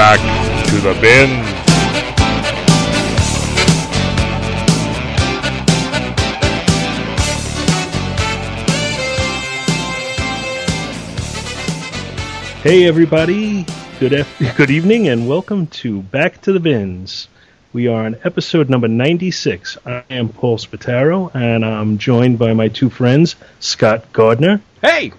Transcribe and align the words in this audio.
back 0.00 0.66
to 0.66 0.76
the 0.76 0.94
bin. 1.02 1.28
Hey 12.62 12.86
everybody, 12.86 13.66
good 13.98 14.14
ef- 14.14 14.38
good 14.56 14.70
evening 14.70 15.08
and 15.08 15.28
welcome 15.28 15.66
to 15.66 16.00
Back 16.00 16.40
to 16.42 16.54
the 16.54 16.60
Bins. 16.60 17.28
We 17.74 17.86
are 17.86 18.06
on 18.06 18.16
episode 18.24 18.70
number 18.70 18.88
96. 18.88 19.76
I 19.84 20.02
am 20.08 20.30
Paul 20.30 20.56
Spataro 20.56 21.30
and 21.34 21.62
I'm 21.62 21.98
joined 21.98 22.38
by 22.38 22.54
my 22.54 22.68
two 22.68 22.88
friends, 22.88 23.36
Scott 23.58 24.10
Gardner 24.14 24.62
Hey, 24.80 25.12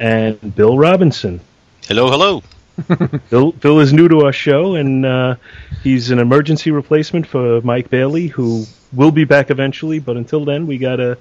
and 0.00 0.54
Bill 0.56 0.78
Robinson. 0.78 1.42
Hello, 1.86 2.10
hello. 2.10 2.42
Bill, 3.30 3.52
Bill 3.52 3.80
is 3.80 3.92
new 3.92 4.08
to 4.08 4.24
our 4.26 4.32
show 4.32 4.74
and 4.74 5.04
uh, 5.04 5.36
he's 5.82 6.10
an 6.10 6.18
emergency 6.18 6.70
replacement 6.70 7.26
for 7.26 7.60
Mike 7.62 7.90
Bailey 7.90 8.28
who 8.28 8.64
will 8.92 9.10
be 9.10 9.24
back 9.24 9.50
eventually, 9.50 9.98
but 9.98 10.16
until 10.16 10.44
then 10.44 10.66
we 10.66 10.78
got 10.78 11.00
a 11.00 11.18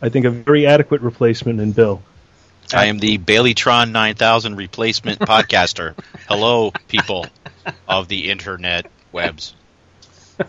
I 0.00 0.10
think 0.10 0.26
a 0.26 0.30
very 0.30 0.66
adequate 0.66 1.00
replacement 1.00 1.60
in 1.60 1.72
Bill. 1.72 2.02
I 2.72 2.86
am 2.86 2.98
the 2.98 3.18
Baileytron 3.18 3.90
9000 3.90 4.56
replacement 4.56 5.18
podcaster. 5.20 5.94
Hello, 6.28 6.72
people 6.86 7.26
of 7.88 8.08
the 8.08 8.30
internet 8.30 8.90
webs. 9.10 9.54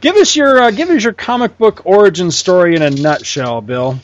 give 0.00 0.16
us 0.16 0.34
your 0.36 0.62
uh, 0.62 0.70
give 0.70 0.88
us 0.90 1.02
your 1.02 1.12
comic 1.12 1.58
book 1.58 1.82
origin 1.84 2.30
story 2.30 2.76
in 2.76 2.82
a 2.82 2.90
nutshell, 2.90 3.60
Bill. 3.60 3.98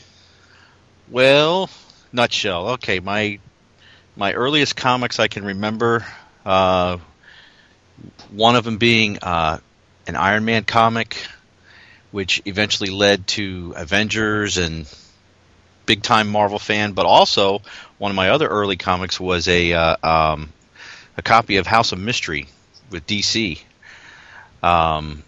Well, 1.09 1.69
nutshell. 2.11 2.69
Okay, 2.71 2.99
my 2.99 3.39
my 4.15 4.33
earliest 4.33 4.75
comics 4.75 5.19
I 5.19 5.27
can 5.27 5.45
remember, 5.45 6.05
uh, 6.45 6.97
one 8.31 8.55
of 8.55 8.63
them 8.63 8.77
being 8.77 9.19
uh, 9.21 9.59
an 10.07 10.15
Iron 10.15 10.45
Man 10.45 10.63
comic, 10.63 11.17
which 12.11 12.41
eventually 12.45 12.89
led 12.89 13.27
to 13.27 13.73
Avengers 13.75 14.57
and 14.57 14.87
big 15.85 16.01
time 16.01 16.27
Marvel 16.27 16.59
fan. 16.59 16.93
But 16.93 17.05
also, 17.05 17.61
one 17.97 18.11
of 18.11 18.15
my 18.15 18.29
other 18.29 18.47
early 18.47 18.77
comics 18.77 19.19
was 19.19 19.47
a 19.47 19.73
uh, 19.73 19.95
um, 20.03 20.53
a 21.17 21.21
copy 21.21 21.57
of 21.57 21.67
House 21.67 21.91
of 21.91 21.99
Mystery 21.99 22.47
with 22.91 23.05
DC. 23.07 23.61
Um, 24.63 25.23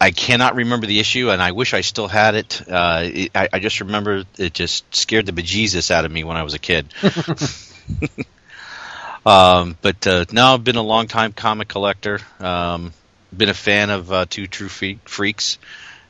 I 0.00 0.12
cannot 0.12 0.54
remember 0.54 0.86
the 0.86 1.00
issue, 1.00 1.30
and 1.30 1.42
I 1.42 1.52
wish 1.52 1.74
I 1.74 1.80
still 1.80 2.08
had 2.08 2.34
it. 2.36 2.62
Uh, 2.68 3.02
it 3.04 3.30
I, 3.34 3.48
I 3.54 3.58
just 3.58 3.80
remember 3.80 4.24
it 4.36 4.54
just 4.54 4.94
scared 4.94 5.26
the 5.26 5.32
bejesus 5.32 5.90
out 5.90 6.04
of 6.04 6.12
me 6.12 6.24
when 6.24 6.36
I 6.36 6.42
was 6.42 6.54
a 6.54 6.58
kid. 6.58 6.92
um, 9.26 9.76
but 9.82 10.06
uh, 10.06 10.24
now 10.32 10.54
I've 10.54 10.64
been 10.64 10.76
a 10.76 10.82
long 10.82 11.06
time 11.08 11.32
comic 11.32 11.68
collector. 11.68 12.20
Um, 12.40 12.92
been 13.36 13.48
a 13.48 13.54
fan 13.54 13.90
of 13.90 14.10
uh, 14.10 14.26
Two 14.28 14.46
True 14.46 14.68
Freaks, 14.68 15.58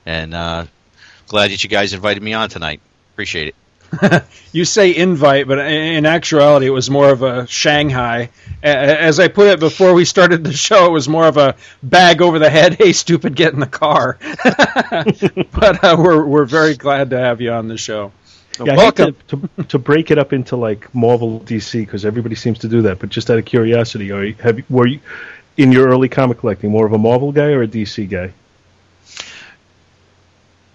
and 0.07 0.35
uh, 0.35 0.67
glad 1.27 1.51
that 1.51 1.63
you 1.63 1.71
guys 1.71 1.93
invited 1.93 2.23
me 2.23 2.33
on 2.33 2.49
tonight. 2.49 2.81
Appreciate 3.15 3.49
it. 3.49 3.55
You 4.51 4.65
say 4.65 4.97
invite, 4.97 5.47
but 5.47 5.59
in 5.59 6.07
actuality, 6.07 6.67
it 6.67 6.71
was 6.71 6.89
more 6.89 7.11
of 7.11 7.23
a 7.23 7.47
Shanghai. 7.47 8.31
As 8.63 9.21
I 9.21 9.29
put 9.29 9.49
it 9.49 9.61
before 9.61 9.93
we 9.93 10.07
started 10.07 10.43
the 10.43 10.55
show, 10.55 10.87
it 10.87 10.91
was 10.91 11.07
more 11.07 11.27
of 11.27 11.37
a 11.37 11.55
bag 11.83 12.23
over 12.23 12.39
the 12.39 12.49
head. 12.49 12.75
Hey, 12.79 12.93
stupid, 12.95 13.35
get 13.37 13.53
in 13.53 13.61
the 13.61 13.67
car. 13.67 14.17
but 14.23 15.85
uh, 15.85 15.97
we're 15.99 16.25
we're 16.25 16.47
very 16.47 16.77
glad 16.77 17.11
to 17.11 17.19
have 17.19 17.43
you 17.43 17.53
on 17.53 17.69
the 17.69 17.77
show. 17.77 18.13
Yeah, 18.59 18.73
I 18.73 18.77
hate 18.77 18.99
Welcome. 18.99 19.17
to, 19.29 19.49
to, 19.57 19.65
to 19.65 19.79
break 19.79 20.11
it 20.11 20.19
up 20.19 20.33
into 20.33 20.57
like 20.57 20.95
Marvel, 20.95 21.41
DC, 21.41 21.81
because 21.81 22.05
everybody 22.05 22.35
seems 22.35 22.61
to 22.61 22.69
do 22.69 22.83
that. 22.83 22.99
But 22.99 23.11
just 23.11 23.31
out 23.31 23.39
of 23.39 23.45
curiosity, 23.45 24.13
are 24.13 24.25
you, 24.25 24.35
have 24.35 24.59
you, 24.59 24.65
were 24.69 24.87
you 24.87 25.01
in 25.57 25.73
your 25.73 25.89
early 25.89 26.09
comic 26.09 26.39
collecting 26.39 26.71
more 26.71 26.87
of 26.87 26.93
a 26.93 26.99
Marvel 26.99 27.33
guy 27.33 27.53
or 27.53 27.63
a 27.63 27.69
DC 27.69 28.09
guy? 28.09 28.33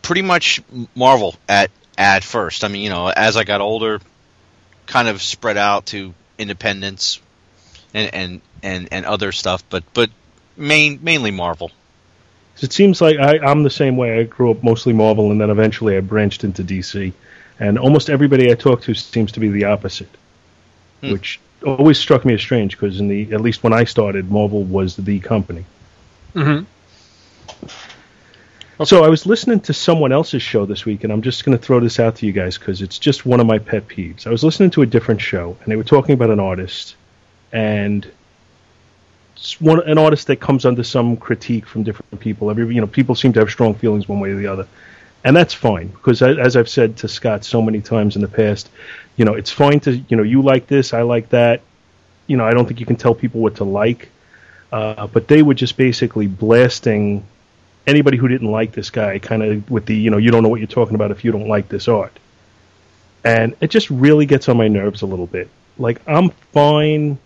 pretty 0.03 0.21
much 0.21 0.61
Marvel 0.93 1.33
at 1.49 1.71
at 1.97 2.23
first. 2.23 2.63
I 2.63 2.67
mean, 2.67 2.83
you 2.83 2.89
know, 2.91 3.07
as 3.07 3.35
I 3.35 3.43
got 3.43 3.61
older, 3.61 3.99
kind 4.85 5.07
of 5.07 5.19
spread 5.23 5.57
out 5.57 5.87
to 5.87 6.13
Independence 6.37 7.19
and 7.95 8.13
and 8.13 8.41
and, 8.61 8.89
and 8.91 9.05
other 9.07 9.31
stuff, 9.31 9.63
but 9.71 9.83
but 9.95 10.11
main 10.55 10.99
mainly 11.01 11.31
Marvel. 11.31 11.71
it 12.61 12.71
seems 12.71 13.01
like 13.01 13.17
I, 13.17 13.39
I'm 13.39 13.63
the 13.63 13.71
same 13.71 13.97
way. 13.97 14.19
I 14.19 14.23
grew 14.23 14.51
up 14.51 14.63
mostly 14.63 14.93
Marvel, 14.93 15.31
and 15.31 15.41
then 15.41 15.49
eventually 15.49 15.97
I 15.97 16.01
branched 16.01 16.43
into 16.43 16.63
DC. 16.63 17.13
And 17.59 17.77
almost 17.77 18.09
everybody 18.09 18.51
I 18.51 18.55
talk 18.55 18.81
to 18.83 18.93
seems 18.93 19.31
to 19.33 19.39
be 19.39 19.49
the 19.49 19.65
opposite, 19.65 20.09
Hmm. 21.01 21.11
which 21.11 21.39
always 21.65 21.97
struck 21.97 22.25
me 22.25 22.33
as 22.33 22.41
strange. 22.41 22.71
Because 22.71 22.99
in 22.99 23.07
the 23.07 23.31
at 23.33 23.41
least 23.41 23.63
when 23.63 23.73
I 23.73 23.83
started, 23.83 24.31
Marvel 24.31 24.63
was 24.63 24.95
the 24.95 25.19
company. 25.19 25.65
Mhm. 26.35 26.65
So 28.83 29.03
I 29.03 29.07
was 29.07 29.25
listening 29.25 29.59
to 29.61 29.73
someone 29.73 30.11
else's 30.11 30.41
show 30.41 30.65
this 30.65 30.83
week, 30.83 31.03
and 31.03 31.13
I'm 31.13 31.21
just 31.21 31.45
going 31.45 31.57
to 31.57 31.63
throw 31.63 31.79
this 31.79 31.99
out 31.99 32.15
to 32.17 32.25
you 32.25 32.31
guys 32.31 32.57
because 32.57 32.81
it's 32.81 32.97
just 32.97 33.25
one 33.25 33.39
of 33.39 33.45
my 33.45 33.59
pet 33.59 33.87
peeves. 33.87 34.25
I 34.25 34.31
was 34.31 34.43
listening 34.43 34.71
to 34.71 34.81
a 34.81 34.85
different 34.85 35.21
show, 35.21 35.55
and 35.61 35.71
they 35.71 35.75
were 35.75 35.83
talking 35.83 36.13
about 36.13 36.31
an 36.31 36.39
artist, 36.39 36.95
and 37.53 38.05
one 39.59 39.79
an 39.81 39.97
artist 39.97 40.27
that 40.27 40.37
comes 40.37 40.65
under 40.65 40.83
some 40.83 41.17
critique 41.17 41.65
from 41.67 41.83
different 41.83 42.19
people. 42.19 42.49
Every 42.49 42.73
you 42.73 42.81
know, 42.81 42.87
people 42.87 43.13
seem 43.13 43.31
to 43.33 43.39
have 43.41 43.49
strong 43.51 43.73
feelings 43.75 44.07
one 44.09 44.19
way 44.19 44.31
or 44.31 44.37
the 44.37 44.47
other, 44.47 44.65
and 45.23 45.35
that's 45.35 45.53
fine 45.53 45.87
because 45.87 46.21
as 46.21 46.55
I've 46.55 46.69
said 46.69 46.97
to 46.97 47.07
Scott 47.07 47.45
so 47.45 47.61
many 47.61 47.81
times 47.81 48.15
in 48.15 48.21
the 48.21 48.27
past, 48.27 48.69
you 49.15 49.25
know, 49.25 49.33
it's 49.33 49.51
fine 49.51 49.79
to 49.81 49.97
you 49.97 50.17
know 50.17 50.23
you 50.23 50.41
like 50.41 50.67
this, 50.67 50.93
I 50.93 51.01
like 51.03 51.29
that. 51.29 51.61
You 52.27 52.37
know, 52.37 52.45
I 52.45 52.51
don't 52.51 52.65
think 52.65 52.79
you 52.79 52.85
can 52.85 52.95
tell 52.95 53.15
people 53.15 53.41
what 53.41 53.55
to 53.57 53.63
like, 53.63 54.09
uh, 54.71 55.07
but 55.07 55.27
they 55.27 55.41
were 55.41 55.53
just 55.53 55.77
basically 55.77 56.27
blasting 56.27 57.25
anybody 57.85 58.17
who 58.17 58.27
didn't 58.27 58.49
like 58.49 58.71
this 58.71 58.89
guy 58.89 59.19
kind 59.19 59.43
of 59.43 59.69
with 59.69 59.85
the 59.85 59.95
you 59.95 60.09
know 60.09 60.17
you 60.17 60.31
don't 60.31 60.43
know 60.43 60.49
what 60.49 60.59
you're 60.59 60.67
talking 60.67 60.95
about 60.95 61.11
if 61.11 61.23
you 61.23 61.31
don't 61.31 61.47
like 61.47 61.69
this 61.69 61.87
art. 61.87 62.17
And 63.25 63.55
it 63.61 63.69
just 63.69 63.89
really 63.89 64.25
gets 64.25 64.49
on 64.49 64.57
my 64.57 64.67
nerves 64.67 65.01
a 65.01 65.05
little 65.05 65.27
bit. 65.27 65.49
Like 65.77 66.01
i'm 66.07 66.29
fine 66.51 67.17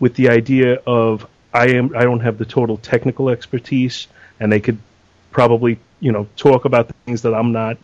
with 0.00 0.14
the 0.14 0.28
idea 0.28 0.74
of 0.86 1.26
i 1.52 1.68
am 1.68 1.96
i 1.96 2.02
don't 2.02 2.20
have 2.20 2.36
the 2.36 2.44
total 2.44 2.76
technical 2.76 3.30
expertise 3.30 4.06
and 4.38 4.52
they 4.52 4.60
could 4.60 4.78
probably 5.34 5.78
you 6.00 6.12
know 6.12 6.26
talk 6.36 6.64
about 6.64 6.90
things 7.04 7.20
that 7.22 7.34
i'm 7.34 7.52
not 7.52 7.76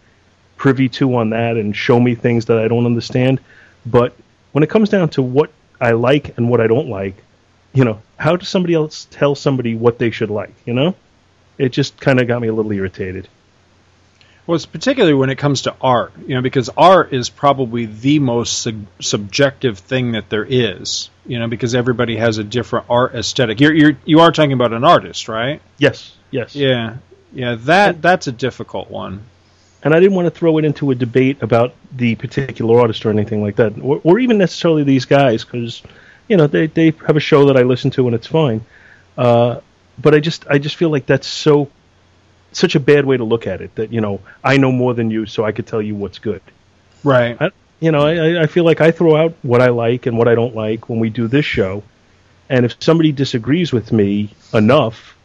privy 0.57 0.89
to 0.89 1.15
on 1.17 1.31
that 1.31 1.59
and 1.59 1.77
show 1.77 2.01
me 2.01 2.15
things 2.15 2.47
that 2.47 2.59
i 2.59 2.67
don't 2.67 2.87
understand 2.87 3.39
but 3.85 4.15
when 4.53 4.65
it 4.65 4.71
comes 4.71 4.89
down 4.89 5.11
to 5.11 5.21
what 5.21 5.51
i 5.81 5.91
like 5.91 6.39
and 6.39 6.49
what 6.49 6.63
i 6.63 6.67
don't 6.67 6.89
like 6.89 7.15
you 7.75 7.85
know 7.85 8.01
how 8.17 8.35
does 8.37 8.49
somebody 8.49 8.73
else 8.73 9.07
tell 9.11 9.35
somebody 9.35 9.75
what 9.75 9.99
they 9.99 10.11
should 10.11 10.31
like 10.31 10.55
you 10.65 10.73
know 10.73 10.95
it 11.61 11.73
just 11.73 12.01
kind 12.01 12.19
of 12.19 12.27
got 12.27 12.41
me 12.41 12.49
a 12.49 12.55
little 12.55 12.73
irritated. 12.73 13.29
Well, 14.47 14.57
it's 14.57 14.65
particularly 14.65 15.13
when 15.13 15.29
it 15.29 15.37
comes 15.37 15.63
to 15.63 15.77
art, 15.79 16.13
you 16.27 16.35
know, 16.35 16.41
because 16.41 16.71
art 16.75 17.13
is 17.13 17.29
probably 17.29 17.85
the 17.85 18.19
most 18.19 18.63
sub- 18.63 18.87
subjective 18.99 19.79
thing 19.79 20.13
that 20.13 20.31
there 20.31 20.47
is, 20.49 21.11
you 21.27 21.39
know, 21.39 21.47
because 21.47 21.75
everybody 21.75 22.17
has 22.17 22.39
a 22.39 22.45
different 22.45 22.87
art 22.89 23.15
aesthetic. 23.15 23.61
You're, 23.61 23.75
you're 23.75 23.93
you 24.07 24.21
are 24.21 24.33
talking 24.33 24.55
about 24.55 24.73
an 24.73 24.85
artist, 24.85 25.29
right? 25.29 25.61
Yes, 25.77 26.17
yes. 26.31 26.57
Yeah, 26.57 26.97
yeah. 27.33 27.57
That 27.61 28.03
that's 28.03 28.27
a 28.27 28.33
difficult 28.33 28.91
one. 28.91 29.25
And 29.83 29.95
I 29.95 30.01
didn't 30.01 30.15
want 30.15 30.27
to 30.27 30.31
throw 30.31 30.59
it 30.59 30.65
into 30.65 30.91
a 30.91 30.95
debate 30.95 31.43
about 31.43 31.75
the 31.91 32.15
particular 32.17 32.81
artist 32.81 33.07
or 33.07 33.11
anything 33.11 33.43
like 33.43 33.57
that, 33.57 33.81
or, 33.81 34.01
or 34.05 34.19
even 34.19 34.37
necessarily 34.37 34.83
these 34.85 35.07
guys, 35.07 35.45
because 35.45 35.83
you 36.29 36.37
know 36.37 36.47
they 36.47 36.67
they 36.67 36.93
have 37.07 37.17
a 37.17 37.21
show 37.21 37.47
that 37.47 37.57
I 37.57 37.63
listen 37.63 37.91
to 37.93 38.07
and 38.07 38.15
it's 38.15 38.27
fine. 38.27 38.65
Uh, 39.17 39.61
but 39.99 40.15
I 40.15 40.21
just 40.21 40.47
I 40.49 40.59
just 40.59 40.77
feel 40.77 40.91
like 40.91 41.07
that's 41.07 41.27
so 41.27 41.69
such 42.53 42.75
a 42.75 42.81
bad 42.81 43.05
way 43.05 43.17
to 43.17 43.25
look 43.25 43.47
at 43.47 43.61
it. 43.61 43.75
That 43.77 43.93
you 43.93 44.01
know 44.01 44.21
I 44.45 44.57
know 44.57 44.73
more 44.73 44.95
than 44.95 45.11
you, 45.11 45.27
so 45.27 45.45
I 45.45 45.53
could 45.53 45.67
tell 45.67 45.83
you 45.83 45.95
what's 45.95 46.19
good. 46.19 46.43
Right. 47.03 47.37
I, 47.41 47.51
you 47.81 47.91
know, 47.93 48.07
I, 48.07 48.43
I 48.43 48.47
feel 48.47 48.65
like 48.65 48.83
I 48.83 48.91
throw 48.91 49.17
out 49.17 49.35
what 49.43 49.63
I 49.63 49.71
like 49.71 50.05
and 50.05 50.19
what 50.19 50.29
I 50.29 50.35
don't 50.35 50.55
like 50.55 50.91
when 50.91 51.01
we 51.01 51.09
do 51.09 51.29
this 51.29 51.47
show, 51.47 51.83
and 52.49 52.67
if 52.67 52.77
somebody 52.81 53.11
disagrees 53.11 53.73
with 53.73 53.91
me 53.91 54.35
enough, 54.53 55.17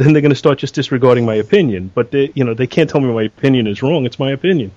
then 0.00 0.14
they're 0.14 0.22
going 0.22 0.30
to 0.30 0.36
start 0.36 0.58
just 0.58 0.74
disregarding 0.74 1.26
my 1.26 1.34
opinion. 1.34 1.90
But 1.94 2.10
they, 2.10 2.32
you 2.34 2.44
know, 2.44 2.54
they 2.54 2.66
can't 2.66 2.88
tell 2.88 3.00
me 3.00 3.12
my 3.12 3.24
opinion 3.24 3.66
is 3.66 3.82
wrong. 3.82 4.06
It's 4.06 4.18
my 4.18 4.30
opinion. 4.30 4.72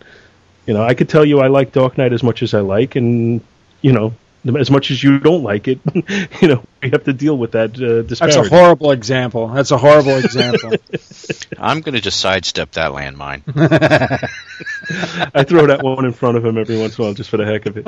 You 0.65 0.73
know, 0.73 0.83
I 0.83 0.93
could 0.93 1.07
tell 1.07 1.23
you 1.23 1.39
I 1.39 1.47
like 1.47 1.71
Dark 1.71 1.97
Knight 1.97 2.13
as 2.13 2.23
much 2.23 2.43
as 2.43 2.53
I 2.53 2.59
like, 2.59 2.95
and 2.95 3.41
you 3.81 3.93
know, 3.93 4.13
as 4.57 4.69
much 4.69 4.91
as 4.91 5.01
you 5.01 5.19
don't 5.19 5.43
like 5.43 5.67
it, 5.67 5.79
you 6.41 6.47
know, 6.47 6.63
we 6.81 6.89
have 6.89 7.05
to 7.05 7.13
deal 7.13 7.37
with 7.37 7.53
that 7.53 7.71
uh, 7.75 8.03
That's 8.07 8.35
a 8.35 8.47
horrible 8.47 8.91
example. 8.91 9.47
That's 9.47 9.71
a 9.71 9.77
horrible 9.77 10.17
example. 10.17 10.73
I'm 11.57 11.81
going 11.81 11.95
to 11.95 12.01
just 12.01 12.19
sidestep 12.19 12.71
that 12.71 12.91
landmine. 12.91 13.43
I 15.33 15.43
throw 15.43 15.67
that 15.67 15.81
one 15.83 16.05
in 16.05 16.11
front 16.11 16.37
of 16.37 16.45
him 16.45 16.57
every 16.57 16.77
once 16.77 16.97
in 16.97 17.03
a 17.03 17.07
while 17.07 17.13
just 17.13 17.29
for 17.29 17.37
the 17.37 17.45
heck 17.45 17.65
of 17.65 17.77
it. 17.77 17.87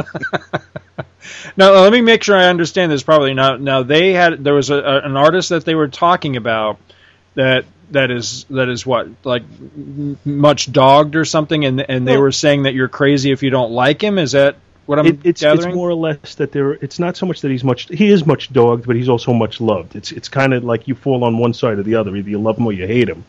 now, 1.57 1.73
let 1.81 1.91
me 1.91 2.01
make 2.01 2.23
sure 2.23 2.37
I 2.37 2.45
understand 2.45 2.91
this 2.91 3.03
properly. 3.03 3.33
Now, 3.33 3.57
now 3.57 3.83
they 3.83 4.13
had 4.13 4.43
there 4.43 4.53
was 4.53 4.69
a, 4.69 4.77
a, 4.77 5.01
an 5.01 5.17
artist 5.17 5.49
that 5.49 5.65
they 5.65 5.75
were 5.75 5.89
talking 5.89 6.37
about 6.37 6.79
that 7.35 7.65
that 7.91 8.09
is 8.11 8.45
that 8.49 8.67
is 8.67 8.85
what 8.85 9.07
like 9.23 9.43
much 10.25 10.71
dogged 10.71 11.15
or 11.15 11.23
something, 11.25 11.65
and 11.65 11.79
and 11.89 12.07
they 12.07 12.17
were 12.17 12.31
saying 12.31 12.63
that 12.63 12.73
you're 12.73 12.87
crazy 12.89 13.31
if 13.31 13.43
you 13.43 13.49
don't 13.49 13.71
like 13.71 14.03
him. 14.03 14.17
Is 14.17 14.31
that 14.33 14.55
What 14.87 14.99
I'm 14.99 15.05
It, 15.05 15.19
it's 15.23 15.41
gathering. 15.41 15.69
it's 15.69 15.75
more 15.75 15.89
or 15.89 15.93
less 15.95 16.35
that 16.35 16.51
there. 16.51 16.73
It's 16.73 16.99
not 16.99 17.15
so 17.17 17.25
much 17.25 17.41
that 17.41 17.51
he's 17.51 17.63
much. 17.63 17.87
He 17.89 18.09
is 18.09 18.25
much 18.25 18.51
dogged, 18.51 18.87
but 18.87 18.95
he's 18.95 19.09
also 19.09 19.33
much 19.33 19.61
loved. 19.61 19.95
It's 19.95 20.11
it's 20.11 20.29
kind 20.29 20.53
of 20.53 20.63
like 20.63 20.87
you 20.87 20.95
fall 20.95 21.23
on 21.23 21.37
one 21.37 21.53
side 21.53 21.77
or 21.77 21.83
the 21.83 21.95
other. 21.95 22.15
Either 22.15 22.29
you 22.29 22.39
love 22.39 22.57
him 22.57 22.65
or 22.65 22.73
you 22.73 22.87
hate 22.87 23.07
him. 23.09 23.23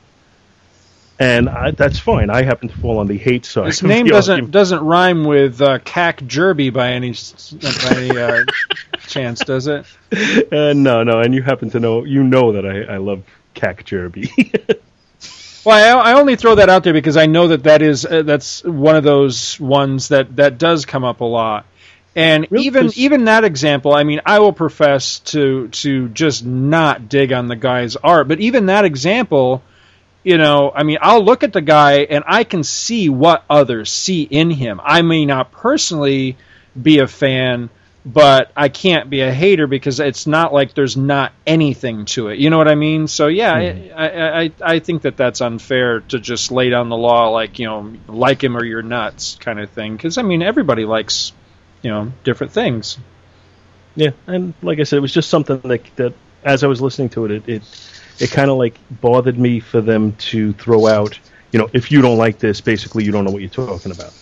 And 1.18 1.48
I, 1.48 1.70
that's 1.70 1.98
fine. 1.98 2.28
I 2.28 2.42
happen 2.42 2.68
to 2.68 2.76
fall 2.76 2.98
on 2.98 3.06
the 3.06 3.16
hate 3.16 3.46
side. 3.46 3.68
His 3.68 3.82
name 3.82 4.04
doesn't 4.04 4.32
argument. 4.32 4.52
doesn't 4.52 4.80
rhyme 4.84 5.24
with 5.24 5.62
uh, 5.62 5.78
Cack 5.78 6.20
Jerby 6.20 6.70
by 6.70 6.90
any 6.92 7.12
by 7.12 7.96
any 7.96 8.18
uh, 8.18 8.44
chance, 9.06 9.40
does 9.40 9.66
it? 9.66 9.86
Uh, 10.12 10.74
no, 10.74 11.04
no, 11.04 11.20
and 11.20 11.34
you 11.34 11.40
happen 11.42 11.70
to 11.70 11.80
know. 11.80 12.04
You 12.04 12.22
know 12.22 12.52
that 12.52 12.66
I, 12.66 12.94
I 12.94 12.96
love 12.98 13.22
Cack 13.56 13.84
Jerby. 13.84 14.30
Well, 15.64 15.98
I, 15.98 16.12
I 16.12 16.14
only 16.14 16.36
throw 16.36 16.54
that 16.54 16.68
out 16.68 16.84
there 16.84 16.92
because 16.92 17.16
I 17.16 17.26
know 17.26 17.48
that 17.48 17.64
that 17.64 17.82
is 17.82 18.06
uh, 18.06 18.22
that's 18.22 18.62
one 18.62 18.94
of 18.94 19.02
those 19.02 19.58
ones 19.58 20.08
that 20.10 20.36
that 20.36 20.58
does 20.58 20.86
come 20.86 21.02
up 21.02 21.20
a 21.22 21.24
lot. 21.24 21.66
And 22.14 22.46
Really? 22.50 22.66
even 22.66 22.90
even 22.94 23.24
that 23.24 23.42
example, 23.42 23.92
I 23.92 24.04
mean, 24.04 24.20
I 24.24 24.38
will 24.38 24.52
profess 24.52 25.18
to 25.34 25.66
to 25.68 26.08
just 26.10 26.44
not 26.46 27.08
dig 27.08 27.32
on 27.32 27.48
the 27.48 27.56
guy's 27.56 27.96
art, 27.96 28.28
but 28.28 28.38
even 28.38 28.66
that 28.66 28.84
example, 28.84 29.60
you 30.22 30.38
know, 30.38 30.70
I 30.72 30.84
mean, 30.84 30.98
I'll 31.02 31.24
look 31.24 31.42
at 31.42 31.52
the 31.52 31.62
guy 31.62 31.94
and 32.10 32.22
I 32.28 32.44
can 32.44 32.62
see 32.62 33.08
what 33.08 33.42
others 33.50 33.90
see 33.90 34.22
in 34.22 34.50
him. 34.50 34.80
I 34.84 35.02
may 35.02 35.26
not 35.26 35.50
personally 35.50 36.36
be 36.80 37.00
a 37.00 37.08
fan, 37.08 37.70
but 38.06 38.52
I 38.56 38.68
can't 38.68 39.10
be 39.10 39.22
a 39.22 39.32
hater 39.32 39.66
because 39.66 39.98
it's 39.98 40.28
not 40.28 40.54
like 40.54 40.74
there's 40.74 40.96
not 40.96 41.32
anything 41.44 42.04
to 42.04 42.28
it. 42.28 42.38
You 42.38 42.50
know 42.50 42.58
what 42.58 42.68
I 42.68 42.76
mean? 42.76 43.08
So 43.08 43.26
yeah, 43.26 43.52
I, 43.52 43.60
mm-hmm. 43.60 43.98
I, 43.98 44.40
I 44.42 44.50
I 44.60 44.78
think 44.78 45.02
that 45.02 45.16
that's 45.16 45.40
unfair 45.40 46.00
to 46.00 46.20
just 46.20 46.52
lay 46.52 46.70
down 46.70 46.88
the 46.88 46.96
law 46.96 47.30
like 47.30 47.58
you 47.58 47.66
know 47.66 47.94
like 48.06 48.44
him 48.44 48.56
or 48.56 48.64
you're 48.64 48.82
nuts 48.82 49.36
kind 49.40 49.58
of 49.58 49.70
thing. 49.70 49.96
Because 49.96 50.18
I 50.18 50.22
mean 50.22 50.40
everybody 50.40 50.84
likes 50.84 51.32
you 51.82 51.90
know 51.90 52.12
different 52.22 52.52
things. 52.52 52.96
Yeah, 53.96 54.10
and 54.28 54.54
like 54.62 54.78
I 54.78 54.84
said, 54.84 54.98
it 54.98 55.00
was 55.00 55.12
just 55.12 55.28
something 55.28 55.58
that 55.58 55.96
that 55.96 56.14
as 56.44 56.62
I 56.62 56.68
was 56.68 56.80
listening 56.80 57.08
to 57.10 57.24
it, 57.24 57.30
it 57.32 57.48
it, 57.48 57.90
it 58.20 58.30
kind 58.30 58.52
of 58.52 58.56
like 58.56 58.78
bothered 58.88 59.36
me 59.36 59.58
for 59.58 59.80
them 59.80 60.12
to 60.30 60.52
throw 60.52 60.86
out. 60.86 61.18
You 61.50 61.58
know, 61.58 61.70
if 61.72 61.90
you 61.90 62.02
don't 62.02 62.18
like 62.18 62.38
this, 62.38 62.60
basically 62.60 63.02
you 63.02 63.10
don't 63.10 63.24
know 63.24 63.32
what 63.32 63.42
you're 63.42 63.50
talking 63.50 63.90
about, 63.90 64.12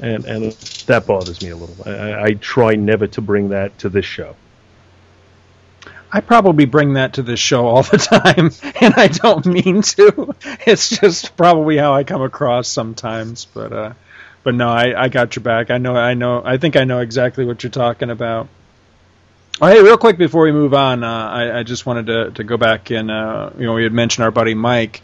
and 0.00 0.24
and 0.24 0.52
that 0.86 1.06
bothers 1.06 1.42
me 1.42 1.50
a 1.50 1.56
little. 1.56 1.76
I, 1.88 2.24
I, 2.24 2.34
try 2.34 2.74
never 2.74 3.06
to 3.08 3.20
bring 3.20 3.50
that 3.50 3.78
to 3.80 3.88
this 3.88 4.04
show. 4.04 4.36
I 6.12 6.20
probably 6.20 6.64
bring 6.64 6.94
that 6.94 7.14
to 7.14 7.22
this 7.22 7.40
show 7.40 7.66
all 7.66 7.82
the 7.82 7.98
time, 7.98 8.50
and 8.80 8.94
I 8.94 9.08
don't 9.08 9.46
mean 9.46 9.82
to. 9.82 10.34
It's 10.66 10.90
just 10.90 11.36
probably 11.36 11.76
how 11.76 11.94
I 11.94 12.04
come 12.04 12.22
across 12.22 12.68
sometimes. 12.68 13.44
But 13.46 13.72
uh, 13.72 13.92
but 14.42 14.54
no, 14.54 14.68
I, 14.68 15.04
I 15.04 15.08
got 15.08 15.34
your 15.36 15.42
back. 15.42 15.70
I 15.70 15.78
know 15.78 15.96
I 15.96 16.14
know 16.14 16.42
I 16.44 16.56
think 16.58 16.76
I 16.76 16.84
know 16.84 17.00
exactly 17.00 17.44
what 17.44 17.62
you're 17.62 17.70
talking 17.70 18.10
about. 18.10 18.48
Oh, 19.60 19.66
hey, 19.66 19.82
real 19.82 19.96
quick 19.96 20.18
before 20.18 20.42
we 20.42 20.52
move 20.52 20.74
on, 20.74 21.02
uh, 21.02 21.08
I, 21.08 21.60
I 21.60 21.62
just 21.62 21.86
wanted 21.86 22.06
to, 22.06 22.30
to 22.32 22.44
go 22.44 22.58
back 22.58 22.90
and 22.90 23.10
uh, 23.10 23.50
you 23.58 23.66
know 23.66 23.74
we 23.74 23.84
had 23.84 23.92
mentioned 23.92 24.24
our 24.24 24.30
buddy 24.30 24.54
Mike. 24.54 25.02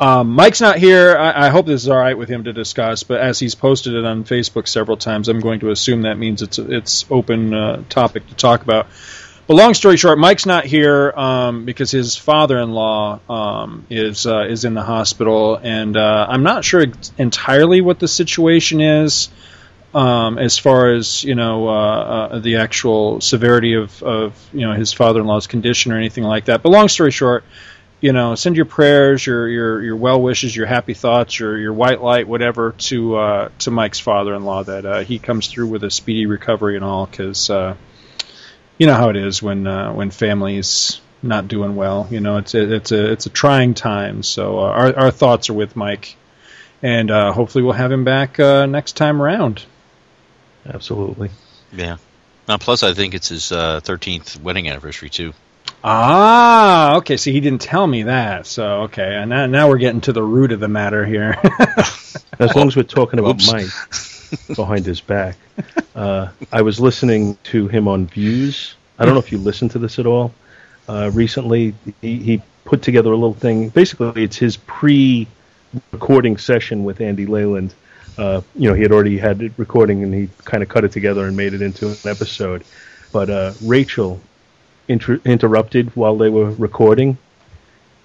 Um, 0.00 0.30
Mike's 0.30 0.62
not 0.62 0.78
here. 0.78 1.14
I, 1.14 1.46
I 1.46 1.48
hope 1.50 1.66
this 1.66 1.82
is 1.82 1.88
all 1.90 1.98
right 1.98 2.16
with 2.16 2.30
him 2.30 2.44
to 2.44 2.54
discuss. 2.54 3.02
But 3.02 3.20
as 3.20 3.38
he's 3.38 3.54
posted 3.54 3.94
it 3.94 4.04
on 4.04 4.24
Facebook 4.24 4.66
several 4.66 4.96
times, 4.96 5.28
I'm 5.28 5.40
going 5.40 5.60
to 5.60 5.70
assume 5.70 6.02
that 6.02 6.16
means 6.16 6.40
it's 6.40 6.58
it's 6.58 7.04
open 7.10 7.52
uh, 7.52 7.84
topic 7.90 8.26
to 8.28 8.34
talk 8.34 8.62
about. 8.62 8.86
But 9.46 9.56
long 9.56 9.74
story 9.74 9.98
short, 9.98 10.18
Mike's 10.18 10.46
not 10.46 10.64
here 10.64 11.10
um, 11.10 11.64
because 11.66 11.90
his 11.90 12.16
father-in-law 12.16 13.20
um, 13.28 13.84
is 13.90 14.26
uh, 14.26 14.46
is 14.48 14.64
in 14.64 14.72
the 14.72 14.82
hospital, 14.82 15.56
and 15.56 15.96
uh, 15.96 16.26
I'm 16.28 16.44
not 16.44 16.64
sure 16.64 16.86
entirely 17.18 17.82
what 17.82 17.98
the 17.98 18.08
situation 18.08 18.80
is 18.80 19.28
um, 19.92 20.38
as 20.38 20.58
far 20.58 20.92
as 20.92 21.24
you 21.24 21.34
know 21.34 21.68
uh, 21.68 21.72
uh, 21.72 22.38
the 22.38 22.56
actual 22.56 23.20
severity 23.20 23.74
of, 23.74 24.02
of 24.02 24.48
you 24.52 24.66
know 24.66 24.72
his 24.72 24.92
father-in-law's 24.92 25.46
condition 25.46 25.92
or 25.92 25.96
anything 25.96 26.24
like 26.24 26.46
that. 26.46 26.62
But 26.62 26.70
long 26.70 26.88
story 26.88 27.10
short, 27.10 27.44
you 28.00 28.12
know, 28.12 28.34
send 28.34 28.56
your 28.56 28.64
prayers, 28.64 29.26
your 29.26 29.48
your 29.48 29.82
your 29.82 29.96
well 29.96 30.20
wishes, 30.20 30.54
your 30.54 30.66
happy 30.66 30.94
thoughts, 30.94 31.38
your 31.38 31.58
your 31.58 31.72
white 31.72 32.02
light, 32.02 32.26
whatever, 32.26 32.72
to 32.72 33.16
uh, 33.16 33.48
to 33.60 33.70
Mike's 33.70 34.00
father-in-law 34.00 34.64
that 34.64 34.86
uh, 34.86 35.00
he 35.00 35.18
comes 35.18 35.48
through 35.48 35.68
with 35.68 35.84
a 35.84 35.90
speedy 35.90 36.26
recovery 36.26 36.76
and 36.76 36.84
all, 36.84 37.06
because 37.06 37.50
uh, 37.50 37.76
you 38.78 38.86
know 38.86 38.94
how 38.94 39.10
it 39.10 39.16
is 39.16 39.42
when 39.42 39.66
uh, 39.66 39.92
when 39.92 40.10
families 40.10 41.00
not 41.22 41.48
doing 41.48 41.76
well. 41.76 42.08
You 42.10 42.20
know, 42.20 42.38
it's 42.38 42.54
a, 42.54 42.74
it's 42.74 42.92
a 42.92 43.12
it's 43.12 43.26
a 43.26 43.30
trying 43.30 43.74
time. 43.74 44.22
So 44.22 44.58
uh, 44.58 44.62
our 44.62 44.98
our 44.98 45.10
thoughts 45.10 45.50
are 45.50 45.54
with 45.54 45.76
Mike, 45.76 46.16
and 46.82 47.10
uh, 47.10 47.32
hopefully 47.32 47.64
we'll 47.64 47.74
have 47.74 47.92
him 47.92 48.04
back 48.04 48.40
uh, 48.40 48.66
next 48.66 48.96
time 48.96 49.20
around. 49.20 49.64
Absolutely. 50.66 51.30
Yeah. 51.72 51.96
Now, 52.48 52.56
plus, 52.58 52.82
I 52.82 52.94
think 52.94 53.14
it's 53.14 53.28
his 53.28 53.52
uh, 53.52 53.80
13th 53.80 54.40
wedding 54.40 54.68
anniversary 54.68 55.08
too. 55.08 55.34
Ah, 55.82 56.96
okay. 56.96 57.16
So 57.16 57.30
he 57.30 57.40
didn't 57.40 57.62
tell 57.62 57.86
me 57.86 58.04
that. 58.04 58.46
So 58.46 58.82
okay, 58.82 59.16
and 59.16 59.30
now, 59.30 59.46
now 59.46 59.68
we're 59.68 59.78
getting 59.78 60.00
to 60.02 60.12
the 60.12 60.22
root 60.22 60.52
of 60.52 60.60
the 60.60 60.68
matter 60.68 61.04
here. 61.04 61.36
As 62.38 62.54
long 62.54 62.68
as 62.68 62.76
we're 62.76 62.82
talking 62.82 63.18
about 63.18 63.36
Oops. 63.36 63.52
Mike 63.52 64.56
behind 64.56 64.86
his 64.86 65.00
back, 65.00 65.36
uh, 65.94 66.28
I 66.52 66.62
was 66.62 66.80
listening 66.80 67.36
to 67.44 67.68
him 67.68 67.88
on 67.88 68.06
Views. 68.06 68.74
I 68.98 69.04
don't 69.04 69.14
know 69.14 69.20
if 69.20 69.32
you 69.32 69.38
listened 69.38 69.70
to 69.72 69.78
this 69.78 69.98
at 69.98 70.06
all. 70.06 70.32
Uh, 70.88 71.10
recently, 71.12 71.74
he, 72.00 72.16
he 72.16 72.42
put 72.64 72.82
together 72.82 73.12
a 73.12 73.16
little 73.16 73.34
thing. 73.34 73.68
Basically, 73.70 74.24
it's 74.24 74.36
his 74.36 74.56
pre-recording 74.56 76.36
session 76.36 76.84
with 76.84 77.00
Andy 77.00 77.26
Leyland. 77.26 77.74
Uh, 78.18 78.42
you 78.54 78.68
know, 78.68 78.74
he 78.74 78.82
had 78.82 78.92
already 78.92 79.16
had 79.16 79.40
it 79.40 79.52
recording, 79.56 80.02
and 80.02 80.12
he 80.12 80.28
kind 80.44 80.62
of 80.62 80.68
cut 80.68 80.84
it 80.84 80.92
together 80.92 81.26
and 81.26 81.36
made 81.36 81.54
it 81.54 81.62
into 81.62 81.88
an 81.88 81.96
episode. 82.04 82.64
But 83.12 83.30
uh, 83.30 83.52
Rachel 83.62 84.20
inter- 84.90 85.20
interrupted 85.24 85.94
while 85.96 86.16
they 86.16 86.28
were 86.28 86.50
recording, 86.50 87.16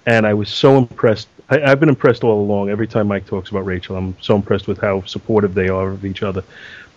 and 0.06 0.26
I 0.26 0.34
was 0.34 0.48
so 0.48 0.78
impressed. 0.78 1.28
I, 1.50 1.60
I've 1.60 1.80
been 1.80 1.88
impressed 1.88 2.24
all 2.24 2.40
along. 2.40 2.70
Every 2.70 2.86
time 2.86 3.08
Mike 3.08 3.26
talks 3.26 3.50
about 3.50 3.66
Rachel, 3.66 3.96
I'm 3.96 4.16
so 4.20 4.36
impressed 4.36 4.68
with 4.68 4.78
how 4.78 5.02
supportive 5.02 5.54
they 5.54 5.68
are 5.68 5.90
of 5.90 6.04
each 6.04 6.22
other. 6.22 6.44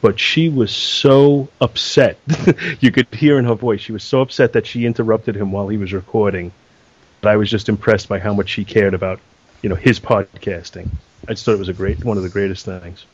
But 0.01 0.17
she 0.17 0.47
was 0.47 0.73
so 0.73 1.49
upset. 1.59 2.17
you 2.79 2.91
could 2.91 3.07
hear 3.13 3.37
in 3.37 3.45
her 3.45 3.55
voice. 3.55 3.81
She 3.81 3.91
was 3.91 4.03
so 4.03 4.21
upset 4.21 4.53
that 4.53 4.65
she 4.65 4.85
interrupted 4.85 5.35
him 5.35 5.51
while 5.51 5.67
he 5.67 5.75
was 5.75 5.91
recording. 5.91 6.53
But 7.19 7.29
I 7.29 7.35
was 7.35 7.49
just 7.49 7.67
impressed 7.67 8.07
by 8.07 8.19
how 8.19 8.33
much 8.33 8.47
she 8.47 8.63
cared 8.63 8.93
about, 8.93 9.19
you 9.61 9.67
know, 9.67 9.75
his 9.75 9.99
podcasting. 9.99 10.89
I 11.27 11.33
just 11.33 11.43
thought 11.43 11.55
it 11.55 11.59
was 11.59 11.67
a 11.67 11.73
great, 11.73 12.05
one 12.05 12.15
of 12.15 12.23
the 12.23 12.29
greatest 12.29 12.63
things. 12.63 13.05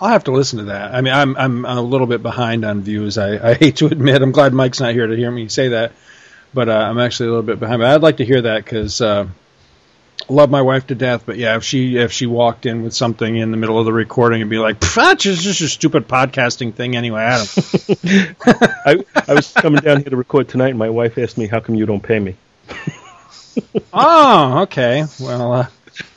I'll 0.00 0.08
have 0.08 0.24
to 0.24 0.32
listen 0.32 0.58
to 0.58 0.64
that. 0.66 0.94
I 0.94 1.00
mean, 1.00 1.14
I'm 1.14 1.36
I'm 1.36 1.64
a 1.64 1.80
little 1.80 2.06
bit 2.06 2.22
behind 2.22 2.64
on 2.64 2.82
views. 2.82 3.18
I, 3.18 3.50
I 3.50 3.54
hate 3.54 3.76
to 3.76 3.86
admit. 3.86 4.20
I'm 4.22 4.32
glad 4.32 4.52
Mike's 4.52 4.80
not 4.80 4.92
here 4.92 5.06
to 5.06 5.16
hear 5.16 5.30
me 5.30 5.48
say 5.48 5.68
that, 5.68 5.92
but 6.52 6.68
uh, 6.68 6.72
I'm 6.72 6.98
actually 6.98 7.28
a 7.28 7.30
little 7.30 7.46
bit 7.46 7.58
behind. 7.58 7.80
But 7.80 7.90
I'd 7.90 8.02
like 8.02 8.18
to 8.18 8.24
hear 8.24 8.42
that 8.42 8.64
because 8.64 9.00
uh, 9.00 9.26
I 10.28 10.32
love 10.32 10.50
my 10.50 10.62
wife 10.62 10.88
to 10.88 10.94
death. 10.94 11.24
But 11.24 11.38
yeah, 11.38 11.56
if 11.56 11.64
she 11.64 11.96
if 11.96 12.12
she 12.12 12.26
walked 12.26 12.66
in 12.66 12.82
with 12.82 12.94
something 12.94 13.36
in 13.36 13.50
the 13.50 13.56
middle 13.56 13.78
of 13.78 13.86
the 13.86 13.92
recording 13.92 14.42
and 14.42 14.50
be 14.50 14.58
like, 14.58 14.80
"Pff, 14.80 14.94
"That's 14.96 15.22
just, 15.22 15.42
just 15.42 15.60
a 15.62 15.68
stupid 15.68 16.08
podcasting 16.08 16.74
thing," 16.74 16.94
anyway, 16.94 17.22
Adam. 17.22 17.46
I, 18.84 19.04
I 19.28 19.34
was 19.34 19.52
coming 19.52 19.80
down 19.80 19.98
here 19.98 20.10
to 20.10 20.16
record 20.16 20.48
tonight, 20.48 20.70
and 20.70 20.78
my 20.78 20.90
wife 20.90 21.16
asked 21.16 21.38
me, 21.38 21.46
"How 21.46 21.60
come 21.60 21.74
you 21.74 21.86
don't 21.86 22.02
pay 22.02 22.18
me?" 22.18 22.36
oh, 23.94 24.62
okay. 24.64 25.04
Well, 25.20 25.52
uh, 25.52 25.66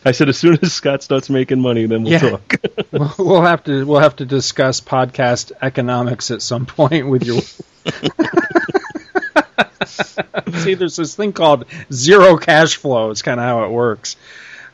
I 0.06 0.12
said, 0.12 0.30
"As 0.30 0.38
soon 0.38 0.58
as 0.62 0.74
Scott 0.74 1.04
starts 1.04 1.30
making 1.30 1.60
money, 1.62 1.86
then 1.86 2.04
we'll 2.04 2.14
Yeah. 2.14 2.30
talk." 2.32 2.56
we'll- 2.92 3.14
we'll 3.18 3.42
have 3.42 3.64
to 3.66 3.86
we'll 3.86 4.00
have 4.00 4.16
to 4.18 4.26
discuss 4.26 4.82
podcast 4.82 5.52
economics 5.62 6.32
at 6.32 6.42
some 6.42 6.66
point 6.66 7.08
with 7.08 7.26
you. 7.26 7.42
See, 10.64 10.74
there's 10.74 10.96
this 10.96 11.16
thing 11.16 11.34
called 11.34 11.66
zero 11.92 12.38
cash 12.38 12.76
flow. 12.76 13.12
It's 13.12 13.22
kind 13.22 13.40
of 13.40 13.46
how 13.46 13.64
it 13.66 13.72
works. 13.72 14.16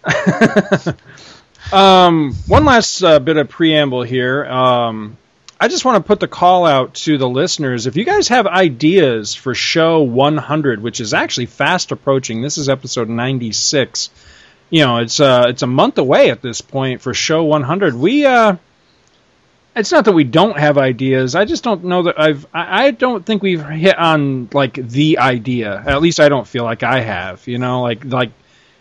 um, 1.73 2.33
one 2.47 2.65
last 2.65 3.01
uh, 3.03 3.19
bit 3.19 3.37
of 3.37 3.49
preamble 3.49 4.03
here. 4.03 4.45
Um, 4.45 5.17
I 5.59 5.67
just 5.67 5.85
want 5.85 6.03
to 6.03 6.07
put 6.07 6.19
the 6.19 6.27
call 6.27 6.65
out 6.65 6.93
to 6.95 7.17
the 7.17 7.29
listeners. 7.29 7.87
If 7.87 7.95
you 7.95 8.03
guys 8.03 8.27
have 8.27 8.45
ideas 8.45 9.33
for 9.35 9.55
show 9.55 10.01
100, 10.01 10.81
which 10.81 10.99
is 10.99 11.13
actually 11.13 11.45
fast 11.47 11.91
approaching, 11.91 12.41
this 12.41 12.57
is 12.57 12.69
episode 12.69 13.09
96 13.09 14.09
you 14.75 14.83
know 14.83 14.97
it's 14.97 15.21
uh 15.21 15.45
it's 15.47 15.61
a 15.61 15.67
month 15.67 15.97
away 15.97 16.29
at 16.29 16.41
this 16.41 16.59
point 16.59 17.01
for 17.01 17.13
show 17.13 17.45
100 17.45 17.95
we 17.95 18.25
uh 18.25 18.57
it's 19.73 19.91
not 19.91 20.05
that 20.05 20.13
we 20.13 20.23
don't 20.23 20.57
have 20.57 20.77
ideas. 20.77 21.35
I 21.35 21.43
just 21.45 21.63
don't 21.63 21.85
know 21.85 22.03
that 22.03 22.19
i've 22.19 22.45
i, 22.53 22.91
don't 22.91 23.25
think 23.25 23.41
we've 23.41 23.65
hit 23.65 23.97
on 23.97 24.49
like 24.51 24.73
the 24.73 25.19
idea. 25.19 25.81
At 25.87 26.01
least 26.01 26.19
i 26.19 26.27
don't 26.27 26.45
feel 26.45 26.65
like 26.65 26.83
i 26.83 26.99
have 26.99 27.47
you 27.47 27.57
know 27.57 27.83
like 27.83 28.03
like 28.03 28.31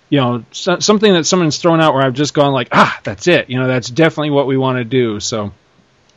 you 0.09 0.21
know 0.21 0.45
so, 0.51 0.81
something 0.81 1.13
that 1.13 1.27
someone's 1.27 1.59
thrown 1.59 1.81
out 1.81 1.95
where 1.95 2.03
i've 2.03 2.15
just 2.15 2.35
gone 2.35 2.53
like 2.53 2.71
ah 2.73 2.99
that's 3.05 3.29
it. 3.29 3.49
You 3.49 3.61
know 3.61 3.69
that's 3.69 3.89
definitely 3.89 4.31
what 4.31 4.49
we 4.49 4.57
want 4.57 4.79
to 4.79 4.85
do. 4.85 5.21
So 5.21 5.53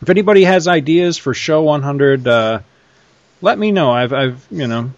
if 0.01 0.09
anybody 0.09 0.43
has 0.43 0.67
ideas 0.67 1.17
for 1.19 1.35
show 1.35 1.61
100 1.61 2.27
uh 2.27 2.61
let 3.41 3.59
me 3.59 3.71
know. 3.71 3.91
I've 3.91 4.13
i've 4.13 4.47
you 4.49 4.65
know 4.65 4.89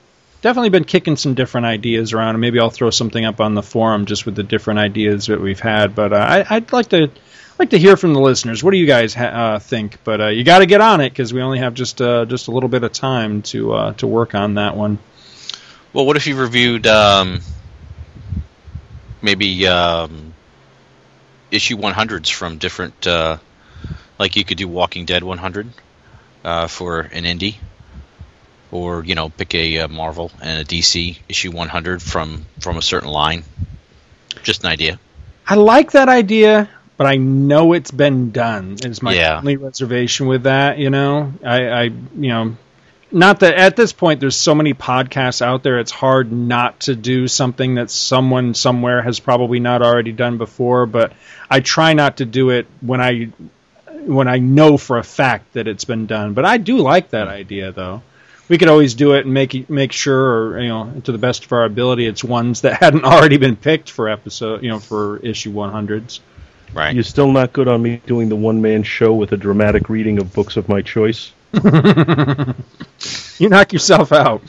definitely 0.41 0.69
been 0.69 0.85
kicking 0.85 1.15
some 1.15 1.33
different 1.33 1.65
ideas 1.65 2.13
around, 2.13 2.35
and 2.35 2.41
maybe 2.41 2.59
I'll 2.59 2.69
throw 2.69 2.89
something 2.89 3.23
up 3.23 3.39
on 3.39 3.55
the 3.55 3.63
forum 3.63 4.05
just 4.05 4.25
with 4.25 4.35
the 4.35 4.43
different 4.43 4.79
ideas 4.79 5.27
that 5.27 5.41
we've 5.41 5.59
had. 5.59 5.95
But 5.95 6.13
uh, 6.13 6.15
I, 6.17 6.55
I'd 6.55 6.71
like 6.71 6.89
to 6.89 7.11
like 7.57 7.71
to 7.71 7.77
hear 7.77 7.97
from 7.97 8.13
the 8.13 8.21
listeners. 8.21 8.63
What 8.63 8.71
do 8.71 8.77
you 8.77 8.85
guys 8.85 9.13
ha- 9.13 9.25
uh, 9.55 9.59
think? 9.59 10.03
But 10.03 10.21
uh, 10.21 10.27
you 10.27 10.43
got 10.43 10.59
to 10.59 10.65
get 10.65 10.81
on 10.81 11.01
it 11.01 11.09
because 11.09 11.33
we 11.33 11.41
only 11.41 11.59
have 11.59 11.73
just 11.73 12.01
uh, 12.01 12.25
just 12.25 12.47
a 12.47 12.51
little 12.51 12.69
bit 12.69 12.83
of 12.83 12.93
time 12.93 13.41
to 13.43 13.73
uh, 13.73 13.93
to 13.93 14.07
work 14.07 14.35
on 14.35 14.55
that 14.55 14.75
one. 14.75 14.99
Well, 15.91 16.05
what 16.05 16.17
if 16.17 16.27
you 16.27 16.39
reviewed 16.39 16.85
um, 16.85 17.41
maybe 19.21 19.67
um, 19.67 20.33
issue 21.51 21.77
100s 21.77 22.31
from 22.31 22.57
different, 22.57 23.07
uh, 23.07 23.37
like 24.17 24.35
you 24.35 24.45
could 24.45 24.57
do 24.57 24.67
Walking 24.67 25.05
Dead 25.05 25.23
100 25.23 25.67
uh, 26.43 26.67
for 26.67 26.99
an 26.99 27.23
indie, 27.23 27.55
or 28.71 29.03
you 29.03 29.15
know, 29.15 29.29
pick 29.29 29.53
a, 29.55 29.79
uh 29.79 29.87
Marvel 29.87 30.31
and 30.41 30.61
a 30.61 30.65
DC 30.65 31.17
issue 31.27 31.51
100 31.51 32.01
from 32.01 32.45
from 32.59 32.77
a 32.77 32.81
certain 32.81 33.09
line. 33.09 33.43
Just 34.43 34.63
an 34.63 34.69
idea. 34.69 34.99
I 35.47 35.55
like 35.55 35.91
that 35.91 36.09
idea, 36.09 36.69
but 36.97 37.07
I 37.07 37.17
know 37.17 37.73
it's 37.73 37.91
been 37.91 38.31
done. 38.31 38.77
Is 38.83 39.01
my 39.01 39.13
Yeah. 39.13 39.37
only 39.39 39.57
reservation 39.57 40.27
with 40.27 40.43
that. 40.43 40.77
You 40.77 40.89
know, 40.89 41.33
I, 41.43 41.67
I 41.69 41.83
you 41.83 41.93
know. 42.29 42.55
Not 43.11 43.39
that 43.39 43.55
at 43.55 43.75
this 43.75 43.91
point 43.91 44.19
there's 44.19 44.35
so 44.35 44.53
many 44.53 44.75
podcasts 44.75 45.41
out 45.41 45.63
there, 45.63 45.79
it's 45.79 45.89
hard 45.91 46.31
not 46.31 46.81
to 46.81 46.95
do 46.95 47.27
something 47.27 47.73
that 47.75 47.89
someone 47.89 48.53
somewhere 48.53 49.01
has 49.01 49.19
probably 49.19 49.59
not 49.59 49.81
already 49.81 50.11
done 50.11 50.37
before. 50.37 50.85
But 50.85 51.13
I 51.49 51.59
try 51.59 51.93
not 51.93 52.17
to 52.17 52.25
do 52.25 52.51
it 52.51 52.67
when 52.81 53.01
I 53.01 53.29
when 54.05 54.27
I 54.27 54.37
know 54.37 54.77
for 54.77 54.99
a 54.99 55.03
fact 55.03 55.53
that 55.53 55.67
it's 55.67 55.85
been 55.85 56.05
done. 56.05 56.35
But 56.35 56.45
I 56.45 56.57
do 56.57 56.77
like 56.77 57.09
that 57.09 57.27
idea, 57.27 57.71
though. 57.71 58.03
We 58.49 58.57
could 58.57 58.67
always 58.67 58.95
do 58.95 59.13
it 59.13 59.25
and 59.25 59.33
make 59.33 59.69
make 59.69 59.91
sure, 59.91 60.53
or, 60.53 60.59
you 60.59 60.69
know, 60.69 61.01
to 61.05 61.11
the 61.11 61.17
best 61.17 61.45
of 61.45 61.53
our 61.53 61.63
ability, 61.63 62.07
it's 62.07 62.23
ones 62.23 62.61
that 62.61 62.81
hadn't 62.81 63.03
already 63.05 63.37
been 63.37 63.55
picked 63.55 63.89
for 63.91 64.09
episode, 64.09 64.63
you 64.63 64.69
know, 64.69 64.79
for 64.79 65.17
issue 65.17 65.53
100s. 65.53 66.19
Right. 66.73 66.93
You're 66.93 67.03
still 67.03 67.31
not 67.31 67.53
good 67.53 67.67
on 67.67 67.81
me 67.81 68.01
doing 68.05 68.29
the 68.29 68.35
one 68.35 68.61
man 68.61 68.83
show 68.83 69.13
with 69.13 69.31
a 69.31 69.37
dramatic 69.37 69.89
reading 69.89 70.19
of 70.19 70.33
books 70.33 70.57
of 70.57 70.67
my 70.69 70.81
choice. 70.81 71.31
You 73.39 73.47
knock 73.47 73.71
yourself 73.71 74.11
out. 74.11 74.41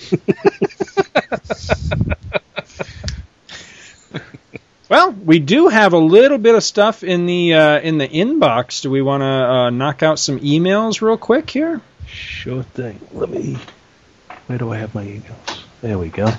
well, 4.88 5.12
we 5.12 5.38
do 5.38 5.68
have 5.68 5.92
a 5.92 5.98
little 5.98 6.38
bit 6.38 6.56
of 6.56 6.64
stuff 6.64 7.04
in 7.04 7.26
the 7.26 7.54
uh, 7.54 7.78
in 7.78 7.98
the 7.98 8.08
inbox. 8.08 8.82
Do 8.82 8.90
we 8.90 9.00
want 9.00 9.20
to 9.20 9.26
uh, 9.26 9.70
knock 9.70 10.02
out 10.02 10.18
some 10.18 10.40
emails 10.40 11.00
real 11.00 11.16
quick 11.16 11.48
here? 11.48 11.80
Sure 12.06 12.64
thing. 12.64 12.98
Let 13.12 13.30
me. 13.30 13.58
Where 14.50 14.58
do 14.58 14.72
I 14.72 14.78
have 14.78 14.96
my 14.96 15.04
emails? 15.04 15.60
There 15.80 15.96
we 15.96 16.08
go. 16.08 16.26
I 16.26 16.36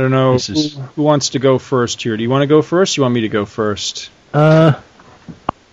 don't 0.00 0.10
know 0.10 0.32
This 0.32 0.48
is- 0.48 0.74
who, 0.74 0.80
who 0.80 1.02
wants 1.04 1.28
to 1.30 1.38
go 1.38 1.60
first 1.60 2.02
here. 2.02 2.16
Do 2.16 2.24
you 2.24 2.28
want 2.28 2.42
to 2.42 2.48
go 2.48 2.60
first? 2.60 2.96
You 2.96 3.04
want 3.04 3.14
me 3.14 3.20
to 3.20 3.28
go 3.28 3.46
first? 3.46 4.10
Uh, 4.34 4.72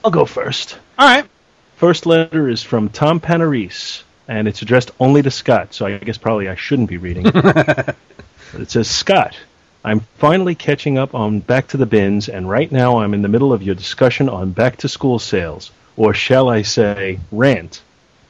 I'll 0.05 0.11
go 0.11 0.25
first. 0.25 0.77
All 0.99 1.07
right. 1.07 1.25
First 1.77 2.05
letter 2.05 2.47
is 2.47 2.61
from 2.61 2.89
Tom 2.89 3.19
Panarese, 3.19 4.03
and 4.27 4.47
it's 4.47 4.61
addressed 4.61 4.91
only 4.99 5.23
to 5.23 5.31
Scott, 5.31 5.73
so 5.73 5.87
I 5.87 5.97
guess 5.97 6.19
probably 6.19 6.47
I 6.47 6.53
shouldn't 6.53 6.89
be 6.89 6.97
reading 6.97 7.25
it. 7.25 7.95
it 8.53 8.69
says, 8.69 8.87
Scott, 8.87 9.35
I'm 9.83 10.01
finally 10.19 10.53
catching 10.53 10.99
up 10.99 11.15
on 11.15 11.39
Back 11.39 11.69
to 11.69 11.77
the 11.77 11.87
Bins, 11.87 12.29
and 12.29 12.47
right 12.47 12.71
now 12.71 12.99
I'm 12.99 13.15
in 13.15 13.23
the 13.23 13.29
middle 13.29 13.51
of 13.51 13.63
your 13.63 13.73
discussion 13.73 14.29
on 14.29 14.51
back 14.51 14.77
to 14.77 14.87
school 14.87 15.17
sales, 15.17 15.71
or 15.97 16.13
shall 16.13 16.49
I 16.49 16.61
say, 16.61 17.19
rant, 17.31 17.81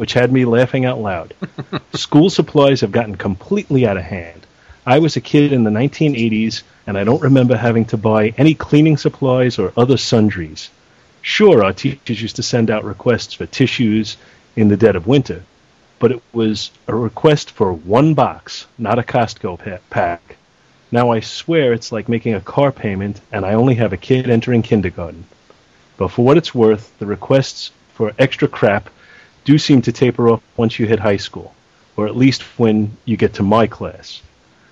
which 0.04 0.12
had 0.12 0.34
me 0.34 0.44
laughing 0.44 0.84
out 0.84 1.00
loud. 1.00 1.34
school 1.94 2.30
supplies 2.30 2.82
have 2.82 2.92
gotten 2.92 3.16
completely 3.16 3.88
out 3.88 3.96
of 3.96 4.04
hand. 4.04 4.46
I 4.86 5.00
was 5.00 5.16
a 5.16 5.22
kid 5.22 5.54
in 5.54 5.64
the 5.64 5.72
1980s, 5.72 6.64
and 6.86 6.98
I 6.98 7.06
don't 7.06 7.22
remember 7.22 7.56
having 7.56 7.86
to 7.86 7.96
buy 7.96 8.34
any 8.38 8.54
cleaning 8.54 8.98
supplies 8.98 9.58
or 9.58 9.72
other 9.78 9.96
sundries. 9.96 10.70
Sure, 11.22 11.64
our 11.64 11.72
teachers 11.72 12.22
used 12.22 12.36
to 12.36 12.44
send 12.44 12.70
out 12.70 12.84
requests 12.84 13.34
for 13.34 13.46
tissues 13.46 14.18
in 14.58 14.68
the 14.68 14.76
dead 14.76 14.98
of 14.98 15.08
winter, 15.08 15.42
but 16.00 16.12
it 16.12 16.22
was 16.34 16.72
a 16.90 16.94
request 16.94 17.52
for 17.52 17.72
one 17.72 18.14
box, 18.14 18.66
not 18.78 19.00
a 19.00 19.04
Costco 19.04 19.58
pa- 19.58 19.80
pack. 19.90 20.36
Now 20.92 21.12
I 21.12 21.22
swear 21.22 21.72
it's 21.72 21.94
like 21.94 22.10
making 22.10 22.34
a 22.34 22.42
car 22.42 22.74
payment, 22.74 23.22
and 23.32 23.46
I 23.46 23.54
only 23.54 23.76
have 23.76 23.94
a 23.94 24.06
kid 24.10 24.30
entering 24.30 24.64
kindergarten. 24.64 25.24
But 25.96 26.10
for 26.10 26.26
what 26.26 26.36
it's 26.36 26.54
worth, 26.54 26.92
the 27.00 27.06
requests 27.06 27.72
for 27.94 28.12
extra 28.20 28.50
crap 28.50 28.90
do 29.44 29.58
seem 29.58 29.82
to 29.84 29.92
taper 29.92 30.30
off 30.30 30.42
once 30.58 30.80
you 30.80 30.86
hit 30.86 31.00
high 31.00 31.18
school, 31.18 31.54
or 31.98 32.08
at 32.08 32.16
least 32.16 32.44
when 32.58 32.98
you 33.06 33.18
get 33.18 33.34
to 33.36 33.44
my 33.44 33.68
class. 33.68 34.22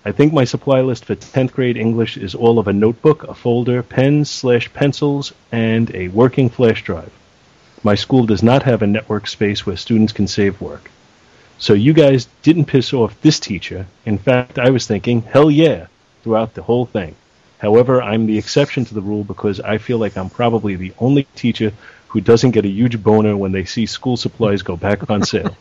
I 0.03 0.11
think 0.11 0.33
my 0.33 0.45
supply 0.45 0.81
list 0.81 1.05
for 1.05 1.15
10th 1.15 1.51
grade 1.51 1.77
English 1.77 2.17
is 2.17 2.33
all 2.33 2.57
of 2.57 2.67
a 2.67 2.73
notebook, 2.73 3.23
a 3.23 3.35
folder, 3.35 3.83
pens 3.83 4.29
slash 4.29 4.73
pencils, 4.73 5.31
and 5.51 5.93
a 5.93 6.07
working 6.07 6.49
flash 6.49 6.83
drive. 6.83 7.11
My 7.83 7.95
school 7.95 8.25
does 8.25 8.41
not 8.41 8.63
have 8.63 8.81
a 8.81 8.87
network 8.87 9.27
space 9.27 9.65
where 9.65 9.77
students 9.77 10.13
can 10.13 10.27
save 10.27 10.59
work. 10.59 10.89
So 11.59 11.73
you 11.73 11.93
guys 11.93 12.27
didn't 12.41 12.65
piss 12.65 12.93
off 12.93 13.21
this 13.21 13.39
teacher. 13.39 13.85
In 14.05 14.17
fact, 14.17 14.57
I 14.57 14.71
was 14.71 14.87
thinking, 14.87 15.21
hell 15.21 15.51
yeah, 15.51 15.85
throughout 16.23 16.55
the 16.55 16.63
whole 16.63 16.87
thing. 16.87 17.15
However, 17.59 18.01
I'm 18.01 18.25
the 18.25 18.39
exception 18.39 18.85
to 18.85 18.95
the 18.95 19.01
rule 19.01 19.23
because 19.23 19.59
I 19.59 19.77
feel 19.77 19.99
like 19.99 20.17
I'm 20.17 20.31
probably 20.31 20.75
the 20.75 20.93
only 20.97 21.27
teacher 21.35 21.73
who 22.11 22.19
doesn't 22.19 22.51
get 22.51 22.65
a 22.65 22.67
huge 22.67 23.01
boner 23.01 23.37
when 23.37 23.53
they 23.53 23.63
see 23.63 23.85
school 23.85 24.17
supplies 24.17 24.63
go 24.63 24.75
back 24.75 25.09
on 25.09 25.23
sale. 25.23 25.55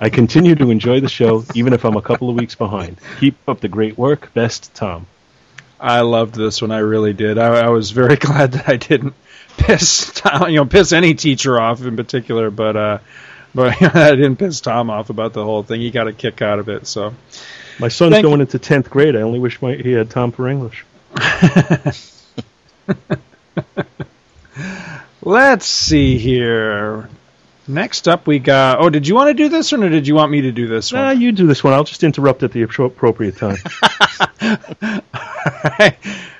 I 0.00 0.10
continue 0.10 0.56
to 0.56 0.70
enjoy 0.70 0.98
the 0.98 1.08
show, 1.08 1.44
even 1.54 1.74
if 1.74 1.84
I'm 1.84 1.96
a 1.96 2.02
couple 2.02 2.28
of 2.28 2.34
weeks 2.34 2.56
behind. 2.56 2.98
Keep 3.20 3.36
up 3.48 3.60
the 3.60 3.68
great 3.68 3.96
work. 3.96 4.34
Best, 4.34 4.74
Tom. 4.74 5.06
I 5.78 6.00
loved 6.00 6.34
this 6.34 6.60
one. 6.60 6.72
I 6.72 6.78
really 6.78 7.12
did. 7.12 7.38
I, 7.38 7.66
I 7.66 7.68
was 7.68 7.92
very 7.92 8.16
glad 8.26 8.50
that 8.52 8.68
I 8.68 8.78
didn't 8.78 9.14
piss 9.58 10.12
Tom, 10.12 10.50
you 10.50 10.56
know, 10.56 10.64
piss 10.64 10.92
any 10.92 11.14
teacher 11.14 11.60
off 11.60 11.80
in 11.82 11.96
particular, 11.96 12.50
but 12.50 12.76
uh, 12.76 12.98
but 13.54 13.80
I 13.94 14.16
didn't 14.16 14.38
piss 14.38 14.60
Tom 14.60 14.90
off 14.90 15.08
about 15.08 15.34
the 15.34 15.44
whole 15.44 15.62
thing. 15.62 15.80
He 15.80 15.92
got 15.92 16.08
a 16.08 16.12
kick 16.12 16.42
out 16.42 16.58
of 16.58 16.68
it. 16.68 16.88
So 16.88 17.14
My 17.78 17.86
son's 17.86 18.14
Thank 18.14 18.24
going 18.24 18.40
into 18.40 18.58
10th 18.58 18.90
grade. 18.90 19.14
I 19.14 19.20
only 19.20 19.38
wish 19.38 19.62
my, 19.62 19.76
he 19.76 19.92
had 19.92 20.10
Tom 20.10 20.32
for 20.32 20.48
English. 20.48 20.84
let's 25.22 25.66
see 25.66 26.18
here. 26.18 27.08
Next 27.66 28.08
up, 28.08 28.26
we 28.26 28.38
got. 28.38 28.80
Oh, 28.80 28.90
did 28.90 29.06
you 29.06 29.14
want 29.14 29.28
to 29.28 29.34
do 29.34 29.48
this 29.48 29.70
one, 29.70 29.84
or 29.84 29.88
did 29.88 30.08
you 30.08 30.14
want 30.14 30.32
me 30.32 30.40
to 30.42 30.52
do 30.52 30.66
this 30.66 30.92
Nah, 30.92 31.10
you 31.10 31.30
do 31.30 31.46
this 31.46 31.62
one. 31.62 31.72
I'll 31.72 31.84
just 31.84 32.02
interrupt 32.02 32.42
at 32.42 32.52
the 32.52 32.62
appropriate 32.62 33.36
time. 33.36 33.58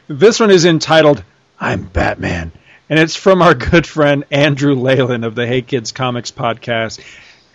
this 0.09 0.41
one 0.41 0.51
is 0.51 0.65
entitled 0.65 1.23
"I'm 1.61 1.85
Batman," 1.85 2.51
and 2.89 2.99
it's 2.99 3.15
from 3.15 3.43
our 3.43 3.55
good 3.55 3.87
friend 3.87 4.25
Andrew 4.31 4.75
Leyland 4.75 5.25
of 5.25 5.35
the 5.35 5.47
Hey 5.47 5.63
Kids 5.63 5.93
Comics 5.93 6.33
podcast. 6.33 7.01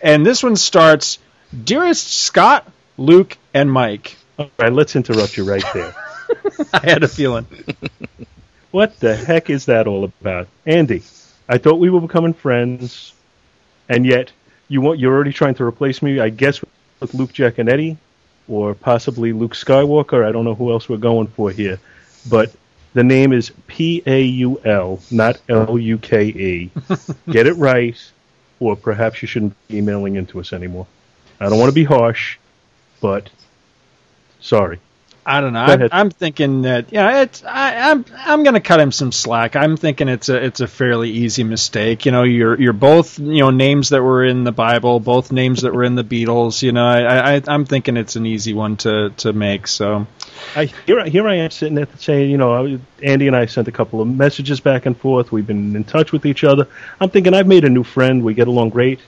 And 0.00 0.24
this 0.24 0.42
one 0.42 0.56
starts, 0.56 1.18
"Dearest 1.64 2.08
Scott, 2.08 2.66
Luke, 2.96 3.36
and 3.52 3.70
Mike." 3.70 4.16
All 4.38 4.50
right, 4.58 4.72
let's 4.72 4.96
interrupt 4.96 5.36
you 5.36 5.44
right 5.44 5.64
there. 5.74 5.94
I 6.72 6.80
had 6.90 7.02
a 7.02 7.08
feeling. 7.08 7.46
What 8.70 9.00
the 9.00 9.16
heck 9.16 9.48
is 9.50 9.66
that 9.66 9.86
all 9.86 10.04
about? 10.04 10.48
Andy, 10.66 11.02
I 11.48 11.58
thought 11.58 11.76
we 11.76 11.90
were 11.90 12.00
becoming 12.00 12.34
friends, 12.34 13.12
and 13.88 14.04
yet 14.04 14.32
you 14.68 14.80
want, 14.80 14.98
you're 14.98 15.14
already 15.14 15.32
trying 15.32 15.54
to 15.54 15.64
replace 15.64 16.02
me, 16.02 16.18
I 16.18 16.28
guess, 16.28 16.60
with 17.00 17.14
Luke 17.14 17.32
Giaconetti, 17.32 17.96
or 18.48 18.74
possibly 18.74 19.32
Luke 19.32 19.54
Skywalker. 19.54 20.24
I 20.24 20.32
don't 20.32 20.44
know 20.44 20.54
who 20.54 20.72
else 20.72 20.88
we're 20.88 20.96
going 20.96 21.28
for 21.28 21.50
here. 21.50 21.78
But 22.28 22.54
the 22.94 23.04
name 23.04 23.32
is 23.32 23.52
P 23.66 24.02
A 24.06 24.22
U 24.22 24.60
L, 24.64 25.00
not 25.10 25.40
L 25.48 25.78
U 25.78 25.98
K 25.98 26.24
E. 26.24 26.70
Get 27.30 27.46
it 27.46 27.54
right, 27.54 27.96
or 28.58 28.74
perhaps 28.74 29.22
you 29.22 29.28
shouldn't 29.28 29.54
be 29.68 29.78
emailing 29.78 30.16
into 30.16 30.40
us 30.40 30.52
anymore. 30.52 30.86
I 31.38 31.48
don't 31.48 31.58
want 31.58 31.68
to 31.68 31.74
be 31.74 31.84
harsh, 31.84 32.38
but 33.00 33.30
sorry. 34.40 34.80
I 35.28 35.40
don't 35.40 35.52
know. 35.52 35.66
Go 35.66 35.72
I, 35.72 35.74
ahead. 35.74 35.90
I'm 35.92 36.10
thinking 36.10 36.62
that 36.62 36.92
yeah, 36.92 37.22
it's 37.22 37.42
I, 37.44 37.90
I'm 37.90 38.04
I'm 38.16 38.44
going 38.44 38.54
to 38.54 38.60
cut 38.60 38.78
him 38.78 38.92
some 38.92 39.10
slack. 39.10 39.56
I'm 39.56 39.76
thinking 39.76 40.06
it's 40.08 40.28
a 40.28 40.36
it's 40.36 40.60
a 40.60 40.68
fairly 40.68 41.10
easy 41.10 41.42
mistake. 41.42 42.06
You 42.06 42.12
know, 42.12 42.22
you're 42.22 42.58
you're 42.60 42.72
both 42.72 43.18
you 43.18 43.40
know 43.40 43.50
names 43.50 43.88
that 43.88 44.04
were 44.04 44.24
in 44.24 44.44
the 44.44 44.52
Bible, 44.52 45.00
both 45.00 45.32
names 45.32 45.62
that 45.62 45.74
were 45.74 45.82
in 45.82 45.96
the 45.96 46.04
Beatles. 46.04 46.62
You 46.62 46.70
know, 46.70 46.86
I, 46.86 47.34
I 47.38 47.42
I'm 47.48 47.64
thinking 47.64 47.96
it's 47.96 48.14
an 48.14 48.24
easy 48.24 48.54
one 48.54 48.76
to 48.78 49.10
to 49.16 49.32
make. 49.32 49.66
So 49.66 50.06
I 50.54 50.66
here 50.86 51.00
I- 51.00 51.08
here 51.08 51.26
I 51.26 51.34
am 51.34 51.50
sitting 51.50 51.74
there 51.74 51.88
saying, 51.98 52.30
you 52.30 52.38
know, 52.38 52.78
Andy 53.02 53.26
and 53.26 53.34
I 53.34 53.46
sent 53.46 53.66
a 53.66 53.72
couple 53.72 54.00
of 54.00 54.06
messages 54.06 54.60
back 54.60 54.86
and 54.86 54.96
forth. 54.96 55.32
We've 55.32 55.46
been 55.46 55.74
in 55.74 55.82
touch 55.82 56.12
with 56.12 56.24
each 56.24 56.44
other. 56.44 56.68
I'm 57.00 57.10
thinking 57.10 57.34
I've 57.34 57.48
made 57.48 57.64
a 57.64 57.68
new 57.68 57.82
friend. 57.82 58.22
We 58.22 58.34
get 58.34 58.46
along 58.46 58.70
great. 58.70 59.00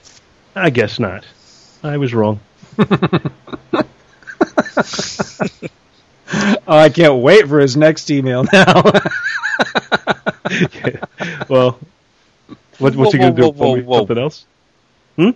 I 0.53 0.69
guess 0.69 0.99
not. 0.99 1.25
I 1.81 1.95
was 1.95 2.13
wrong. 2.13 2.41
oh, 6.33 6.61
I 6.67 6.89
can't 6.89 7.21
wait 7.21 7.47
for 7.47 7.59
his 7.59 7.75
next 7.77 8.09
email 8.11 8.45
now. 8.51 8.83
well, 11.49 11.79
what, 12.77 12.95
what's 12.95 13.11
he 13.13 13.19
going 13.19 13.35
to 13.35 13.41
do? 13.41 13.49
whoa, 13.49 13.53
Tell 13.53 13.75
me 13.75 13.81
whoa, 13.81 13.87
whoa. 13.87 13.97
Something 13.99 14.17
else? 14.17 14.45
Hmm? 15.15 15.29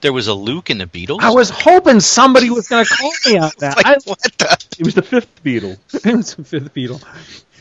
There 0.00 0.12
was 0.12 0.28
a 0.28 0.34
Luke 0.34 0.70
in 0.70 0.78
the 0.78 0.86
Beatles. 0.86 1.18
I 1.20 1.30
was 1.30 1.50
hoping 1.50 1.98
somebody 2.00 2.50
was 2.50 2.68
going 2.68 2.84
to 2.84 2.94
call 2.94 3.12
me 3.26 3.36
on 3.38 3.50
that. 3.58 3.76
like, 3.76 3.86
I, 3.86 3.96
what 4.04 4.20
the? 4.22 4.66
It 4.78 4.84
was 4.84 4.94
the 4.94 5.02
fifth 5.02 5.42
Beatle. 5.42 5.76
it 5.92 6.16
was 6.16 6.34
the 6.36 6.44
fifth 6.44 6.72
Beatle. 6.72 7.02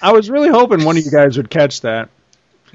I 0.01 0.11
was 0.11 0.29
really 0.29 0.49
hoping 0.49 0.85
one 0.85 0.97
of 0.97 1.03
you 1.03 1.11
guys 1.11 1.37
would 1.37 1.49
catch 1.49 1.81
that. 1.81 2.09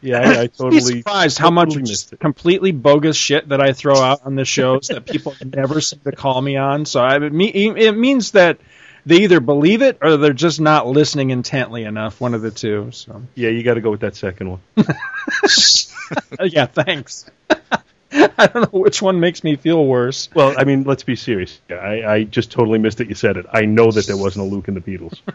Yeah, 0.00 0.18
I, 0.18 0.40
I 0.40 0.42
Be 0.42 0.49
totally. 0.49 0.80
surprised 0.80 1.38
how 1.38 1.50
much 1.50 1.68
totally 1.68 1.90
missed 1.90 2.12
it. 2.12 2.18
completely 2.18 2.72
bogus 2.72 3.16
shit 3.16 3.50
that 3.50 3.61
I 3.61 3.72
throw 3.72 3.94
out 3.94 4.22
on 4.25 4.34
the 4.34 4.44
shows 4.44 4.88
that 4.88 5.06
people 5.06 5.37
never 5.44 5.80
seem 5.80 6.00
to 6.00 6.11
call 6.11 6.42
me 6.42 6.56
on. 6.56 6.84
So 6.87 7.00
I, 7.00 7.18
it, 7.18 7.32
it 7.32 7.96
means 7.96 8.32
that 8.32 8.58
they 9.06 9.23
either 9.23 9.40
believe 9.40 9.82
it 9.82 9.99
or 10.02 10.16
they're 10.16 10.32
just 10.32 10.61
not 10.61 10.87
listening 10.87 11.30
intently 11.30 11.85
enough. 11.85 12.21
One 12.21 12.35
of 12.35 12.42
the 12.42 12.50
two. 12.50 12.90
So 12.92 13.23
Yeah, 13.35 13.50
you 13.50 13.62
got 13.62 13.75
to 13.75 13.80
go 13.80 13.90
with 13.90 14.00
that 14.00 14.16
second 14.16 14.50
one. 14.50 14.61
Uh, 16.38 16.44
yeah, 16.44 16.66
thanks. 16.66 17.25
I 18.12 18.47
don't 18.47 18.71
know 18.71 18.80
which 18.80 19.00
one 19.00 19.18
makes 19.18 19.42
me 19.42 19.56
feel 19.56 19.82
worse. 19.82 20.28
Well, 20.35 20.54
I 20.59 20.64
mean, 20.64 20.85
let's 20.85 21.04
be 21.04 21.16
serious. 21.16 21.59
I, 21.71 22.02
I 22.04 22.25
just 22.25 22.50
totally 22.50 22.78
missed 22.78 22.99
that 22.99 23.09
you 23.09 23.14
said 23.14 23.38
it. 23.38 23.47
I 23.50 23.64
know 23.64 23.90
that 23.90 24.06
there 24.06 24.16
wasn't 24.18 24.47
a 24.47 24.54
Luke 24.54 24.68
in 24.68 24.75
the 24.75 24.80
Beatles. 24.80 25.21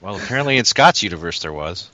Well, 0.00 0.16
apparently 0.16 0.56
in 0.58 0.64
Scott's 0.64 1.04
universe 1.04 1.38
there 1.38 1.52
was. 1.52 1.88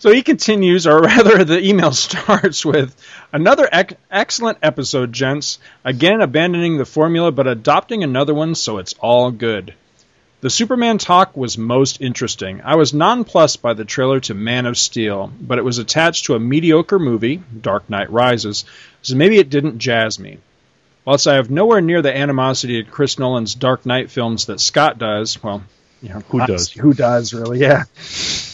So 0.00 0.10
he 0.10 0.22
continues, 0.22 0.86
or 0.86 1.00
rather, 1.02 1.44
the 1.44 1.62
email 1.62 1.92
starts 2.06 2.64
with 2.64 2.96
another 3.34 3.68
ec- 3.70 3.98
excellent 4.10 4.56
episode, 4.62 5.12
gents. 5.12 5.58
Again, 5.84 6.22
abandoning 6.22 6.78
the 6.78 6.86
formula, 6.86 7.30
but 7.30 7.46
adopting 7.46 8.02
another 8.02 8.32
one, 8.32 8.54
so 8.54 8.78
it's 8.78 8.94
all 8.98 9.30
good. 9.30 9.74
The 10.40 10.48
Superman 10.48 10.96
talk 10.96 11.36
was 11.36 11.58
most 11.58 12.00
interesting. 12.00 12.62
I 12.64 12.76
was 12.76 12.94
nonplussed 12.94 13.60
by 13.60 13.74
the 13.74 13.84
trailer 13.84 14.20
to 14.20 14.32
Man 14.32 14.64
of 14.64 14.78
Steel, 14.78 15.30
but 15.38 15.58
it 15.58 15.64
was 15.66 15.76
attached 15.76 16.24
to 16.24 16.34
a 16.34 16.40
mediocre 16.40 16.98
movie, 16.98 17.42
Dark 17.60 17.90
Knight 17.90 18.10
Rises, 18.10 18.64
so 19.02 19.14
maybe 19.16 19.36
it 19.36 19.50
didn't 19.50 19.80
jazz 19.80 20.18
me. 20.18 20.38
Whilst 21.04 21.26
I 21.26 21.34
have 21.34 21.50
nowhere 21.50 21.82
near 21.82 22.00
the 22.00 22.16
animosity 22.16 22.82
to 22.82 22.90
Chris 22.90 23.18
Nolan's 23.18 23.54
Dark 23.54 23.84
Knight 23.84 24.10
films 24.10 24.46
that 24.46 24.60
Scott 24.60 24.96
does, 24.96 25.42
well, 25.42 25.62
you 26.02 26.08
know, 26.08 26.20
Who 26.28 26.46
does? 26.46 26.70
Who 26.70 26.94
does, 26.94 27.34
really? 27.34 27.58
Yeah. 27.58 27.84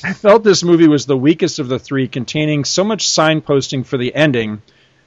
I 0.05 0.12
felt 0.12 0.43
this 0.43 0.62
movie 0.62 0.88
was 0.88 1.07
the 1.07 1.17
weakest 1.17 1.59
of 1.59 1.69
the 1.69 1.79
three, 1.79 2.09
containing 2.09 2.65
so 2.65 2.85
much 2.85 3.09
signposting 3.09 3.87
for 3.87 3.97
the 3.97 4.15
ending 4.15 4.62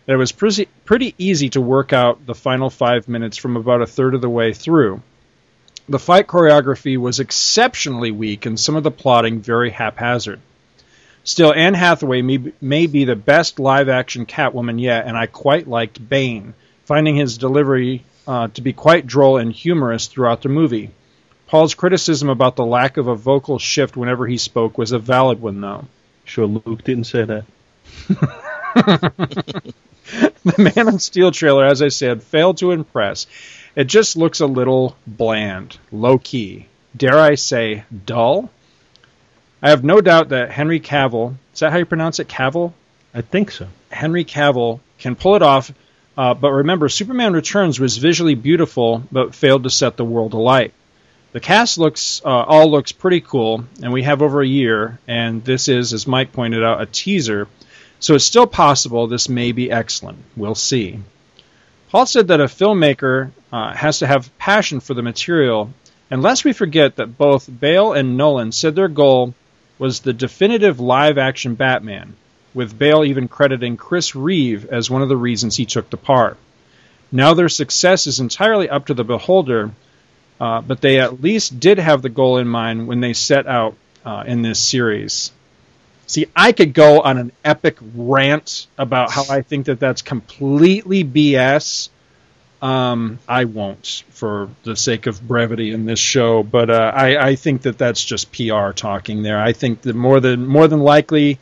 that 0.06 0.14
it 0.14 0.18
was 0.18 0.32
pretty, 0.32 0.68
pretty 0.86 1.16
easy 1.18 1.50
to 1.50 1.62
work 1.62 1.94
out 1.94 2.26
the 2.26 2.36
final 2.36 2.70
five 2.70 3.08
minutes 3.08 3.38
from 3.38 3.58
about 3.58 3.82
a 3.82 3.88
third 3.88 4.16
of 4.16 4.22
the 4.22 4.30
way 4.30 4.54
through. 4.54 5.02
The 5.88 6.00
fight 6.00 6.28
choreography 6.28 6.98
was 6.98 7.20
exceptionally 7.20 8.12
weak 8.12 8.46
and 8.46 8.60
some 8.60 8.76
of 8.76 8.84
the 8.84 8.92
plotting 8.92 9.42
very 9.42 9.70
haphazard. 9.72 10.40
Still, 11.24 11.54
Anne 11.54 11.74
Hathaway 11.74 12.22
may, 12.22 12.54
may 12.62 12.88
be 12.88 13.06
the 13.06 13.16
best 13.16 13.60
live 13.60 13.90
action 13.90 14.26
Catwoman 14.26 14.80
yet, 14.80 15.06
and 15.06 15.18
I 15.18 15.26
quite 15.26 15.68
liked 15.68 16.10
Bane, 16.10 16.54
finding 16.86 17.16
his 17.16 17.38
delivery 17.38 18.04
uh, 18.28 18.48
to 18.50 18.62
be 18.62 18.74
quite 18.74 19.06
droll 19.06 19.38
and 19.38 19.52
humorous 19.52 20.08
throughout 20.08 20.42
the 20.42 20.50
movie. 20.50 20.92
Paul's 21.50 21.74
criticism 21.74 22.30
about 22.30 22.56
the 22.56 22.66
lack 22.66 22.98
of 22.98 23.08
a 23.08 23.16
vocal 23.16 23.58
shift 23.58 23.98
whenever 23.98 24.28
he 24.28 24.38
spoke 24.38 24.78
was 24.78 24.92
a 24.92 25.00
valid 25.00 25.42
one, 25.42 25.60
though. 25.62 25.86
Sure, 26.24 26.46
Luke 26.46 26.84
didn't 26.84 27.06
say 27.06 27.26
that. 27.26 27.46
The 30.44 30.72
Man 30.76 30.88
of 30.88 31.02
Steel 31.02 31.32
trailer, 31.32 31.66
as 31.66 31.82
I 31.82 31.90
said, 31.90 32.24
failed 32.24 32.58
to 32.60 32.72
impress. 32.72 33.28
It 33.76 33.86
just 33.86 34.16
looks 34.16 34.40
a 34.40 34.48
little 34.48 34.96
bland, 35.06 35.78
low 35.92 36.18
key. 36.18 36.68
Dare 36.96 37.20
I 37.20 37.36
say, 37.36 37.84
dull? 38.06 38.50
I 39.62 39.70
have 39.70 39.84
no 39.84 40.02
doubt 40.02 40.30
that 40.30 40.52
Henry 40.52 40.80
Cavill, 40.80 41.36
is 41.54 41.60
that 41.60 41.72
how 41.72 41.78
you 41.78 41.86
pronounce 41.86 42.20
it? 42.20 42.28
Cavill? 42.28 42.74
I 43.14 43.22
think 43.22 43.52
so. 43.52 43.68
Henry 43.92 44.24
Cavill 44.24 44.80
can 44.98 45.16
pull 45.16 45.36
it 45.36 45.42
off, 45.42 45.72
uh, 46.18 46.34
but 46.34 46.52
remember, 46.52 46.90
Superman 46.90 47.34
Returns 47.34 47.80
was 47.80 47.98
visually 47.98 48.36
beautiful, 48.36 49.04
but 49.12 49.36
failed 49.36 49.64
to 49.64 49.70
set 49.70 49.98
the 49.98 50.06
world 50.06 50.34
alight. 50.34 50.74
The 51.32 51.40
cast 51.40 51.78
looks 51.78 52.22
uh, 52.26 52.30
all 52.30 52.72
looks 52.72 52.92
pretty 52.92 53.22
cool, 53.22 53.64
and 53.84 53.94
we 53.94 54.02
have 54.02 54.24
over 54.24 54.42
a 54.42 54.48
year, 54.48 55.00
and 55.08 55.46
this 55.46 55.68
is, 55.68 55.94
as 55.94 56.08
Mike 56.08 56.34
pointed 56.34 56.64
out, 56.64 56.82
a 56.82 56.88
teaser, 56.88 57.48
so 58.00 58.16
it's 58.16 58.26
still 58.26 58.48
possible 58.48 59.06
this 59.06 59.30
may 59.30 59.52
be 59.52 59.72
excellent. 59.72 60.18
We'll 60.36 60.56
see. 60.56 61.00
Paul 61.90 62.08
said 62.08 62.30
that 62.30 62.42
a 62.42 62.46
filmmaker 62.46 63.32
uh, 63.52 63.76
has 63.76 64.00
to 64.00 64.08
have 64.08 64.36
passion 64.40 64.80
for 64.80 64.96
the 64.96 65.04
material, 65.04 65.72
and 66.10 66.24
lest 66.24 66.46
we 66.46 66.54
forget 66.54 66.96
that 66.96 67.18
both 67.18 67.48
Bale 67.60 67.94
and 67.94 68.18
Nolan 68.18 68.52
said 68.52 68.76
their 68.76 68.88
goal 68.88 69.36
was 69.78 70.00
the 70.00 70.14
definitive 70.14 70.80
live-action 70.80 71.54
Batman, 71.54 72.16
with 72.56 72.78
Bale 72.78 73.06
even 73.06 73.28
crediting 73.28 73.78
Chris 73.78 74.16
Reeve 74.16 74.66
as 74.66 74.90
one 74.90 75.04
of 75.04 75.10
the 75.10 75.16
reasons 75.16 75.56
he 75.56 75.66
took 75.66 75.92
the 75.92 75.98
part. 75.98 76.38
Now 77.12 77.36
their 77.36 77.50
success 77.50 78.08
is 78.08 78.20
entirely 78.20 78.68
up 78.68 78.88
to 78.88 78.96
the 78.96 79.04
beholder, 79.04 79.72
uh, 80.40 80.62
but 80.62 80.82
they 80.82 81.00
at 81.00 81.22
least 81.22 81.60
did 81.60 81.80
have 81.80 82.02
the 82.02 82.10
goal 82.10 82.38
in 82.38 82.48
mind 82.48 82.88
when 82.88 83.00
they 83.00 83.14
set 83.14 83.48
out 83.48 83.76
uh, 84.06 84.24
in 84.26 84.42
this 84.42 84.60
series. 84.60 85.32
See, 86.08 86.26
I 86.36 86.54
could 86.54 86.74
go 86.74 87.02
on 87.02 87.18
an 87.18 87.32
epic 87.46 87.78
rant 87.94 88.66
about 88.78 89.12
how 89.12 89.26
I 89.30 89.44
think 89.44 89.68
that 89.68 89.80
that's 89.80 90.02
completely 90.02 91.04
BS. 91.04 91.90
Um, 92.62 93.20
I 93.28 93.46
won't, 93.46 94.04
for 94.10 94.50
the 94.64 94.76
sake 94.76 95.06
of 95.06 95.26
brevity 95.26 95.72
in 95.72 95.86
this 95.86 96.00
show, 96.00 96.42
but 96.42 96.70
uh, 96.70 96.92
I, 96.94 97.30
I 97.30 97.36
think 97.36 97.62
that 97.62 97.78
that's 97.78 98.04
just 98.04 98.32
PR 98.32 98.72
talking 98.72 99.22
there. 99.22 99.40
I 99.40 99.54
think 99.54 99.84
that 99.84 99.96
more 99.96 100.20
than 100.20 100.48
more 100.48 100.68
than 100.68 100.80
likely, 100.80 101.40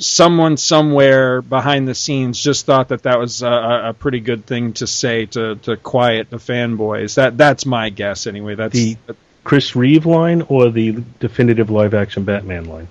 someone 0.00 0.56
somewhere 0.56 1.42
behind 1.42 1.86
the 1.86 1.94
scenes 1.94 2.42
just 2.42 2.66
thought 2.66 2.88
that 2.88 3.04
that 3.04 3.18
was 3.18 3.42
a, 3.42 3.82
a 3.86 3.94
pretty 3.98 4.20
good 4.20 4.46
thing 4.46 4.72
to 4.74 4.86
say 4.86 5.26
to, 5.26 5.56
to 5.56 5.76
quiet 5.76 6.30
the 6.30 6.38
fanboys. 6.38 7.14
That 7.14 7.36
that's 7.36 7.66
my 7.66 7.90
guess 7.90 8.26
anyway. 8.26 8.54
That's 8.54 8.74
The 8.74 8.96
Chris 9.44 9.74
Reeve 9.74 10.06
line 10.06 10.42
or 10.42 10.70
the 10.70 11.02
definitive 11.18 11.70
live 11.70 11.94
action 11.94 12.24
Batman 12.24 12.66
line? 12.66 12.88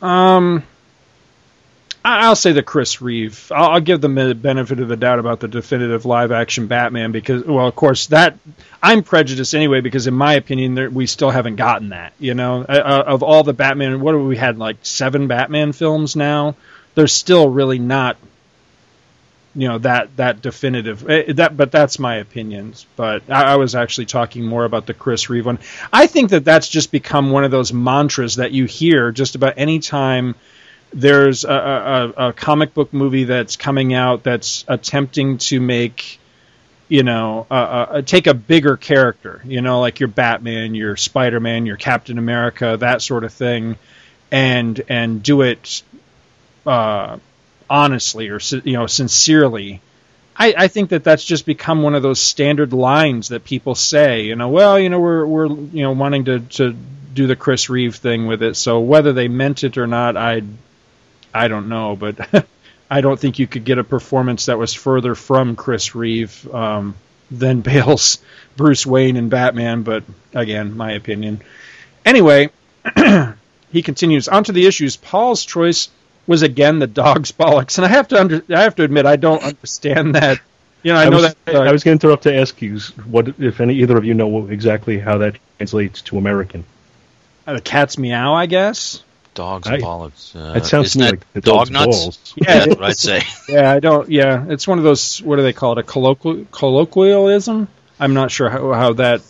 Um, 0.00 0.64
I'll 2.04 2.34
say 2.34 2.52
the 2.52 2.62
Chris 2.64 3.00
Reeve. 3.00 3.52
I'll, 3.54 3.80
give 3.80 4.00
them 4.00 4.16
the 4.16 4.34
benefit 4.34 4.80
of 4.80 4.88
the 4.88 4.96
doubt 4.96 5.20
about 5.20 5.38
the 5.38 5.46
definitive 5.46 6.04
live 6.04 6.32
action 6.32 6.66
Batman 6.66 7.12
because, 7.12 7.44
well, 7.44 7.68
of 7.68 7.76
course, 7.76 8.08
that 8.08 8.36
I'm 8.82 9.04
prejudiced 9.04 9.54
anyway 9.54 9.80
because, 9.82 10.08
in 10.08 10.14
my 10.14 10.34
opinion, 10.34 10.74
there, 10.74 10.90
we 10.90 11.06
still 11.06 11.30
haven't 11.30 11.56
gotten 11.56 11.90
that. 11.90 12.12
You 12.18 12.34
know, 12.34 12.62
uh, 12.62 12.72
uh, 12.72 13.04
of 13.06 13.22
all 13.22 13.44
the 13.44 13.52
Batman, 13.52 14.00
what 14.00 14.14
have 14.14 14.24
we 14.24 14.36
had 14.36 14.58
like 14.58 14.78
seven 14.82 15.28
Batman 15.28 15.72
films 15.72 16.16
now? 16.16 16.56
There's 16.96 17.12
still 17.12 17.48
really 17.48 17.78
not, 17.78 18.16
you 19.54 19.68
know, 19.68 19.78
that 19.78 20.16
that 20.16 20.42
definitive. 20.42 21.08
eh, 21.08 21.32
That, 21.34 21.56
but 21.56 21.70
that's 21.70 22.00
my 22.00 22.16
opinions. 22.16 22.84
But 22.96 23.22
I, 23.30 23.52
I 23.52 23.56
was 23.56 23.76
actually 23.76 24.06
talking 24.06 24.44
more 24.44 24.64
about 24.64 24.86
the 24.86 24.94
Chris 24.94 25.30
Reeve 25.30 25.46
one. 25.46 25.60
I 25.92 26.08
think 26.08 26.30
that 26.30 26.44
that's 26.44 26.68
just 26.68 26.90
become 26.90 27.30
one 27.30 27.44
of 27.44 27.52
those 27.52 27.72
mantras 27.72 28.36
that 28.36 28.50
you 28.50 28.64
hear 28.64 29.12
just 29.12 29.36
about 29.36 29.54
any 29.56 29.78
time 29.78 30.34
there's 30.92 31.44
a, 31.44 31.50
a, 32.16 32.28
a 32.28 32.32
comic 32.32 32.74
book 32.74 32.92
movie 32.92 33.24
that's 33.24 33.56
coming 33.56 33.94
out 33.94 34.22
that's 34.22 34.64
attempting 34.68 35.38
to 35.38 35.60
make 35.60 36.18
you 36.88 37.02
know 37.02 37.46
uh, 37.50 37.54
uh, 37.54 38.02
take 38.02 38.26
a 38.26 38.34
bigger 38.34 38.76
character 38.76 39.40
you 39.44 39.62
know 39.62 39.80
like 39.80 40.00
your 40.00 40.08
batman 40.08 40.74
your 40.74 40.96
spider-man 40.96 41.64
your 41.64 41.76
captain 41.76 42.18
america 42.18 42.76
that 42.78 43.00
sort 43.00 43.24
of 43.24 43.32
thing 43.32 43.76
and 44.30 44.82
and 44.88 45.22
do 45.22 45.40
it 45.42 45.82
uh, 46.66 47.16
honestly 47.70 48.28
or 48.28 48.38
you 48.64 48.74
know 48.74 48.86
sincerely 48.86 49.80
I, 50.34 50.54
I 50.56 50.68
think 50.68 50.90
that 50.90 51.04
that's 51.04 51.24
just 51.24 51.44
become 51.46 51.82
one 51.82 51.94
of 51.94 52.02
those 52.02 52.18
standard 52.18 52.72
lines 52.72 53.28
that 53.28 53.44
people 53.44 53.74
say. 53.74 54.22
You 54.22 54.34
know, 54.34 54.48
well, 54.48 54.78
you 54.78 54.88
know, 54.88 54.98
we're 54.98 55.26
we're 55.26 55.46
you 55.48 55.82
know 55.82 55.92
wanting 55.92 56.24
to 56.24 56.40
to 56.40 56.72
do 57.12 57.26
the 57.26 57.36
Chris 57.36 57.68
Reeve 57.68 57.96
thing 57.96 58.26
with 58.26 58.42
it. 58.42 58.56
So 58.56 58.80
whether 58.80 59.12
they 59.12 59.28
meant 59.28 59.62
it 59.62 59.76
or 59.76 59.86
not, 59.86 60.16
I 60.16 60.42
I 61.34 61.48
don't 61.48 61.68
know, 61.68 61.96
but 61.96 62.46
I 62.90 63.00
don't 63.00 63.18
think 63.18 63.38
you 63.38 63.46
could 63.46 63.64
get 63.64 63.78
a 63.78 63.84
performance 63.84 64.46
that 64.46 64.58
was 64.58 64.74
further 64.74 65.14
from 65.14 65.56
Chris 65.56 65.94
Reeve 65.94 66.52
um, 66.52 66.94
than 67.30 67.60
Bale's 67.62 68.18
Bruce 68.56 68.86
Wayne 68.86 69.16
and 69.16 69.30
Batman. 69.30 69.82
But 69.82 70.04
again, 70.34 70.76
my 70.76 70.92
opinion. 70.92 71.42
Anyway, 72.04 72.50
he 73.72 73.82
continues 73.82 74.28
on 74.28 74.44
to 74.44 74.52
the 74.52 74.66
issues. 74.66 74.96
Paul's 74.96 75.44
choice 75.44 75.88
was 76.26 76.42
again 76.42 76.78
the 76.78 76.86
dog's 76.86 77.32
bollocks, 77.32 77.78
and 77.78 77.84
I 77.84 77.88
have 77.88 78.08
to 78.08 78.20
under, 78.20 78.44
I 78.50 78.62
have 78.62 78.76
to 78.76 78.84
admit 78.84 79.06
I 79.06 79.16
don't 79.16 79.42
understand 79.42 80.14
that. 80.14 80.40
You 80.82 80.92
know, 80.92 80.98
I, 80.98 81.04
I 81.04 81.08
know 81.08 81.16
was, 81.16 81.34
that 81.44 81.54
uh, 81.54 81.60
I 81.60 81.72
was 81.72 81.84
going 81.84 81.98
to 81.98 82.06
interrupt 82.06 82.24
to 82.24 82.34
ask 82.34 82.60
you 82.60 82.78
what 83.06 83.40
if 83.40 83.60
any 83.60 83.74
either 83.76 83.96
of 83.96 84.04
you 84.04 84.14
know 84.14 84.48
exactly 84.48 84.98
how 84.98 85.18
that 85.18 85.36
translates 85.56 86.02
to 86.02 86.18
American. 86.18 86.64
uh, 87.46 87.54
the 87.54 87.60
cat's 87.60 87.98
meow. 87.98 88.34
I 88.34 88.46
guess. 88.46 89.02
Dogs 89.34 89.66
I- 89.68 89.74
and 89.74 89.82
bollocks. 89.82 90.36
Uh, 90.36 90.52
That 90.54 90.66
sounds 90.66 90.88
isn't 90.96 91.00
me 91.00 91.06
that 91.32 91.34
like 91.36 91.44
dog 91.44 91.70
nuts. 91.70 91.86
balls. 91.86 92.34
Yeah, 92.36 92.58
That's 92.58 92.66
what 92.76 92.84
I'd 92.84 92.96
say. 92.96 93.22
Yeah, 93.48 93.70
I 93.72 93.80
don't. 93.80 94.08
Yeah, 94.10 94.44
it's 94.48 94.66
one 94.68 94.78
of 94.78 94.84
those. 94.84 95.22
What 95.22 95.36
do 95.36 95.42
they 95.42 95.52
call 95.52 95.72
it? 95.72 95.78
A 95.78 95.82
colloquial, 95.82 96.46
colloquialism. 96.50 97.68
I'm 97.98 98.14
not 98.14 98.30
sure 98.30 98.50
how, 98.50 98.72
how 98.72 98.92
that. 98.94 99.22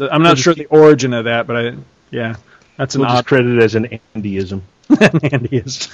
I'm 0.00 0.22
not 0.22 0.30
We'll 0.30 0.34
sure 0.36 0.54
just 0.54 0.68
the 0.70 0.76
origin 0.76 1.12
of 1.12 1.24
that, 1.26 1.46
but 1.46 1.56
I. 1.56 1.76
Yeah, 2.10 2.36
that's 2.76 2.94
an 2.94 3.02
We'll 3.02 3.10
odd 3.10 3.16
just 3.16 3.26
credit 3.26 3.56
it 3.58 3.62
as 3.62 3.74
an 3.74 4.00
Andyism. 4.16 4.62
Andy 5.32 5.56
is. 5.58 5.88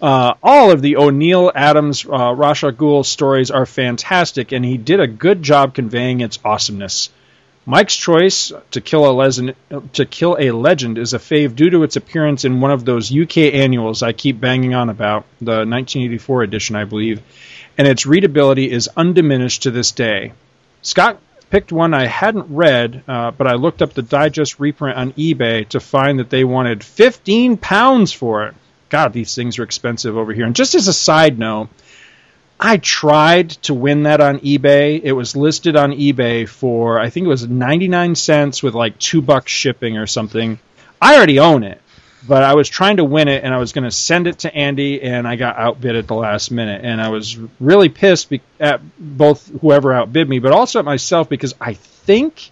Uh, 0.00 0.32
all 0.42 0.70
of 0.70 0.80
the 0.80 0.96
O'Neill, 0.96 1.52
Adams, 1.54 2.06
uh, 2.06 2.32
Ra's 2.34 2.64
al 2.64 2.72
Ghul 2.72 3.04
stories 3.04 3.50
are 3.50 3.66
fantastic, 3.66 4.52
and 4.52 4.64
he 4.64 4.78
did 4.78 4.98
a 4.98 5.06
good 5.06 5.42
job 5.42 5.74
conveying 5.74 6.20
its 6.22 6.38
awesomeness. 6.42 7.10
Mike's 7.66 7.96
choice 7.96 8.52
to 8.70 8.80
kill 8.80 9.08
a 9.08 9.12
legend 9.12 9.54
to 9.92 10.06
kill 10.06 10.36
a 10.40 10.50
legend 10.50 10.96
is 10.96 11.12
a 11.12 11.18
fave 11.18 11.54
due 11.54 11.70
to 11.70 11.82
its 11.82 11.96
appearance 11.96 12.44
in 12.44 12.60
one 12.60 12.70
of 12.70 12.84
those 12.84 13.14
UK 13.14 13.36
annuals 13.52 14.02
I 14.02 14.12
keep 14.12 14.40
banging 14.40 14.74
on 14.74 14.88
about, 14.88 15.24
the 15.40 15.66
1984 15.66 16.42
edition, 16.42 16.76
I 16.76 16.84
believe, 16.84 17.20
and 17.76 17.86
its 17.86 18.06
readability 18.06 18.70
is 18.70 18.88
undiminished 18.96 19.64
to 19.64 19.70
this 19.70 19.92
day. 19.92 20.32
Scott 20.82 21.20
picked 21.50 21.70
one 21.70 21.92
I 21.92 22.06
hadn't 22.06 22.46
read, 22.48 23.02
uh, 23.06 23.32
but 23.32 23.46
I 23.46 23.54
looked 23.54 23.82
up 23.82 23.92
the 23.92 24.02
digest 24.02 24.58
reprint 24.58 24.96
on 24.96 25.12
eBay 25.12 25.68
to 25.68 25.80
find 25.80 26.18
that 26.18 26.30
they 26.30 26.44
wanted 26.44 26.82
15 26.82 27.58
pounds 27.58 28.12
for 28.12 28.46
it. 28.46 28.54
God, 28.88 29.12
these 29.12 29.34
things 29.34 29.58
are 29.58 29.64
expensive 29.64 30.16
over 30.16 30.32
here. 30.32 30.46
And 30.46 30.56
just 30.56 30.74
as 30.74 30.88
a 30.88 30.92
side 30.92 31.38
note, 31.38 31.68
I 32.62 32.76
tried 32.76 33.48
to 33.62 33.72
win 33.72 34.02
that 34.02 34.20
on 34.20 34.40
eBay. 34.40 35.00
It 35.02 35.12
was 35.12 35.34
listed 35.34 35.76
on 35.76 35.92
eBay 35.92 36.46
for 36.46 37.00
I 37.00 37.08
think 37.08 37.24
it 37.24 37.28
was 37.28 37.48
99 37.48 38.14
cents 38.14 38.62
with 38.62 38.74
like 38.74 38.98
2 38.98 39.22
bucks 39.22 39.50
shipping 39.50 39.96
or 39.96 40.06
something. 40.06 40.58
I 41.00 41.16
already 41.16 41.38
own 41.38 41.62
it, 41.62 41.80
but 42.28 42.42
I 42.42 42.54
was 42.54 42.68
trying 42.68 42.98
to 42.98 43.04
win 43.04 43.28
it 43.28 43.44
and 43.44 43.54
I 43.54 43.56
was 43.56 43.72
going 43.72 43.84
to 43.84 43.90
send 43.90 44.26
it 44.26 44.40
to 44.40 44.54
Andy 44.54 45.00
and 45.00 45.26
I 45.26 45.36
got 45.36 45.56
outbid 45.56 45.96
at 45.96 46.06
the 46.06 46.14
last 46.14 46.50
minute 46.50 46.84
and 46.84 47.00
I 47.00 47.08
was 47.08 47.38
really 47.58 47.88
pissed 47.88 48.30
at 48.60 48.82
both 48.98 49.50
whoever 49.62 49.94
outbid 49.94 50.28
me, 50.28 50.38
but 50.38 50.52
also 50.52 50.80
at 50.80 50.84
myself 50.84 51.30
because 51.30 51.54
I 51.58 51.72
think 51.72 52.50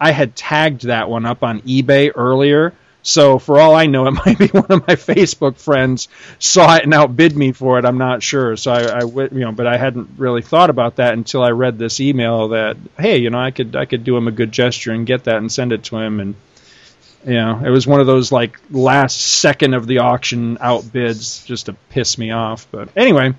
I 0.00 0.12
had 0.12 0.34
tagged 0.34 0.84
that 0.84 1.10
one 1.10 1.26
up 1.26 1.42
on 1.42 1.60
eBay 1.60 2.10
earlier 2.14 2.72
so 3.04 3.38
for 3.38 3.60
all 3.60 3.74
I 3.76 3.86
know, 3.86 4.06
it 4.06 4.10
might 4.26 4.38
be 4.38 4.48
one 4.48 4.66
of 4.70 4.88
my 4.88 4.96
Facebook 4.96 5.58
friends 5.58 6.08
saw 6.38 6.74
it 6.74 6.84
and 6.84 6.94
outbid 6.94 7.36
me 7.36 7.52
for 7.52 7.78
it. 7.78 7.84
I'm 7.84 7.98
not 7.98 8.22
sure. 8.22 8.56
So 8.56 8.72
I, 8.72 8.82
I 8.82 9.04
you 9.04 9.40
know, 9.40 9.52
but 9.52 9.66
I 9.66 9.76
hadn't 9.76 10.10
really 10.16 10.42
thought 10.42 10.70
about 10.70 10.96
that 10.96 11.12
until 11.12 11.42
I 11.42 11.50
read 11.50 11.78
this 11.78 12.00
email 12.00 12.48
that 12.48 12.78
hey, 12.98 13.18
you 13.18 13.30
know, 13.30 13.38
I 13.38 13.50
could 13.50 13.76
I 13.76 13.84
could 13.84 14.04
do 14.04 14.16
him 14.16 14.26
a 14.26 14.32
good 14.32 14.50
gesture 14.50 14.92
and 14.92 15.06
get 15.06 15.24
that 15.24 15.36
and 15.36 15.52
send 15.52 15.72
it 15.72 15.84
to 15.84 15.98
him 15.98 16.18
and. 16.18 16.34
You 17.26 17.36
know, 17.36 17.62
it 17.64 17.70
was 17.70 17.86
one 17.86 18.00
of 18.00 18.06
those 18.06 18.30
like 18.30 18.60
last 18.70 19.18
second 19.18 19.72
of 19.72 19.86
the 19.86 20.00
auction 20.00 20.58
outbids 20.58 21.46
just 21.46 21.66
to 21.66 21.72
piss 21.88 22.18
me 22.18 22.32
off. 22.32 22.66
But 22.70 22.90
anyway, 22.94 23.32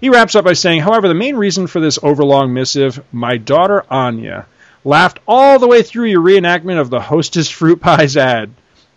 he 0.00 0.10
wraps 0.10 0.36
up 0.36 0.44
by 0.44 0.52
saying, 0.52 0.82
however, 0.82 1.08
the 1.08 1.14
main 1.14 1.34
reason 1.34 1.66
for 1.66 1.80
this 1.80 1.98
overlong 2.00 2.52
missive, 2.52 3.02
my 3.10 3.36
daughter 3.36 3.84
Anya, 3.90 4.46
laughed 4.84 5.18
all 5.26 5.58
the 5.58 5.66
way 5.66 5.82
through 5.82 6.06
your 6.06 6.20
reenactment 6.20 6.80
of 6.80 6.88
the 6.88 7.00
Hostess 7.00 7.50
Fruit 7.50 7.80
Pies 7.80 8.16
ad. 8.16 8.50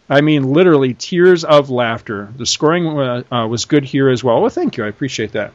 I 0.09 0.21
mean, 0.21 0.53
literally 0.53 0.93
tears 0.93 1.43
of 1.43 1.69
laughter. 1.69 2.31
The 2.35 2.45
scoring 2.45 2.87
uh, 2.87 3.23
uh, 3.31 3.47
was 3.47 3.65
good 3.65 3.83
here 3.83 4.09
as 4.09 4.23
well. 4.23 4.41
Well, 4.41 4.49
thank 4.49 4.77
you. 4.77 4.85
I 4.85 4.87
appreciate 4.87 5.33
that. 5.33 5.51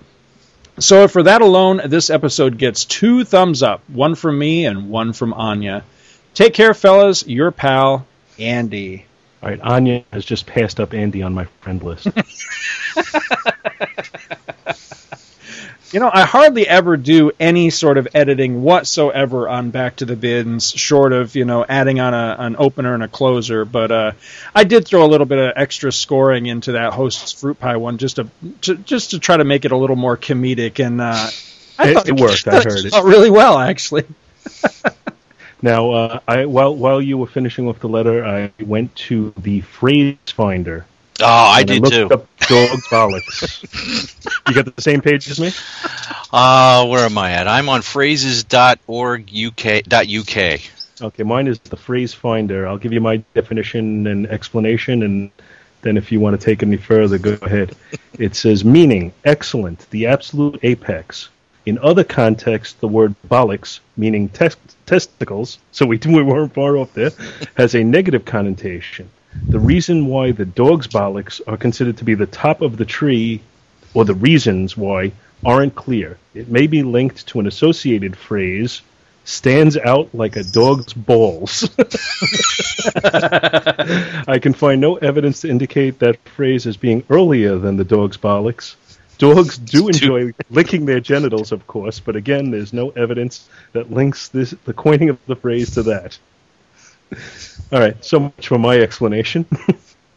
So, 0.78 1.08
for 1.08 1.22
that 1.22 1.42
alone, 1.42 1.80
this 1.86 2.10
episode 2.10 2.58
gets 2.58 2.84
two 2.84 3.24
thumbs 3.24 3.62
up 3.62 3.82
one 3.88 4.14
from 4.14 4.38
me 4.38 4.66
and 4.66 4.90
one 4.90 5.12
from 5.12 5.34
Anya. 5.34 5.84
Take 6.34 6.54
care, 6.54 6.72
fellas. 6.74 7.26
Your 7.26 7.50
pal, 7.50 8.06
Andy. 8.38 9.04
All 9.42 9.50
right, 9.50 9.60
Anya 9.60 10.04
has 10.12 10.24
just 10.24 10.46
passed 10.46 10.80
up 10.80 10.94
Andy 10.94 11.22
on 11.22 11.34
my 11.34 11.44
friend 11.60 11.82
list. 11.82 12.08
You 15.92 16.00
know, 16.00 16.10
I 16.10 16.22
hardly 16.22 16.66
ever 16.66 16.96
do 16.96 17.32
any 17.38 17.68
sort 17.68 17.98
of 17.98 18.08
editing 18.14 18.62
whatsoever 18.62 19.46
on 19.46 19.70
Back 19.70 19.96
to 19.96 20.06
the 20.06 20.16
Bins, 20.16 20.70
short 20.70 21.12
of 21.12 21.36
you 21.36 21.44
know 21.44 21.66
adding 21.68 22.00
on 22.00 22.14
a, 22.14 22.36
an 22.38 22.56
opener 22.58 22.94
and 22.94 23.02
a 23.02 23.08
closer. 23.08 23.66
But 23.66 23.90
uh, 23.90 24.12
I 24.54 24.64
did 24.64 24.86
throw 24.86 25.04
a 25.04 25.06
little 25.06 25.26
bit 25.26 25.38
of 25.38 25.52
extra 25.54 25.92
scoring 25.92 26.46
into 26.46 26.72
that 26.72 26.94
Hostess 26.94 27.32
fruit 27.32 27.60
pie 27.60 27.76
one, 27.76 27.98
just 27.98 28.16
to, 28.16 28.26
to 28.62 28.76
just 28.76 29.10
to 29.10 29.18
try 29.18 29.36
to 29.36 29.44
make 29.44 29.66
it 29.66 29.72
a 29.72 29.76
little 29.76 29.96
more 29.96 30.16
comedic. 30.16 30.82
And 30.82 30.98
uh, 30.98 31.28
I 31.78 31.90
it, 31.90 32.08
it 32.08 32.18
worked. 32.18 32.48
I 32.48 32.62
heard 32.62 32.66
it 32.86 33.04
really 33.04 33.30
well, 33.30 33.58
actually. 33.58 34.06
now, 35.62 35.90
uh, 35.90 36.20
I 36.26 36.46
while 36.46 36.74
while 36.74 37.02
you 37.02 37.18
were 37.18 37.26
finishing 37.26 37.68
off 37.68 37.80
the 37.80 37.90
letter, 37.90 38.24
I 38.24 38.50
went 38.64 38.96
to 38.96 39.34
the 39.36 39.60
phrase 39.60 40.16
finder 40.28 40.86
Oh, 41.20 41.26
I 41.26 41.62
did 41.62 41.84
too. 41.84 42.08
Up 42.10 42.26
dog 42.40 42.78
bollocks. 42.90 43.62
you 44.48 44.54
got 44.54 44.74
the 44.74 44.82
same 44.82 45.00
page 45.00 45.30
as 45.30 45.38
me? 45.38 45.52
Uh, 46.32 46.86
where 46.86 47.04
am 47.04 47.18
I 47.18 47.32
at? 47.32 47.46
I'm 47.48 47.68
on 47.68 47.82
phrases.org 47.82 49.30
UK, 49.34 49.82
.uk. 49.92 50.60
Okay, 51.00 51.22
mine 51.24 51.48
is 51.48 51.58
the 51.58 51.76
phrase 51.76 52.14
finder. 52.14 52.66
I'll 52.66 52.78
give 52.78 52.92
you 52.92 53.00
my 53.00 53.18
definition 53.34 54.06
and 54.06 54.26
explanation, 54.26 55.02
and 55.02 55.30
then 55.82 55.96
if 55.96 56.12
you 56.12 56.20
want 56.20 56.40
to 56.40 56.44
take 56.44 56.62
any 56.62 56.76
further, 56.76 57.18
go 57.18 57.36
ahead. 57.42 57.76
it 58.18 58.34
says 58.34 58.64
meaning 58.64 59.12
excellent, 59.24 59.88
the 59.90 60.06
absolute 60.06 60.60
apex. 60.62 61.28
In 61.64 61.78
other 61.78 62.04
contexts, 62.04 62.74
the 62.80 62.88
word 62.88 63.14
bollocks, 63.28 63.80
meaning 63.96 64.28
tes- 64.28 64.56
testicles, 64.86 65.58
so 65.70 65.86
we, 65.86 65.96
we 66.06 66.22
weren't 66.22 66.54
far 66.54 66.76
off 66.76 66.92
there, 66.94 67.10
has 67.56 67.74
a 67.74 67.84
negative 67.84 68.24
connotation. 68.24 69.10
The 69.50 69.60
reason 69.60 70.06
why 70.06 70.32
the 70.32 70.46
dog's 70.46 70.86
bollocks 70.86 71.40
are 71.46 71.56
considered 71.56 71.98
to 71.98 72.04
be 72.04 72.14
the 72.14 72.26
top 72.26 72.62
of 72.62 72.76
the 72.76 72.84
tree, 72.84 73.42
or 73.94 74.04
the 74.04 74.14
reasons 74.14 74.76
why, 74.76 75.12
aren't 75.44 75.74
clear. 75.74 76.18
It 76.34 76.48
may 76.48 76.66
be 76.66 76.82
linked 76.82 77.26
to 77.28 77.40
an 77.40 77.46
associated 77.46 78.16
phrase, 78.16 78.80
stands 79.24 79.76
out 79.76 80.14
like 80.14 80.36
a 80.36 80.44
dog's 80.44 80.92
balls. 80.92 81.68
I 84.26 84.38
can 84.40 84.54
find 84.54 84.80
no 84.80 84.96
evidence 84.96 85.42
to 85.42 85.48
indicate 85.48 85.98
that 85.98 86.18
phrase 86.28 86.66
as 86.66 86.76
being 86.76 87.04
earlier 87.10 87.58
than 87.58 87.76
the 87.76 87.84
dog's 87.84 88.16
bollocks. 88.16 88.76
Dogs 89.18 89.58
do 89.58 89.88
enjoy 89.88 90.32
licking 90.50 90.86
their 90.86 91.00
genitals, 91.00 91.52
of 91.52 91.66
course, 91.66 92.00
but 92.00 92.16
again, 92.16 92.50
there's 92.50 92.72
no 92.72 92.90
evidence 92.90 93.48
that 93.72 93.92
links 93.92 94.28
this, 94.28 94.50
the 94.64 94.72
coining 94.72 95.10
of 95.10 95.18
the 95.26 95.36
phrase 95.36 95.74
to 95.74 95.82
that. 95.84 96.18
All 97.72 97.80
right, 97.80 98.02
so 98.04 98.20
much 98.20 98.48
for 98.48 98.58
my 98.58 98.78
explanation. 98.78 99.46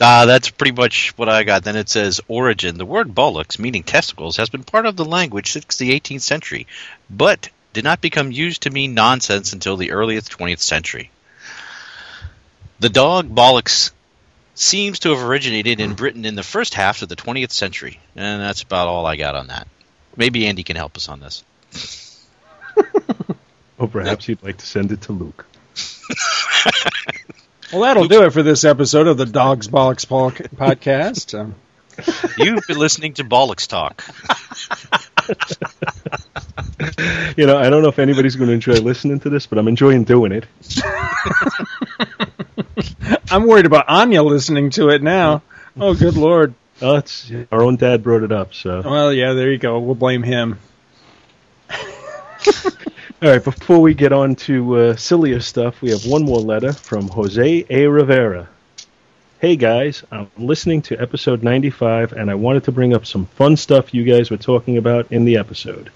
Ah, 0.02 0.24
uh, 0.24 0.26
that's 0.26 0.50
pretty 0.50 0.74
much 0.74 1.18
what 1.18 1.30
I 1.30 1.44
got. 1.44 1.64
Then 1.64 1.78
it 1.78 1.88
says 1.88 2.20
origin. 2.28 2.78
The 2.78 2.86
word 2.86 3.16
bollocks, 3.16 3.58
meaning 3.58 3.84
testicles, 3.84 4.36
has 4.36 4.50
been 4.50 4.66
part 4.66 4.86
of 4.86 4.98
the 4.98 5.06
language 5.06 5.54
since 5.54 5.78
the 5.78 5.98
18th 5.98 6.22
century, 6.22 6.68
but 7.10 7.50
did 7.72 7.86
not 7.86 8.02
become 8.02 8.32
used 8.32 8.64
to 8.64 8.72
mean 8.72 8.94
nonsense 8.94 9.54
until 9.54 9.78
the 9.78 9.92
earliest 9.92 10.38
20th 10.38 10.60
century. 10.60 11.12
The 12.80 12.90
dog 12.90 13.34
bollocks 13.34 13.92
seems 14.54 15.00
to 15.00 15.12
have 15.12 15.24
originated 15.24 15.80
in 15.80 15.94
Britain 15.94 16.26
in 16.26 16.36
the 16.36 16.44
first 16.44 16.74
half 16.74 17.02
of 17.02 17.08
the 17.08 17.16
20th 17.16 17.52
century, 17.52 18.00
and 18.18 18.42
that's 18.42 18.64
about 18.64 18.90
all 18.90 19.06
I 19.06 19.16
got 19.16 19.36
on 19.36 19.48
that. 19.48 19.68
Maybe 20.18 20.46
Andy 20.48 20.64
can 20.64 20.76
help 20.76 20.98
us 20.98 21.08
on 21.08 21.22
this. 21.22 21.44
or 23.78 23.88
perhaps 23.88 24.28
you'd 24.28 24.44
like 24.44 24.58
to 24.58 24.66
send 24.66 24.92
it 24.92 25.02
to 25.04 25.14
Luke. 25.14 25.46
Well, 27.72 27.82
that'll 27.82 28.08
do 28.08 28.24
it 28.24 28.32
for 28.32 28.44
this 28.44 28.64
episode 28.64 29.08
of 29.08 29.18
the 29.18 29.26
Dogs 29.26 29.68
Bollocks 29.68 30.06
podcast. 30.06 31.38
Um, 31.38 31.56
You've 32.38 32.66
been 32.68 32.78
listening 32.78 33.14
to 33.14 33.24
Bollocks 33.24 33.68
Talk. 33.68 34.04
you 37.38 37.46
know, 37.48 37.58
I 37.58 37.70
don't 37.70 37.82
know 37.82 37.90
if 37.90 38.00
anybody's 38.00 38.36
going 38.36 38.48
to 38.50 38.54
enjoy 38.54 38.74
listening 38.74 39.20
to 39.22 39.30
this, 39.30 39.46
but 39.46 39.58
I'm 39.58 39.68
enjoying 39.68 40.04
doing 40.04 40.32
it. 40.32 40.46
I'm 43.32 43.48
worried 43.48 43.66
about 43.66 43.86
Anya 43.88 44.24
listening 44.24 44.70
to 44.72 44.90
it 44.90 45.02
now. 45.02 45.42
Oh, 45.80 45.94
good 45.94 46.18
lord. 46.18 46.54
Oh, 46.82 46.96
it's 46.98 47.32
our 47.52 47.62
own 47.62 47.78
dad 47.78 48.04
brought 48.04 48.24
it 48.24 48.32
up, 48.32 48.54
so. 48.54 48.82
Well, 48.82 49.14
yeah, 49.14 49.34
there 49.34 49.52
you 49.52 49.58
go. 49.58 49.80
We'll 49.80 49.96
blame 49.96 50.24
him. 50.24 50.60
All 53.22 53.30
right, 53.30 53.42
before 53.42 53.80
we 53.80 53.94
get 53.94 54.12
on 54.12 54.36
to 54.36 54.76
uh, 54.76 54.96
sillier 54.98 55.40
stuff, 55.40 55.82
we 55.82 55.90
have 55.92 56.06
one 56.06 56.24
more 56.24 56.42
letter 56.42 56.74
from 56.74 57.08
Jose 57.08 57.66
A. 57.70 57.88
Rivera. 57.88 58.50
Hey 59.40 59.56
guys, 59.56 60.04
I'm 60.12 60.30
listening 60.38 60.82
to 60.84 61.00
episode 61.02 61.42
95 61.42 62.12
and 62.12 62.30
I 62.30 62.36
wanted 62.36 62.66
to 62.66 62.74
bring 62.74 62.94
up 62.94 63.06
some 63.06 63.26
fun 63.28 63.56
stuff 63.56 63.94
you 63.94 64.04
guys 64.04 64.30
were 64.30 64.38
talking 64.38 64.78
about 64.78 65.14
in 65.14 65.24
the 65.24 65.38
episode. 65.38 65.94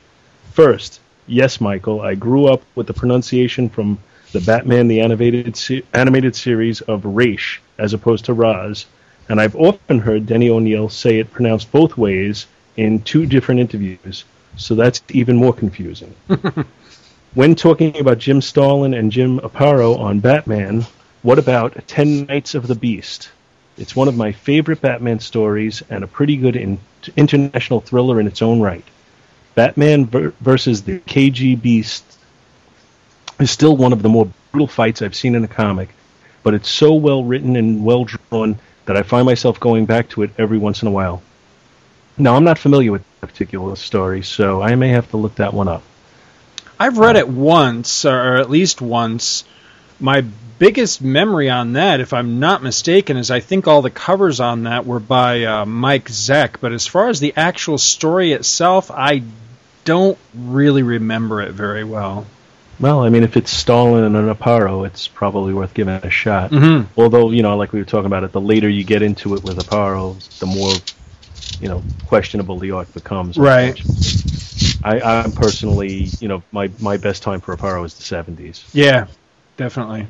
First, 0.54 1.02
yes, 1.28 1.60
Michael, 1.60 2.00
I 2.00 2.16
grew 2.16 2.46
up 2.46 2.62
with 2.76 2.88
the 2.88 2.94
pronunciation 2.94 3.68
from 3.68 4.00
the 4.32 4.40
Batman 4.40 4.88
the 4.88 5.02
animated 5.02 5.58
se- 5.58 5.84
animated 5.94 6.38
series 6.38 6.80
of 6.80 7.04
Raish 7.06 7.62
as 7.78 7.94
opposed 7.94 8.26
to 8.26 8.34
Raz, 8.34 8.86
and 9.28 9.42
I've 9.42 9.58
often 9.58 10.00
heard 10.00 10.26
Denny 10.26 10.50
O'Neill 10.50 10.88
say 10.88 11.20
it 11.20 11.34
pronounced 11.34 11.70
both 11.74 11.98
ways 11.98 12.48
in 12.78 13.02
two 13.02 13.26
different 13.26 13.60
interviews, 13.60 14.24
so 14.56 14.74
that's 14.74 15.04
even 15.10 15.36
more 15.36 15.54
confusing. 15.54 16.16
when 17.36 17.54
talking 17.54 17.98
about 18.00 18.18
Jim 18.18 18.42
Starlin 18.42 18.94
and 18.94 19.12
Jim 19.12 19.40
Aparo 19.40 20.00
on 20.00 20.20
Batman, 20.20 20.86
what 21.22 21.38
about 21.38 21.88
Ten 21.88 22.26
Nights 22.26 22.56
of 22.56 22.66
the 22.66 22.76
Beast? 22.76 23.30
It's 23.78 23.96
one 23.96 24.08
of 24.08 24.18
my 24.18 24.32
favorite 24.32 24.82
Batman 24.82 25.20
stories 25.20 25.84
and 25.90 26.04
a 26.04 26.08
pretty 26.08 26.38
good 26.38 26.56
in- 26.56 26.80
international 27.16 27.82
thriller 27.82 28.20
in 28.20 28.26
its 28.26 28.42
own 28.42 28.62
right. 28.62 28.84
Batman 29.54 30.06
ver- 30.08 30.34
versus 30.42 30.84
the 30.84 31.00
KG 31.00 31.62
Beast 31.62 32.04
is 33.40 33.52
still 33.52 33.78
one 33.78 33.94
of 33.94 34.02
the 34.02 34.10
more 34.10 34.30
brutal 34.52 34.68
fights 34.68 35.02
I've 35.02 35.16
seen 35.16 35.36
in 35.36 35.44
a 35.44 35.48
comic, 35.48 35.90
but 36.42 36.56
it's 36.56 36.70
so 36.70 36.94
well 36.94 37.24
written 37.24 37.56
and 37.56 37.86
well 37.86 38.06
drawn 38.06 38.58
that 38.86 38.98
I 38.98 39.04
find 39.04 39.26
myself 39.26 39.60
going 39.60 39.86
back 39.86 40.10
to 40.10 40.24
it 40.24 40.32
every 40.40 40.58
once 40.58 40.82
in 40.82 40.88
a 40.88 40.92
while. 40.92 41.22
Now, 42.18 42.36
I'm 42.36 42.44
not 42.44 42.58
familiar 42.58 42.92
with 42.92 43.04
that 43.22 43.28
particular 43.28 43.76
story, 43.76 44.24
so 44.24 44.62
I 44.64 44.74
may 44.76 44.90
have 44.90 45.10
to 45.12 45.18
look 45.18 45.36
that 45.36 45.54
one 45.54 45.68
up. 45.68 45.84
I've 46.80 46.98
read 46.98 47.18
it 47.18 47.28
once, 47.28 48.06
or 48.06 48.38
at 48.38 48.50
least 48.50 48.82
once. 48.82 49.44
My 50.00 50.24
biggest 50.60 51.02
memory 51.02 51.50
on 51.50 51.74
that, 51.74 52.00
if 52.00 52.14
I'm 52.14 52.40
not 52.40 52.64
mistaken, 52.64 53.18
is 53.18 53.32
I 53.32 53.42
think 53.42 53.68
all 53.68 53.82
the 53.82 53.90
covers 53.90 54.40
on 54.40 54.64
that 54.64 54.86
were 54.86 55.00
by 55.00 55.44
uh, 55.44 55.66
Mike 55.66 56.10
Zeck. 56.10 56.56
But 56.62 56.72
as 56.72 56.88
far 56.88 57.10
as 57.10 57.20
the 57.20 57.34
actual 57.36 57.78
story 57.78 58.32
itself, 58.32 58.92
I 58.92 59.24
don't 59.84 60.18
really 60.34 60.84
remember 60.84 61.42
it 61.42 61.52
very 61.52 61.84
well. 61.84 62.26
Well, 62.80 63.02
I 63.02 63.10
mean, 63.10 63.24
if 63.24 63.36
it's 63.36 63.52
Starlin 63.52 64.06
and 64.06 64.16
an 64.16 64.34
Aparo, 64.34 64.86
it's 64.88 65.06
probably 65.06 65.54
worth 65.54 65.74
giving 65.74 65.96
it 65.96 66.06
a 66.06 66.10
shot. 66.10 66.52
Mhm. 66.52 66.86
Although, 66.96 67.32
you 67.32 67.42
know, 67.44 67.58
like 67.58 67.74
we 67.74 67.80
were 67.80 67.86
talking 67.86 68.06
about 68.06 68.24
it, 68.24 68.32
the 68.32 68.40
later 68.40 68.70
you 68.70 68.86
get 68.86 69.02
into 69.02 69.36
it 69.36 69.44
with 69.44 69.58
Aparo, 69.58 70.16
the 70.40 70.46
more, 70.46 70.74
you 71.60 71.68
know, 71.68 71.84
questionable 72.08 72.58
the 72.58 72.72
art 72.72 72.94
becomes. 72.94 73.38
Right. 73.38 73.78
I, 74.84 75.02
I'm 75.02 75.32
personally, 75.32 76.14
you 76.20 76.28
know, 76.28 76.44
my, 76.52 76.72
my 76.80 76.98
best 76.98 77.24
time 77.24 77.42
for 77.42 77.56
Aparo 77.56 77.86
is 77.86 77.96
the 77.96 78.04
70s. 78.04 78.64
Yeah, 78.74 79.08
definitely. 79.58 80.08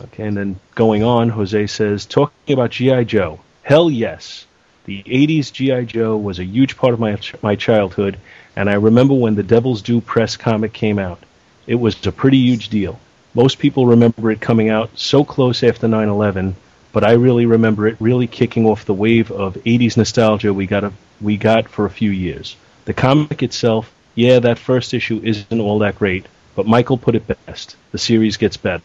Okay, 0.00 0.26
and 0.26 0.36
then 0.36 0.60
going 0.74 1.02
on, 1.02 1.28
Jose 1.28 1.66
says, 1.66 2.06
talking 2.06 2.54
about 2.54 2.70
G.I. 2.70 3.04
Joe. 3.04 3.40
Hell 3.62 3.90
yes. 3.90 4.46
The 4.84 5.02
80s 5.02 5.52
G.I. 5.52 5.84
Joe 5.84 6.16
was 6.16 6.38
a 6.38 6.44
huge 6.44 6.76
part 6.76 6.92
of 6.92 7.00
my, 7.00 7.18
my 7.40 7.56
childhood, 7.56 8.18
and 8.56 8.68
I 8.68 8.74
remember 8.74 9.14
when 9.14 9.34
the 9.34 9.42
Devil's 9.42 9.82
Due 9.82 10.00
Press 10.00 10.36
comic 10.36 10.72
came 10.72 10.98
out. 10.98 11.22
It 11.66 11.76
was 11.76 12.04
a 12.06 12.12
pretty 12.12 12.38
huge 12.38 12.68
deal. 12.68 12.98
Most 13.34 13.58
people 13.58 13.86
remember 13.86 14.30
it 14.30 14.40
coming 14.40 14.68
out 14.68 14.90
so 14.98 15.24
close 15.24 15.62
after 15.62 15.88
9 15.88 16.08
11, 16.08 16.56
but 16.92 17.04
I 17.04 17.12
really 17.12 17.46
remember 17.46 17.86
it 17.86 17.96
really 18.00 18.26
kicking 18.26 18.66
off 18.66 18.84
the 18.84 18.92
wave 18.92 19.30
of 19.30 19.54
80s 19.54 19.96
nostalgia 19.96 20.52
we 20.52 20.66
got, 20.66 20.84
a, 20.84 20.92
we 21.20 21.36
got 21.36 21.68
for 21.68 21.86
a 21.86 21.90
few 21.90 22.10
years. 22.10 22.56
The 22.84 22.94
comic 22.94 23.42
itself, 23.42 23.92
yeah, 24.14 24.40
that 24.40 24.58
first 24.58 24.92
issue 24.94 25.20
isn't 25.22 25.60
all 25.60 25.78
that 25.80 25.96
great, 25.96 26.26
but 26.54 26.66
Michael 26.66 26.98
put 26.98 27.14
it 27.14 27.26
best. 27.46 27.76
The 27.92 27.98
series 27.98 28.36
gets 28.36 28.56
better. 28.56 28.82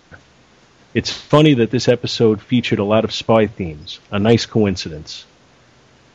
It's 0.93 1.11
funny 1.11 1.55
that 1.55 1.71
this 1.71 1.87
episode 1.87 2.41
featured 2.41 2.79
a 2.79 2.83
lot 2.83 3.03
of 3.03 3.13
spy 3.13 3.47
themes. 3.47 3.99
A 4.11 4.19
nice 4.19 4.45
coincidence. 4.45 5.25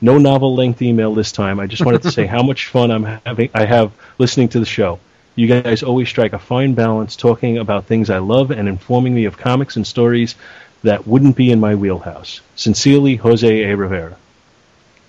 No 0.01 0.19
novel 0.19 0.55
length 0.55 0.83
email 0.83 1.15
this 1.15 1.33
time. 1.33 1.61
I 1.61 1.67
just 1.67 1.85
wanted 1.85 2.03
to 2.03 2.11
say 2.11 2.27
how 2.37 2.43
much 2.43 2.67
fun 2.67 2.91
I'm 2.91 3.05
having 3.25 3.51
I 3.55 3.65
have 3.65 3.93
listening 4.19 4.49
to 4.51 4.61
the 4.61 4.67
show. 4.67 4.99
You 5.35 5.47
guys 5.47 5.83
always 5.83 6.09
strike 6.09 6.33
a 6.33 6.39
fine 6.39 6.75
balance 6.75 7.17
talking 7.17 7.59
about 7.59 7.87
things 7.87 8.11
I 8.11 8.19
love 8.19 8.51
and 8.51 8.69
informing 8.69 9.15
me 9.15 9.25
of 9.27 9.39
comics 9.39 9.77
and 9.77 9.87
stories 9.87 10.35
that 10.83 11.07
wouldn't 11.07 11.37
be 11.37 11.51
in 11.51 11.61
my 11.61 11.75
wheelhouse. 11.75 12.41
Sincerely, 12.57 13.17
Jose 13.17 13.65
A. 13.65 13.77
Rivera. 13.77 14.17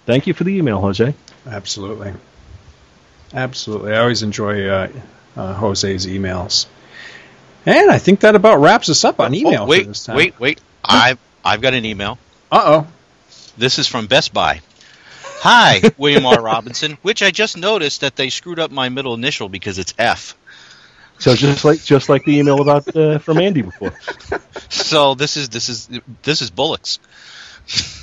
Thank 0.06 0.28
you 0.28 0.34
for 0.34 0.44
the 0.44 0.56
email, 0.56 0.80
Jose. 0.82 1.14
Absolutely. 1.48 2.14
Absolutely. 3.34 3.94
I 3.94 4.00
always 4.00 4.24
enjoy 4.24 4.68
uh, 4.68 4.88
uh, 5.36 5.54
Jose's 5.56 6.06
emails. 6.06 6.68
And 7.66 7.90
I 7.90 7.98
think 7.98 8.20
that 8.22 8.36
about 8.36 8.60
wraps 8.60 8.90
us 8.90 9.04
up 9.06 9.20
on 9.20 9.34
email 9.34 9.64
Oh, 9.64 9.66
wait, 9.66 9.84
for 9.84 9.88
this 9.88 10.06
time. 10.06 10.18
wait, 10.18 10.40
wait. 10.40 10.60
I've 10.84 11.18
I've 11.46 11.62
got 11.62 11.74
an 11.74 11.86
email. 11.86 12.18
Uh 12.52 12.62
oh. 12.66 12.88
This 13.58 13.80
is 13.80 13.88
from 13.88 14.08
Best 14.08 14.34
Buy. 14.34 14.62
Hi, 15.40 15.82
William 15.98 16.26
R. 16.26 16.42
Robinson. 16.42 16.98
Which 17.02 17.24
I 17.24 17.32
just 17.32 17.56
noticed 17.58 18.02
that 18.02 18.16
they 18.16 18.30
screwed 18.30 18.60
up 18.60 18.70
my 18.72 18.90
middle 18.90 19.14
initial 19.14 19.48
because 19.50 19.78
it's 19.80 19.94
F. 19.98 20.36
So 21.20 21.36
just 21.36 21.64
like 21.64 21.82
just 21.84 22.10
like 22.10 22.26
the 22.26 22.38
email 22.38 22.62
about 22.62 22.94
uh, 22.96 23.20
from 23.20 23.38
Andy 23.40 23.62
before. 23.62 23.94
So 24.70 25.14
this 25.16 25.38
is 25.38 25.50
this 25.50 25.70
is 25.70 25.88
this 26.24 26.42
is 26.42 26.50
Bullocks. 26.52 27.00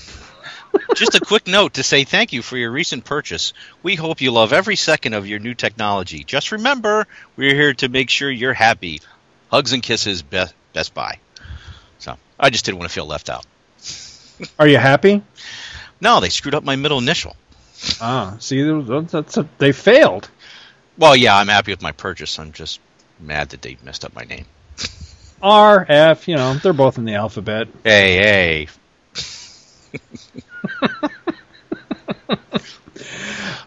Just 0.95 1.15
a 1.15 1.21
quick 1.21 1.47
note 1.47 1.75
to 1.75 1.83
say 1.83 2.05
thank 2.05 2.33
you 2.33 2.43
for 2.43 2.57
your 2.57 2.71
recent 2.71 3.05
purchase. 3.05 3.53
We 3.83 3.95
hope 3.95 4.21
you 4.21 4.33
love 4.33 4.53
every 4.53 4.77
second 4.77 5.15
of 5.15 5.27
your 5.27 5.39
new 5.39 5.55
technology. 5.55 6.25
Just 6.25 6.53
remember, 6.53 7.07
we're 7.37 7.55
here 7.55 7.75
to 7.75 7.89
make 7.89 8.11
sure 8.11 8.31
you're 8.31 8.53
happy. 8.53 9.01
Hugs 9.51 9.73
and 9.73 9.83
kisses, 9.83 10.23
Best 10.23 10.55
Best 10.73 10.95
Buy. 10.95 11.19
So 11.99 12.17
I 12.39 12.51
just 12.51 12.65
didn't 12.65 12.79
want 12.79 12.91
to 12.91 12.95
feel 12.95 13.07
left 13.07 13.31
out. 13.31 13.47
Are 14.59 14.69
you 14.69 14.79
happy? 14.79 15.23
No, 16.01 16.21
they 16.21 16.29
screwed 16.29 16.55
up 16.55 16.65
my 16.65 16.77
middle 16.77 16.99
initial. 16.99 17.37
Ah, 18.01 18.37
see, 18.39 18.63
that's 18.63 19.37
a, 19.37 19.49
they 19.59 19.73
failed. 19.73 20.29
Well, 20.99 21.17
yeah, 21.17 21.37
I'm 21.37 21.49
happy 21.49 21.73
with 21.73 21.83
my 21.83 21.93
purchase. 21.93 22.39
I'm 22.39 22.53
just 22.53 22.81
mad 23.19 23.51
that 23.51 23.63
they 23.63 23.77
messed 23.83 24.05
up 24.05 24.15
my 24.15 24.25
name. 24.25 24.45
R, 25.43 25.87
F, 25.89 26.29
you 26.29 26.37
know, 26.37 26.55
they're 26.55 26.73
both 26.73 26.99
in 26.99 27.07
the 27.07 27.15
alphabet. 27.15 27.69
Hey, 27.85 28.17
hey. 28.17 28.69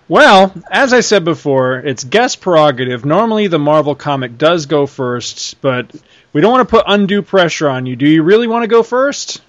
Well, 0.08 0.54
as 0.70 0.92
I 0.94 1.00
said 1.00 1.24
before, 1.24 1.78
it's 1.78 2.04
guest 2.04 2.42
prerogative. 2.42 3.06
Normally, 3.06 3.48
the 3.48 3.58
Marvel 3.58 3.96
comic 3.96 4.38
does 4.38 4.66
go 4.66 4.86
first, 4.86 5.60
but 5.62 5.90
we 6.34 6.42
don't 6.42 6.52
want 6.52 6.70
to 6.70 6.76
put 6.76 6.86
undue 6.88 7.22
pressure 7.22 7.70
on 7.70 7.86
you. 7.86 7.96
Do 7.96 8.08
you 8.08 8.22
really 8.22 8.48
want 8.48 8.64
to 8.64 8.68
go 8.68 8.84
first? 8.84 9.42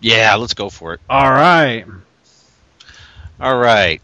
Yeah, 0.00 0.34
let's 0.34 0.54
go 0.54 0.70
for 0.70 0.94
it. 0.94 1.00
All 1.08 1.30
right. 1.30 1.86
All 3.40 3.56
right. 3.56 4.02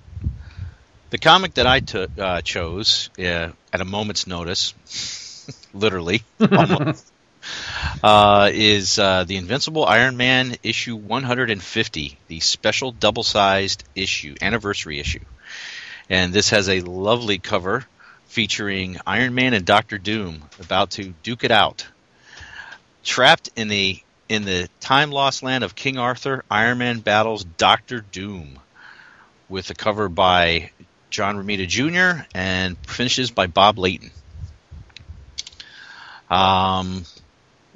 The 1.11 1.19
comic 1.19 1.55
that 1.55 1.67
I 1.67 1.81
took 1.81 2.17
uh, 2.17 2.41
chose 2.43 3.11
uh, 3.19 3.51
at 3.73 3.81
a 3.81 3.85
moment's 3.85 4.29
notice, 4.29 4.73
literally, 5.75 6.23
almost, 6.41 7.10
uh, 8.03 8.51
is 8.53 8.99
uh, 8.99 9.25
the 9.25 9.37
Invincible 9.37 9.85
Iron 9.85 10.17
Man 10.17 10.57
issue 10.63 10.97
150, 10.97 12.19
the 12.29 12.41
special 12.41 12.93
double-sized 12.93 13.85
issue, 13.95 14.35
anniversary 14.41 14.99
issue. 14.99 15.25
And 16.09 16.33
this 16.33 16.51
has 16.51 16.69
a 16.69 16.81
lovely 16.81 17.39
cover 17.39 17.87
featuring 18.27 18.99
Iron 19.07 19.35
Man 19.35 19.55
and 19.55 19.65
Doctor 19.65 19.99
Doom 19.99 20.43
about 20.61 20.91
to 20.93 21.15
duke 21.23 21.45
it 21.45 21.51
out. 21.51 21.87
Trapped 23.05 23.51
in 23.57 23.69
the 23.69 24.01
in 24.29 24.45
the 24.45 24.69
time 24.79 25.11
lost 25.11 25.43
land 25.43 25.65
of 25.65 25.75
King 25.75 25.99
Arthur, 25.99 26.45
Iron 26.51 26.79
Man 26.79 27.01
battles 27.01 27.43
Doctor 27.45 28.01
Doom 28.01 28.59
with 29.49 29.71
a 29.71 29.75
cover 29.75 30.09
by 30.09 30.71
John 31.11 31.37
Romita 31.37 31.67
Jr. 31.67 32.25
and 32.35 32.77
finishes 32.87 33.33
by 33.33 33.49
Bob 33.49 33.79
Layton. 33.79 34.13
Um, 36.31 37.05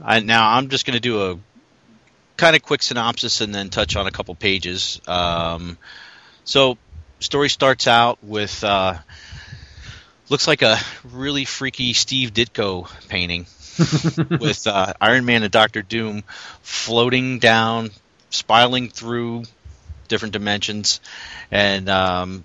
I, 0.02 0.20
now 0.20 0.52
I'm 0.52 0.68
just 0.68 0.86
going 0.86 0.94
to 0.94 1.00
do 1.00 1.30
a 1.30 1.38
kind 2.36 2.56
of 2.56 2.62
quick 2.62 2.82
synopsis 2.82 3.40
and 3.40 3.54
then 3.54 3.70
touch 3.70 3.96
on 3.96 4.06
a 4.06 4.10
couple 4.10 4.34
pages. 4.34 5.00
Um, 5.06 5.78
so, 6.44 6.78
story 7.20 7.48
starts 7.48 7.86
out 7.86 8.22
with 8.22 8.64
uh, 8.64 8.98
looks 10.28 10.46
like 10.46 10.62
a 10.62 10.78
really 11.12 11.44
freaky 11.44 11.92
Steve 11.92 12.32
Ditko 12.32 12.88
painting 13.08 13.46
with 14.40 14.66
uh, 14.66 14.94
Iron 15.00 15.24
Man 15.24 15.42
and 15.42 15.52
Doctor 15.52 15.82
Doom 15.82 16.22
floating 16.62 17.38
down, 17.38 17.90
spiraling 18.30 18.88
through 18.88 19.44
different 20.08 20.32
dimensions, 20.32 21.00
and 21.50 21.88
um, 21.88 22.44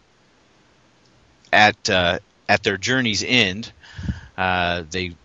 at 1.51 1.89
uh, 1.89 2.19
at 2.47 2.63
their 2.63 2.77
journey's 2.77 3.23
end, 3.23 3.71
uh, 4.37 4.83
they 4.89 5.15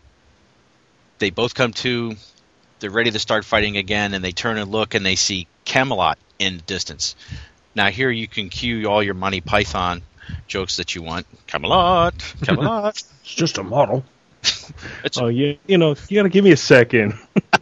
they 1.25 1.31
both 1.31 1.55
come 1.55 1.73
to. 1.73 2.15
They're 2.81 2.91
ready 2.91 3.11
to 3.11 3.19
start 3.19 3.47
fighting 3.47 3.79
again, 3.79 4.13
and 4.13 4.23
they 4.23 4.33
turn 4.33 4.59
and 4.59 4.71
look, 4.71 4.93
and 4.93 5.07
they 5.07 5.15
see 5.15 5.47
Camelot 5.65 6.19
in 6.39 6.59
the 6.59 6.63
distance. 6.65 7.17
Now 7.75 7.89
here 7.89 8.11
you 8.11 8.29
can 8.29 8.51
cue 8.51 8.91
all 8.91 9.03
your 9.03 9.15
Monty 9.15 9.41
Python 9.41 10.03
jokes 10.47 10.77
that 10.77 10.95
you 10.95 11.01
want. 11.01 11.27
Camelot, 11.47 12.13
Camelot. 12.43 13.03
It's 13.23 13.35
just 13.35 13.57
a 13.57 13.63
model. 13.63 14.05
Oh, 15.17 15.29
you 15.29 15.59
you 15.67 15.79
know 15.79 15.95
you 16.09 16.19
got 16.19 16.25
to 16.25 16.29
give 16.29 16.45
me 16.45 16.51
a 16.51 16.57
second. 16.57 17.15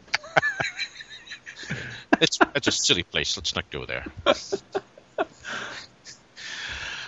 it's 2.21 2.39
it's 2.55 2.67
a 2.69 2.73
silly 2.73 3.03
place. 3.03 3.37
Let's 3.37 3.55
not 3.55 3.69
go 3.71 3.85
there. 3.85 4.07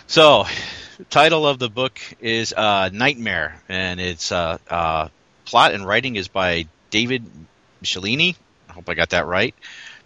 so, 0.07 0.45
title 1.11 1.47
of 1.47 1.59
the 1.59 1.71
book 1.71 1.99
is 2.21 2.53
uh, 2.53 2.91
Nightmare, 2.93 3.61
and 3.69 4.01
its 4.01 4.33
uh, 4.33 4.59
uh, 4.69 5.09
plot 5.45 5.75
and 5.75 5.87
writing 5.87 6.17
is 6.17 6.29
by 6.29 6.67
David 6.91 7.25
Michelinie. 7.83 8.37
I 8.69 8.73
hope 8.73 8.89
I 8.89 8.95
got 8.95 9.11
that 9.11 9.27
right. 9.27 9.55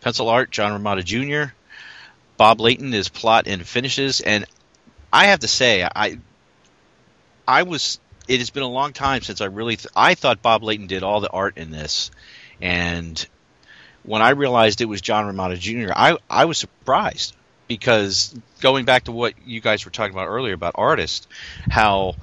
Pencil 0.01 0.29
art, 0.29 0.51
John 0.51 0.81
Romita 0.81 1.05
Jr. 1.05 1.53
Bob 2.37 2.61
Layton 2.61 2.95
is 2.95 3.09
plot 3.09 3.49
and 3.49 3.67
finishes, 3.67 4.21
and 4.21 4.47
I 5.13 5.27
have 5.27 5.41
to 5.41 5.49
say, 5.49 5.83
I 5.83 6.19
I 7.47 7.65
was. 7.65 7.99
It 8.29 8.41
has 8.41 8.51
been 8.51 8.63
a 8.63 8.69
long 8.69 8.93
time 8.93 9.23
since 9.23 9.41
I 9.41 9.47
really. 9.47 9.77
Th- 9.77 9.89
I 9.97 10.15
thought 10.15 10.43
Bob 10.43 10.63
Layton 10.63 10.87
did 10.87 11.03
all 11.03 11.21
the 11.21 11.31
art 11.31 11.57
in 11.57 11.71
this, 11.71 12.11
and 12.61 13.27
when 14.03 14.23
I 14.23 14.31
realized 14.31 14.81
it 14.81 14.85
was 14.85 15.01
John 15.01 15.25
Romita 15.25 15.59
Jr., 15.59 15.93
I 15.95 16.19
I 16.31 16.45
was 16.45 16.59
surprised 16.59 17.35
because 17.67 18.35
going 18.61 18.85
back 18.85 19.05
to 19.05 19.13
what 19.13 19.35
you 19.45 19.61
guys 19.61 19.85
were 19.85 19.91
talking 19.91 20.15
about 20.15 20.29
earlier 20.29 20.55
about 20.55 20.75
artists, 20.77 21.27
how 21.71 22.15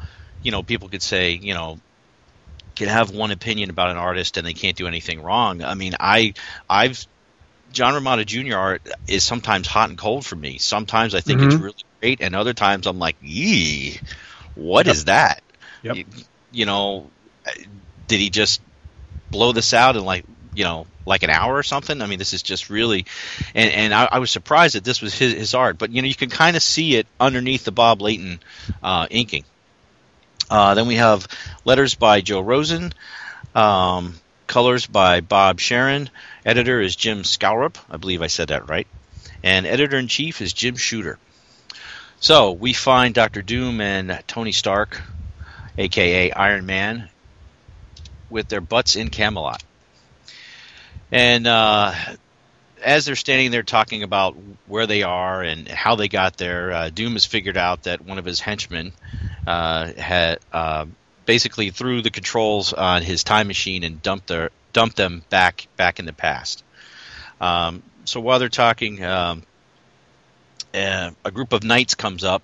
you 0.44 0.52
know 0.52 0.64
people 0.64 0.90
could 0.90 1.04
say 1.04 1.32
you 1.32 1.54
know 1.54 1.80
can 2.76 2.88
have 2.90 3.12
one 3.12 3.32
opinion 3.32 3.70
about 3.70 3.90
an 3.92 3.98
artist 3.98 4.38
and 4.38 4.46
they 4.46 4.54
can't 4.54 4.78
do 4.78 4.88
anything 4.88 5.22
wrong. 5.22 5.64
I 5.64 5.76
mean, 5.76 5.96
I 6.00 6.34
I've 6.70 7.06
John 7.72 7.94
Romita 7.94 8.26
Jr. 8.26 8.58
art 8.58 8.82
is 9.08 9.24
sometimes 9.24 9.68
hot 9.68 9.90
and 9.90 9.98
cold 9.98 10.26
for 10.26 10.36
me. 10.36 10.58
Sometimes 10.60 11.16
I 11.16 11.22
think 11.22 11.42
it's 11.42 11.56
Mhm. 11.56 11.62
really 11.62 11.76
great, 12.02 12.22
and 12.22 12.36
other 12.36 12.54
times 12.54 12.88
I'm 12.88 13.00
like, 13.00 13.18
yee, 13.22 14.00
what 14.56 14.88
is 14.88 15.06
that? 15.06 15.42
Yep. 15.84 15.96
You, 15.98 16.06
you 16.52 16.66
know, 16.66 17.12
did 18.08 18.20
he 18.20 18.30
just 18.30 18.62
blow 19.32 19.52
this 19.52 19.74
out 19.74 19.96
in 19.96 20.06
like 20.06 20.26
you 20.54 20.64
know 20.64 20.88
like 21.06 21.24
an 21.24 21.30
hour 21.30 21.56
or 21.56 21.64
something? 21.64 22.02
I 22.02 22.08
mean, 22.08 22.20
this 22.20 22.34
is 22.34 22.42
just 22.44 22.70
really, 22.70 23.06
and 23.54 23.72
and 23.72 23.94
I, 23.94 24.08
I 24.12 24.20
was 24.20 24.32
surprised 24.32 24.76
that 24.76 24.84
this 24.84 25.02
was 25.02 25.18
his, 25.18 25.34
his 25.34 25.54
art, 25.54 25.78
but 25.78 25.92
you 25.92 26.02
know 26.02 26.08
you 26.08 26.16
can 26.16 26.30
kind 26.30 26.56
of 26.56 26.64
see 26.64 26.96
it 26.96 27.08
underneath 27.20 27.66
the 27.66 27.72
Bob 27.72 28.02
Layton 28.02 28.40
uh, 28.84 29.08
inking. 29.10 29.44
Uh, 30.50 30.74
then 30.76 30.88
we 30.88 30.96
have 30.96 31.28
letters 31.64 31.96
by 31.96 32.22
Joe 32.22 32.42
Rosen, 32.42 32.94
um, 33.54 34.16
colors 34.48 34.86
by 34.86 35.22
Bob 35.22 35.60
Sharen. 35.60 36.10
Editor 36.46 36.80
is 36.82 36.96
Jim 36.96 37.24
Salicrup. 37.24 37.78
I 37.90 37.98
believe 37.98 38.22
I 38.22 38.28
said 38.28 38.50
that 38.50 38.70
right. 38.70 38.88
And 39.44 39.66
editor 39.66 39.98
in 39.98 40.08
chief 40.08 40.42
is 40.42 40.54
Jim 40.54 40.76
Shooter. 40.76 41.18
So 42.20 42.52
we 42.52 42.74
find 42.74 43.14
Doctor 43.14 43.42
Doom 43.42 43.82
and 43.82 44.24
Tony 44.28 44.52
Stark, 44.52 45.02
aka 45.78 46.32
Iron 46.32 46.66
Man, 46.66 47.10
with 48.30 48.48
their 48.48 48.62
butts 48.62 48.96
in 48.96 49.10
Camelot. 49.10 49.64
And 51.12 51.46
uh, 51.46 51.94
as 52.86 53.04
they're 53.04 53.16
standing 53.16 53.50
there 53.50 53.64
talking 53.64 54.04
about 54.04 54.38
where 54.68 54.86
they 54.86 55.02
are 55.02 55.42
and 55.42 55.68
how 55.68 55.96
they 55.96 56.08
got 56.08 56.38
there, 56.38 56.72
uh, 56.72 56.90
Doom 56.90 57.14
has 57.14 57.26
figured 57.26 57.58
out 57.58 57.84
that 57.84 58.02
one 58.02 58.20
of 58.20 58.26
his 58.26 58.40
henchmen 58.40 58.94
uh, 59.48 59.92
had 59.94 60.40
uh, 60.54 60.86
basically 61.26 61.72
threw 61.72 62.04
the 62.04 62.12
controls 62.12 62.74
on 62.74 63.02
his 63.02 63.24
time 63.24 63.48
machine 63.48 63.84
and 63.84 64.02
dumped 64.04 64.28
their 64.28 64.52
dumped 64.72 64.98
them 64.98 65.24
back 65.30 65.68
back 65.78 66.00
in 66.00 66.06
the 66.06 66.14
past. 66.14 66.64
Um, 67.42 67.82
so 68.06 68.20
while 68.20 68.38
they're 68.38 68.50
talking, 68.50 69.04
um, 69.04 69.44
uh, 70.76 71.12
a 71.24 71.32
group 71.32 71.54
of 71.54 71.64
knights 71.64 71.96
comes 71.96 72.24
up, 72.24 72.44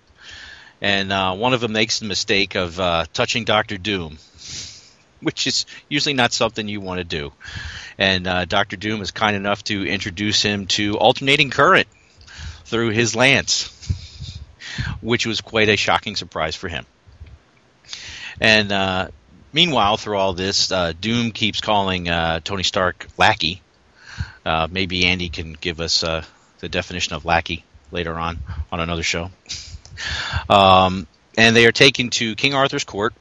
and 0.82 1.12
uh, 1.12 1.36
one 1.36 1.54
of 1.54 1.62
them 1.62 1.74
makes 1.74 2.00
the 2.00 2.06
mistake 2.06 2.56
of 2.56 2.80
uh, 2.80 3.06
touching 3.14 3.46
Doctor 3.46 3.78
Doom, 3.78 4.18
which 5.24 5.48
is 5.48 5.66
usually 5.90 6.14
not 6.14 6.34
something 6.34 6.68
you 6.68 6.82
want 6.82 7.00
to 7.00 7.04
do. 7.04 7.32
And 7.98 8.28
uh, 8.28 8.46
Doctor 8.46 8.78
Doom 8.78 9.02
is 9.02 9.12
kind 9.12 9.36
enough 9.36 9.64
to 9.66 9.86
introduce 9.86 10.42
him 10.42 10.68
to 10.68 10.98
alternating 10.98 11.50
current 11.50 11.88
through 12.66 12.90
his 12.90 13.16
lance, 13.16 13.70
which 15.02 15.26
was 15.26 15.42
quite 15.42 15.70
a 15.70 15.76
shocking 15.76 16.16
surprise 16.16 16.56
for 16.56 16.68
him. 16.68 16.86
And 18.40 18.72
uh, 18.72 19.10
meanwhile, 19.54 19.98
through 19.98 20.18
all 20.18 20.34
this, 20.34 20.72
uh, 20.72 20.94
Doom 21.00 21.32
keeps 21.32 21.62
calling 21.62 22.10
uh, 22.10 22.40
Tony 22.44 22.64
Stark 22.64 23.08
lackey. 23.18 23.62
Uh, 24.44 24.68
maybe 24.72 25.06
Andy 25.06 25.30
can 25.30 25.54
give 25.54 25.80
us 25.80 26.04
uh, 26.04 26.24
the 26.60 26.70
definition 26.70 27.14
of 27.14 27.26
lackey 27.26 27.64
later 27.92 28.16
on 28.16 28.40
on 28.72 28.80
another 28.80 29.04
show. 29.04 29.30
Um, 30.50 31.06
and 31.38 31.56
they 31.56 31.68
are 31.68 31.72
taken 31.72 32.10
to 32.12 32.34
King 32.34 32.56
Arthur's 32.56 32.86
court. 32.86 33.14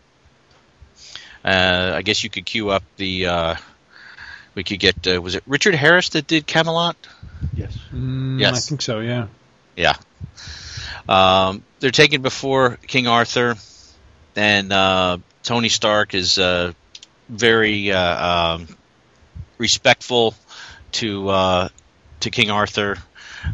Uh, 1.45 1.93
I 1.97 2.03
guess 2.03 2.23
you 2.23 2.31
could 2.31 2.45
queue 2.47 2.71
up 2.71 2.83
the. 2.97 3.27
Uh, 3.27 3.55
we 4.55 4.65
could 4.65 4.79
get. 4.79 5.07
Uh, 5.07 5.21
was 5.23 5.35
it 5.35 5.43
Richard 5.47 5.75
Harris 5.75 6.11
that 6.11 6.27
did 6.27 6.47
Camelot? 6.47 6.97
Yes. 7.55 7.77
Mm, 7.93 8.41
Yes. 8.41 8.67
I 8.67 8.69
think 8.69 8.83
so. 8.83 9.01
Yeah. 9.01 9.27
Yeah. 9.77 9.95
Um, 11.09 11.63
they're 11.81 11.91
taken 11.91 12.23
before 12.23 12.79
King 12.87 13.07
Arthur, 13.09 13.57
and 14.37 14.73
uh, 14.73 15.19
Tony 15.43 15.69
Stark 15.69 16.15
is 16.15 16.39
uh, 16.39 16.73
very 17.29 17.91
uh, 17.91 18.27
um, 18.57 18.69
respectful 19.59 20.35
to 20.93 21.29
uh, 21.29 21.69
to 22.21 22.31
King 22.31 22.51
Arthur, 22.51 22.99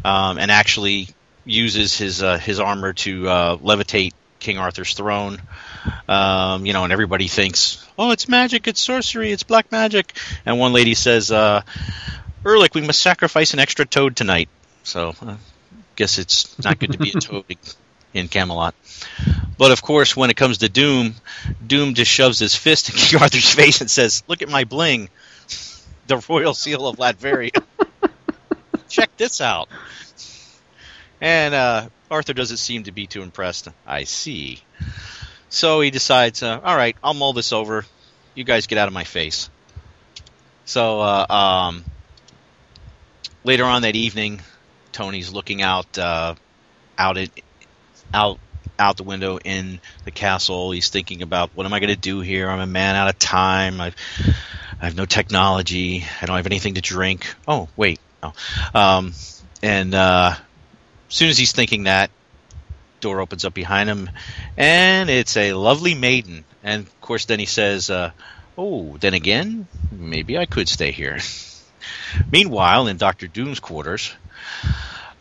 um, 0.03 0.37
and 0.37 0.51
actually 0.51 1.09
uses 1.45 1.97
his 1.97 2.21
uh, 2.21 2.37
his 2.37 2.59
armor 2.59 2.93
to 2.93 3.27
uh, 3.29 3.57
levitate 3.57 4.13
King 4.39 4.57
Arthur's 4.57 4.93
throne. 4.93 5.41
Um, 6.07 6.65
you 6.65 6.73
know, 6.73 6.83
and 6.83 6.93
everybody 6.93 7.27
thinks, 7.27 7.85
"Oh, 7.97 8.11
it's 8.11 8.27
magic! 8.27 8.67
It's 8.67 8.81
sorcery! 8.81 9.31
It's 9.31 9.43
black 9.43 9.71
magic!" 9.71 10.17
And 10.45 10.59
one 10.59 10.73
lady 10.73 10.93
says, 10.93 11.31
uh, 11.31 11.61
"Erlich, 12.45 12.73
we 12.73 12.81
must 12.81 13.01
sacrifice 13.01 13.53
an 13.53 13.59
extra 13.59 13.85
toad 13.85 14.15
tonight." 14.15 14.49
So, 14.83 15.15
uh, 15.21 15.35
guess 15.95 16.17
it's 16.17 16.57
not 16.63 16.79
good 16.79 16.93
to 16.93 16.97
be 16.97 17.09
a 17.09 17.13
toad 17.19 17.45
in 18.13 18.27
Camelot. 18.27 18.75
But 19.57 19.71
of 19.71 19.81
course, 19.81 20.15
when 20.15 20.29
it 20.29 20.37
comes 20.37 20.59
to 20.59 20.69
Doom, 20.69 21.15
Doom 21.65 21.93
just 21.93 22.11
shoves 22.11 22.39
his 22.39 22.55
fist 22.55 22.89
in 22.89 22.95
King 22.97 23.21
Arthur's 23.21 23.53
face 23.53 23.81
and 23.81 23.89
says, 23.89 24.23
"Look 24.27 24.41
at 24.41 24.49
my 24.49 24.63
bling, 24.63 25.09
the 26.07 26.23
royal 26.29 26.53
seal 26.53 26.87
of 26.87 26.97
Latveria. 26.97 27.63
Check 28.89 29.15
this 29.17 29.41
out." 29.41 29.69
And 31.19 31.53
uh, 31.53 31.89
Arthur 32.09 32.33
doesn't 32.33 32.57
seem 32.57 32.83
to 32.83 32.91
be 32.91 33.07
too 33.07 33.21
impressed. 33.21 33.67
I 33.85 34.05
see. 34.05 34.61
So 35.49 35.81
he 35.81 35.91
decides, 35.91 36.43
uh, 36.43 36.59
all 36.63 36.75
right, 36.75 36.95
I'll 37.03 37.13
mull 37.13 37.33
this 37.33 37.53
over. 37.53 37.85
You 38.35 38.43
guys 38.43 38.67
get 38.67 38.77
out 38.77 38.87
of 38.87 38.93
my 38.93 39.03
face. 39.03 39.49
So 40.65 40.99
uh, 40.99 41.25
um, 41.29 41.85
later 43.43 43.65
on 43.65 43.81
that 43.83 43.95
evening, 43.95 44.41
Tony's 44.91 45.31
looking 45.31 45.61
out, 45.61 45.97
uh, 45.97 46.35
out 46.97 47.17
it, 47.17 47.31
out, 48.13 48.39
out 48.79 48.97
the 48.97 49.03
window 49.03 49.39
in 49.39 49.79
the 50.05 50.11
castle. 50.11 50.71
He's 50.71 50.89
thinking 50.89 51.21
about 51.21 51.51
what 51.55 51.65
am 51.65 51.73
I 51.73 51.79
going 51.79 51.93
to 51.93 51.95
do 51.95 52.19
here? 52.19 52.49
I'm 52.49 52.59
a 52.59 52.67
man 52.67 52.95
out 52.95 53.09
of 53.09 53.17
time. 53.17 53.81
I've, 53.81 53.95
I 54.79 54.85
have 54.85 54.95
no 54.95 55.05
technology. 55.05 56.05
I 56.21 56.25
don't 56.25 56.35
have 56.35 56.45
anything 56.45 56.75
to 56.75 56.81
drink. 56.81 57.33
Oh, 57.47 57.69
wait. 57.75 57.99
Oh. 58.21 58.33
Um, 58.75 59.13
and 59.63 59.95
uh, 59.95 60.35
as 61.09 61.15
soon 61.15 61.29
as 61.29 61.37
he's 61.37 61.51
thinking 61.51 61.83
that, 61.83 62.11
door 62.99 63.21
opens 63.21 63.45
up 63.45 63.53
behind 63.53 63.89
him, 63.89 64.09
and 64.55 65.09
it's 65.09 65.37
a 65.37 65.53
lovely 65.53 65.95
maiden. 65.95 66.43
And 66.63 66.87
of 66.87 67.01
course, 67.01 67.25
then 67.25 67.39
he 67.39 67.45
says, 67.45 67.89
uh, 67.89 68.11
"Oh, 68.57 68.97
then 68.97 69.13
again, 69.13 69.67
maybe 69.91 70.37
I 70.37 70.45
could 70.45 70.67
stay 70.67 70.91
here." 70.91 71.19
Meanwhile, 72.31 72.87
in 72.87 72.97
Doctor 72.97 73.27
Doom's 73.27 73.59
quarters, 73.59 74.13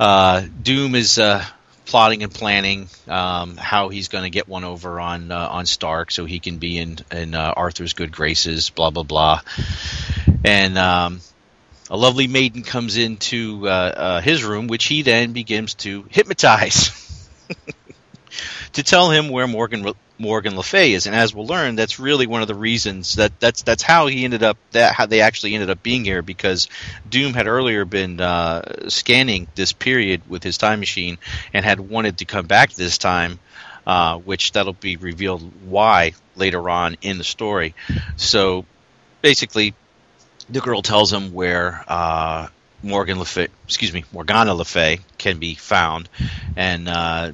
uh, 0.00 0.44
Doom 0.62 0.94
is 0.94 1.18
uh, 1.18 1.44
plotting 1.84 2.22
and 2.22 2.32
planning 2.32 2.88
um, 3.08 3.56
how 3.56 3.88
he's 3.88 4.08
going 4.08 4.24
to 4.24 4.30
get 4.30 4.48
one 4.48 4.64
over 4.64 4.98
on 5.00 5.30
uh, 5.30 5.48
on 5.48 5.66
Stark, 5.66 6.10
so 6.10 6.24
he 6.24 6.40
can 6.40 6.58
be 6.58 6.78
in 6.78 6.98
in 7.12 7.34
uh, 7.34 7.52
Arthur's 7.56 7.92
good 7.92 8.12
graces. 8.12 8.70
Blah 8.70 8.90
blah 8.90 9.04
blah, 9.04 9.40
and. 10.44 10.78
Um, 10.78 11.20
a 11.90 11.96
lovely 11.96 12.26
maiden 12.26 12.62
comes 12.62 12.96
into 12.96 13.68
uh, 13.68 13.70
uh, 13.70 14.20
his 14.20 14.44
room, 14.44 14.66
which 14.66 14.84
he 14.84 15.02
then 15.02 15.32
begins 15.32 15.74
to 15.74 16.04
hypnotize 16.10 17.28
to 18.72 18.82
tell 18.82 19.10
him 19.10 19.28
where 19.28 19.46
Morgan 19.46 19.92
Morgan 20.18 20.56
Le 20.56 20.62
Fay 20.62 20.94
is. 20.94 21.06
And 21.06 21.14
as 21.14 21.34
we'll 21.34 21.46
learn, 21.46 21.76
that's 21.76 21.98
really 21.98 22.26
one 22.26 22.42
of 22.42 22.48
the 22.48 22.54
reasons 22.54 23.16
that 23.16 23.38
that's 23.38 23.62
that's 23.62 23.82
how 23.82 24.06
he 24.06 24.24
ended 24.24 24.42
up 24.42 24.56
that 24.72 24.94
how 24.94 25.06
they 25.06 25.20
actually 25.20 25.54
ended 25.54 25.70
up 25.70 25.82
being 25.82 26.04
here 26.04 26.22
because 26.22 26.68
Doom 27.08 27.34
had 27.34 27.46
earlier 27.46 27.84
been 27.84 28.20
uh, 28.20 28.88
scanning 28.88 29.46
this 29.54 29.72
period 29.72 30.22
with 30.28 30.42
his 30.42 30.58
time 30.58 30.80
machine 30.80 31.18
and 31.52 31.64
had 31.64 31.80
wanted 31.80 32.18
to 32.18 32.24
come 32.24 32.46
back 32.46 32.72
this 32.72 32.98
time. 32.98 33.38
Uh, 33.86 34.18
which 34.18 34.50
that'll 34.50 34.72
be 34.72 34.96
revealed 34.96 35.48
why 35.64 36.12
later 36.34 36.68
on 36.68 36.96
in 37.02 37.18
the 37.18 37.22
story. 37.24 37.72
So 38.16 38.64
basically, 39.22 39.74
the 40.48 40.60
girl 40.60 40.82
tells 40.82 41.12
him 41.12 41.32
where 41.32 41.84
uh, 41.88 42.48
Morgan 42.82 43.18
Le 43.18 43.24
Fay, 43.24 43.48
excuse 43.64 43.92
me, 43.92 44.04
Morgana 44.12 44.54
Le 44.54 44.64
Fay 44.64 45.00
can 45.18 45.38
be 45.38 45.54
found, 45.54 46.08
and 46.56 46.88
uh, 46.88 47.32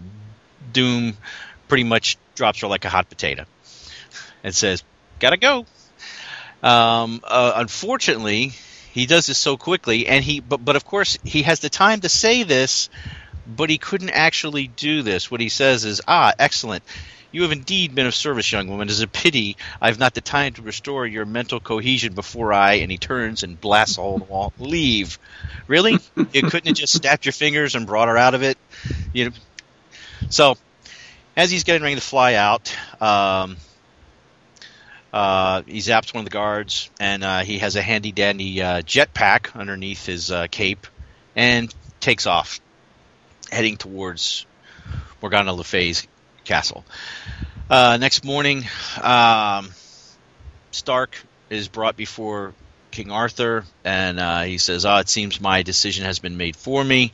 Doom 0.73 1.17
pretty 1.69 1.85
much 1.85 2.17
drops 2.35 2.61
her 2.61 2.67
like 2.67 2.85
a 2.85 2.89
hot 2.89 3.09
potato 3.09 3.45
and 4.43 4.55
says, 4.55 4.83
"Gotta 5.19 5.37
go." 5.37 5.67
Um, 6.63 7.21
uh, 7.25 7.53
unfortunately, 7.57 8.53
he 8.93 9.07
does 9.07 9.27
this 9.27 9.39
so 9.39 9.57
quickly, 9.57 10.07
and 10.07 10.25
he 10.25 10.41
but 10.41 10.65
but 10.65 10.77
of 10.77 10.85
course 10.85 11.19
he 11.25 11.43
has 11.43 11.61
the 11.61 11.71
time 11.71 12.01
to 12.01 12.09
say 12.09 12.45
this, 12.45 12.89
but 13.47 13.69
he 13.69 13.79
couldn't 13.79 14.11
actually 14.11 14.69
do 14.69 15.03
this. 15.03 15.31
What 15.31 15.41
he 15.41 15.49
says 15.49 15.85
is, 15.85 16.01
"Ah, 16.07 16.33
excellent." 16.39 16.85
You 17.33 17.43
have 17.43 17.53
indeed 17.53 17.95
been 17.95 18.07
of 18.07 18.15
service, 18.15 18.53
young 18.53 18.69
woman. 18.69 18.89
It 18.89 18.93
is 18.93 19.01
a 19.01 19.09
pity 19.09 19.57
I 19.81 19.89
have 19.89 19.99
not 19.99 20.13
the 20.13 20.21
time 20.21 20.53
to 20.55 20.63
restore 20.63 21.07
your 21.07 21.25
mental 21.25 21.61
cohesion 21.61 22.13
before 22.13 22.53
I. 22.53 22.75
And 22.75 22.91
he 22.91 22.99
turns 22.99 23.43
and 23.43 23.59
blasts 23.59 23.97
all 23.97 24.19
the 24.19 24.25
wall. 24.25 24.53
Leave. 24.59 25.19
Really? 25.67 25.99
you 26.33 26.43
couldn't 26.43 26.67
have 26.67 26.77
just 26.77 26.93
snapped 26.93 27.25
your 27.25 27.33
fingers 27.33 27.75
and 27.75 27.87
brought 27.87 28.09
her 28.09 28.19
out 28.19 28.35
of 28.35 28.43
it? 28.43 28.59
You 29.15 29.27
know. 29.27 29.37
So, 30.29 30.57
as 31.37 31.51
he's 31.51 31.65
getting 31.65 31.83
ready 31.83 31.95
to 31.95 32.03
fly 32.03 32.35
out, 32.35 32.77
um, 33.01 33.57
uh, 35.13 35.63
he 35.63 35.79
zaps 35.79 36.15
one 36.15 36.21
of 36.21 36.25
the 36.25 36.31
guards, 36.31 36.91
and 37.01 37.25
uh, 37.25 37.41
he 37.41 37.59
has 37.59 37.77
a 37.77 37.83
handy 37.83 38.13
dandy 38.13 38.63
uh, 38.63 38.83
jetpack 38.83 39.55
underneath 39.57 40.07
his 40.07 40.31
uh, 40.31 40.47
cape, 40.51 40.87
and 41.35 41.75
takes 42.01 42.27
off, 42.27 42.61
heading 43.51 43.77
towards 43.77 44.47
Morgana 45.21 45.53
Le 45.53 45.65
Fay's 45.65 46.07
castle. 46.45 46.85
Uh, 47.71 47.97
next 47.99 48.25
morning, 48.25 48.65
um, 49.01 49.71
Stark 50.71 51.17
is 51.51 51.69
brought 51.69 51.97
before 51.97 52.55
King 52.91 53.11
Arthur, 53.11 53.65
and 53.85 54.21
uh, 54.21 54.43
he 54.43 54.59
says, 54.59 54.85
"Ah, 54.85 55.01
it 55.01 55.09
seems 55.09 55.41
my 55.41 55.63
decision 55.63 56.05
has 56.05 56.19
been 56.19 56.37
made 56.37 56.57
for 56.57 56.85
me. 56.85 57.13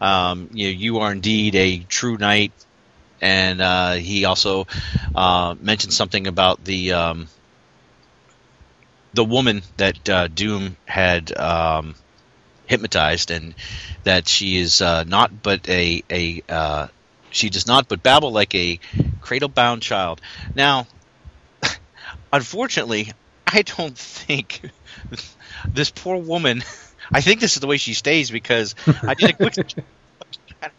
Um, 0.00 0.48
you, 0.52 0.68
you 0.68 0.98
are 1.00 1.12
indeed 1.12 1.54
a 1.54 1.78
true 1.80 2.16
knight." 2.16 2.52
And 3.20 3.60
uh, 3.60 3.94
he 3.94 4.24
also 4.24 4.66
uh, 5.14 5.56
mentioned 5.60 5.92
something 5.92 6.26
about 6.26 6.64
the 6.64 6.92
um, 6.92 7.28
the 9.12 9.24
woman 9.24 9.62
that 9.76 10.08
uh, 10.08 10.28
Doom 10.28 10.76
had 10.86 11.36
um, 11.36 11.94
hypnotized, 12.66 13.30
and 13.30 13.54
that 14.04 14.28
she 14.28 14.56
is 14.56 14.80
uh, 14.80 15.04
not 15.04 15.42
but 15.42 15.68
a 15.68 16.02
a 16.10 16.42
uh, 16.48 16.86
she 17.30 17.50
does 17.50 17.66
not 17.66 17.88
but 17.88 18.02
babble 18.02 18.32
like 18.32 18.54
a 18.54 18.78
cradle 19.20 19.48
bound 19.48 19.82
child. 19.82 20.20
Now, 20.54 20.86
unfortunately, 22.32 23.12
I 23.46 23.62
don't 23.62 23.96
think 23.96 24.60
this 25.68 25.90
poor 25.90 26.16
woman. 26.16 26.62
I 27.12 27.22
think 27.22 27.40
this 27.40 27.54
is 27.54 27.60
the 27.60 27.66
way 27.66 27.78
she 27.78 27.94
stays 27.94 28.30
because 28.30 28.74
I 29.02 29.14
did 29.14 29.30
a 29.30 29.32
quick. 29.32 29.54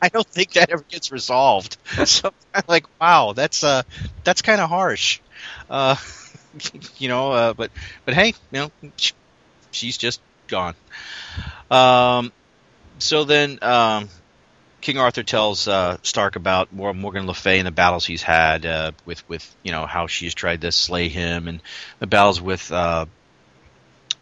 I 0.02 0.10
don't 0.10 0.28
think 0.28 0.54
that 0.54 0.70
ever 0.70 0.84
gets 0.88 1.12
resolved. 1.12 1.78
So 2.06 2.32
I'm 2.54 2.64
like, 2.68 2.86
wow, 3.02 3.34
that's 3.34 3.64
uh, 3.64 3.82
that's 4.24 4.44
kind 4.44 4.62
of 4.62 4.70
harsh, 4.70 5.22
uh, 5.70 5.96
you 6.98 7.08
know. 7.08 7.32
Uh, 7.32 7.54
but 7.54 7.72
but 8.06 8.14
hey, 8.14 8.36
you 8.52 8.60
know, 8.60 8.72
she's 9.72 9.98
just 9.98 10.22
gone. 10.48 10.76
Um, 11.72 12.32
so 13.00 13.24
then 13.24 13.58
um, 13.64 14.10
King 14.82 14.98
Arthur 14.98 15.24
tells 15.24 15.68
uh, 15.68 15.98
Stark 16.04 16.36
about 16.36 16.72
Morgan 16.72 17.28
Le 17.28 17.34
Fay 17.34 17.60
and 17.60 17.68
the 17.68 17.72
battles 17.72 18.06
he's 18.06 18.24
had 18.24 18.66
uh, 18.66 18.92
with 19.06 19.28
with 19.28 19.56
you 19.64 19.72
know 19.72 19.86
how 19.86 20.08
she's 20.08 20.34
tried 20.34 20.62
to 20.62 20.72
slay 20.72 21.10
him 21.10 21.48
and 21.48 21.62
the 22.00 22.08
battles 22.08 22.42
with 22.42 22.72
uh, 22.72 23.06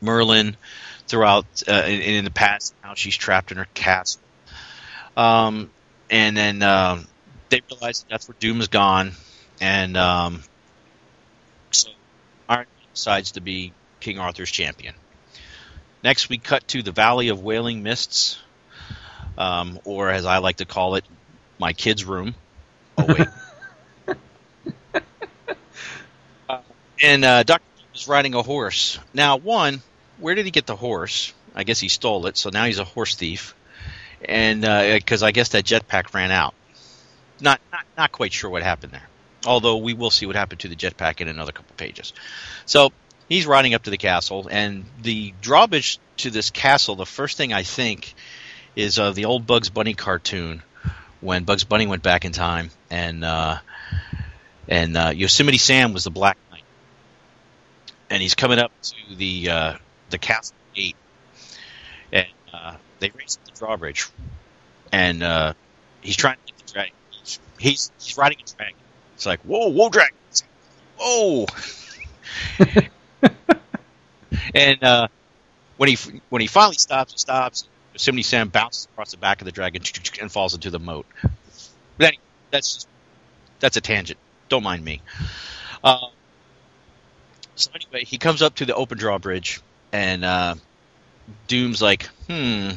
Merlin 0.01 0.57
throughout 1.07 1.45
uh, 1.67 1.83
in, 1.85 2.01
in, 2.01 2.25
the 2.25 2.31
past 2.31 2.73
how 2.81 2.95
she's 2.95 3.15
trapped 3.15 3.51
in 3.51 3.57
her 3.57 3.67
castle. 3.73 4.21
Um, 5.15 5.69
and 6.09 6.35
then 6.35 6.63
um, 6.63 7.07
they 7.49 7.61
realize 7.69 8.05
that's 8.09 8.27
where 8.27 8.35
Doom 8.39 8.59
is 8.61 8.67
gone, 8.67 9.11
and 9.61 9.95
um, 9.95 10.43
so 11.71 11.89
Iron 12.49 12.65
decides 12.93 13.31
to 13.31 13.41
be 13.41 13.73
King 13.99 14.19
Arthur's 14.19 14.51
champion. 14.51 14.95
Next, 16.03 16.29
we 16.29 16.37
cut 16.37 16.67
to 16.69 16.81
the 16.81 16.91
Valley 16.91 17.29
of 17.29 17.41
Wailing 17.41 17.83
Mists, 17.83 18.39
um, 19.37 19.79
or 19.85 20.09
as 20.09 20.25
I 20.25 20.39
like 20.39 20.57
to 20.57 20.65
call 20.65 20.95
it, 20.95 21.05
my 21.59 21.73
kid's 21.73 22.05
room. 22.05 22.35
Oh 22.97 23.05
wait. 23.07 23.27
uh, 26.49 26.59
and 27.01 27.25
uh, 27.25 27.43
Doctor 27.43 27.65
is 27.93 28.07
riding 28.07 28.33
a 28.33 28.41
horse. 28.41 28.99
Now, 29.13 29.37
one, 29.37 29.81
where 30.19 30.35
did 30.35 30.45
he 30.45 30.51
get 30.51 30.65
the 30.65 30.75
horse? 30.75 31.33
I 31.55 31.63
guess 31.63 31.79
he 31.79 31.89
stole 31.89 32.27
it, 32.27 32.37
so 32.37 32.49
now 32.49 32.65
he's 32.65 32.79
a 32.79 32.83
horse 32.83 33.15
thief. 33.15 33.55
And 34.23 34.61
because 34.61 35.23
uh, 35.23 35.27
I 35.27 35.31
guess 35.31 35.49
that 35.49 35.63
jetpack 35.63 36.13
ran 36.13 36.31
out. 36.31 36.53
Not, 37.39 37.61
not 37.71 37.85
not 37.95 38.11
quite 38.11 38.33
sure 38.33 38.49
what 38.49 38.63
happened 38.63 38.93
there. 38.93 39.07
Although 39.45 39.77
we 39.77 39.93
will 39.93 40.09
see 40.09 40.25
what 40.25 40.35
happened 40.35 40.61
to 40.61 40.67
the 40.67 40.75
jetpack 40.75 41.21
in 41.21 41.27
another 41.27 41.51
couple 41.51 41.75
pages. 41.77 42.13
So 42.65 42.91
he's 43.29 43.45
riding 43.45 43.75
up 43.75 43.83
to 43.83 43.91
the 43.91 43.97
castle, 43.97 44.47
and 44.49 44.85
the 45.01 45.33
drawbridge 45.41 45.99
to 46.17 46.31
this 46.31 46.49
castle, 46.49 46.95
the 46.95 47.05
first 47.05 47.37
thing 47.37 47.53
I 47.53 47.61
think 47.63 48.15
is 48.77 48.99
uh, 48.99 49.11
the 49.11 49.25
old 49.25 49.47
Bugs 49.47 49.69
Bunny 49.69 49.95
cartoon 49.95 50.61
when 51.19 51.43
Bugs 51.43 51.63
Bunny 51.63 51.87
went 51.87 52.03
back 52.03 52.25
in 52.25 52.31
time, 52.31 52.69
and 52.91 53.25
uh, 53.25 53.57
and 54.69 54.95
uh, 54.95 55.11
Yosemite 55.15 55.57
Sam 55.57 55.93
was 55.93 56.03
the 56.03 56.11
Black 56.11 56.37
Knight, 56.51 56.61
and 58.11 58.21
he's 58.21 58.35
coming 58.35 58.59
up 58.59 58.71
to 58.83 59.15
the 59.15 59.49
uh, 59.49 59.73
the 60.11 60.19
castle 60.19 60.55
gate, 60.75 60.95
and 62.13 62.27
uh, 62.53 62.75
they 62.99 63.11
raise 63.17 63.39
the 63.45 63.51
drawbridge, 63.57 64.07
and 64.91 65.23
uh, 65.23 65.53
he's 66.01 66.15
trying 66.15 66.37
to 66.45 66.53
get 66.53 66.67
the 66.67 66.73
dragon. 66.73 66.93
He's, 67.59 67.91
he's 67.99 68.15
riding 68.15 68.37
a 68.39 68.55
dragon. 68.55 68.77
It's 69.15 69.25
like 69.25 69.39
whoa, 69.41 69.69
whoa, 69.69 69.89
dragon, 69.89 70.15
whoa. 70.99 71.47
and 74.53 74.83
uh, 74.83 75.07
when 75.77 75.89
he 75.89 75.97
when 76.29 76.41
he 76.43 76.47
finally 76.47 76.77
stops, 76.77 77.13
he 77.13 77.17
stops. 77.17 77.67
Yosemite 77.97 78.21
Sam 78.21 78.49
bounces 78.49 78.85
across 78.85 79.09
the 79.09 79.17
back 79.17 79.41
of 79.41 79.45
the 79.45 79.51
dragon 79.51 79.81
and 80.21 80.31
falls 80.31 80.53
into 80.53 80.69
the 80.69 80.77
moat. 80.77 81.07
Anyway, 81.99 82.19
that's 82.51 82.75
just, 82.75 82.87
that's 83.59 83.75
a 83.75 83.81
tangent. 83.81 84.19
Don't 84.49 84.61
mind 84.61 84.85
me. 84.85 85.01
Uh, 85.83 86.07
so 87.55 87.71
anyway, 87.73 88.05
he 88.05 88.19
comes 88.19 88.43
up 88.43 88.53
to 88.55 88.65
the 88.65 88.75
open 88.75 88.99
drawbridge, 88.99 89.61
and 89.91 90.23
uh, 90.23 90.55
Doom's 91.47 91.81
like, 91.81 92.05
"Hmm, 92.27 92.69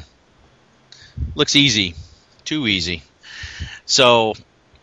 looks 1.35 1.55
easy, 1.55 1.93
too 2.43 2.65
easy." 2.65 3.03
So 3.85 4.33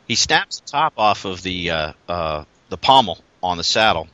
he 0.07 0.15
snaps 0.15 0.61
the 0.61 0.71
top 0.71 0.93
off 0.97 1.25
of 1.25 1.43
the 1.43 1.71
uh, 1.71 1.93
uh 2.09 2.45
the 2.69 2.77
pommel 2.77 3.19
on 3.43 3.57
the 3.57 3.65
saddle 3.65 4.07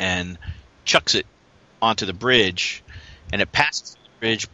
and 0.00 0.38
chucks 0.84 1.14
it 1.14 1.26
onto 1.80 2.04
the 2.04 2.12
bridge, 2.12 2.82
and 3.32 3.40
it 3.40 3.52
passes 3.52 3.92
the 3.94 4.20
bridge 4.20 4.48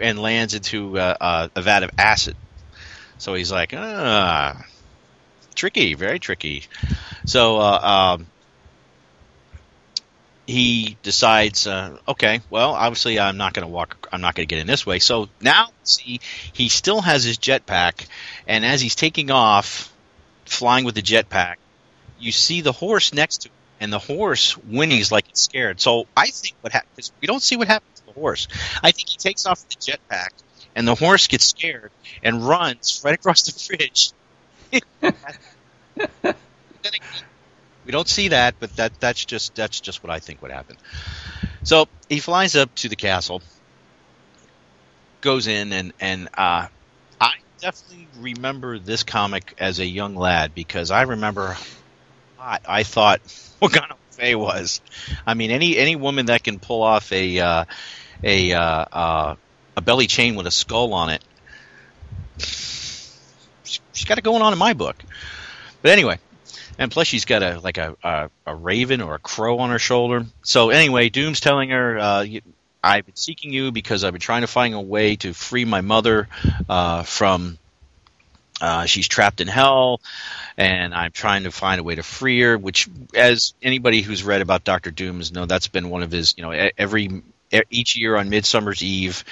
and 0.00 0.20
lands 0.20 0.54
into 0.54 0.98
uh, 0.98 1.16
uh, 1.20 1.48
a 1.54 1.62
vat 1.62 1.82
of 1.82 1.90
acid. 1.98 2.36
So 3.18 3.34
he's 3.34 3.50
like, 3.50 3.74
ah, 3.76 4.64
tricky, 5.54 5.94
very 5.94 6.18
tricky. 6.18 6.64
So 7.26 7.58
uh, 7.58 8.16
um, 8.18 8.26
he 10.46 10.96
decides, 11.02 11.66
uh, 11.66 11.98
okay, 12.06 12.40
well, 12.48 12.72
obviously 12.72 13.18
I'm 13.18 13.36
not 13.36 13.54
going 13.54 13.66
to 13.66 13.72
walk, 13.72 14.08
I'm 14.12 14.20
not 14.20 14.34
going 14.34 14.48
to 14.48 14.54
get 14.54 14.60
in 14.60 14.66
this 14.66 14.86
way. 14.86 14.98
So 15.00 15.28
now, 15.40 15.68
see, 15.82 16.20
he 16.52 16.68
still 16.68 17.00
has 17.00 17.24
his 17.24 17.38
jetpack, 17.38 18.06
and 18.46 18.64
as 18.64 18.80
he's 18.80 18.94
taking 18.94 19.30
off, 19.30 19.92
flying 20.46 20.84
with 20.84 20.94
the 20.94 21.02
jetpack, 21.02 21.56
you 22.18 22.32
see 22.32 22.60
the 22.60 22.72
horse 22.72 23.12
next 23.12 23.42
to 23.42 23.48
him 23.48 23.54
and 23.80 23.92
the 23.92 23.98
horse 23.98 24.54
whinnies 24.54 25.12
like 25.12 25.28
it's 25.28 25.40
scared. 25.40 25.80
So 25.80 26.06
I 26.16 26.26
think 26.26 26.56
what 26.60 26.72
happens, 26.72 27.12
we 27.20 27.26
don't 27.26 27.42
see 27.42 27.56
what 27.56 27.68
happens 27.68 27.97
horse. 28.18 28.48
I 28.82 28.90
think 28.92 29.08
he 29.08 29.16
takes 29.16 29.46
off 29.46 29.64
the 29.68 29.76
jetpack, 29.76 30.30
and 30.74 30.86
the 30.86 30.94
horse 30.94 31.26
gets 31.26 31.46
scared 31.46 31.90
and 32.22 32.46
runs 32.46 33.00
right 33.04 33.14
across 33.14 33.42
the 33.42 33.76
bridge. 33.76 34.12
we 37.84 37.92
don't 37.92 38.08
see 38.08 38.28
that, 38.28 38.54
but 38.60 38.76
that 38.76 39.00
that's 39.00 39.24
just 39.24 39.54
that's 39.54 39.80
just 39.80 40.02
what 40.02 40.10
I 40.10 40.18
think 40.18 40.42
would 40.42 40.50
happen. 40.50 40.76
So 41.62 41.88
he 42.08 42.20
flies 42.20 42.56
up 42.56 42.74
to 42.76 42.88
the 42.88 42.96
castle, 42.96 43.42
goes 45.20 45.46
in, 45.46 45.72
and 45.72 45.92
and 46.00 46.28
uh, 46.34 46.68
I 47.20 47.34
definitely 47.60 48.08
remember 48.18 48.78
this 48.78 49.02
comic 49.02 49.54
as 49.58 49.78
a 49.78 49.86
young 49.86 50.16
lad 50.16 50.54
because 50.54 50.90
I 50.90 51.02
remember 51.02 51.56
I, 52.38 52.58
I 52.66 52.82
thought 52.82 53.20
Morgana 53.60 53.96
Fay 54.10 54.34
was. 54.34 54.80
I 55.26 55.34
mean, 55.34 55.50
any 55.50 55.76
any 55.76 55.96
woman 55.96 56.26
that 56.26 56.42
can 56.42 56.58
pull 56.58 56.82
off 56.82 57.12
a 57.12 57.38
uh, 57.38 57.64
a 58.22 58.52
uh, 58.52 58.60
uh, 58.62 59.34
a 59.76 59.80
belly 59.80 60.06
chain 60.06 60.34
with 60.34 60.46
a 60.46 60.50
skull 60.50 60.94
on 60.94 61.10
it, 61.10 61.22
she's 62.38 64.04
got 64.06 64.18
it 64.18 64.24
going 64.24 64.42
on 64.42 64.52
in 64.52 64.58
my 64.58 64.72
book. 64.72 64.96
But 65.82 65.92
anyway, 65.92 66.18
and 66.78 66.90
plus 66.90 67.06
she's 67.06 67.24
got 67.24 67.42
a 67.42 67.60
like 67.60 67.78
a, 67.78 67.96
a, 68.02 68.30
a 68.46 68.54
raven 68.54 69.00
or 69.00 69.14
a 69.14 69.18
crow 69.18 69.58
on 69.58 69.70
her 69.70 69.78
shoulder. 69.78 70.26
So 70.42 70.70
anyway, 70.70 71.08
Doom's 71.08 71.40
telling 71.40 71.70
her, 71.70 71.98
uh, 71.98 72.26
"I've 72.82 73.06
been 73.06 73.16
seeking 73.16 73.52
you 73.52 73.72
because 73.72 74.04
I've 74.04 74.12
been 74.12 74.20
trying 74.20 74.42
to 74.42 74.48
find 74.48 74.74
a 74.74 74.80
way 74.80 75.16
to 75.16 75.32
free 75.32 75.64
my 75.64 75.80
mother 75.80 76.28
uh, 76.68 77.02
from." 77.02 77.58
Uh, 78.60 78.86
she's 78.86 79.06
trapped 79.06 79.40
in 79.40 79.46
hell 79.46 80.00
and 80.58 80.92
I'm 80.92 81.12
trying 81.12 81.44
to 81.44 81.52
find 81.52 81.80
a 81.80 81.84
way 81.84 81.94
to 81.94 82.02
free 82.02 82.40
her. 82.40 82.58
Which, 82.58 82.88
as 83.14 83.54
anybody 83.62 84.02
who's 84.02 84.24
read 84.24 84.42
about 84.42 84.64
Doctor 84.64 84.90
Doom 84.90 85.18
has 85.18 85.30
know, 85.30 85.46
that's 85.46 85.68
been 85.68 85.88
one 85.88 86.02
of 86.02 86.10
his. 86.10 86.34
You 86.36 86.42
know, 86.42 86.50
every 86.76 87.22
each 87.70 87.96
year 87.96 88.16
on 88.16 88.28
Midsummer's 88.28 88.82
Eve, 88.82 89.24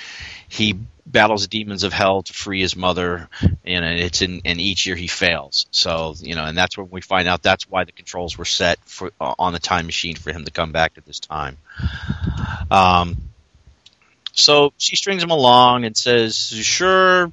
he 0.48 0.78
battles 1.06 1.42
the 1.42 1.48
demons 1.48 1.84
of 1.84 1.92
hell 1.92 2.22
to 2.22 2.32
free 2.32 2.60
his 2.60 2.76
mother, 2.76 3.28
and 3.64 3.84
it's 3.84 4.22
in 4.22 4.42
and 4.44 4.60
each 4.60 4.86
year 4.86 4.96
he 4.96 5.06
fails. 5.06 5.66
So 5.70 6.14
you 6.18 6.34
know, 6.34 6.44
and 6.44 6.56
that's 6.56 6.76
when 6.76 6.90
we 6.90 7.00
find 7.00 7.28
out 7.28 7.42
that's 7.42 7.68
why 7.68 7.84
the 7.84 7.92
controls 7.92 8.36
were 8.36 8.44
set 8.44 8.78
for 8.84 9.12
uh, 9.20 9.34
on 9.38 9.52
the 9.52 9.58
time 9.58 9.86
machine 9.86 10.16
for 10.16 10.32
him 10.32 10.44
to 10.44 10.50
come 10.50 10.72
back 10.72 10.92
at 10.96 11.06
this 11.06 11.20
time. 11.20 11.56
Um, 12.70 13.16
so 14.32 14.72
she 14.76 14.96
strings 14.96 15.22
him 15.22 15.30
along 15.30 15.84
and 15.84 15.96
says, 15.96 16.36
"Sure, 16.36 17.32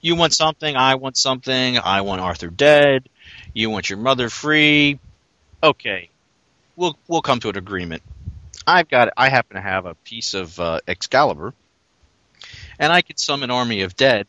you 0.00 0.16
want 0.16 0.32
something, 0.32 0.76
I 0.76 0.96
want 0.96 1.16
something, 1.16 1.78
I 1.78 2.02
want 2.02 2.20
Arthur 2.20 2.48
dead, 2.48 3.08
you 3.54 3.70
want 3.70 3.90
your 3.90 3.98
mother 3.98 4.28
free. 4.28 4.98
Okay, 5.62 6.10
we'll 6.76 6.96
we'll 7.08 7.22
come 7.22 7.40
to 7.40 7.48
an 7.48 7.56
agreement. 7.56 8.02
I've 8.66 8.88
got 8.88 9.12
I 9.16 9.28
happen 9.28 9.56
to 9.56 9.62
have 9.62 9.86
a 9.86 9.94
piece 9.94 10.34
of 10.34 10.58
uh, 10.60 10.80
Excalibur, 10.86 11.54
and 12.78 12.92
I 12.92 13.02
could 13.02 13.18
summon 13.18 13.50
army 13.50 13.82
of 13.82 13.96
dead. 13.96 14.26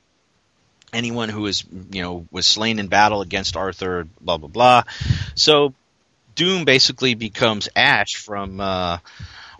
Anyone 0.93 1.29
who 1.29 1.45
is 1.45 1.63
you 1.91 2.01
know 2.01 2.27
was 2.31 2.45
slain 2.45 2.79
in 2.79 2.87
battle 2.87 3.21
against 3.21 3.55
Arthur, 3.55 4.07
blah 4.19 4.37
blah 4.37 4.49
blah. 4.49 4.83
So 5.35 5.73
Doom 6.35 6.65
basically 6.65 7.13
becomes 7.13 7.69
Ash 7.75 8.15
from 8.15 8.59
uh, 8.59 8.97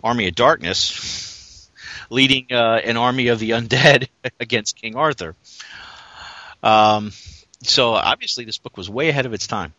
army 0.02 0.28
of 0.28 0.34
darkness, 0.34 1.70
leading 2.10 2.46
uh, 2.50 2.80
an 2.84 2.96
army 2.96 3.28
of 3.28 3.38
the 3.38 3.50
undead 3.50 4.08
against 4.40 4.76
King 4.76 4.96
Arthur. 4.96 5.34
Um, 6.62 7.12
so 7.62 7.92
obviously, 7.92 8.44
this 8.44 8.58
book 8.58 8.76
was 8.76 8.90
way 8.90 9.08
ahead 9.08 9.26
of 9.26 9.32
its 9.32 9.46
time. 9.46 9.72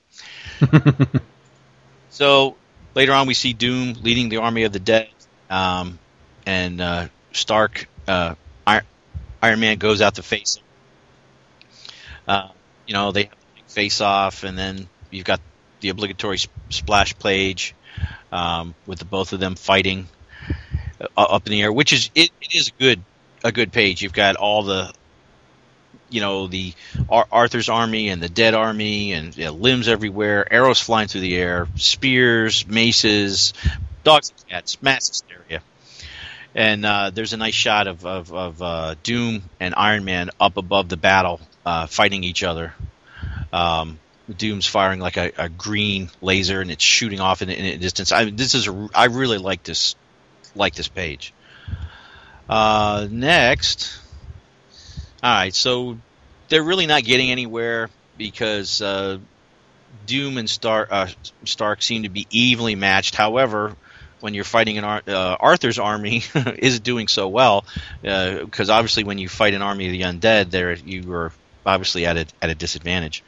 so 2.09 2.55
later 2.95 3.13
on, 3.13 3.27
we 3.27 3.33
see 3.33 3.53
Doom 3.53 3.93
leading 4.01 4.29
the 4.29 4.37
army 4.37 4.63
of 4.63 4.73
the 4.73 4.79
dead, 4.79 5.09
um, 5.49 5.99
and 6.45 6.81
uh, 6.81 7.07
Stark, 7.31 7.87
uh, 8.07 8.35
Iron, 8.65 8.83
Iron 9.41 9.59
Man 9.59 9.77
goes 9.77 10.01
out 10.01 10.15
to 10.15 10.23
face 10.23 10.57
him. 10.57 10.63
Uh, 12.27 12.47
you 12.87 12.93
know, 12.93 13.11
they 13.11 13.29
face 13.67 14.01
off, 14.01 14.43
and 14.43 14.57
then 14.57 14.87
you've 15.11 15.25
got 15.25 15.41
the 15.81 15.89
obligatory 15.89 16.37
sp- 16.39 16.51
splash 16.69 17.17
page 17.17 17.75
um, 18.31 18.73
with 18.85 18.99
the 18.99 19.05
both 19.05 19.33
of 19.33 19.39
them 19.39 19.55
fighting 19.55 20.07
uh, 20.99 21.21
up 21.21 21.45
in 21.45 21.51
the 21.51 21.61
air, 21.61 21.71
which 21.71 21.93
is 21.93 22.09
it, 22.15 22.31
it 22.41 22.55
is 22.55 22.71
good 22.79 23.01
a 23.43 23.51
good 23.51 23.71
page. 23.71 24.01
You've 24.01 24.13
got 24.13 24.35
all 24.35 24.63
the 24.63 24.93
you 26.13 26.21
know 26.21 26.47
the 26.47 26.73
Ar- 27.09 27.27
Arthur's 27.31 27.69
army 27.69 28.09
and 28.09 28.21
the 28.21 28.29
dead 28.29 28.53
army 28.53 29.13
and 29.13 29.35
you 29.35 29.45
know, 29.45 29.53
limbs 29.53 29.87
everywhere, 29.87 30.51
arrows 30.51 30.79
flying 30.79 31.07
through 31.07 31.21
the 31.21 31.35
air, 31.35 31.67
spears, 31.75 32.67
maces, 32.67 33.53
dogs 34.03 34.31
and 34.31 34.47
cats, 34.47 34.81
mass 34.81 35.07
hysteria. 35.07 35.61
And 36.55 36.85
uh, 36.85 37.09
there's 37.09 37.33
a 37.33 37.37
nice 37.37 37.55
shot 37.55 37.87
of 37.87 38.05
of, 38.05 38.31
of 38.31 38.61
uh, 38.61 38.95
Doom 39.01 39.43
and 39.59 39.73
Iron 39.75 40.05
Man 40.05 40.29
up 40.39 40.57
above 40.57 40.87
the 40.87 40.97
battle, 40.97 41.41
uh, 41.65 41.87
fighting 41.87 42.23
each 42.23 42.43
other. 42.43 42.73
Um, 43.51 43.99
Doom's 44.37 44.67
firing 44.67 44.99
like 44.99 45.17
a, 45.17 45.31
a, 45.37 45.49
green 45.49 46.09
laser, 46.21 46.61
and 46.61 46.71
it's 46.71 46.83
shooting 46.83 47.19
off 47.19 47.41
in, 47.41 47.49
in 47.49 47.65
a 47.65 47.77
distance. 47.77 48.11
I 48.11 48.29
this 48.29 48.55
is 48.55 48.67
a, 48.67 48.89
I 48.93 49.05
really 49.05 49.37
like 49.37 49.63
this 49.63 49.95
like 50.55 50.75
this 50.75 50.87
page. 50.87 51.33
Uh, 52.47 53.07
next, 53.09 53.99
all 55.23 55.33
right, 55.33 55.55
so 55.55 55.97
they're 56.49 56.63
really 56.63 56.85
not 56.85 57.03
getting 57.03 57.31
anywhere 57.31 57.89
because 58.17 58.81
uh, 58.81 59.19
Doom 60.05 60.37
and 60.37 60.49
Star, 60.49 60.87
uh, 60.89 61.07
Stark 61.45 61.81
seem 61.81 62.03
to 62.03 62.09
be 62.09 62.27
evenly 62.29 62.75
matched. 62.75 63.15
However, 63.15 63.75
when 64.19 64.33
you're 64.33 64.43
fighting 64.43 64.77
an 64.77 64.83
Ar- 64.83 65.03
uh, 65.07 65.37
Arthur's 65.39 65.79
army 65.79 66.23
is 66.57 66.79
doing 66.81 67.07
so 67.07 67.29
well 67.29 67.65
because 68.01 68.69
uh, 68.69 68.73
obviously 68.73 69.03
when 69.05 69.17
you 69.17 69.29
fight 69.29 69.53
an 69.53 69.61
army 69.61 69.85
of 69.85 69.91
the 69.93 70.01
undead, 70.01 70.49
there 70.49 70.73
you 70.73 71.03
were 71.03 71.31
obviously 71.65 72.05
at 72.05 72.17
a 72.17 72.25
at 72.41 72.49
a 72.49 72.55
disadvantage. 72.55 73.23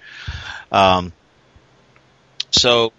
Um, 0.72 1.14
so 2.52 2.92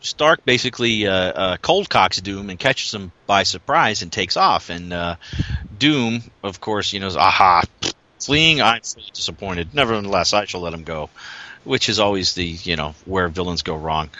Stark 0.00 0.44
basically 0.44 1.06
uh, 1.06 1.12
uh, 1.12 1.56
cold 1.58 1.88
cocks 1.88 2.20
Doom 2.20 2.50
and 2.50 2.58
catches 2.58 2.92
him 2.94 3.12
by 3.26 3.42
surprise 3.42 4.02
and 4.02 4.10
takes 4.10 4.36
off. 4.36 4.70
And 4.70 4.92
uh, 4.92 5.16
Doom, 5.78 6.22
of 6.42 6.60
course, 6.60 6.92
you 6.92 7.00
know, 7.00 7.08
aha, 7.08 7.62
fleeing. 8.18 8.62
I'm 8.62 8.80
fully 8.82 9.10
disappointed. 9.12 9.74
Nevertheless, 9.74 10.32
I 10.32 10.46
shall 10.46 10.60
let 10.62 10.72
him 10.72 10.84
go, 10.84 11.10
which 11.64 11.88
is 11.88 11.98
always 11.98 12.34
the 12.34 12.44
you 12.44 12.76
know 12.76 12.94
where 13.04 13.28
villains 13.28 13.62
go 13.62 13.76
wrong. 13.76 14.10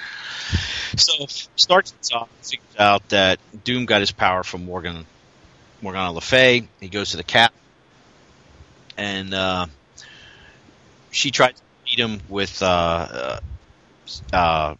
So 0.96 1.26
Stark 1.56 1.86
figures 1.86 2.76
out 2.78 3.08
that 3.10 3.38
Doom 3.64 3.86
got 3.86 4.00
his 4.00 4.12
power 4.12 4.42
from 4.42 4.66
Morgan 4.66 5.06
Morgana 5.80 6.12
Le 6.12 6.20
Fay. 6.20 6.68
He 6.80 6.88
goes 6.88 7.12
to 7.12 7.16
the 7.16 7.24
cap, 7.24 7.54
and 8.96 9.32
uh, 9.32 9.66
she 11.10 11.30
tries 11.30 11.54
to 11.54 11.62
beat 11.84 11.98
him 11.98 12.20
with 12.28 12.62
uh, 12.62 13.40
uh, 14.32 14.74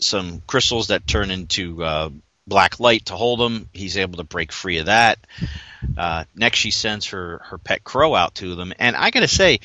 some 0.00 0.42
crystals 0.46 0.88
that 0.88 1.06
turn 1.06 1.30
into 1.30 1.82
uh, 1.82 2.10
black 2.46 2.80
light 2.80 3.06
to 3.06 3.14
hold 3.14 3.40
him. 3.40 3.68
He's 3.72 3.96
able 3.96 4.18
to 4.18 4.24
break 4.24 4.52
free 4.52 4.78
of 4.78 4.86
that. 4.86 5.18
Uh, 5.96 6.24
next, 6.34 6.58
she 6.58 6.70
sends 6.70 7.06
her 7.06 7.38
her 7.44 7.58
pet 7.58 7.84
crow 7.84 8.14
out 8.14 8.34
to 8.36 8.54
them, 8.54 8.72
and 8.78 8.96
I 8.96 9.10
got 9.10 9.20
to 9.20 9.28
say, 9.28 9.60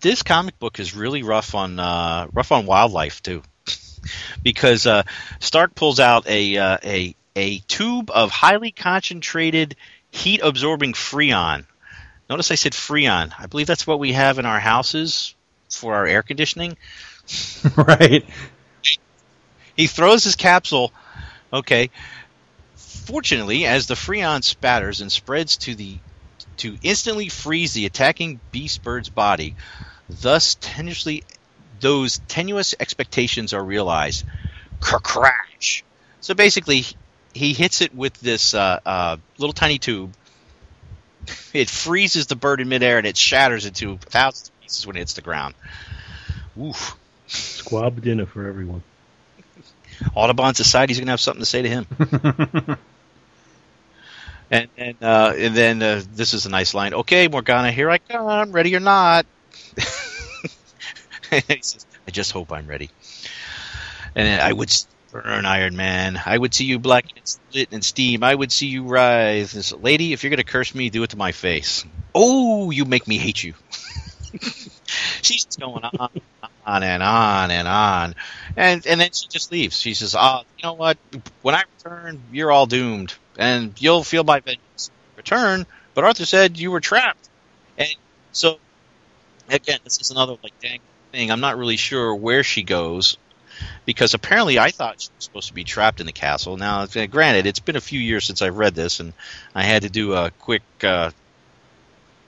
this 0.00 0.22
comic 0.22 0.58
book 0.58 0.78
is 0.80 0.94
really 0.94 1.22
rough 1.22 1.54
on 1.54 1.78
uh, 1.78 2.28
rough 2.32 2.52
on 2.52 2.66
wildlife 2.66 3.22
too, 3.22 3.42
because 4.42 4.86
uh, 4.86 5.02
Stark 5.40 5.74
pulls 5.74 6.00
out 6.00 6.28
a 6.28 6.56
uh, 6.56 6.78
a 6.84 7.16
a 7.34 7.58
tube 7.60 8.10
of 8.10 8.30
highly 8.30 8.70
concentrated 8.70 9.76
heat 10.10 10.40
absorbing 10.42 10.92
freon. 10.92 11.66
Notice 12.28 12.50
I 12.50 12.56
said 12.56 12.72
freon. 12.72 13.32
I 13.38 13.46
believe 13.46 13.66
that's 13.66 13.86
what 13.86 14.00
we 14.00 14.12
have 14.12 14.38
in 14.38 14.46
our 14.46 14.58
houses 14.58 15.34
for 15.70 15.94
our 15.94 16.06
air 16.06 16.22
conditioning. 16.22 16.76
right. 17.76 18.24
He 19.76 19.86
throws 19.86 20.24
his 20.24 20.36
capsule. 20.36 20.92
Okay. 21.52 21.90
Fortunately, 22.76 23.66
as 23.66 23.86
the 23.86 23.94
freon 23.94 24.42
spatters 24.42 25.00
and 25.00 25.12
spreads 25.12 25.58
to 25.58 25.74
the 25.74 25.98
to 26.58 26.76
instantly 26.82 27.28
freeze 27.28 27.74
the 27.74 27.84
attacking 27.86 28.40
beast 28.50 28.82
bird's 28.82 29.10
body, 29.10 29.54
thus 30.08 30.56
tenuously 30.56 31.22
those 31.80 32.18
tenuous 32.28 32.74
expectations 32.80 33.52
are 33.52 33.62
realized. 33.62 34.24
Crash. 34.80 35.84
So 36.20 36.34
basically, 36.34 36.84
he 37.34 37.52
hits 37.52 37.82
it 37.82 37.94
with 37.94 38.18
this 38.20 38.54
uh, 38.54 38.80
uh, 38.84 39.16
little 39.38 39.52
tiny 39.52 39.78
tube. 39.78 40.12
It 41.52 41.68
freezes 41.68 42.26
the 42.26 42.36
bird 42.36 42.60
in 42.60 42.68
midair 42.68 42.98
and 42.98 43.06
it 43.06 43.16
shatters 43.16 43.66
into 43.66 43.98
thousands 43.98 44.48
of 44.48 44.60
pieces 44.60 44.86
when 44.86 44.96
it 44.96 45.00
hits 45.00 45.14
the 45.14 45.22
ground. 45.22 45.54
Oof. 46.58 46.96
Squab 47.26 48.00
dinner 48.02 48.26
for 48.26 48.46
everyone. 48.46 48.82
Audubon 50.14 50.54
Society's 50.54 50.98
going 50.98 51.06
to 51.06 51.12
have 51.12 51.20
something 51.20 51.42
to 51.42 51.46
say 51.46 51.62
to 51.62 51.68
him. 51.68 51.86
and 54.50 54.68
and, 54.76 54.96
uh, 55.02 55.32
and 55.36 55.56
then 55.56 55.82
uh, 55.82 56.02
this 56.14 56.34
is 56.34 56.46
a 56.46 56.50
nice 56.50 56.74
line. 56.74 56.94
Okay, 56.94 57.28
Morgana, 57.28 57.72
here 57.72 57.90
I 57.90 57.98
come, 57.98 58.52
ready 58.52 58.74
or 58.76 58.80
not. 58.80 59.26
says, 61.60 61.86
I 62.06 62.10
just 62.10 62.32
hope 62.32 62.52
I'm 62.52 62.66
ready. 62.66 62.90
And 64.14 64.40
I 64.40 64.52
would 64.52 64.72
burn 65.12 65.44
Iron 65.44 65.76
Man. 65.76 66.20
I 66.24 66.36
would 66.36 66.54
see 66.54 66.64
you 66.64 66.78
black 66.78 67.06
and 67.16 67.26
split 67.26 67.72
in 67.72 67.82
steam. 67.82 68.22
I 68.22 68.34
would 68.34 68.52
see 68.52 68.66
you 68.66 68.84
rise. 68.84 69.52
This 69.52 69.72
lady, 69.72 70.12
if 70.12 70.22
you're 70.22 70.30
going 70.30 70.38
to 70.38 70.44
curse 70.44 70.74
me, 70.74 70.90
do 70.90 71.02
it 71.02 71.10
to 71.10 71.16
my 71.16 71.32
face. 71.32 71.84
Oh, 72.14 72.70
you 72.70 72.84
make 72.84 73.06
me 73.06 73.18
hate 73.18 73.42
you. 73.42 73.54
She's 75.22 75.44
just 75.44 75.60
going 75.60 75.84
on, 75.84 76.10
on 76.66 76.82
and 76.82 77.02
on 77.02 77.50
and 77.50 77.68
on, 77.68 78.14
and 78.56 78.86
and 78.86 79.00
then 79.00 79.10
she 79.12 79.28
just 79.28 79.52
leaves. 79.52 79.78
She 79.78 79.94
says, 79.94 80.14
"Ah, 80.14 80.42
oh, 80.42 80.46
you 80.58 80.62
know 80.64 80.74
what? 80.74 80.98
When 81.42 81.54
I 81.54 81.62
return, 81.78 82.22
you're 82.32 82.52
all 82.52 82.66
doomed, 82.66 83.14
and 83.38 83.74
you'll 83.80 84.04
feel 84.04 84.24
my 84.24 84.40
vengeance." 84.40 84.90
Return, 85.16 85.66
but 85.94 86.04
Arthur 86.04 86.26
said 86.26 86.58
you 86.58 86.70
were 86.70 86.80
trapped, 86.80 87.28
and 87.78 87.88
so 88.32 88.58
again, 89.48 89.78
this 89.84 90.00
is 90.00 90.10
another 90.10 90.36
like 90.42 90.58
dang 90.60 90.80
thing. 91.12 91.30
I'm 91.30 91.40
not 91.40 91.56
really 91.56 91.76
sure 91.76 92.14
where 92.14 92.42
she 92.42 92.62
goes 92.62 93.16
because 93.84 94.14
apparently 94.14 94.58
I 94.58 94.70
thought 94.70 95.00
she 95.00 95.08
was 95.16 95.24
supposed 95.24 95.48
to 95.48 95.54
be 95.54 95.64
trapped 95.64 96.00
in 96.00 96.06
the 96.06 96.12
castle. 96.12 96.56
Now, 96.56 96.86
granted, 96.86 97.46
it's 97.46 97.60
been 97.60 97.76
a 97.76 97.80
few 97.80 98.00
years 98.00 98.24
since 98.24 98.42
I've 98.42 98.58
read 98.58 98.74
this, 98.74 99.00
and 99.00 99.12
I 99.54 99.62
had 99.62 99.82
to 99.82 99.88
do 99.88 100.14
a 100.14 100.30
quick 100.30 100.62
uh, 100.82 101.10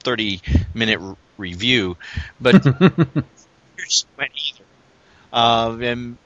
30 0.01 0.41
minute 0.75 1.01
review, 1.39 1.97
but 2.41 2.63
here's 3.77 4.07
either. 4.19 4.65
Uh, 5.33 5.79
and 5.81 6.17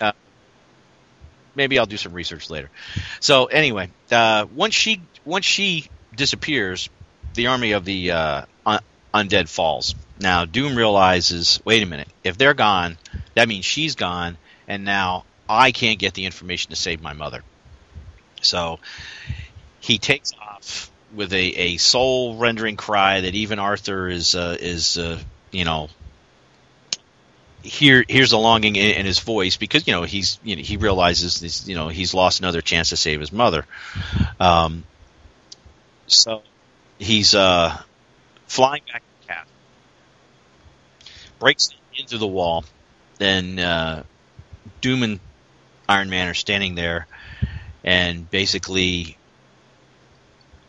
uh, 0.00 0.12
maybe 1.54 1.78
I'll 1.78 1.86
do 1.86 1.96
some 1.96 2.12
research 2.12 2.50
later. 2.50 2.70
So 3.20 3.46
anyway, 3.46 3.90
uh, 4.10 4.46
once 4.54 4.74
she 4.74 5.02
once 5.24 5.44
she 5.44 5.86
disappears, 6.14 6.88
the 7.34 7.48
army 7.48 7.72
of 7.72 7.84
the 7.84 8.12
uh, 8.12 8.42
un- 8.66 8.80
undead 9.14 9.48
falls. 9.48 9.94
Now 10.18 10.44
Doom 10.44 10.76
realizes, 10.76 11.60
wait 11.64 11.82
a 11.82 11.86
minute, 11.86 12.08
if 12.24 12.36
they're 12.36 12.54
gone, 12.54 12.98
that 13.34 13.48
means 13.48 13.64
she's 13.64 13.94
gone, 13.94 14.36
and 14.68 14.84
now 14.84 15.24
I 15.48 15.72
can't 15.72 15.98
get 15.98 16.14
the 16.14 16.26
information 16.26 16.70
to 16.70 16.76
save 16.76 17.02
my 17.02 17.12
mother. 17.12 17.42
So 18.42 18.78
he 19.80 19.98
takes 19.98 20.32
off 20.40 20.89
with 21.14 21.32
a, 21.32 21.36
a 21.36 21.76
soul 21.76 22.36
rendering 22.36 22.76
cry 22.76 23.20
that 23.20 23.34
even 23.34 23.58
Arthur 23.58 24.08
is 24.08 24.34
uh, 24.34 24.56
is 24.58 24.96
uh, 24.98 25.18
you 25.50 25.64
know 25.64 25.88
here 27.62 28.04
here's 28.08 28.32
a 28.32 28.38
longing 28.38 28.76
in, 28.76 28.96
in, 28.96 29.06
his 29.06 29.18
voice 29.18 29.56
because 29.56 29.86
you 29.86 29.92
know 29.92 30.04
he's 30.04 30.38
you 30.42 30.56
know, 30.56 30.62
he 30.62 30.76
realizes 30.76 31.40
this 31.40 31.68
you 31.68 31.74
know 31.74 31.88
he's 31.88 32.14
lost 32.14 32.40
another 32.40 32.60
chance 32.60 32.90
to 32.90 32.96
save 32.96 33.20
his 33.20 33.32
mother. 33.32 33.66
Um, 34.38 34.84
so 36.06 36.42
he's 36.98 37.34
uh, 37.34 37.76
flying 38.46 38.82
back 38.92 39.02
to 39.02 39.26
the 39.28 39.34
breaks 41.38 41.70
into 41.96 42.18
the 42.18 42.26
wall, 42.26 42.64
then 43.18 43.58
uh, 43.58 44.02
Doom 44.80 45.02
and 45.02 45.20
Iron 45.88 46.10
Man 46.10 46.28
are 46.28 46.34
standing 46.34 46.74
there, 46.74 47.06
and 47.84 48.30
basically 48.30 49.16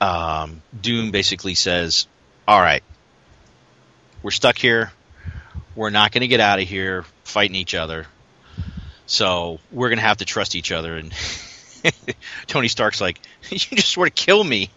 um, 0.02 0.64
Doom 0.82 1.12
basically 1.12 1.54
says, 1.56 2.08
"All 2.48 2.60
right, 2.60 2.84
we're 4.24 4.32
stuck 4.32 4.58
here. 4.58 4.92
We're 5.76 5.92
not 5.92 6.12
going 6.12 6.22
to 6.22 6.28
get 6.28 6.40
out 6.42 6.60
of 6.60 6.68
here 6.68 7.06
fighting 7.24 7.56
each 7.56 7.76
other. 7.76 8.08
So 9.06 9.60
we're 9.72 9.90
going 9.90 10.00
to 10.00 10.06
have 10.06 10.18
to 10.18 10.26
trust 10.26 10.56
each 10.56 10.72
other." 10.72 10.98
And 10.98 11.14
Tony 12.48 12.68
Stark's 12.68 13.00
like, 13.00 13.22
"You 13.50 13.60
just 13.60 13.92
sort 13.92 14.10
of 14.10 14.16
kill 14.16 14.44
me. 14.44 14.72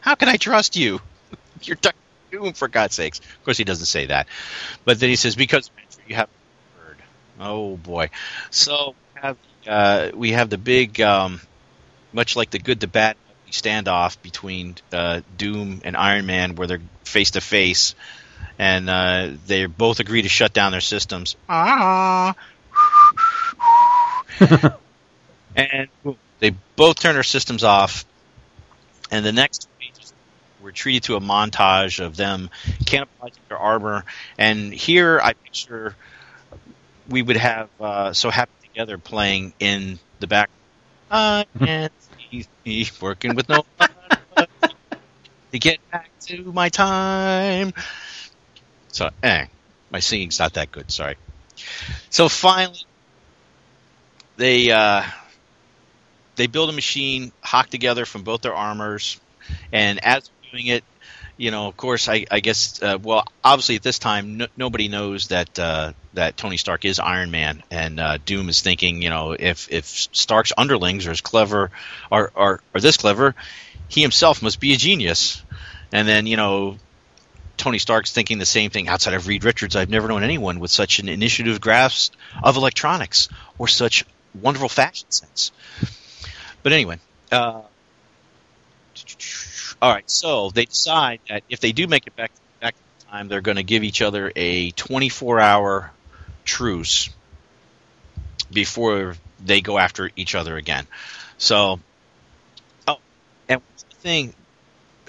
How 0.00 0.14
can 0.14 0.28
I 0.28 0.36
trust 0.36 0.76
you? 0.76 1.00
You're 1.62 1.76
Doctor 1.76 1.98
Doom, 2.30 2.52
for 2.52 2.68
God's 2.68 2.94
sakes." 2.94 3.18
Of 3.18 3.44
course, 3.44 3.58
he 3.58 3.64
doesn't 3.64 3.86
say 3.86 4.06
that, 4.06 4.28
but 4.84 5.00
then 5.00 5.08
he 5.08 5.16
says, 5.16 5.34
"Because 5.34 5.72
you 6.06 6.14
have 6.14 6.28
heard." 6.78 6.98
Oh 7.40 7.76
boy! 7.76 8.10
So 8.50 8.94
we 9.16 9.20
have, 9.22 9.36
uh, 9.66 10.10
we 10.14 10.32
have 10.32 10.50
the 10.50 10.58
big, 10.58 11.00
um, 11.00 11.40
much 12.12 12.36
like 12.36 12.50
the 12.50 12.60
good, 12.60 12.78
the 12.78 12.86
bad 12.86 13.16
standoff 13.50 14.20
between 14.22 14.76
uh, 14.92 15.20
Doom 15.36 15.80
and 15.84 15.96
Iron 15.96 16.26
Man, 16.26 16.54
where 16.56 16.66
they're 16.66 16.80
face 17.04 17.32
to 17.32 17.40
face, 17.40 17.94
and 18.58 18.88
uh, 18.88 19.30
they 19.46 19.66
both 19.66 20.00
agree 20.00 20.22
to 20.22 20.28
shut 20.28 20.52
down 20.52 20.72
their 20.72 20.80
systems. 20.80 21.36
Ah. 21.48 22.34
and 25.56 25.88
they 26.38 26.50
both 26.76 27.00
turn 27.00 27.14
their 27.14 27.22
systems 27.22 27.64
off. 27.64 28.04
And 29.10 29.24
the 29.24 29.32
next 29.32 29.68
we're 30.60 30.72
treated 30.72 31.04
to 31.04 31.16
a 31.16 31.20
montage 31.20 32.04
of 32.04 32.16
them 32.16 32.50
cannibalizing 32.84 33.38
their 33.48 33.58
armor. 33.58 34.04
And 34.36 34.72
here, 34.72 35.20
I 35.20 35.32
picture 35.32 35.94
we 37.08 37.22
would 37.22 37.36
have 37.36 37.68
uh, 37.80 38.12
so 38.12 38.30
happy 38.30 38.52
together 38.62 38.98
playing 38.98 39.54
in 39.58 39.98
the 40.20 40.26
back. 40.26 40.50
Uh, 41.10 41.44
and 41.58 41.90
he's 42.64 43.00
working 43.00 43.34
with 43.34 43.48
no 43.48 43.64
to 45.52 45.58
get 45.58 45.78
back 45.90 46.10
to 46.26 46.52
my 46.52 46.68
time. 46.68 47.72
So, 48.92 49.10
eh, 49.22 49.46
my 49.90 50.00
singing's 50.00 50.38
not 50.38 50.54
that 50.54 50.70
good. 50.70 50.90
Sorry. 50.90 51.16
So 52.10 52.28
finally, 52.28 52.78
they 54.36 54.70
uh, 54.70 55.02
they 56.36 56.46
build 56.46 56.70
a 56.70 56.72
machine, 56.72 57.32
hock 57.42 57.68
together 57.68 58.06
from 58.06 58.22
both 58.22 58.42
their 58.42 58.54
armors, 58.54 59.20
and 59.72 60.02
as 60.04 60.30
doing 60.50 60.66
it, 60.66 60.84
you 61.36 61.50
know, 61.50 61.68
of 61.68 61.76
course, 61.76 62.08
I, 62.08 62.26
I 62.30 62.40
guess, 62.40 62.82
uh, 62.82 62.98
well, 63.02 63.24
obviously 63.42 63.76
at 63.76 63.82
this 63.82 63.98
time, 63.98 64.38
no, 64.38 64.46
nobody 64.56 64.88
knows 64.88 65.28
that 65.28 65.58
uh, 65.58 65.92
that 66.18 66.36
Tony 66.36 66.56
Stark 66.56 66.84
is 66.84 66.98
Iron 66.98 67.30
Man, 67.30 67.62
and 67.70 68.00
uh, 68.00 68.18
Doom 68.24 68.48
is 68.48 68.60
thinking, 68.60 69.02
you 69.02 69.08
know, 69.08 69.36
if 69.38 69.70
if 69.70 69.86
Stark's 69.86 70.52
underlings 70.56 71.06
are 71.06 71.12
as 71.12 71.20
clever, 71.20 71.70
are 72.10 72.32
are, 72.34 72.60
are 72.74 72.80
this 72.80 72.96
clever, 72.96 73.36
he 73.88 74.02
himself 74.02 74.42
must 74.42 74.58
be 74.58 74.72
a 74.72 74.76
genius, 74.76 75.42
and 75.92 76.06
then 76.06 76.26
you 76.26 76.36
know. 76.36 76.76
Tony 77.56 77.78
Stark's 77.78 78.12
thinking 78.12 78.38
the 78.38 78.46
same 78.46 78.70
thing 78.70 78.86
outside 78.86 79.14
of 79.14 79.26
Reed 79.26 79.42
Richards. 79.42 79.74
I've 79.74 79.90
never 79.90 80.06
known 80.06 80.22
anyone 80.22 80.60
with 80.60 80.70
such 80.70 81.00
an 81.00 81.08
initiative 81.08 81.60
grasp 81.60 82.14
of 82.40 82.56
electronics 82.56 83.28
or 83.58 83.66
such 83.66 84.04
wonderful 84.40 84.68
fashion 84.68 85.10
sense. 85.10 85.50
But 86.62 86.72
anyway, 86.72 87.00
uh, 87.32 87.62
all 89.82 89.92
right. 89.92 90.08
So 90.08 90.50
they 90.50 90.66
decide 90.66 91.18
that 91.28 91.42
if 91.48 91.58
they 91.58 91.72
do 91.72 91.88
make 91.88 92.06
it 92.06 92.14
back 92.14 92.30
back 92.60 92.76
to 93.00 93.06
time, 93.06 93.26
they're 93.26 93.40
going 93.40 93.56
to 93.56 93.64
give 93.64 93.82
each 93.82 94.02
other 94.02 94.30
a 94.36 94.70
24-hour 94.70 95.90
truce 96.48 97.10
before 98.50 99.14
they 99.44 99.60
go 99.60 99.78
after 99.78 100.10
each 100.16 100.34
other 100.34 100.56
again. 100.56 100.86
So, 101.36 101.78
oh, 102.88 102.98
and 103.48 103.62
thing, 104.00 104.34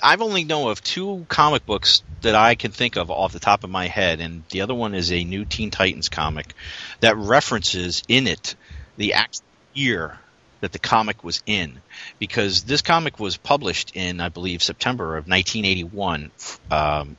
I've 0.03 0.21
only 0.21 0.43
know 0.43 0.69
of 0.69 0.83
two 0.83 1.25
comic 1.29 1.65
books 1.65 2.03
that 2.21 2.35
I 2.35 2.55
can 2.55 2.71
think 2.71 2.97
of 2.97 3.09
off 3.09 3.31
the 3.31 3.39
top 3.39 3.63
of 3.63 3.69
my 3.69 3.87
head, 3.87 4.19
and 4.19 4.43
the 4.49 4.61
other 4.61 4.75
one 4.75 4.93
is 4.93 5.11
a 5.11 5.23
new 5.23 5.45
Teen 5.45 5.71
Titans 5.71 6.09
comic 6.09 6.53
that 6.99 7.15
references 7.17 8.03
in 8.07 8.27
it 8.27 8.55
the 8.97 9.13
actual 9.13 9.45
year 9.73 10.19
that 10.59 10.73
the 10.73 10.79
comic 10.79 11.23
was 11.23 11.41
in 11.45 11.81
because 12.19 12.63
this 12.63 12.81
comic 12.81 13.17
was 13.17 13.37
published 13.37 13.95
in 13.95 14.19
I 14.19 14.27
believe 14.27 14.61
September 14.61 15.15
of 15.15 15.25
1981 15.27 16.31
um, 16.69 17.15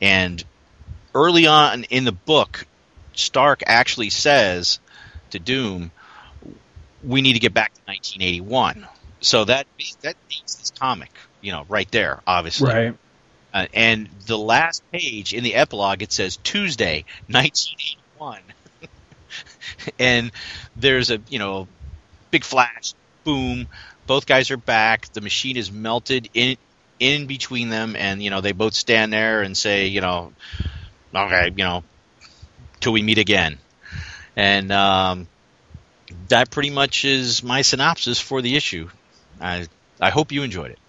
and 0.00 0.42
early 1.14 1.46
on 1.46 1.84
in 1.84 2.04
the 2.04 2.12
book 2.12 2.66
Stark 3.14 3.62
actually 3.66 4.10
says 4.10 4.80
to 5.30 5.38
Doom 5.38 5.90
we 7.02 7.20
need 7.20 7.34
to 7.34 7.38
get 7.38 7.52
back 7.52 7.74
to 7.74 7.80
1981 7.86 8.86
so 9.20 9.44
that 9.44 9.66
that 10.02 10.16
dates 10.28 10.54
this 10.56 10.72
comic 10.78 11.10
you 11.40 11.52
know 11.52 11.64
right 11.68 11.90
there 11.90 12.20
obviously. 12.26 12.72
Right. 12.72 12.94
Uh, 13.52 13.66
and 13.72 14.08
the 14.26 14.36
last 14.36 14.82
page 14.90 15.32
in 15.32 15.44
the 15.44 15.54
epilogue 15.54 16.02
it 16.02 16.12
says 16.12 16.36
Tuesday 16.38 17.04
1981 17.28 18.40
and 19.98 20.32
there's 20.76 21.10
a 21.10 21.20
you 21.28 21.38
know 21.38 21.68
big 22.34 22.42
flash, 22.42 22.94
boom, 23.22 23.68
both 24.08 24.26
guys 24.26 24.50
are 24.50 24.56
back. 24.56 25.06
The 25.12 25.20
machine 25.20 25.56
is 25.56 25.70
melted 25.70 26.30
in 26.34 26.56
in 26.98 27.26
between 27.26 27.68
them, 27.68 27.94
and 27.94 28.20
you 28.20 28.30
know 28.30 28.40
they 28.40 28.50
both 28.50 28.74
stand 28.74 29.12
there 29.12 29.42
and 29.42 29.56
say, 29.56 29.86
you 29.86 30.00
know, 30.00 30.32
okay, 31.14 31.52
you 31.56 31.62
know, 31.62 31.84
till 32.84 32.92
we 32.92 33.02
meet 33.02 33.18
again. 33.18 33.58
And 34.36 34.70
um, 34.70 35.26
that 36.28 36.50
pretty 36.50 36.70
much 36.70 37.04
is 37.04 37.42
my 37.42 37.62
synopsis 37.62 38.20
for 38.20 38.42
the 38.42 38.56
issue. 38.56 38.88
I 39.40 39.66
I 40.00 40.10
hope 40.10 40.32
you 40.32 40.42
enjoyed 40.42 40.76
it. 40.76 40.80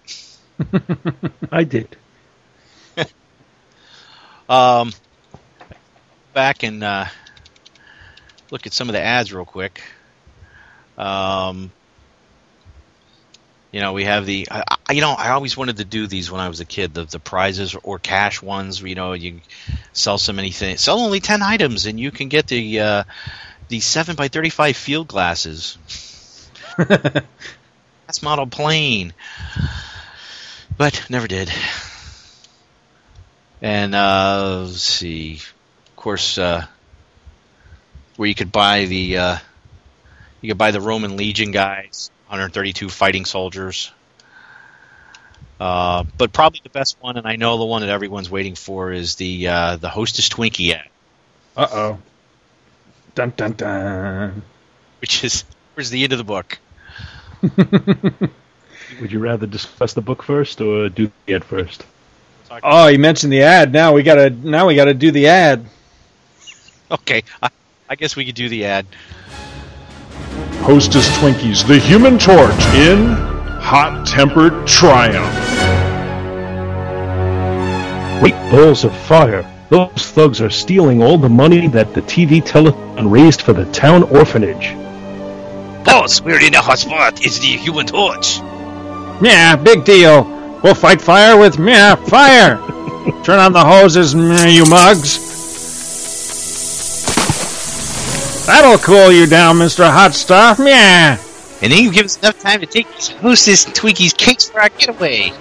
I 1.50 1.64
did. 1.64 1.96
um, 4.48 4.92
back 6.34 6.62
and 6.62 6.84
uh, 6.84 7.06
look 8.50 8.66
at 8.66 8.72
some 8.74 8.88
of 8.88 8.92
the 8.92 9.00
ads 9.00 9.32
real 9.32 9.46
quick. 9.46 9.82
Um, 10.98 11.72
you 13.72 13.80
know, 13.80 13.92
we 13.92 14.04
have 14.04 14.26
the. 14.26 14.48
I, 14.50 14.92
you 14.92 15.00
know, 15.00 15.12
I 15.12 15.30
always 15.30 15.56
wanted 15.56 15.78
to 15.78 15.84
do 15.84 16.06
these 16.06 16.30
when 16.30 16.40
I 16.40 16.48
was 16.48 16.60
a 16.60 16.64
kid. 16.64 16.94
The 16.94 17.04
the 17.04 17.18
prizes 17.18 17.74
or 17.82 17.98
cash 17.98 18.40
ones. 18.40 18.80
You 18.80 18.94
know, 18.94 19.12
you 19.12 19.40
sell 19.92 20.18
so 20.18 20.32
many 20.32 20.50
things. 20.50 20.80
Sell 20.80 21.00
only 21.00 21.20
ten 21.20 21.42
items, 21.42 21.86
and 21.86 21.98
you 21.98 22.10
can 22.10 22.28
get 22.28 22.46
the 22.46 22.80
uh, 22.80 23.04
the 23.68 23.80
seven 23.80 24.16
by 24.16 24.28
thirty 24.28 24.50
five 24.50 24.76
field 24.76 25.08
glasses. 25.08 25.78
That's 26.76 28.22
model 28.22 28.46
plane, 28.46 29.12
but 30.76 31.06
never 31.10 31.26
did. 31.26 31.50
And 33.62 33.94
uh, 33.94 34.64
let's 34.66 34.82
see, 34.82 35.36
of 35.36 35.96
course, 35.96 36.38
uh, 36.38 36.66
where 38.16 38.28
you 38.28 38.34
could 38.34 38.52
buy 38.52 38.84
the 38.84 39.18
uh, 39.18 39.36
you 40.40 40.50
could 40.50 40.58
buy 40.58 40.70
the 40.70 40.80
Roman 40.80 41.16
Legion 41.16 41.50
guys, 41.50 42.10
132 42.28 42.88
fighting 42.88 43.24
soldiers. 43.24 43.92
Uh, 45.58 46.04
but 46.18 46.32
probably 46.32 46.60
the 46.62 46.70
best 46.70 46.96
one, 47.00 47.16
and 47.16 47.26
I 47.26 47.36
know 47.36 47.56
the 47.56 47.64
one 47.64 47.80
that 47.80 47.88
everyone's 47.88 48.30
waiting 48.30 48.56
for, 48.56 48.92
is 48.92 49.14
the 49.14 49.48
uh, 49.48 49.76
the 49.76 49.88
Hostess 49.88 50.28
Twinkie 50.28 50.72
ad. 50.72 50.88
Uh 51.56 51.68
oh. 51.70 51.98
Dun 53.14 53.32
dun 53.36 53.52
dun. 53.52 54.42
Which 55.00 55.24
is 55.24 55.44
where's 55.74 55.88
the 55.88 56.04
end 56.04 56.12
of 56.12 56.18
the 56.18 56.24
book? 56.24 56.58
Would 59.00 59.12
you 59.12 59.18
rather 59.18 59.46
discuss 59.46 59.94
the 59.94 60.02
book 60.02 60.22
first 60.22 60.60
or 60.60 60.88
do 60.88 61.10
the 61.24 61.34
ad 61.34 61.44
first? 61.44 61.84
Oh, 62.62 62.88
you 62.88 62.98
mentioned 62.98 63.32
the 63.32 63.42
ad. 63.42 63.72
Now 63.72 63.92
we 63.92 64.02
gotta 64.02 64.30
now 64.30 64.66
we 64.66 64.74
gotta 64.74 64.94
do 64.94 65.10
the 65.10 65.28
ad. 65.28 65.66
Okay, 66.90 67.22
I, 67.42 67.50
I 67.88 67.94
guess 67.96 68.14
we 68.14 68.24
could 68.24 68.34
do 68.34 68.48
the 68.48 68.66
ad. 68.66 68.86
Hostess 70.66 71.06
Twinkies, 71.18 71.64
the 71.64 71.78
Human 71.78 72.18
Torch 72.18 72.50
in 72.74 73.06
Hot 73.62 74.04
Tempered 74.04 74.66
Triumph. 74.66 75.32
Great 78.20 78.34
balls 78.50 78.82
of 78.82 78.92
fire! 79.02 79.48
Those 79.68 80.10
thugs 80.10 80.40
are 80.40 80.50
stealing 80.50 81.04
all 81.04 81.18
the 81.18 81.28
money 81.28 81.68
that 81.68 81.94
the 81.94 82.02
TV 82.02 82.42
telethon 82.42 83.08
raised 83.08 83.42
for 83.42 83.52
the 83.52 83.64
town 83.66 84.02
orphanage. 84.02 84.74
Boss, 85.84 86.20
we're 86.20 86.44
in 86.44 86.52
a 86.56 86.60
hot 86.60 86.80
spot. 86.80 87.24
It's 87.24 87.38
the 87.38 87.56
Human 87.58 87.86
Torch. 87.86 88.38
Yeah, 89.22 89.54
big 89.54 89.84
deal. 89.84 90.24
We'll 90.64 90.74
fight 90.74 91.00
fire 91.00 91.38
with 91.38 91.60
yeah, 91.60 91.94
fire. 91.94 92.56
Turn 93.22 93.38
on 93.38 93.52
the 93.52 93.64
hoses, 93.64 94.16
meh, 94.16 94.48
you 94.48 94.66
mugs. 94.66 95.25
That'll 98.46 98.78
cool 98.78 99.10
you 99.10 99.26
down, 99.26 99.56
Mr. 99.56 99.90
Hot 99.90 100.14
Stuff. 100.14 100.60
Yeah. 100.60 101.18
And 101.62 101.72
then 101.72 101.82
you 101.82 101.90
give 101.90 102.04
us 102.04 102.16
enough 102.18 102.38
time 102.38 102.60
to 102.60 102.66
take 102.66 102.88
these 102.92 103.08
Hostess 103.08 103.66
and 103.66 103.74
Twinkies 103.74 104.16
cakes 104.16 104.48
for 104.48 104.60
our 104.60 104.68
getaway. 104.68 105.32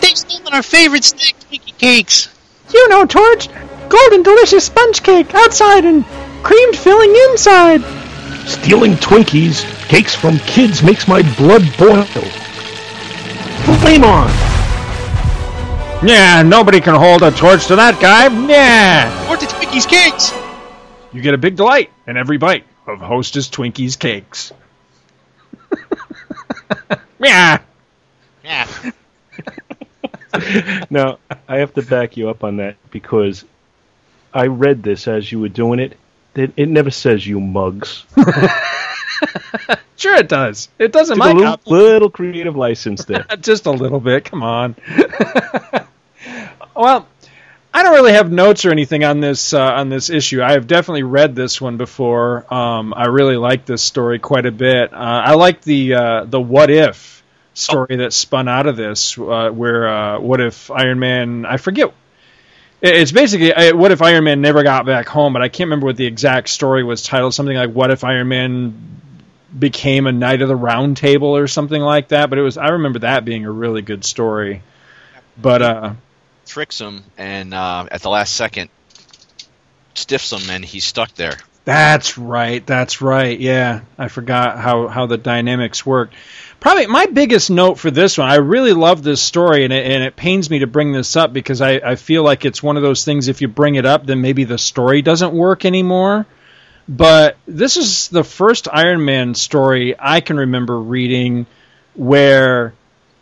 They've 0.00 0.16
stolen 0.16 0.52
our 0.54 0.62
favorite 0.62 1.04
snack 1.04 1.34
Twinkie 1.48 1.78
cakes. 1.78 2.28
You 2.74 2.88
know, 2.88 3.06
Torch. 3.06 3.48
Golden 3.88 4.24
delicious 4.24 4.64
sponge 4.64 5.04
cake 5.04 5.32
outside 5.34 5.84
and 5.84 6.04
creamed 6.42 6.76
filling 6.76 7.14
inside. 7.30 7.82
Stealing 8.48 8.94
Twinkies, 8.94 9.64
cakes 9.88 10.16
from 10.16 10.38
kids 10.38 10.82
makes 10.82 11.06
my 11.06 11.22
blood 11.36 11.62
boil. 11.78 12.02
Flame 13.80 14.02
on! 14.02 14.28
Yeah, 16.04 16.42
nobody 16.42 16.80
can 16.80 16.96
hold 16.96 17.22
a 17.22 17.30
torch 17.30 17.66
to 17.66 17.76
that 17.76 18.00
guy. 18.00 18.26
Yeah. 18.48 19.30
Or 19.30 19.36
to 19.36 19.46
Twinkies 19.46 19.88
cakes. 19.88 20.32
You 21.16 21.22
get 21.22 21.32
a 21.32 21.38
big 21.38 21.56
delight 21.56 21.90
in 22.06 22.18
every 22.18 22.36
bite 22.36 22.64
of 22.86 22.98
Hostess 22.98 23.48
Twinkies 23.48 23.98
cakes. 23.98 24.52
Yeah. 27.18 27.62
Yeah. 28.44 28.68
now 30.90 31.18
I 31.48 31.56
have 31.56 31.72
to 31.74 31.82
back 31.82 32.18
you 32.18 32.28
up 32.28 32.44
on 32.44 32.58
that 32.58 32.76
because 32.90 33.42
I 34.34 34.48
read 34.48 34.82
this 34.82 35.08
as 35.08 35.32
you 35.32 35.40
were 35.40 35.48
doing 35.48 35.80
it. 35.80 35.96
It, 36.34 36.52
it 36.58 36.68
never 36.68 36.90
says 36.90 37.26
you 37.26 37.40
mugs. 37.40 38.04
Sure, 39.96 40.14
it 40.14 40.28
does. 40.28 40.68
It 40.78 40.92
doesn't. 40.92 41.16
Took 41.16 41.24
My 41.24 41.30
a 41.30 41.34
little, 41.34 41.58
little 41.64 42.10
creative 42.10 42.54
license 42.54 43.06
there. 43.06 43.24
just 43.40 43.64
a 43.64 43.70
little 43.70 43.98
bit. 43.98 44.26
Come 44.26 44.42
on. 44.42 44.76
well, 46.76 47.08
I 47.76 47.82
don't 47.82 47.92
really 47.92 48.12
have 48.12 48.32
notes 48.32 48.64
or 48.64 48.70
anything 48.70 49.04
on 49.04 49.20
this 49.20 49.52
uh, 49.52 49.60
on 49.60 49.90
this 49.90 50.08
issue. 50.08 50.42
I 50.42 50.52
have 50.52 50.66
definitely 50.66 51.02
read 51.02 51.34
this 51.34 51.60
one 51.60 51.76
before. 51.76 52.50
Um, 52.52 52.94
I 52.96 53.08
really 53.08 53.36
like 53.36 53.66
this 53.66 53.82
story 53.82 54.18
quite 54.18 54.46
a 54.46 54.50
bit. 54.50 54.94
Uh, 54.94 54.96
I 54.96 55.34
like 55.34 55.60
the 55.60 55.92
uh, 55.92 56.24
the 56.24 56.40
what 56.40 56.70
if 56.70 57.22
story 57.52 57.96
that 57.96 58.14
spun 58.14 58.48
out 58.48 58.66
of 58.66 58.78
this, 58.78 59.18
uh, 59.18 59.50
where 59.50 59.88
uh, 59.88 60.20
what 60.20 60.40
if 60.40 60.70
Iron 60.70 60.98
Man? 60.98 61.44
I 61.44 61.58
forget. 61.58 61.92
It's 62.80 63.12
basically 63.12 63.52
uh, 63.52 63.76
what 63.76 63.92
if 63.92 64.00
Iron 64.00 64.24
Man 64.24 64.40
never 64.40 64.62
got 64.62 64.86
back 64.86 65.06
home, 65.06 65.34
but 65.34 65.42
I 65.42 65.50
can't 65.50 65.66
remember 65.66 65.84
what 65.84 65.96
the 65.96 66.06
exact 66.06 66.48
story 66.48 66.82
was 66.82 67.02
titled. 67.02 67.34
Something 67.34 67.58
like 67.58 67.72
"What 67.72 67.90
if 67.90 68.04
Iron 68.04 68.28
Man 68.28 69.02
became 69.58 70.06
a 70.06 70.12
knight 70.12 70.40
of 70.40 70.48
the 70.48 70.56
round 70.56 70.96
table 70.96 71.36
or 71.36 71.46
something 71.46 71.80
like 71.80 72.08
that 72.08 72.28
but 72.28 72.38
it 72.38 72.42
was 72.42 72.58
i 72.58 72.68
remember 72.68 72.98
that 72.98 73.24
being 73.24 73.46
a 73.46 73.50
really 73.50 73.80
good 73.80 74.04
story 74.04 74.60
but 75.40 75.96
Tricks 76.46 76.80
him, 76.80 77.04
and 77.18 77.52
uh, 77.52 77.86
at 77.90 78.02
the 78.02 78.08
last 78.08 78.34
second, 78.34 78.70
stiffs 79.94 80.32
him, 80.32 80.48
and 80.50 80.64
he's 80.64 80.84
stuck 80.84 81.12
there. 81.14 81.38
that's 81.64 82.16
right. 82.16 82.64
That's 82.64 83.02
right. 83.02 83.38
Yeah. 83.38 83.80
I 83.98 84.08
forgot 84.08 84.58
how 84.58 84.88
how 84.88 85.06
the 85.06 85.18
dynamics 85.18 85.84
worked 85.84 86.14
probably 86.60 86.86
my 86.86 87.06
biggest 87.06 87.50
note 87.50 87.78
for 87.78 87.90
this 87.90 88.16
one 88.16 88.28
i 88.28 88.36
really 88.36 88.72
love 88.72 89.02
this 89.02 89.20
story 89.20 89.64
and 89.64 89.72
it, 89.72 89.86
and 89.86 90.02
it 90.02 90.16
pains 90.16 90.48
me 90.48 90.60
to 90.60 90.66
bring 90.66 90.90
this 90.90 91.14
up 91.14 91.32
because 91.32 91.60
I, 91.60 91.72
I 91.72 91.96
feel 91.96 92.22
like 92.22 92.44
it's 92.44 92.62
one 92.62 92.76
of 92.76 92.82
those 92.82 93.04
things 93.04 93.28
if 93.28 93.40
you 93.40 93.48
bring 93.48 93.74
it 93.74 93.84
up 93.84 94.06
then 94.06 94.20
maybe 94.20 94.44
the 94.44 94.58
story 94.58 95.02
doesn't 95.02 95.32
work 95.32 95.64
anymore. 95.64 96.26
But 96.88 97.36
this 97.46 97.76
is 97.76 98.08
the 98.08 98.22
first 98.22 98.68
Iron 98.72 99.04
Man 99.04 99.34
story 99.34 99.96
I 99.98 100.20
can 100.20 100.36
remember 100.36 100.78
reading 100.78 101.46
where, 101.94 102.74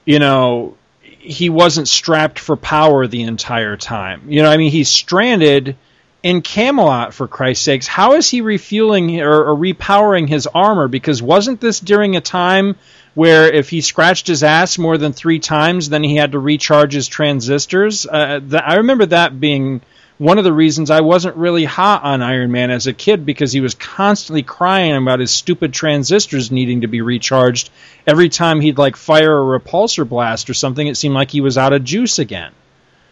you 0.04 0.18
know, 0.18 0.76
he 1.24 1.48
wasn't 1.48 1.88
strapped 1.88 2.38
for 2.38 2.56
power 2.56 3.06
the 3.06 3.22
entire 3.22 3.76
time. 3.76 4.22
You 4.28 4.42
know, 4.42 4.50
I 4.50 4.56
mean, 4.56 4.70
he's 4.70 4.88
stranded 4.88 5.76
in 6.22 6.42
Camelot 6.42 7.14
for 7.14 7.26
Christ's 7.26 7.64
sakes. 7.64 7.86
How 7.86 8.14
is 8.14 8.28
he 8.28 8.40
refueling 8.40 9.20
or, 9.20 9.44
or 9.44 9.56
repowering 9.56 10.28
his 10.28 10.46
armor? 10.46 10.88
Because 10.88 11.22
wasn't 11.22 11.60
this 11.60 11.80
during 11.80 12.16
a 12.16 12.20
time 12.20 12.76
where 13.14 13.50
if 13.52 13.70
he 13.70 13.80
scratched 13.80 14.26
his 14.26 14.42
ass 14.42 14.78
more 14.78 14.98
than 14.98 15.12
three 15.12 15.38
times, 15.38 15.88
then 15.88 16.02
he 16.02 16.16
had 16.16 16.32
to 16.32 16.38
recharge 16.38 16.92
his 16.92 17.08
transistors? 17.08 18.06
Uh, 18.06 18.40
I 18.64 18.76
remember 18.76 19.06
that 19.06 19.38
being 19.40 19.80
one 20.18 20.38
of 20.38 20.44
the 20.44 20.52
reasons 20.52 20.90
I 20.90 21.00
wasn't 21.00 21.36
really 21.36 21.64
hot 21.64 22.04
on 22.04 22.22
Iron 22.22 22.52
Man 22.52 22.70
as 22.70 22.86
a 22.86 22.92
kid 22.92 23.26
because 23.26 23.52
he 23.52 23.60
was 23.60 23.74
constantly 23.74 24.42
crying 24.42 24.96
about 24.96 25.20
his 25.20 25.30
stupid 25.32 25.72
transistors 25.72 26.50
needing 26.52 26.82
to 26.82 26.86
be 26.86 27.00
recharged. 27.00 27.70
Every 28.06 28.28
time 28.28 28.60
he'd 28.60 28.78
like 28.78 28.96
fire 28.96 29.36
a 29.36 29.58
repulsor 29.58 30.08
blast 30.08 30.48
or 30.50 30.54
something, 30.54 30.86
it 30.86 30.96
seemed 30.96 31.14
like 31.14 31.30
he 31.30 31.40
was 31.40 31.58
out 31.58 31.72
of 31.72 31.82
juice 31.84 32.18
again. 32.18 32.52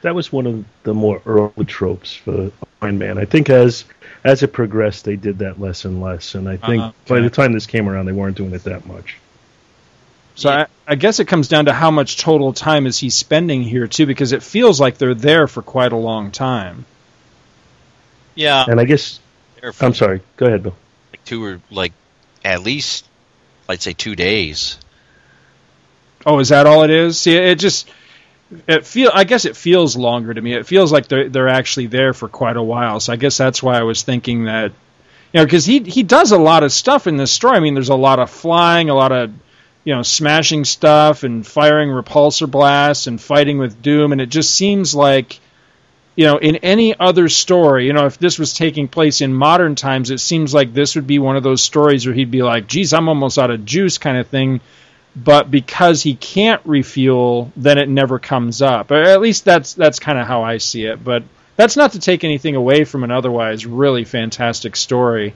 That 0.03 0.15
was 0.15 0.33
one 0.33 0.47
of 0.47 0.65
the 0.83 0.95
more 0.95 1.23
early 1.27 1.65
tropes 1.65 2.15
for 2.15 2.51
Iron 2.81 2.99
Man. 2.99 3.19
I 3.19 3.25
think 3.25 3.51
as 3.51 3.85
as 4.25 4.43
it 4.45 4.53
progressed, 4.53 5.05
they 5.05 5.17
did 5.17 5.39
that 5.41 5.61
less 5.61 5.85
and 5.85 6.01
less, 6.01 6.37
and 6.37 6.49
I 6.49 6.57
think 6.57 6.83
Uh-huh, 6.83 6.93
by 7.09 7.21
the 7.21 7.31
time 7.31 7.53
this 7.53 7.67
came 7.67 7.89
around, 7.89 8.07
they 8.07 8.13
weren't 8.13 8.37
doing 8.37 8.53
it 8.53 8.65
that 8.65 8.87
much. 8.87 9.17
So 10.35 10.49
I, 10.51 10.67
I 10.87 10.95
guess 10.95 11.21
it 11.21 11.27
comes 11.27 11.49
down 11.49 11.67
to 11.67 11.73
how 11.73 11.91
much 11.91 12.17
total 12.19 12.53
time 12.53 12.87
is 12.87 12.99
he 12.99 13.11
spending 13.11 13.63
here 13.63 13.87
too, 13.87 14.07
because 14.07 14.33
it 14.33 14.43
feels 14.43 14.81
like 14.81 14.99
they're 14.99 15.15
there 15.15 15.47
for 15.47 15.63
quite 15.63 15.93
a 15.93 15.97
long 15.97 16.31
time. 16.31 16.85
Yeah, 18.35 18.65
And 18.67 18.81
I 18.81 18.85
guess 18.85 19.21
there 19.61 19.73
I'm 19.81 19.95
sorry. 19.95 20.21
Go 20.37 20.47
ahead, 20.47 20.63
Bill. 20.63 20.75
like 21.13 21.25
two 21.25 21.45
or 21.45 21.61
like 21.71 21.93
at 22.45 22.63
least 22.63 23.07
I'd 23.69 23.83
say 23.83 23.93
two 23.93 24.17
days. 24.17 24.79
Oh, 26.25 26.39
is 26.39 26.51
that 26.51 26.67
all 26.67 26.85
it 26.85 26.91
is? 26.91 27.19
See, 27.19 27.35
it 27.35 27.59
just 27.59 27.89
it 28.67 28.87
feel. 28.87 29.11
I 29.13 29.25
guess 29.25 29.45
it 29.45 29.57
feels 29.57 29.97
longer 29.97 30.33
to 30.33 30.41
me. 30.41 30.55
It 30.55 30.67
feels 30.67 30.93
like 30.93 31.09
they're 31.09 31.29
they're 31.29 31.49
actually 31.49 31.87
there 31.87 32.13
for 32.13 32.29
quite 32.29 32.57
a 32.57 32.63
while. 32.63 33.01
So 33.01 33.13
I 33.13 33.17
guess 33.17 33.37
that's 33.37 33.63
why 33.63 33.79
I 33.79 33.83
was 33.83 34.03
thinking 34.03 34.45
that, 34.45 34.73
you 35.33 35.41
know, 35.41 35.45
because 35.45 35.65
he 35.65 35.81
he 35.81 36.03
does 36.03 36.33
a 36.33 36.39
lot 36.39 36.63
of 36.63 36.73
stuff 36.73 37.07
in 37.07 37.17
this 37.17 37.33
story. 37.33 37.57
I 37.57 37.61
mean, 37.61 37.75
there's 37.75 37.89
a 37.89 37.95
lot 37.95 38.19
of 38.19 38.31
flying, 38.31 38.91
a 38.91 38.95
lot 38.95 39.13
of 39.13 39.33
you 39.85 39.95
know 39.95 40.03
smashing 40.03 40.65
stuff, 40.65 41.23
and 41.25 41.47
firing 41.47 41.89
repulsor 41.89 42.51
blasts, 42.51 43.07
and 43.07 43.21
fighting 43.21 43.59
with 43.59 43.83
Doom, 43.83 44.13
and 44.13 44.21
it 44.21 44.29
just 44.29 44.55
seems 44.55 44.95
like. 44.95 45.41
You 46.15 46.27
know, 46.27 46.37
in 46.37 46.57
any 46.57 46.99
other 46.99 47.29
story, 47.29 47.87
you 47.87 47.95
know, 47.95 48.07
if 48.07 48.19
this 48.19 48.39
was 48.39 48.53
taking 48.53 48.87
place 48.87 49.23
in 49.23 49.33
modern 49.33 49.75
times, 49.75 50.11
it 50.11 50.19
seems 50.19 50.53
like 50.53 50.75
this 50.75 50.95
would 50.95 51.07
be 51.07 51.19
one 51.19 51.37
of 51.37 51.43
those 51.43 51.63
stories 51.63 52.05
where 52.05 52.15
he'd 52.15 52.31
be 52.31 52.43
like, 52.43 52.67
geez, 52.67 52.93
I'm 52.93 53.09
almost 53.09 53.39
out 53.39 53.51
of 53.51 53.65
juice 53.65 53.99
kind 53.99 54.19
of 54.19 54.29
thing 54.29 54.61
but 55.15 55.51
because 55.51 56.03
he 56.03 56.15
can't 56.15 56.63
refuel, 56.65 57.53
then 57.57 57.79
it 57.79 57.89
never 57.89 58.19
comes 58.19 58.63
up. 58.63 58.91
Or 58.91 59.03
at 59.03 59.21
least 59.21 59.45
that's 59.45 59.75
that's 59.75 59.99
kind 59.99 60.19
of 60.19 60.27
how 60.27 60.43
I 60.43 60.59
see 60.59 60.85
it. 60.87 61.03
But 61.03 61.23
that's 61.57 61.77
not 61.77 61.93
to 61.93 62.01
take 62.01 62.25
anything 62.25 62.57
away 62.57 62.85
from 62.85 63.05
an 63.05 63.11
otherwise 63.11 63.67
really 63.67 64.05
fantastic 64.05 64.75
story. 64.75 65.35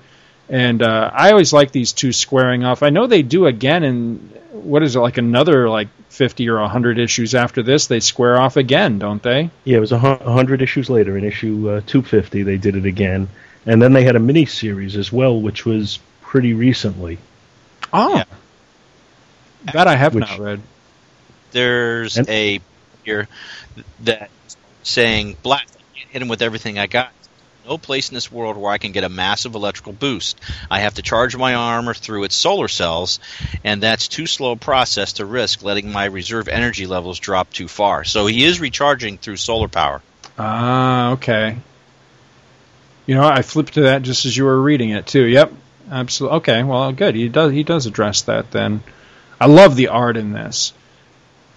And 0.49 0.83
uh, 0.83 1.11
I 1.13 1.33
always 1.33 1.53
like 1.53 1.73
these 1.73 1.93
two 1.93 2.13
squaring 2.13 2.65
off. 2.65 2.83
I 2.83 2.91
know 2.91 3.07
they 3.07 3.23
do 3.23 3.47
again 3.47 3.85
in 3.85 4.17
what 4.53 4.83
is 4.83 4.97
it 4.97 5.01
like 5.01 5.19
another 5.19 5.69
like 5.69 5.89
fifty 6.09 6.49
or 6.49 6.59
hundred 6.69 6.99
issues 6.99 7.35
after 7.35 7.63
this. 7.63 7.87
They 7.87 8.01
square 8.01 8.41
off 8.41 8.57
again, 8.57 8.99
don't 8.99 9.23
they? 9.23 9.51
Yeah, 9.65 9.79
it 9.79 9.81
was 9.81 9.93
a 9.93 9.99
hundred 9.99 10.63
issues 10.63 10.89
later. 10.91 11.17
In 11.17 11.25
issue 11.25 11.69
uh, 11.69 11.81
250, 11.87 12.43
they 12.43 12.57
did 12.57 12.77
it 12.77 12.85
again, 12.87 13.29
and 13.67 13.81
then 13.83 13.93
they 13.93 14.05
had 14.05 14.17
a 14.17 14.21
mini 14.21 14.47
series 14.47 14.97
as 14.97 15.13
well, 15.13 15.41
which 15.41 15.65
was 15.67 15.99
pretty 16.23 16.55
recently. 16.55 17.19
Oh, 17.93 18.17
Yeah. 18.17 18.25
that 19.73 19.87
I 19.89 19.97
have 19.97 20.15
Which- 20.15 20.29
not 20.29 20.39
read. 20.39 20.61
There's 21.53 22.17
And- 22.19 22.29
a 22.29 22.61
here 23.05 23.29
that 24.05 24.31
saying 24.83 25.37
black 25.43 25.67
hit 25.93 26.21
him 26.23 26.29
with 26.29 26.43
everything 26.43 26.79
I 26.79 26.87
got. 26.87 27.13
No 27.67 27.79
place 27.79 28.11
in 28.11 28.15
this 28.15 28.31
world 28.31 28.57
where 28.57 28.71
I 28.71 28.79
can 28.79 28.93
get 28.93 29.03
a 29.03 29.09
massive 29.09 29.57
electrical 29.57 29.93
boost. 29.93 30.39
I 30.71 30.81
have 30.81 30.95
to 30.95 31.03
charge 31.03 31.37
my 31.37 31.55
armor 31.55 31.95
through 31.95 32.23
its 32.23 32.37
solar 32.37 32.69
cells, 32.69 33.19
and 33.65 33.83
that's 33.83 34.07
too 34.07 34.27
slow 34.27 34.53
a 34.53 34.57
process 34.57 35.15
to 35.15 35.25
risk 35.25 35.65
letting 35.65 35.91
my 35.91 36.05
reserve 36.05 36.47
energy 36.47 36.87
levels 36.87 37.19
drop 37.19 37.53
too 37.53 37.67
far. 37.67 38.05
So 38.05 38.27
he 38.27 38.45
is 38.45 38.61
recharging 38.61 39.19
through 39.19 39.39
solar 39.39 39.67
power. 39.67 40.01
Ah, 40.39 41.11
okay. 41.13 41.57
You 43.05 43.17
know, 43.17 43.27
I 43.27 43.43
flipped 43.43 43.75
to 43.75 43.81
that 43.83 44.03
just 44.03 44.27
as 44.27 44.37
you 44.37 44.45
were 44.45 44.63
reading 44.63 44.91
it 44.91 45.09
too. 45.09 45.25
Yep, 45.25 45.53
absolutely. 45.91 46.37
Okay, 46.37 46.63
well, 46.63 46.93
good. 46.93 47.17
He 47.17 47.29
does. 47.29 47.51
He 47.51 47.65
does 47.65 47.87
address 47.87 48.23
that. 48.23 48.53
Then, 48.53 48.81
I 49.41 49.47
love 49.47 49.75
the 49.75 49.89
art 49.89 50.17
in 50.17 50.33
this. 50.33 50.73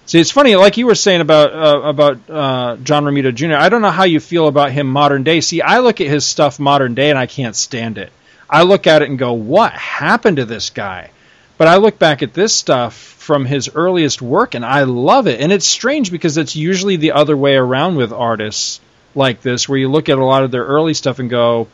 See, 0.09 0.19
it's 0.19 0.31
funny, 0.31 0.55
like 0.55 0.77
you 0.77 0.87
were 0.87 0.95
saying 0.95 1.21
about 1.21 1.53
uh, 1.53 1.81
about 1.81 2.29
uh, 2.31 2.77
John 2.77 3.03
Romita 3.03 3.31
Jr. 3.31 3.53
I 3.53 3.69
don't 3.69 3.83
know 3.83 3.91
how 3.91 4.05
you 4.05 4.19
feel 4.19 4.47
about 4.47 4.71
him 4.71 4.87
modern 4.87 5.21
day. 5.21 5.39
See, 5.39 5.61
I 5.61 5.81
look 5.81 6.01
at 6.01 6.07
his 6.07 6.25
stuff 6.25 6.59
modern 6.59 6.95
day 6.95 7.11
and 7.11 7.19
I 7.19 7.27
can't 7.27 7.55
stand 7.55 7.99
it. 7.99 8.11
I 8.49 8.63
look 8.63 8.87
at 8.87 9.03
it 9.03 9.09
and 9.09 9.19
go, 9.19 9.33
"What 9.33 9.71
happened 9.71 10.37
to 10.37 10.45
this 10.45 10.71
guy?" 10.71 11.11
But 11.59 11.67
I 11.67 11.75
look 11.75 11.99
back 11.99 12.23
at 12.23 12.33
this 12.33 12.55
stuff 12.55 12.95
from 12.95 13.45
his 13.45 13.69
earliest 13.75 14.19
work 14.19 14.55
and 14.55 14.65
I 14.65 14.81
love 14.85 15.27
it. 15.27 15.41
And 15.41 15.51
it's 15.51 15.67
strange 15.67 16.09
because 16.09 16.37
it's 16.37 16.55
usually 16.55 16.95
the 16.95 17.11
other 17.11 17.37
way 17.37 17.55
around 17.55 17.95
with 17.95 18.11
artists 18.11 18.79
like 19.13 19.43
this, 19.43 19.69
where 19.69 19.77
you 19.77 19.89
look 19.89 20.09
at 20.09 20.17
a 20.17 20.25
lot 20.25 20.43
of 20.43 20.49
their 20.49 20.65
early 20.65 20.95
stuff 20.95 21.19
and 21.19 21.29
go, 21.29 21.67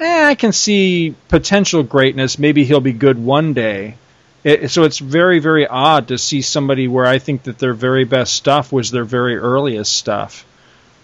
eh, 0.00 0.28
I 0.30 0.34
can 0.34 0.52
see 0.52 1.14
potential 1.28 1.82
greatness. 1.82 2.38
Maybe 2.38 2.64
he'll 2.64 2.80
be 2.80 2.94
good 2.94 3.22
one 3.22 3.52
day. 3.52 3.96
It, 4.44 4.70
so 4.70 4.82
it's 4.84 4.98
very, 4.98 5.38
very 5.38 5.66
odd 5.66 6.08
to 6.08 6.18
see 6.18 6.42
somebody 6.42 6.88
where 6.88 7.06
I 7.06 7.18
think 7.18 7.44
that 7.44 7.58
their 7.58 7.74
very 7.74 8.04
best 8.04 8.34
stuff 8.34 8.72
was 8.72 8.90
their 8.90 9.04
very 9.04 9.36
earliest 9.36 9.92
stuff. 9.92 10.44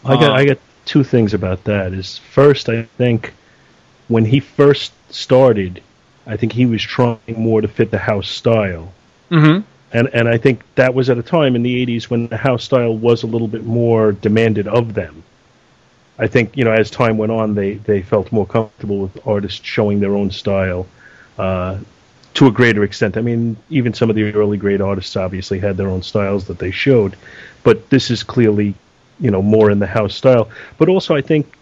I 0.04 0.14
got 0.16 0.30
Um, 0.30 0.36
I 0.36 0.44
got 0.44 0.58
two 0.84 1.04
things 1.04 1.34
about 1.34 1.64
that. 1.64 1.92
Is 1.92 2.18
first, 2.18 2.68
I 2.68 2.82
think 2.98 3.32
when 4.08 4.24
he 4.24 4.40
first 4.40 4.92
started, 5.10 5.82
I 6.26 6.36
think 6.36 6.52
he 6.52 6.66
was 6.66 6.82
trying 6.82 7.18
more 7.36 7.60
to 7.60 7.68
fit 7.68 7.90
the 7.90 7.98
house 7.98 8.28
style, 8.28 8.92
Mm-hmm. 9.30 9.60
and 9.92 10.08
and 10.14 10.28
I 10.28 10.38
think 10.38 10.62
that 10.74 10.94
was 10.94 11.10
at 11.10 11.18
a 11.18 11.22
time 11.22 11.54
in 11.54 11.62
the 11.62 11.86
'80s 11.86 12.04
when 12.04 12.28
the 12.28 12.36
house 12.36 12.64
style 12.64 12.96
was 12.96 13.22
a 13.22 13.26
little 13.26 13.48
bit 13.48 13.64
more 13.64 14.12
demanded 14.12 14.66
of 14.68 14.94
them. 14.94 15.22
I 16.18 16.26
think 16.26 16.56
you 16.56 16.64
know 16.64 16.72
as 16.72 16.90
time 16.90 17.18
went 17.18 17.32
on, 17.32 17.54
they 17.54 17.74
they 17.74 18.02
felt 18.02 18.32
more 18.32 18.46
comfortable 18.46 18.98
with 18.98 19.26
artists 19.26 19.64
showing 19.64 20.00
their 20.00 20.14
own 20.16 20.30
style. 20.30 20.86
Uh, 21.38 21.78
to 22.38 22.46
a 22.46 22.52
greater 22.52 22.84
extent. 22.84 23.16
I 23.16 23.20
mean, 23.20 23.56
even 23.68 23.92
some 23.94 24.10
of 24.10 24.14
the 24.14 24.32
early 24.32 24.58
great 24.58 24.80
artists 24.80 25.16
obviously 25.16 25.58
had 25.58 25.76
their 25.76 25.88
own 25.88 26.02
styles 26.02 26.46
that 26.46 26.60
they 26.60 26.70
showed, 26.70 27.16
but 27.64 27.90
this 27.90 28.12
is 28.12 28.22
clearly, 28.22 28.76
you 29.18 29.32
know, 29.32 29.42
more 29.42 29.72
in 29.72 29.80
the 29.80 29.88
house 29.88 30.14
style. 30.14 30.48
But 30.78 30.88
also, 30.88 31.16
I 31.16 31.20
think 31.20 31.52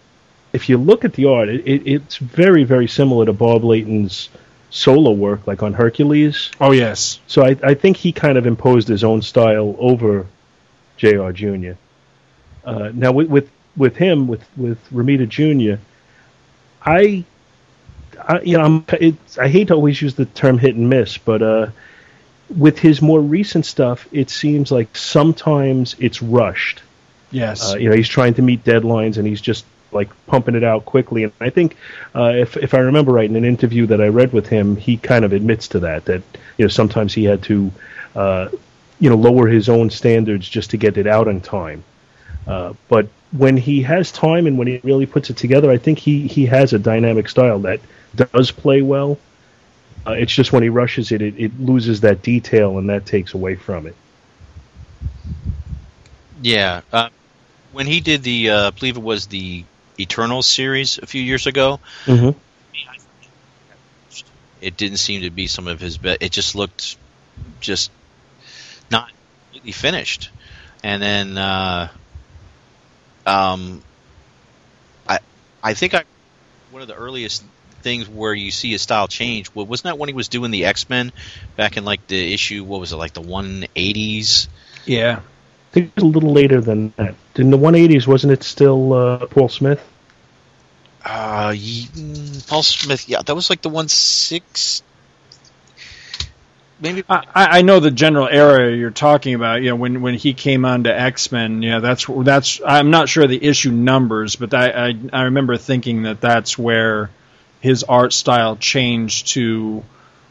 if 0.53 0.69
you 0.69 0.77
look 0.77 1.03
at 1.03 1.13
the 1.13 1.25
art, 1.25 1.49
it, 1.49 1.65
it, 1.65 1.87
it's 1.87 2.17
very, 2.17 2.63
very 2.63 2.87
similar 2.87 3.25
to 3.25 3.33
Bob 3.33 3.63
Layton's 3.63 4.29
solo 4.69 5.13
work, 5.13 5.47
like 5.47 5.63
on 5.63 5.73
Hercules. 5.73 6.51
Oh 6.61 6.73
yes. 6.73 7.21
So 7.25 7.43
I, 7.43 7.57
I 7.63 7.73
think 7.73 7.97
he 7.97 8.11
kind 8.11 8.37
of 8.37 8.45
imposed 8.45 8.87
his 8.87 9.03
own 9.03 9.23
style 9.23 9.75
over 9.79 10.27
Jr. 10.97 11.31
Jr. 11.31 11.71
Uh, 12.63 12.91
now 12.93 13.11
with, 13.11 13.29
with 13.29 13.49
with 13.75 13.95
him 13.95 14.27
with 14.27 14.45
with 14.55 14.77
Romita 14.91 15.27
Jr. 15.27 15.81
I, 16.85 17.25
I 18.27 18.41
you 18.41 18.57
know 18.57 18.63
I'm 18.63 18.85
it's, 18.99 19.37
I 19.37 19.47
hate 19.47 19.69
to 19.69 19.73
always 19.73 20.01
use 20.01 20.15
the 20.15 20.25
term 20.25 20.57
hit 20.57 20.75
and 20.75 20.89
miss, 20.89 21.17
but 21.17 21.41
uh, 21.41 21.67
with 22.55 22.79
his 22.79 23.01
more 23.01 23.19
recent 23.19 23.65
stuff, 23.65 24.07
it 24.11 24.29
seems 24.29 24.71
like 24.71 24.95
sometimes 24.95 25.95
it's 25.99 26.21
rushed. 26.21 26.81
Yes. 27.31 27.73
Uh, 27.73 27.77
you 27.77 27.89
know, 27.89 27.95
he's 27.95 28.07
trying 28.07 28.35
to 28.35 28.41
meet 28.41 28.63
deadlines 28.63 29.17
and 29.17 29.27
he's 29.27 29.41
just 29.41 29.65
like 29.91 30.09
pumping 30.27 30.55
it 30.55 30.63
out 30.63 30.85
quickly. 30.85 31.23
And 31.23 31.33
I 31.39 31.49
think, 31.49 31.75
uh, 32.15 32.33
if 32.35 32.57
if 32.57 32.73
I 32.73 32.79
remember 32.79 33.11
right, 33.11 33.29
in 33.29 33.35
an 33.35 33.45
interview 33.45 33.85
that 33.87 34.01
I 34.01 34.07
read 34.07 34.33
with 34.33 34.47
him, 34.47 34.75
he 34.75 34.97
kind 34.97 35.25
of 35.25 35.33
admits 35.33 35.69
to 35.69 35.79
that. 35.79 36.05
That 36.05 36.21
you 36.57 36.65
know 36.65 36.69
sometimes 36.69 37.13
he 37.13 37.25
had 37.25 37.43
to, 37.43 37.71
uh, 38.15 38.49
you 38.99 39.09
know, 39.09 39.15
lower 39.15 39.47
his 39.47 39.69
own 39.69 39.89
standards 39.89 40.47
just 40.47 40.71
to 40.71 40.77
get 40.77 40.97
it 40.97 41.07
out 41.07 41.27
on 41.27 41.41
time. 41.41 41.83
Uh, 42.45 42.73
but 42.87 43.09
when 43.31 43.57
he 43.57 43.81
has 43.81 44.11
time 44.11 44.47
and 44.47 44.57
when 44.57 44.67
he 44.67 44.79
really 44.83 45.05
puts 45.05 45.29
it 45.29 45.37
together, 45.37 45.69
I 45.69 45.77
think 45.77 45.99
he 45.99 46.27
he 46.27 46.45
has 46.45 46.73
a 46.73 46.79
dynamic 46.79 47.27
style 47.27 47.59
that 47.59 47.81
does 48.17 48.51
play 48.51 48.81
well. 48.81 49.17
Uh, 50.05 50.11
it's 50.11 50.33
just 50.33 50.53
when 50.53 50.63
he 50.63 50.69
rushes 50.69 51.11
it, 51.11 51.21
it, 51.21 51.35
it 51.37 51.59
loses 51.59 52.01
that 52.01 52.21
detail 52.21 52.77
and 52.77 52.89
that 52.89 53.05
takes 53.05 53.33
away 53.33 53.55
from 53.55 53.87
it. 53.87 53.95
Yeah. 56.41 56.81
Uh, 56.91 57.09
when 57.71 57.87
he 57.87 57.99
did 57.99 58.23
the, 58.23 58.49
uh, 58.51 58.67
I 58.67 58.69
believe 58.71 58.97
it 58.97 59.03
was 59.03 59.27
the 59.27 59.63
Eternal 59.99 60.41
series 60.43 60.97
a 60.99 61.05
few 61.07 61.21
years 61.21 61.47
ago, 61.47 61.79
Mm-hmm. 62.05 62.37
it 64.61 64.77
didn't 64.77 64.97
seem 64.97 65.21
to 65.21 65.29
be 65.29 65.47
some 65.47 65.67
of 65.67 65.79
his 65.79 65.97
best. 65.97 66.19
It 66.21 66.31
just 66.31 66.55
looked 66.55 66.97
just 67.59 67.91
not 68.91 69.09
completely 69.51 69.71
finished. 69.71 70.29
And 70.83 71.01
then, 71.01 71.37
uh, 71.37 71.89
um, 73.25 73.81
I 75.07 75.19
I 75.63 75.73
think 75.73 75.95
I 75.95 76.03
one 76.71 76.81
of 76.81 76.87
the 76.87 76.95
earliest 76.95 77.43
things 77.87 78.09
where 78.09 78.33
you 78.33 78.51
see 78.51 78.71
his 78.71 78.81
style 78.81 79.07
change. 79.07 79.49
Well, 79.55 79.65
wasn't 79.65 79.85
that 79.85 79.97
when 79.97 80.09
he 80.09 80.13
was 80.13 80.27
doing 80.27 80.51
the 80.51 80.65
X 80.65 80.89
Men 80.89 81.13
back 81.55 81.77
in 81.77 81.85
like 81.85 82.05
the 82.07 82.33
issue? 82.33 82.65
What 82.65 82.81
was 82.81 82.91
it 82.91 82.97
like 82.97 83.13
the 83.13 83.21
one 83.21 83.65
eighties? 83.77 84.49
yeah. 84.85 85.21
I 85.69 85.73
think 85.73 85.97
a 85.97 86.05
little 86.05 86.31
later 86.31 86.59
than 86.61 86.93
that. 86.95 87.15
In 87.35 87.51
the 87.51 87.57
180s, 87.57 88.07
wasn't 88.07 88.33
it 88.33 88.41
still 88.41 88.93
uh, 88.93 89.25
Paul 89.27 89.49
Smith? 89.49 89.85
Uh, 91.03 91.49
mm, 91.49 92.47
Paul 92.47 92.63
Smith. 92.63 93.07
Yeah, 93.07 93.21
that 93.21 93.35
was 93.35 93.49
like 93.49 93.61
the 93.61 93.69
one 93.69 93.87
six. 93.89 94.81
Maybe 96.79 97.03
I, 97.09 97.23
I 97.35 97.61
know 97.63 97.79
the 97.79 97.91
general 97.91 98.27
era 98.27 98.75
you're 98.75 98.91
talking 98.91 99.33
about. 99.33 99.61
You 99.61 99.69
know, 99.69 99.75
when 99.75 100.01
when 100.01 100.13
he 100.15 100.33
came 100.33 100.65
on 100.65 100.85
to 100.85 100.99
X 100.99 101.31
Men, 101.31 101.61
yeah, 101.61 101.79
that's 101.79 102.05
that's. 102.07 102.61
I'm 102.65 102.89
not 102.89 103.09
sure 103.09 103.27
the 103.27 103.43
issue 103.43 103.71
numbers, 103.71 104.35
but 104.35 104.53
I, 104.53 104.89
I 104.89 104.93
I 105.13 105.21
remember 105.23 105.57
thinking 105.57 106.03
that 106.03 106.21
that's 106.21 106.57
where 106.57 107.09
his 107.67 107.83
art 107.83 108.13
style 108.13 108.55
changed 108.55 109.27
to 109.33 109.83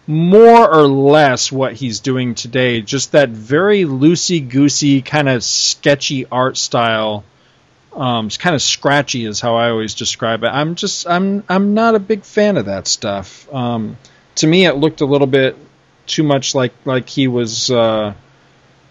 more 0.07 0.73
or 0.73 0.87
less 0.87 1.53
what 1.53 1.75
he's 1.75 2.01
doing 2.01 2.35
today. 2.35 2.81
Just 2.81 3.13
that 3.13 3.29
very 3.29 3.83
loosey 3.83 4.49
goosey 4.49 5.03
kind 5.03 5.29
of 5.29 5.45
sketchy 5.45 6.25
art 6.27 6.57
style. 6.57 7.25
Um, 7.93 8.27
it's 8.27 8.39
kind 8.39 8.55
of 8.55 8.63
scratchy, 8.63 9.27
is 9.27 9.41
how 9.41 9.57
I 9.57 9.71
always 9.71 9.95
describe 9.95 10.45
it. 10.45 10.49
I'm 10.49 10.77
just 10.77 11.07
I'm 11.07 11.45
I'm 11.49 11.75
not 11.75 11.95
a 11.95 11.99
big 11.99 12.25
fan 12.25 12.57
of 12.57 12.67
that 12.67 12.87
stuff. 12.87 13.53
Um, 13.53 13.99
to 14.37 14.47
me, 14.47 14.67
it 14.67 14.77
looked 14.77 15.03
a 15.03 15.07
little 15.07 15.27
bit 15.27 15.57
too 16.07 16.23
much 16.23 16.55
like 16.55 16.73
like 16.87 17.09
he 17.09 17.29
was 17.29 17.71
uh, 17.71 18.15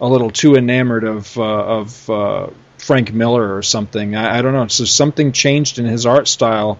a 0.00 0.08
little 0.08 0.30
too 0.30 0.54
enamored 0.54 1.04
of 1.04 1.36
uh, 1.36 1.64
of 1.80 2.10
uh, 2.10 2.46
Frank 2.78 3.12
Miller 3.12 3.56
or 3.56 3.62
something. 3.62 4.14
I, 4.14 4.38
I 4.38 4.42
don't 4.42 4.52
know. 4.52 4.68
So 4.68 4.84
something 4.84 5.32
changed 5.32 5.80
in 5.80 5.86
his 5.86 6.06
art 6.06 6.28
style 6.28 6.78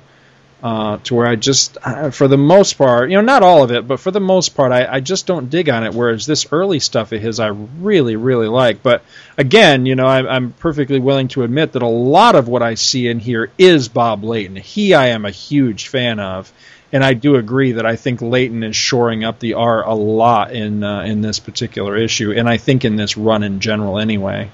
uh, 0.62 0.98
to 1.04 1.14
where 1.14 1.26
I 1.26 1.36
just, 1.36 1.76
uh, 1.82 2.10
for 2.10 2.28
the 2.28 2.38
most 2.38 2.74
part, 2.74 3.10
you 3.10 3.16
know, 3.16 3.22
not 3.22 3.42
all 3.42 3.62
of 3.62 3.70
it, 3.70 3.86
but 3.86 4.00
for 4.00 4.10
the 4.10 4.20
most 4.20 4.54
part, 4.54 4.72
I, 4.72 4.86
I 4.86 5.00
just 5.00 5.26
don't 5.26 5.50
dig 5.50 5.68
on 5.68 5.84
it. 5.84 5.92
Whereas 5.92 6.26
this 6.26 6.46
early 6.50 6.80
stuff 6.80 7.12
of 7.12 7.20
his, 7.20 7.40
I 7.40 7.48
really 7.48 8.16
really 8.16 8.48
like. 8.48 8.82
But 8.82 9.02
again, 9.36 9.86
you 9.86 9.94
know, 9.94 10.06
I, 10.06 10.26
I'm 10.34 10.52
perfectly 10.52 10.98
willing 10.98 11.28
to 11.28 11.42
admit 11.42 11.72
that 11.72 11.82
a 11.82 11.88
lot 11.88 12.34
of 12.34 12.48
what 12.48 12.62
I 12.62 12.74
see 12.74 13.06
in 13.06 13.18
here 13.20 13.50
is 13.58 13.88
Bob 13.88 14.24
Layton. 14.24 14.56
He, 14.56 14.94
I 14.94 15.08
am 15.08 15.24
a 15.24 15.30
huge 15.30 15.88
fan 15.88 16.20
of. 16.20 16.52
And 16.92 17.04
I 17.04 17.14
do 17.14 17.34
agree 17.34 17.72
that 17.72 17.84
I 17.84 17.96
think 17.96 18.22
Layton 18.22 18.62
is 18.62 18.76
shoring 18.76 19.24
up 19.24 19.40
the 19.40 19.54
art 19.54 19.86
a 19.86 19.92
lot 19.92 20.52
in 20.52 20.84
uh, 20.84 21.02
in 21.02 21.20
this 21.20 21.40
particular 21.40 21.96
issue, 21.96 22.32
and 22.32 22.48
I 22.48 22.58
think 22.58 22.84
in 22.84 22.94
this 22.94 23.16
run 23.16 23.42
in 23.42 23.58
general 23.58 23.98
anyway. 23.98 24.50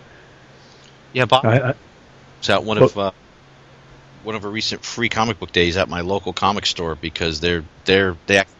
yeah, 1.13 1.27
Bob 1.27 1.45
I, 1.45 1.59
I, 1.59 1.75
was 2.39 2.51
at 2.51 2.65
one 2.65 2.79
of 2.79 2.97
uh, 2.97 3.13
one 4.23 4.35
of 4.35 4.45
our 4.45 4.51
recent 4.51 4.85
free 4.85 5.09
comic 5.09 5.39
book 5.39 5.53
days 5.53 5.77
at 5.77 5.89
my 5.89 6.01
local 6.01 6.33
comic 6.33 6.67
store 6.67 6.95
because 6.95 7.41
they're 7.41 7.65
they're 7.85 8.17
they 8.27 8.39
actually 8.39 8.57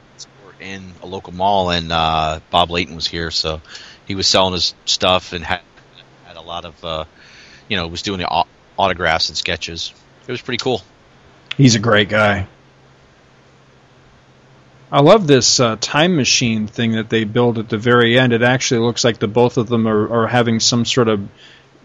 in 0.63 0.93
a 1.03 1.07
local 1.07 1.33
mall, 1.33 1.71
and 1.71 1.91
uh, 1.93 2.41
Bob 2.51 2.71
Layton 2.71 2.95
was 2.95 3.07
here, 3.07 3.31
so 3.31 3.61
he 4.07 4.15
was 4.15 4.27
selling 4.27 4.53
his 4.55 4.75
stuff 4.85 5.33
and 5.33 5.45
had 5.45 5.61
had 6.25 6.37
a 6.37 6.41
lot 6.41 6.65
of 6.65 6.85
uh, 6.85 7.05
you 7.69 7.77
know 7.77 7.87
was 7.89 8.03
doing 8.03 8.19
the 8.19 8.45
autographs 8.79 9.29
and 9.29 9.37
sketches. 9.37 9.93
It 10.27 10.31
was 10.31 10.41
pretty 10.41 10.63
cool. 10.63 10.83
He's 11.57 11.75
a 11.75 11.81
great 11.81 12.09
guy. 12.09 12.47
I 14.91 15.01
love 15.01 15.27
this 15.27 15.59
uh, 15.59 15.77
time 15.81 16.17
machine 16.17 16.67
thing 16.67 16.93
that 16.93 17.09
they 17.09 17.25
build 17.25 17.59
at 17.59 17.69
the 17.71 17.79
very 17.79 18.19
end. 18.19 18.35
It 18.35 18.43
actually 18.43 18.81
looks 18.81 19.05
like 19.05 19.19
the 19.19 19.27
both 19.27 19.57
of 19.57 19.67
them 19.69 19.89
are, 19.89 20.25
are 20.25 20.27
having 20.27 20.61
some 20.61 20.85
sort 20.85 21.09
of 21.09 21.27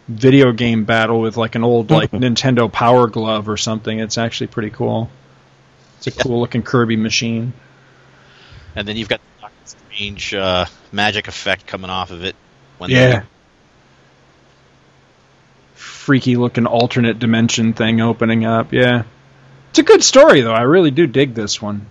video 0.08 0.52
game 0.52 0.86
battle 0.86 1.20
with 1.20 1.38
like 1.38 1.56
an 1.56 1.64
old 1.64 1.92
like 1.92 2.12
Nintendo 2.12 2.72
Power 2.72 3.08
Glove 3.08 3.50
or 3.50 3.58
something. 3.58 4.00
It's 4.00 4.18
actually 4.18 4.48
pretty 4.48 4.70
cool. 4.70 5.10
It's 5.98 6.08
a 6.08 6.12
cool 6.12 6.40
looking 6.40 6.62
Kirby 6.64 6.96
machine. 6.96 7.54
And 8.76 8.88
then 8.88 8.98
you've 8.98 9.10
got 9.10 9.20
the 9.20 9.42
Doctor 9.42 9.78
Strange 9.96 10.34
uh, 10.34 10.66
magic 10.92 11.28
effect 11.28 11.66
coming 11.66 11.90
off 11.90 12.12
of 12.12 12.24
it. 12.24 12.36
When 12.78 12.92
Yeah. 12.92 13.24
Freaky 15.74 16.36
looking 16.38 16.66
alternate 16.66 17.20
dimension 17.20 17.74
thing 17.74 18.00
opening 18.02 18.46
up. 18.46 18.72
Yeah. 18.72 19.04
It's 19.72 19.80
a 19.80 19.84
good 19.84 20.04
story 20.04 20.42
though. 20.42 20.54
I 20.54 20.62
really 20.62 20.92
do 20.92 21.06
dig 21.08 21.34
this 21.34 21.62
one. 21.62 21.88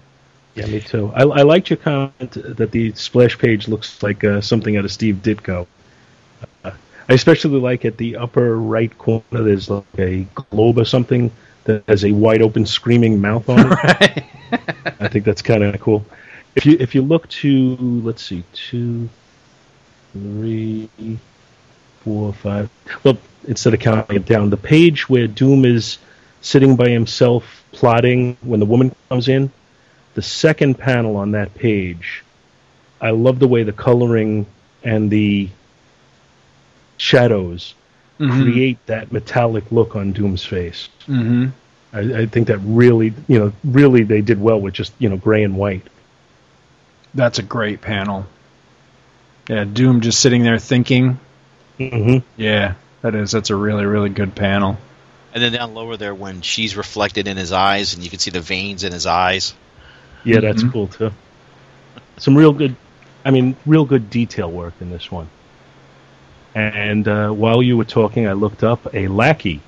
yeah, 0.54 0.66
me 0.66 0.80
too. 0.80 1.12
I, 1.14 1.22
I 1.22 1.42
liked 1.42 1.68
your 1.70 1.76
comment 1.76 2.32
that 2.56 2.70
the 2.70 2.92
splash 2.94 3.36
page 3.38 3.68
looks 3.68 4.02
like 4.02 4.24
uh, 4.24 4.40
something 4.40 4.76
out 4.76 4.84
of 4.84 4.92
Steve 4.92 5.16
Ditko. 5.22 5.66
I 7.08 7.14
especially 7.14 7.60
like 7.60 7.84
at 7.84 7.96
the 7.96 8.16
upper 8.16 8.56
right 8.56 8.96
corner, 8.98 9.22
there's 9.30 9.70
like 9.70 9.84
a 9.98 10.26
globe 10.50 10.78
or 10.78 10.84
something 10.84 11.30
that 11.64 11.84
has 11.88 12.04
a 12.04 12.12
wide 12.12 12.42
open 12.42 12.66
screaming 12.66 13.20
mouth 13.20 13.48
on 13.48 13.72
it. 13.72 14.24
I 15.00 15.08
think 15.08 15.24
that's 15.24 15.42
kind 15.42 15.62
of 15.62 15.80
cool. 15.80 16.04
If 16.54 16.66
you 16.66 16.76
if 16.80 16.94
you 16.94 17.02
look 17.02 17.28
to 17.28 17.76
let's 18.02 18.22
see, 18.22 18.44
two, 18.52 19.08
three, 20.12 20.88
four, 22.00 22.32
five. 22.32 22.70
Well, 23.02 23.18
instead 23.46 23.74
of 23.74 23.80
counting 23.80 24.16
it 24.16 24.26
down, 24.26 24.50
the 24.50 24.56
page 24.56 25.08
where 25.08 25.26
Doom 25.26 25.64
is 25.64 25.98
sitting 26.40 26.76
by 26.76 26.88
himself 26.88 27.64
plotting 27.72 28.36
when 28.42 28.60
the 28.60 28.66
woman 28.66 28.94
comes 29.08 29.28
in, 29.28 29.50
the 30.14 30.22
second 30.22 30.78
panel 30.78 31.16
on 31.16 31.32
that 31.32 31.54
page, 31.54 32.24
I 33.00 33.10
love 33.10 33.38
the 33.38 33.48
way 33.48 33.64
the 33.64 33.72
coloring 33.72 34.46
and 34.84 35.10
the 35.10 35.50
shadows 36.96 37.74
create 38.18 38.78
that 38.86 39.12
metallic 39.12 39.70
look 39.70 39.94
on 39.94 40.12
Doom's 40.12 40.42
face. 40.44 40.88
Mm-hmm. 41.06 41.48
I, 41.92 42.22
I 42.22 42.26
think 42.26 42.48
that 42.48 42.58
really, 42.58 43.12
you 43.28 43.38
know, 43.38 43.52
really 43.62 44.04
they 44.04 44.22
did 44.22 44.40
well 44.40 44.58
with 44.60 44.72
just 44.74 44.92
you 44.98 45.08
know 45.10 45.16
gray 45.16 45.42
and 45.44 45.56
white. 45.56 45.82
That's 47.14 47.38
a 47.38 47.42
great 47.42 47.80
panel. 47.82 48.26
Yeah, 49.48 49.64
Doom 49.64 50.00
just 50.00 50.20
sitting 50.20 50.42
there 50.42 50.58
thinking. 50.58 51.18
hmm 51.78 52.18
Yeah, 52.36 52.74
that 53.02 53.14
is. 53.14 53.32
That's 53.32 53.50
a 53.50 53.56
really, 53.56 53.84
really 53.84 54.08
good 54.10 54.34
panel. 54.34 54.76
And 55.34 55.42
then 55.42 55.52
down 55.52 55.74
lower 55.74 55.96
there, 55.98 56.14
when 56.14 56.40
she's 56.40 56.76
reflected 56.76 57.28
in 57.28 57.36
his 57.36 57.52
eyes, 57.52 57.94
and 57.94 58.02
you 58.02 58.08
can 58.10 58.18
see 58.18 58.30
the 58.30 58.40
veins 58.40 58.82
in 58.84 58.92
his 58.92 59.04
eyes. 59.06 59.54
Yeah, 60.24 60.40
that's 60.40 60.62
Mhm. 60.62 60.72
cool 60.72 60.86
too. 60.88 61.12
Some 62.16 62.36
real 62.36 62.52
good, 62.52 62.74
I 63.24 63.30
mean, 63.30 63.56
real 63.66 63.84
good 63.84 64.08
detail 64.10 64.50
work 64.50 64.74
in 64.80 64.90
this 64.90 65.10
one. 65.12 65.28
And 66.56 67.06
uh, 67.06 67.30
while 67.32 67.62
you 67.62 67.76
were 67.76 67.84
talking, 67.84 68.26
I 68.26 68.32
looked 68.32 68.64
up 68.64 68.94
a 68.94 69.08
lackey, 69.08 69.60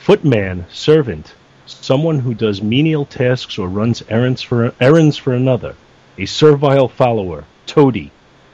footman, 0.00 0.64
servant, 0.70 1.34
someone 1.66 2.18
who 2.18 2.32
does 2.32 2.62
menial 2.62 3.04
tasks 3.04 3.58
or 3.58 3.68
runs 3.68 4.02
errands 4.08 4.40
for 4.40 4.72
errands 4.80 5.18
for 5.18 5.34
another, 5.34 5.76
a 6.16 6.24
servile 6.24 6.88
follower, 6.88 7.44
toady. 7.66 8.10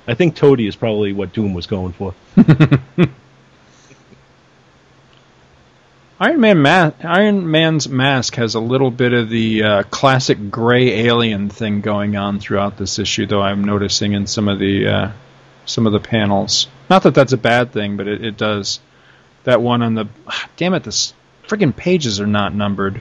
I 0.09 0.15
think 0.15 0.35
toady 0.35 0.67
is 0.67 0.75
probably 0.75 1.13
what 1.13 1.33
Doom 1.33 1.55
was 1.55 1.69
going 1.69 1.93
for. 1.93 2.13
Iron 6.19 6.41
Man 6.41 6.59
ma- 6.59 6.91
Iron 7.05 7.49
Man's 7.49 7.89
mask 7.89 8.35
has 8.35 8.57
a 8.57 8.61
little 8.61 8.91
bit 8.91 9.13
of 9.13 9.31
the 9.31 9.63
uh, 9.63 9.85
classic 9.85 10.51
gray 10.51 11.07
alien 11.07 11.49
thing 11.51 11.83
going 11.83 12.17
on 12.17 12.41
throughout 12.41 12.77
this 12.77 12.99
issue, 12.99 13.27
though 13.27 13.43
I'm 13.43 13.63
noticing 13.63 14.15
in 14.15 14.27
some 14.27 14.49
of 14.49 14.59
the 14.59 14.89
uh, 14.89 15.13
some 15.67 15.87
of 15.87 15.93
the 15.93 16.01
panels. 16.01 16.67
Not 16.91 17.05
that 17.05 17.15
that's 17.15 17.33
a 17.33 17.37
bad 17.39 17.73
thing, 17.73 17.97
but 17.97 18.09
it, 18.09 18.25
it 18.25 18.37
does. 18.37 18.81
That 19.45 19.63
one 19.63 19.81
on 19.83 19.95
the 19.95 20.09
damn 20.57 20.75
it, 20.75 20.83
the 20.85 20.91
friggin' 21.47 21.75
pages 21.75 22.21
are 22.21 22.27
not 22.27 22.55
numbered. 22.55 23.01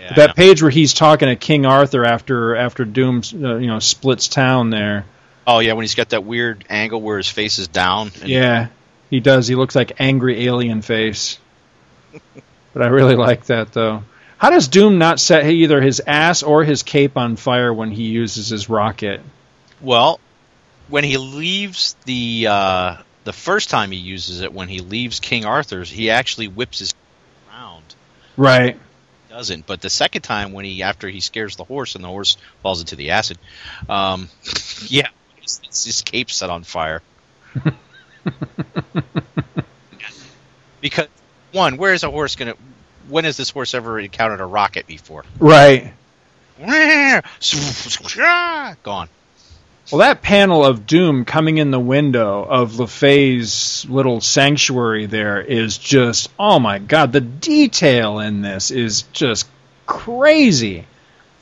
Yeah, 0.00 0.14
that 0.14 0.36
page 0.36 0.62
where 0.62 0.70
he's 0.70 0.94
talking 0.94 1.28
to 1.28 1.36
King 1.36 1.66
Arthur 1.66 2.04
after 2.04 2.56
after 2.56 2.84
Doom, 2.84 3.22
uh, 3.34 3.56
you 3.56 3.66
know, 3.66 3.78
splits 3.78 4.28
town 4.28 4.70
there. 4.70 5.04
oh 5.46 5.58
yeah, 5.58 5.74
when 5.74 5.82
he's 5.82 5.94
got 5.94 6.08
that 6.10 6.24
weird 6.24 6.64
angle 6.70 7.00
where 7.02 7.18
his 7.18 7.28
face 7.28 7.58
is 7.58 7.68
down. 7.68 8.10
and- 8.20 8.28
Yeah, 8.28 8.68
he 9.10 9.20
does. 9.20 9.46
He 9.46 9.54
looks 9.54 9.74
like 9.76 10.00
angry 10.00 10.46
alien 10.46 10.82
face. 10.82 11.38
but 12.72 12.82
I 12.82 12.86
really 12.86 13.16
like 13.16 13.44
that 13.46 13.72
though. 13.72 14.04
How 14.38 14.50
does 14.50 14.68
Doom 14.68 14.98
not 14.98 15.18
set 15.18 15.44
either 15.46 15.80
his 15.80 16.00
ass 16.06 16.44
or 16.44 16.62
his 16.62 16.84
cape 16.84 17.16
on 17.16 17.34
fire 17.36 17.74
when 17.74 17.90
he 17.90 18.04
uses 18.04 18.48
his 18.48 18.68
rocket? 18.68 19.20
Well, 19.80 20.20
when 20.88 21.02
he 21.02 21.16
leaves 21.18 21.96
the 22.04 22.46
uh, 22.48 22.96
the 23.28 23.32
first 23.34 23.68
time 23.68 23.90
he 23.90 23.98
uses 23.98 24.40
it, 24.40 24.54
when 24.54 24.68
he 24.68 24.80
leaves 24.80 25.20
King 25.20 25.44
Arthur's, 25.44 25.90
he 25.90 26.08
actually 26.08 26.48
whips 26.48 26.78
his 26.78 26.94
around. 27.50 27.84
Right. 28.38 28.80
Doesn't, 29.28 29.66
but 29.66 29.82
the 29.82 29.90
second 29.90 30.22
time 30.22 30.54
when 30.54 30.64
he 30.64 30.82
after 30.82 31.10
he 31.10 31.20
scares 31.20 31.54
the 31.54 31.64
horse 31.64 31.94
and 31.94 32.02
the 32.02 32.08
horse 32.08 32.38
falls 32.62 32.80
into 32.80 32.96
the 32.96 33.10
acid, 33.10 33.36
um, 33.86 34.30
yeah, 34.86 35.08
his, 35.42 35.60
his 35.66 36.00
cape's 36.00 36.36
set 36.36 36.48
on 36.48 36.62
fire. 36.62 37.02
because 40.80 41.08
one, 41.52 41.76
where 41.76 41.92
is 41.92 42.04
a 42.04 42.10
horse 42.10 42.34
gonna? 42.34 42.54
When 43.08 43.24
has 43.24 43.36
this 43.36 43.50
horse 43.50 43.74
ever 43.74 44.00
encountered 44.00 44.40
a 44.40 44.46
rocket 44.46 44.86
before? 44.86 45.26
Right. 45.38 45.92
Gone. 48.82 49.10
Well, 49.90 50.00
that 50.00 50.20
panel 50.20 50.64
of 50.64 50.86
Doom 50.86 51.24
coming 51.24 51.56
in 51.56 51.70
the 51.70 51.80
window 51.80 52.44
of 52.44 52.72
LeFay's 52.72 53.86
little 53.88 54.20
sanctuary 54.20 55.06
there 55.06 55.40
is 55.40 55.78
just, 55.78 56.30
oh 56.38 56.58
my 56.58 56.78
god, 56.78 57.12
the 57.12 57.22
detail 57.22 58.18
in 58.18 58.42
this 58.42 58.70
is 58.70 59.02
just 59.12 59.48
crazy. 59.86 60.84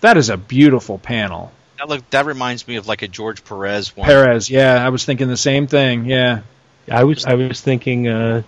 That 0.00 0.16
is 0.16 0.30
a 0.30 0.36
beautiful 0.36 0.98
panel. 0.98 1.50
That 1.78 1.88
look 1.88 2.08
that 2.10 2.24
reminds 2.24 2.66
me 2.68 2.76
of 2.76 2.86
like 2.86 3.02
a 3.02 3.08
George 3.08 3.44
Perez 3.44 3.96
one. 3.96 4.06
Perez, 4.06 4.48
yeah, 4.48 4.84
I 4.84 4.90
was 4.90 5.04
thinking 5.04 5.28
the 5.28 5.36
same 5.36 5.66
thing. 5.66 6.06
Yeah. 6.06 6.42
I 6.90 7.04
was 7.04 7.24
I 7.24 7.34
was 7.34 7.60
thinking 7.60 8.06
uh, 8.06 8.42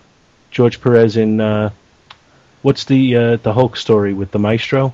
George 0.51 0.81
Perez 0.81 1.17
in 1.17 1.41
uh, 1.41 1.71
what's 2.61 2.85
the 2.85 3.15
uh, 3.15 3.35
the 3.37 3.53
Hulk 3.53 3.75
story 3.75 4.13
with 4.13 4.31
the 4.31 4.39
Maestro? 4.39 4.93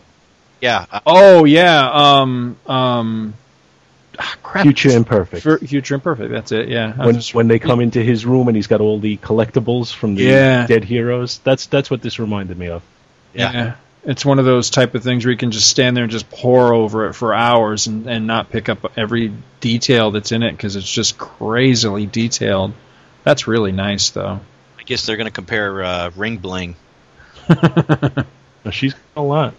Yeah, 0.62 0.86
uh, 0.92 1.00
Oh 1.06 1.46
yeah. 1.46 1.90
Um. 1.92 2.58
Um. 2.66 3.36
Ah, 4.20 4.36
crap. 4.44 4.64
Future 4.64 4.90
Imperfect. 4.90 5.44
Fu- 5.44 5.58
Future 5.60 5.96
Imperfect. 5.96 6.32
That's 6.32 6.52
it. 6.52 6.70
Yeah. 6.70 6.94
When 6.94 7.16
was- 7.16 7.34
when 7.34 7.48
they 7.48 7.60
come 7.60 7.80
into 7.82 8.02
his 8.04 8.26
room 8.26 8.48
and 8.48 8.56
he's 8.56 8.68
got 8.68 8.82
all 8.82 9.00
the 9.00 9.18
collectibles 9.18 9.94
from 9.94 10.16
the 10.16 10.24
Yeah. 10.24 10.68
dead 10.68 10.84
heroes. 10.84 11.40
That's 11.44 11.66
that's 11.68 11.90
what 11.92 12.02
this 12.02 12.20
reminded 12.20 12.58
me 12.58 12.68
of. 12.68 12.82
yeah. 13.34 13.76
It's 14.08 14.24
one 14.24 14.38
of 14.38 14.46
those 14.46 14.70
type 14.70 14.94
of 14.94 15.02
things 15.02 15.26
where 15.26 15.32
you 15.32 15.38
can 15.38 15.50
just 15.50 15.68
stand 15.68 15.98
there 15.98 16.04
and 16.04 16.12
just 16.12 16.30
pour 16.30 16.76
over 16.76 17.08
it 17.10 17.14
for 17.14 17.34
hours 17.34 17.88
and, 17.88 18.06
and 18.06 18.28
not 18.28 18.52
pick 18.52 18.70
up 18.70 18.92
every 18.96 19.34
detail 19.62 20.12
that's 20.12 20.32
in 20.32 20.44
it 20.44 20.52
because 20.52 20.76
it's 20.76 20.92
just 20.92 21.18
crazily 21.18 22.06
detailed. 22.06 22.74
That's 23.24 23.48
really 23.48 23.72
nice, 23.72 24.12
though. 24.12 24.40
I 24.80 24.84
guess 24.84 25.08
they're 25.08 25.18
going 25.18 25.26
to 25.26 25.32
compare 25.32 25.84
uh, 25.84 26.12
Ring 26.16 26.38
Bling. 26.38 26.76
Now, 28.64 28.72
she's 28.72 28.94
got 28.94 29.02
a 29.16 29.22
lot. 29.22 29.54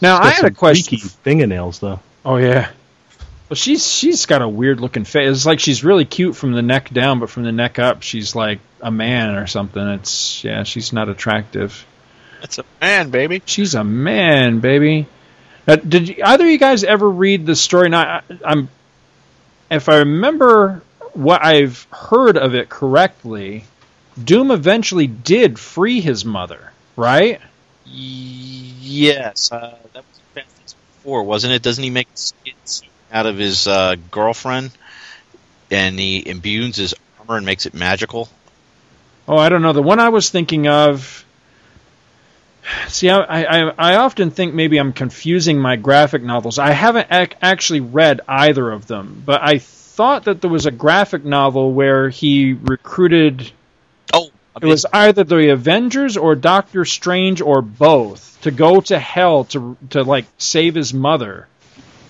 Now, 0.00 0.18
I 0.20 0.30
had 0.30 0.44
a 0.44 0.50
question. 0.50 0.98
freaky 0.98 1.08
fingernails 1.24 1.78
though. 1.80 2.00
Oh 2.26 2.38
yeah. 2.38 2.70
Well, 3.48 3.54
she's 3.54 3.88
she's 3.88 4.26
got 4.26 4.42
a 4.42 4.48
weird 4.48 4.80
looking 4.80 5.04
face. 5.04 5.30
It's 5.30 5.46
like 5.46 5.60
she's 5.60 5.84
really 5.84 6.04
cute 6.04 6.34
from 6.34 6.52
the 6.52 6.60
neck 6.60 6.90
down, 6.90 7.20
but 7.20 7.30
from 7.30 7.44
the 7.44 7.52
neck 7.52 7.78
up, 7.78 8.02
she's 8.02 8.34
like 8.34 8.58
a 8.80 8.90
man 8.90 9.36
or 9.36 9.46
something. 9.46 9.80
It's 9.80 10.42
yeah, 10.42 10.64
she's 10.64 10.92
not 10.92 11.08
attractive. 11.08 11.86
That's 12.40 12.58
a 12.58 12.64
man, 12.80 13.10
baby. 13.10 13.42
She's 13.46 13.76
a 13.76 13.84
man, 13.84 14.58
baby. 14.58 15.06
Now, 15.68 15.76
did 15.76 16.08
you, 16.08 16.16
either 16.24 16.44
of 16.44 16.50
you 16.50 16.58
guys 16.58 16.82
ever 16.82 17.08
read 17.08 17.46
the 17.46 17.54
story? 17.54 17.90
Now, 17.90 18.02
I, 18.02 18.22
I'm, 18.44 18.68
if 19.70 19.88
I 19.88 19.98
remember 19.98 20.82
what 21.12 21.44
I've 21.44 21.86
heard 21.92 22.36
of 22.36 22.56
it 22.56 22.68
correctly, 22.68 23.64
Doom 24.22 24.50
eventually 24.50 25.06
did 25.06 25.60
free 25.60 26.00
his 26.00 26.24
mother, 26.24 26.72
right? 26.96 27.40
Yes, 27.84 29.52
uh, 29.52 29.78
that 29.92 30.04
was 30.04 30.20
Four, 31.06 31.22
wasn't 31.22 31.52
it? 31.52 31.62
Doesn't 31.62 31.84
he 31.84 31.90
make 31.90 32.08
a 32.12 32.16
skin 32.16 32.54
suit 32.64 32.88
out 33.12 33.26
of 33.26 33.38
his 33.38 33.68
uh, 33.68 33.94
girlfriend, 34.10 34.72
and 35.70 35.96
he 35.96 36.28
imbues 36.28 36.74
his 36.74 36.96
armor 37.20 37.36
and 37.36 37.46
makes 37.46 37.64
it 37.64 37.74
magical? 37.74 38.28
Oh, 39.28 39.36
I 39.36 39.48
don't 39.48 39.62
know. 39.62 39.72
The 39.72 39.82
one 39.82 40.00
I 40.00 40.08
was 40.08 40.30
thinking 40.30 40.66
of. 40.66 41.24
See, 42.88 43.08
I, 43.08 43.20
I, 43.20 43.72
I 43.78 43.96
often 43.98 44.32
think 44.32 44.52
maybe 44.52 44.78
I'm 44.78 44.92
confusing 44.92 45.60
my 45.60 45.76
graphic 45.76 46.24
novels. 46.24 46.58
I 46.58 46.72
haven't 46.72 47.06
ac- 47.12 47.38
actually 47.40 47.78
read 47.78 48.22
either 48.26 48.68
of 48.68 48.88
them, 48.88 49.22
but 49.24 49.40
I 49.40 49.58
thought 49.58 50.24
that 50.24 50.40
there 50.40 50.50
was 50.50 50.66
a 50.66 50.72
graphic 50.72 51.24
novel 51.24 51.72
where 51.72 52.08
he 52.08 52.52
recruited. 52.52 53.52
It 54.60 54.66
was 54.66 54.86
either 54.90 55.24
the 55.24 55.50
Avengers 55.50 56.16
or 56.16 56.34
Doctor 56.34 56.84
Strange 56.84 57.40
or 57.42 57.60
both 57.60 58.38
to 58.42 58.50
go 58.50 58.80
to 58.80 58.98
hell 58.98 59.44
to 59.44 59.76
to 59.90 60.02
like 60.02 60.24
save 60.38 60.74
his 60.74 60.94
mother. 60.94 61.46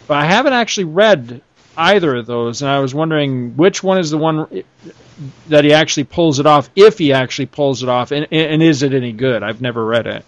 But 0.06 0.18
I 0.18 0.26
haven't 0.26 0.52
actually 0.52 0.84
read 0.84 1.40
either 1.76 2.14
of 2.16 2.26
those, 2.26 2.62
and 2.62 2.70
I 2.70 2.78
was 2.78 2.94
wondering 2.94 3.56
which 3.56 3.82
one 3.82 3.98
is 3.98 4.10
the 4.10 4.18
one 4.18 4.62
that 5.48 5.64
he 5.64 5.72
actually 5.72 6.04
pulls 6.04 6.38
it 6.38 6.46
off, 6.46 6.70
if 6.76 6.98
he 6.98 7.12
actually 7.12 7.46
pulls 7.46 7.82
it 7.82 7.88
off, 7.88 8.12
and, 8.12 8.26
and 8.30 8.62
is 8.62 8.82
it 8.82 8.94
any 8.94 9.12
good? 9.12 9.42
I've 9.42 9.60
never 9.60 9.84
read 9.84 10.06
it. 10.06 10.24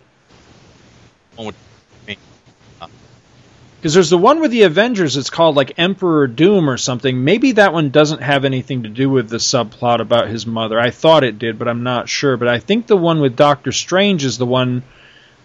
Because 3.78 3.94
there's 3.94 4.10
the 4.10 4.18
one 4.18 4.40
with 4.40 4.50
the 4.50 4.64
Avengers. 4.64 5.16
It's 5.16 5.30
called 5.30 5.54
like 5.54 5.78
Emperor 5.78 6.26
Doom 6.26 6.68
or 6.68 6.76
something. 6.76 7.22
Maybe 7.22 7.52
that 7.52 7.72
one 7.72 7.90
doesn't 7.90 8.22
have 8.22 8.44
anything 8.44 8.82
to 8.82 8.88
do 8.88 9.08
with 9.08 9.28
the 9.28 9.36
subplot 9.36 10.00
about 10.00 10.26
his 10.26 10.46
mother. 10.46 10.80
I 10.80 10.90
thought 10.90 11.22
it 11.22 11.38
did, 11.38 11.60
but 11.60 11.68
I'm 11.68 11.84
not 11.84 12.08
sure. 12.08 12.36
But 12.36 12.48
I 12.48 12.58
think 12.58 12.88
the 12.88 12.96
one 12.96 13.20
with 13.20 13.36
Doctor 13.36 13.70
Strange 13.70 14.24
is 14.24 14.36
the 14.36 14.46
one 14.46 14.82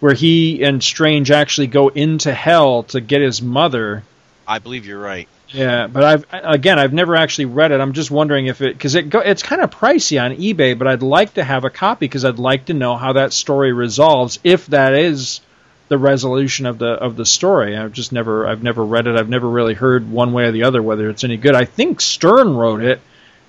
where 0.00 0.14
he 0.14 0.64
and 0.64 0.82
Strange 0.82 1.30
actually 1.30 1.68
go 1.68 1.88
into 1.88 2.34
hell 2.34 2.82
to 2.84 3.00
get 3.00 3.22
his 3.22 3.40
mother. 3.40 4.02
I 4.48 4.58
believe 4.58 4.84
you're 4.84 5.00
right. 5.00 5.28
Yeah, 5.48 5.86
but 5.86 6.02
I've 6.02 6.26
again 6.32 6.80
I've 6.80 6.92
never 6.92 7.14
actually 7.14 7.44
read 7.44 7.70
it. 7.70 7.80
I'm 7.80 7.92
just 7.92 8.10
wondering 8.10 8.46
if 8.46 8.60
it 8.60 8.76
because 8.76 8.96
it 8.96 9.08
go, 9.08 9.20
it's 9.20 9.44
kind 9.44 9.62
of 9.62 9.70
pricey 9.70 10.20
on 10.20 10.36
eBay, 10.36 10.76
but 10.76 10.88
I'd 10.88 11.02
like 11.04 11.34
to 11.34 11.44
have 11.44 11.64
a 11.64 11.70
copy 11.70 12.06
because 12.06 12.24
I'd 12.24 12.40
like 12.40 12.64
to 12.66 12.74
know 12.74 12.96
how 12.96 13.12
that 13.12 13.32
story 13.32 13.72
resolves 13.72 14.40
if 14.42 14.66
that 14.66 14.94
is 14.94 15.40
the 15.88 15.98
resolution 15.98 16.66
of 16.66 16.78
the 16.78 16.86
of 16.86 17.16
the 17.16 17.26
story. 17.26 17.76
I've 17.76 17.92
just 17.92 18.12
never 18.12 18.46
I've 18.46 18.62
never 18.62 18.84
read 18.84 19.06
it. 19.06 19.16
I've 19.16 19.28
never 19.28 19.48
really 19.48 19.74
heard 19.74 20.10
one 20.10 20.32
way 20.32 20.44
or 20.44 20.52
the 20.52 20.64
other 20.64 20.82
whether 20.82 21.10
it's 21.10 21.24
any 21.24 21.36
good. 21.36 21.54
I 21.54 21.64
think 21.64 22.00
Stern 22.00 22.54
wrote 22.54 22.82
it, 22.82 23.00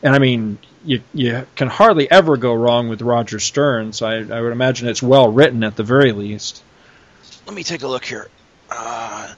and 0.04 0.14
I 0.14 0.20
mean 0.20 0.58
you 0.84 1.02
you 1.14 1.48
can 1.56 1.68
hardly 1.68 2.10
ever 2.10 2.38
go 2.38 2.54
wrong 2.54 2.90
with 2.90 3.02
Roger 3.02 3.40
Stern. 3.40 3.94
So 3.94 4.06
I, 4.06 4.16
I 4.16 4.42
would 4.42 4.52
imagine 4.52 4.88
it's 4.88 5.04
well 5.04 5.32
written 5.32 5.64
at 5.64 5.76
the 5.76 5.84
very 5.84 6.12
least. 6.12 6.64
Let 7.46 7.56
me 7.56 7.64
take 7.64 7.84
a 7.84 7.88
look 7.88 8.06
here. 8.06 8.28
Uh, 8.70 9.34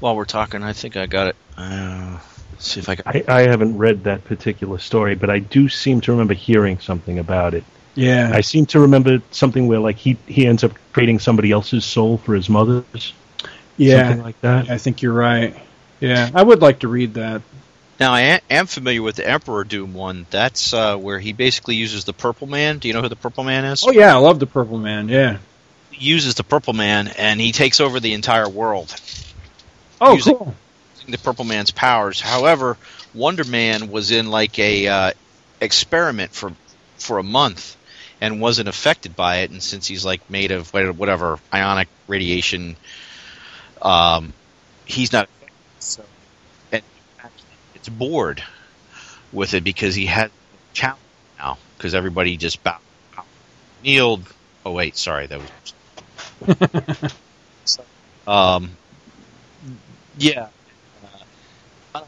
while 0.00 0.16
we're 0.16 0.24
talking, 0.24 0.62
I 0.62 0.72
think 0.72 0.96
I 0.96 1.06
got 1.06 1.28
it. 1.28 1.36
Uh, 1.56 2.18
see 2.58 2.80
if 2.80 2.88
I 2.88 2.96
can. 2.96 3.04
I, 3.06 3.24
I 3.28 3.40
haven't 3.42 3.78
read 3.78 4.04
that 4.04 4.24
particular 4.24 4.78
story, 4.78 5.14
but 5.14 5.30
I 5.30 5.38
do 5.38 5.68
seem 5.68 6.00
to 6.02 6.12
remember 6.12 6.34
hearing 6.34 6.78
something 6.80 7.18
about 7.18 7.54
it. 7.54 7.64
Yeah, 7.94 8.30
I 8.32 8.40
seem 8.42 8.66
to 8.66 8.80
remember 8.80 9.20
something 9.30 9.66
where 9.66 9.80
like 9.80 9.96
he 9.96 10.16
he 10.26 10.46
ends 10.46 10.62
up 10.64 10.72
trading 10.92 11.18
somebody 11.18 11.50
else's 11.50 11.84
soul 11.84 12.18
for 12.18 12.34
his 12.34 12.48
mother's. 12.48 13.12
yeah, 13.76 14.04
something 14.08 14.24
like 14.24 14.40
that. 14.42 14.70
I 14.70 14.78
think 14.78 15.02
you're 15.02 15.12
right. 15.12 15.56
Yeah, 15.98 16.30
I 16.34 16.42
would 16.42 16.62
like 16.62 16.80
to 16.80 16.88
read 16.88 17.14
that. 17.14 17.42
Now 17.98 18.12
I 18.14 18.40
am 18.48 18.66
familiar 18.66 19.02
with 19.02 19.16
the 19.16 19.28
Emperor 19.28 19.64
Doom 19.64 19.92
one. 19.92 20.24
That's 20.30 20.72
uh, 20.72 20.96
where 20.96 21.18
he 21.18 21.32
basically 21.34 21.74
uses 21.74 22.04
the 22.04 22.12
Purple 22.14 22.46
Man. 22.46 22.78
Do 22.78 22.88
you 22.88 22.94
know 22.94 23.02
who 23.02 23.08
the 23.08 23.16
Purple 23.16 23.44
Man 23.44 23.64
is? 23.66 23.84
Oh 23.86 23.90
yeah, 23.90 24.14
I 24.14 24.18
love 24.18 24.38
the 24.38 24.46
Purple 24.46 24.78
Man. 24.78 25.08
Yeah. 25.08 25.38
He 25.90 26.06
uses 26.06 26.36
the 26.36 26.44
Purple 26.44 26.72
Man 26.72 27.08
and 27.08 27.38
he 27.40 27.52
takes 27.52 27.80
over 27.80 28.00
the 28.00 28.14
entire 28.14 28.48
world 28.48 28.94
Oh, 30.00 30.14
Using- 30.14 30.36
cool. 30.36 30.54
using 30.96 31.10
the 31.10 31.18
Purple 31.18 31.44
Man's 31.44 31.72
powers. 31.72 32.20
However, 32.22 32.78
Wonder 33.12 33.44
Man 33.44 33.90
was 33.90 34.10
in 34.12 34.30
like 34.30 34.58
a 34.58 34.86
uh, 34.88 35.12
experiment 35.60 36.32
for 36.32 36.52
for 36.96 37.18
a 37.18 37.22
month 37.22 37.76
and 38.20 38.40
wasn't 38.40 38.68
affected 38.68 39.16
by 39.16 39.38
it. 39.38 39.50
And 39.50 39.62
since 39.62 39.86
he's 39.86 40.04
like 40.04 40.28
made 40.30 40.50
of 40.50 40.72
whatever 40.72 41.38
ionic 41.52 41.88
radiation, 42.06 42.76
um, 43.82 44.32
he's 44.84 45.12
not. 45.12 45.28
So, 45.78 46.04
and 46.72 46.82
it's 47.74 47.88
bored 47.88 48.42
with 49.32 49.54
it 49.54 49.64
because 49.64 49.94
he 49.94 50.06
had 50.06 50.30
challenge 50.72 51.00
now 51.38 51.58
because 51.76 51.94
everybody 51.94 52.36
just 52.36 52.62
bowed, 52.62 52.80
kneeled, 53.82 54.26
Oh 54.64 54.72
wait, 54.72 54.96
sorry, 54.96 55.26
that 55.26 55.40
was. 56.46 57.18
um, 58.26 58.70
yeah. 60.18 60.48
Uh, 61.94 62.02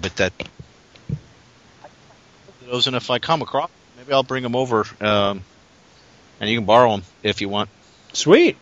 but 0.00 0.16
that. 0.16 0.32
Those, 2.66 2.86
and 2.86 2.94
if 2.94 3.10
I 3.10 3.18
come 3.18 3.42
across, 3.42 3.70
maybe 4.00 4.12
I'll 4.12 4.22
bring 4.22 4.42
them 4.42 4.56
over, 4.56 4.86
um, 5.00 5.42
and 6.40 6.48
you 6.48 6.56
can 6.56 6.64
borrow 6.64 6.90
them 6.90 7.02
if 7.22 7.40
you 7.40 7.48
want. 7.48 7.68
Sweet. 8.12 8.56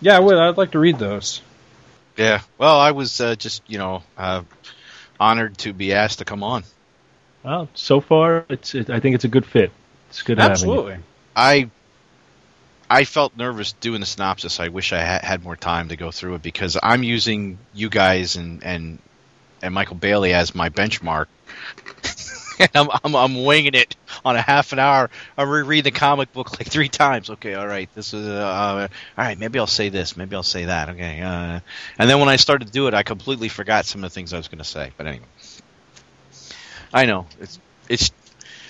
Yeah, 0.00 0.16
I 0.16 0.20
would. 0.20 0.36
I'd 0.36 0.58
like 0.58 0.72
to 0.72 0.78
read 0.78 0.98
those. 0.98 1.40
Yeah. 2.16 2.40
Well, 2.58 2.78
I 2.78 2.90
was 2.90 3.20
uh, 3.20 3.36
just 3.36 3.62
you 3.68 3.78
know 3.78 4.02
uh, 4.18 4.42
honored 5.18 5.56
to 5.58 5.72
be 5.72 5.94
asked 5.94 6.18
to 6.18 6.24
come 6.24 6.42
on. 6.42 6.64
Well, 7.42 7.68
so 7.74 8.00
far, 8.00 8.44
it's. 8.48 8.74
It, 8.74 8.90
I 8.90 9.00
think 9.00 9.14
it's 9.14 9.24
a 9.24 9.28
good 9.28 9.46
fit. 9.46 9.70
It's 10.10 10.22
good. 10.22 10.38
Absolutely. 10.38 10.98
I 11.34 11.70
I 12.90 13.04
felt 13.04 13.36
nervous 13.36 13.72
doing 13.72 14.00
the 14.00 14.06
synopsis. 14.06 14.60
I 14.60 14.68
wish 14.68 14.92
I 14.92 15.00
had, 15.00 15.22
had 15.22 15.44
more 15.44 15.56
time 15.56 15.88
to 15.88 15.96
go 15.96 16.10
through 16.10 16.34
it 16.34 16.42
because 16.42 16.76
I'm 16.82 17.02
using 17.02 17.58
you 17.72 17.88
guys 17.88 18.36
and 18.36 18.64
and 18.64 18.98
and 19.62 19.72
Michael 19.72 19.96
Bailey 19.96 20.34
as 20.34 20.54
my 20.54 20.70
benchmark. 20.70 21.26
I'm, 22.74 22.88
I'm 23.04 23.14
I'm 23.16 23.44
winging 23.44 23.74
it 23.74 23.96
on 24.24 24.36
a 24.36 24.42
half 24.42 24.72
an 24.72 24.78
hour. 24.78 25.10
I 25.36 25.42
reread 25.42 25.84
the 25.84 25.90
comic 25.90 26.32
book 26.32 26.58
like 26.58 26.68
three 26.68 26.88
times. 26.88 27.30
Okay, 27.30 27.54
all 27.54 27.66
right, 27.66 27.88
this 27.94 28.14
is 28.14 28.26
uh, 28.26 28.88
all 29.16 29.24
right. 29.24 29.38
Maybe 29.38 29.58
I'll 29.58 29.66
say 29.66 29.88
this. 29.88 30.16
Maybe 30.16 30.36
I'll 30.36 30.42
say 30.42 30.66
that. 30.66 30.90
Okay, 30.90 31.20
uh, 31.20 31.60
and 31.98 32.10
then 32.10 32.20
when 32.20 32.28
I 32.28 32.36
started 32.36 32.66
to 32.66 32.72
do 32.72 32.88
it, 32.88 32.94
I 32.94 33.02
completely 33.02 33.48
forgot 33.48 33.86
some 33.86 34.04
of 34.04 34.10
the 34.10 34.14
things 34.14 34.32
I 34.32 34.36
was 34.36 34.48
going 34.48 34.58
to 34.58 34.64
say. 34.64 34.92
But 34.96 35.06
anyway, 35.06 35.26
I 36.92 37.06
know 37.06 37.26
it's 37.40 37.58
it's 37.88 38.10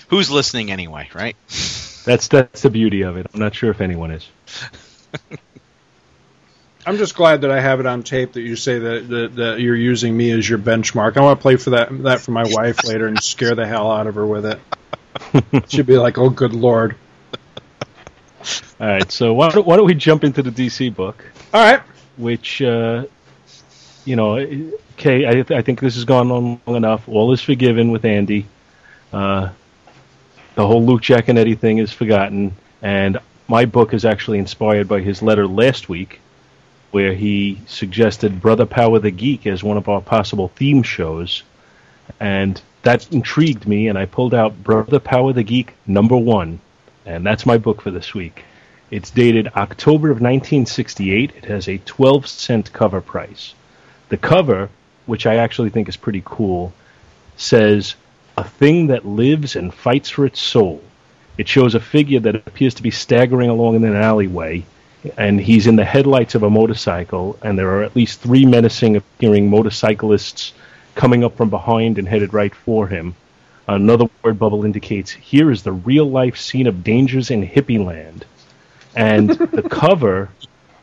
who's 0.09 0.29
listening 0.29 0.71
anyway, 0.71 1.09
right? 1.13 1.35
That's 2.05 2.27
that's 2.27 2.61
the 2.61 2.69
beauty 2.69 3.01
of 3.03 3.17
it. 3.17 3.27
I'm 3.33 3.39
not 3.39 3.55
sure 3.55 3.71
if 3.71 3.81
anyone 3.81 4.11
is. 4.11 4.27
I'm 6.87 6.95
just 6.95 7.15
glad 7.15 7.41
that 7.41 7.51
I 7.51 7.59
have 7.59 7.81
it 7.81 7.85
on 7.85 8.01
tape 8.01 8.31
that 8.31 8.41
you 8.41 8.55
say 8.55 8.79
that, 8.79 9.09
that, 9.09 9.35
that 9.35 9.59
you're 9.59 9.75
using 9.75 10.15
me 10.15 10.31
as 10.31 10.47
your 10.47 10.57
benchmark. 10.57 11.17
I 11.17 11.21
want 11.21 11.37
to 11.37 11.41
play 11.41 11.57
for 11.57 11.71
that 11.71 11.89
that 12.03 12.21
for 12.21 12.31
my 12.31 12.45
wife 12.45 12.85
later 12.85 13.07
and 13.07 13.21
scare 13.21 13.55
the 13.55 13.67
hell 13.67 13.91
out 13.91 14.07
of 14.07 14.15
her 14.15 14.25
with 14.25 14.45
it. 14.45 15.67
She'd 15.67 15.85
be 15.85 15.97
like, 15.97 16.17
"Oh, 16.17 16.29
good 16.29 16.53
lord!" 16.53 16.95
All 18.79 18.87
right, 18.87 19.11
so 19.11 19.33
why 19.33 19.49
don't, 19.49 19.67
why 19.67 19.75
don't 19.75 19.85
we 19.85 19.95
jump 19.95 20.23
into 20.23 20.41
the 20.41 20.49
DC 20.49 20.95
book, 20.95 21.25
All 21.53 21.61
right. 21.61 21.81
which 22.15 22.61
uh, 22.61 23.05
you 24.05 24.15
know, 24.15 24.37
okay, 24.93 25.25
I, 25.25 25.57
I 25.57 25.61
think 25.63 25.81
this 25.81 25.95
has 25.95 26.05
gone 26.05 26.31
on 26.31 26.61
long 26.65 26.77
enough. 26.77 27.09
All 27.09 27.33
is 27.33 27.41
forgiven 27.41 27.91
with 27.91 28.05
Andy. 28.05 28.45
Uh, 29.11 29.49
the 30.55 30.65
whole 30.65 30.85
Luke 30.85 31.01
Jack 31.01 31.27
and 31.27 31.37
Eddie 31.37 31.55
thing 31.55 31.79
is 31.79 31.91
forgotten, 31.91 32.55
and 32.81 33.19
my 33.49 33.65
book 33.65 33.93
is 33.93 34.05
actually 34.05 34.39
inspired 34.39 34.87
by 34.87 35.01
his 35.01 35.21
letter 35.21 35.45
last 35.45 35.89
week, 35.89 36.21
where 36.91 37.13
he 37.13 37.59
suggested 37.67 38.41
Brother 38.41 38.65
Power 38.65 38.99
the 38.99 39.11
Geek 39.11 39.45
as 39.45 39.63
one 39.63 39.77
of 39.77 39.89
our 39.89 40.01
possible 40.01 40.47
theme 40.49 40.83
shows, 40.83 41.43
and 42.19 42.61
that 42.83 43.11
intrigued 43.11 43.67
me, 43.67 43.87
and 43.87 43.97
I 43.97 44.05
pulled 44.05 44.33
out 44.33 44.63
Brother 44.63 44.99
Power 44.99 45.33
the 45.33 45.43
Geek 45.43 45.73
number 45.85 46.15
one, 46.15 46.59
and 47.05 47.25
that's 47.25 47.45
my 47.45 47.57
book 47.57 47.81
for 47.81 47.91
this 47.91 48.13
week. 48.13 48.43
It's 48.89 49.11
dated 49.11 49.49
October 49.49 50.09
of 50.11 50.21
1968. 50.21 51.33
It 51.35 51.45
has 51.45 51.67
a 51.67 51.77
12 51.79 52.27
cent 52.27 52.71
cover 52.71 53.01
price. 53.01 53.53
The 54.07 54.17
cover, 54.17 54.69
which 55.05 55.25
I 55.25 55.35
actually 55.35 55.71
think 55.71 55.89
is 55.89 55.97
pretty 55.97 56.21
cool, 56.23 56.73
says 57.35 57.95
a 58.37 58.45
thing 58.45 58.87
that 58.87 59.05
lives 59.05 59.57
and 59.57 59.73
fights 59.73 60.09
for 60.09 60.25
its 60.25 60.39
soul. 60.39 60.81
It 61.37 61.49
shows 61.49 61.75
a 61.75 61.81
figure 61.81 62.21
that 62.21 62.35
appears 62.35 62.75
to 62.75 62.83
be 62.83 62.91
staggering 62.91 63.49
along 63.49 63.75
in 63.75 63.83
an 63.83 63.95
alleyway, 63.95 64.63
and 65.17 65.39
he's 65.39 65.67
in 65.67 65.75
the 65.75 65.85
headlights 65.85 66.35
of 66.35 66.43
a 66.43 66.49
motorcycle, 66.49 67.37
and 67.41 67.57
there 67.57 67.69
are 67.69 67.83
at 67.83 67.95
least 67.95 68.19
three 68.19 68.45
menacing 68.45 68.95
appearing 68.95 69.49
motorcyclists 69.49 70.53
coming 70.95 71.23
up 71.23 71.37
from 71.37 71.49
behind 71.49 71.97
and 71.97 72.07
headed 72.07 72.33
right 72.33 72.53
for 72.53 72.87
him. 72.87 73.15
Another 73.67 74.05
word 74.23 74.39
bubble 74.39 74.65
indicates 74.65 75.11
here 75.11 75.51
is 75.51 75.63
the 75.63 75.71
real 75.71 76.09
life 76.09 76.37
scene 76.37 76.67
of 76.67 76.83
dangers 76.83 77.29
in 77.31 77.45
hippie 77.45 77.83
land. 77.83 78.25
And 78.95 79.29
the 79.29 79.67
cover 79.69 80.29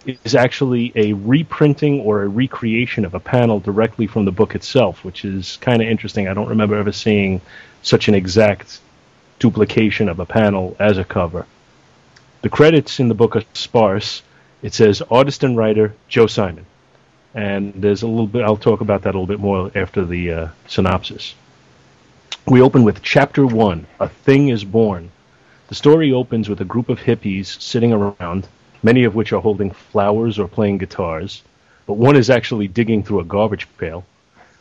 is 0.07 0.35
actually 0.35 0.93
a 0.95 1.15
reprinting 1.15 2.01
or 2.01 2.23
a 2.23 2.29
recreation 2.29 3.05
of 3.05 3.15
a 3.15 3.21
panel 3.21 3.59
directly 3.59 4.07
from 4.07 4.25
the 4.25 4.33
book 4.33 4.55
itself, 4.55 5.03
which 5.05 5.25
is 5.25 5.57
kind 5.61 5.83
of 5.83 5.89
interesting. 5.89 6.29
I 6.29 6.35
don't 6.35 6.49
remember 6.49 6.77
ever 6.77 6.93
seeing 6.93 7.41
such 7.83 8.09
an 8.09 8.15
exact 8.15 8.81
duplication 9.39 10.09
of 10.09 10.21
a 10.21 10.27
panel 10.27 10.77
as 10.79 10.99
a 10.99 11.05
cover. 11.05 11.47
The 12.45 12.51
credits 12.51 13.01
in 13.01 13.09
the 13.09 13.15
book 13.15 13.37
are 13.37 13.43
sparse. 13.55 14.21
It 14.61 14.75
says 14.75 15.01
artist 15.11 15.45
and 15.45 15.57
writer 15.57 15.95
Joe 16.09 16.27
Simon, 16.27 16.67
and 17.33 17.73
there's 17.75 18.03
a 18.03 18.07
little 18.07 18.27
bit. 18.27 18.43
I'll 18.43 18.59
talk 18.59 18.83
about 18.83 19.01
that 19.05 19.15
a 19.15 19.19
little 19.19 19.27
bit 19.27 19.41
more 19.41 19.71
after 19.75 20.05
the 20.05 20.31
uh, 20.31 20.49
synopsis. 20.67 21.35
We 22.47 22.61
open 22.61 22.85
with 22.85 23.01
chapter 23.01 23.47
one: 23.47 23.87
A 23.99 24.11
Thing 24.11 24.51
is 24.51 24.63
Born. 24.63 25.11
The 25.69 25.75
story 25.75 26.13
opens 26.13 26.51
with 26.51 26.61
a 26.61 26.67
group 26.67 26.91
of 26.91 26.99
hippies 26.99 27.59
sitting 27.63 27.95
around 27.95 28.47
many 28.83 29.05
of 29.05 29.15
which 29.15 29.33
are 29.33 29.41
holding 29.41 29.71
flowers 29.71 30.39
or 30.39 30.47
playing 30.47 30.77
guitars, 30.77 31.43
but 31.87 31.95
one 31.95 32.15
is 32.15 32.29
actually 32.29 32.69
digging 32.69 33.03
through 33.03 33.21
a 33.21 33.25
garbage 33.25 33.67
pail. 33.79 34.05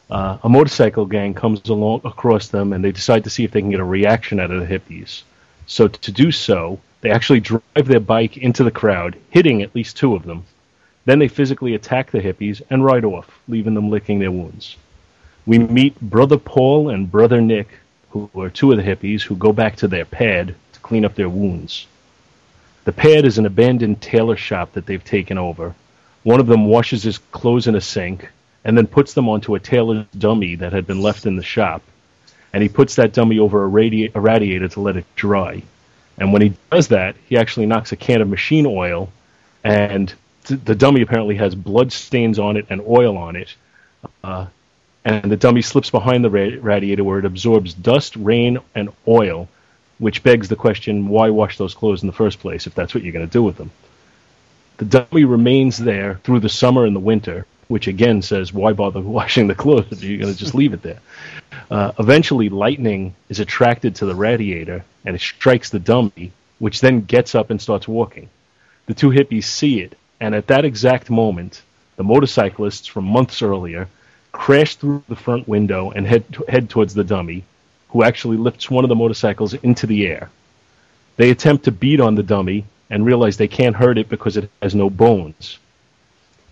Uh, 0.09 0.37
a 0.41 0.47
motorcycle 0.47 1.05
gang 1.05 1.33
comes 1.33 1.67
along 1.67 1.99
across 2.05 2.47
them, 2.47 2.71
and 2.71 2.81
they 2.81 2.93
decide 2.93 3.25
to 3.25 3.29
see 3.29 3.43
if 3.43 3.51
they 3.51 3.59
can 3.59 3.71
get 3.71 3.81
a 3.81 3.83
reaction 3.99 4.39
out 4.39 4.51
of 4.51 4.61
the 4.61 4.73
hippies. 4.73 5.23
So 5.65 5.89
to 5.89 6.11
do 6.13 6.31
so, 6.31 6.79
they 7.03 7.11
actually 7.11 7.41
drive 7.41 7.61
their 7.75 7.99
bike 7.99 8.37
into 8.37 8.63
the 8.63 8.71
crowd, 8.71 9.17
hitting 9.29 9.61
at 9.61 9.75
least 9.75 9.97
two 9.97 10.15
of 10.15 10.23
them. 10.23 10.45
Then 11.03 11.19
they 11.19 11.27
physically 11.27 11.75
attack 11.75 12.11
the 12.11 12.21
hippies 12.21 12.61
and 12.69 12.83
ride 12.83 13.03
off, 13.03 13.29
leaving 13.49 13.73
them 13.73 13.89
licking 13.89 14.19
their 14.19 14.31
wounds. 14.31 14.77
We 15.45 15.59
meet 15.59 15.99
Brother 15.99 16.37
Paul 16.37 16.89
and 16.89 17.11
Brother 17.11 17.41
Nick, 17.41 17.67
who 18.11 18.29
are 18.37 18.49
two 18.49 18.71
of 18.71 18.77
the 18.77 18.83
hippies, 18.83 19.21
who 19.21 19.35
go 19.35 19.51
back 19.51 19.75
to 19.77 19.89
their 19.89 20.05
pad 20.05 20.55
to 20.71 20.79
clean 20.79 21.03
up 21.03 21.15
their 21.15 21.27
wounds. 21.27 21.87
The 22.85 22.93
pad 22.93 23.25
is 23.25 23.37
an 23.37 23.45
abandoned 23.45 24.01
tailor 24.01 24.37
shop 24.37 24.71
that 24.71 24.85
they've 24.85 25.03
taken 25.03 25.37
over. 25.37 25.75
One 26.23 26.39
of 26.39 26.47
them 26.47 26.67
washes 26.67 27.03
his 27.03 27.17
clothes 27.17 27.67
in 27.67 27.75
a 27.75 27.81
sink 27.81 28.29
and 28.63 28.77
then 28.77 28.87
puts 28.87 29.13
them 29.13 29.27
onto 29.27 29.55
a 29.55 29.59
tailor's 29.59 30.05
dummy 30.17 30.55
that 30.55 30.71
had 30.71 30.87
been 30.87 31.01
left 31.01 31.25
in 31.25 31.35
the 31.35 31.43
shop. 31.43 31.81
And 32.53 32.63
he 32.63 32.69
puts 32.69 32.95
that 32.95 33.11
dummy 33.11 33.39
over 33.39 33.65
a, 33.65 33.69
radi- 33.69 34.15
a 34.15 34.21
radiator 34.21 34.69
to 34.69 34.79
let 34.79 34.95
it 34.95 35.05
dry. 35.17 35.63
And 36.17 36.31
when 36.31 36.41
he 36.41 36.53
does 36.71 36.89
that, 36.89 37.15
he 37.27 37.37
actually 37.37 37.65
knocks 37.65 37.91
a 37.91 37.95
can 37.95 38.21
of 38.21 38.29
machine 38.29 38.65
oil, 38.65 39.11
and 39.63 40.13
th- 40.45 40.61
the 40.63 40.75
dummy 40.75 41.01
apparently 41.01 41.35
has 41.35 41.55
blood 41.55 41.91
stains 41.91 42.37
on 42.39 42.57
it 42.57 42.67
and 42.69 42.81
oil 42.81 43.17
on 43.17 43.35
it. 43.35 43.55
Uh, 44.23 44.47
and 45.05 45.31
the 45.31 45.37
dummy 45.37 45.61
slips 45.61 45.89
behind 45.89 46.23
the 46.23 46.29
ra- 46.29 46.57
radiator 46.61 47.03
where 47.03 47.19
it 47.19 47.25
absorbs 47.25 47.73
dust, 47.73 48.15
rain, 48.15 48.59
and 48.75 48.89
oil 49.07 49.47
which 49.99 50.23
begs 50.23 50.49
the 50.49 50.55
question 50.55 51.07
why 51.07 51.29
wash 51.29 51.57
those 51.57 51.73
clothes 51.73 52.03
in 52.03 52.07
the 52.07 52.13
first 52.13 52.39
place 52.39 52.67
if 52.67 52.75
that's 52.75 52.93
what 52.93 53.03
you're 53.03 53.13
going 53.13 53.25
to 53.25 53.31
do 53.31 53.43
with 53.43 53.57
them? 53.57 53.71
The 54.77 54.85
dummy 54.85 55.23
remains 55.23 55.77
there 55.77 56.15
through 56.23 56.39
the 56.41 56.49
summer 56.49 56.85
and 56.85 56.95
the 56.95 56.99
winter, 56.99 57.45
which 57.73 57.87
again 57.87 58.21
says 58.21 58.53
why 58.53 58.71
bother 58.71 59.01
washing 59.17 59.47
the 59.47 59.55
clothes 59.55 60.03
you're 60.03 60.19
going 60.19 60.31
to 60.31 60.37
just 60.37 60.53
leave 60.53 60.73
it 60.73 60.83
there? 60.83 60.99
Uh, 61.71 61.91
eventually, 61.97 62.47
lightning 62.47 63.15
is 63.29 63.39
attracted 63.39 63.95
to 63.95 64.05
the 64.05 64.13
radiator 64.13 64.85
and 65.03 65.15
it 65.15 65.19
strikes 65.19 65.71
the 65.71 65.79
dummy, 65.79 66.31
which 66.59 66.81
then 66.81 67.01
gets 67.01 67.33
up 67.33 67.49
and 67.49 67.59
starts 67.59 67.87
walking. 67.87 68.29
The 68.85 68.93
two 68.93 69.09
hippies 69.09 69.45
see 69.45 69.81
it, 69.81 69.97
and 70.19 70.35
at 70.35 70.45
that 70.47 70.65
exact 70.65 71.09
moment, 71.09 71.63
the 71.95 72.03
motorcyclists 72.03 72.85
from 72.85 73.05
months 73.05 73.41
earlier 73.41 73.87
crash 74.31 74.75
through 74.75 75.03
the 75.09 75.15
front 75.15 75.47
window 75.47 75.89
and 75.89 76.05
head, 76.05 76.23
head 76.47 76.69
towards 76.69 76.93
the 76.93 77.03
dummy, 77.03 77.43
who 77.89 78.03
actually 78.03 78.37
lifts 78.37 78.69
one 78.69 78.85
of 78.85 78.89
the 78.89 79.01
motorcycles 79.03 79.55
into 79.55 79.87
the 79.87 80.05
air. 80.05 80.29
They 81.17 81.31
attempt 81.31 81.65
to 81.65 81.71
beat 81.71 81.99
on 81.99 82.13
the 82.13 82.23
dummy 82.23 82.65
and 82.91 83.03
realize 83.03 83.37
they 83.37 83.47
can't 83.47 83.75
hurt 83.75 83.97
it 83.97 84.09
because 84.09 84.37
it 84.37 84.49
has 84.61 84.75
no 84.75 84.91
bones. 84.91 85.57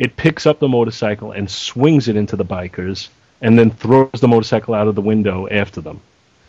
It 0.02 0.18
picks 0.18 0.48
up 0.48 0.57
the 0.57 0.68
motorcycle 0.68 1.32
and 1.32 1.48
swings 1.48 2.07
it 2.07 2.15
into 2.15 2.36
the 2.36 2.44
bikers 2.44 3.10
and 3.40 3.60
then 3.60 3.69
throws 3.69 4.19
the 4.19 4.28
motorcycle 4.28 4.73
out 4.73 4.88
of 4.88 4.95
the 4.95 5.02
window 5.02 5.48
after 5.48 5.80
them. 5.80 6.02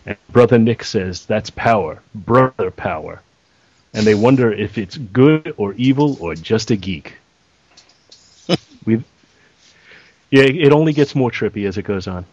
And 0.06 0.16
Brother 0.30 0.56
Nick 0.56 0.82
says, 0.82 1.26
That's 1.26 1.50
power, 1.50 2.00
brother 2.14 2.70
power. 2.70 3.20
And 3.92 4.06
they 4.06 4.14
wonder 4.14 4.50
if 4.50 4.78
it's 4.78 4.96
good 4.96 5.52
or 5.58 5.74
evil 5.74 6.16
or 6.18 6.34
just 6.34 6.70
a 6.70 6.76
geek. 6.76 7.12
we 8.86 9.04
yeah, 10.30 10.44
it 10.44 10.72
only 10.72 10.94
gets 10.94 11.14
more 11.14 11.30
trippy 11.30 11.68
as 11.68 11.76
it 11.76 11.82
goes 11.82 12.06
on. 12.06 12.24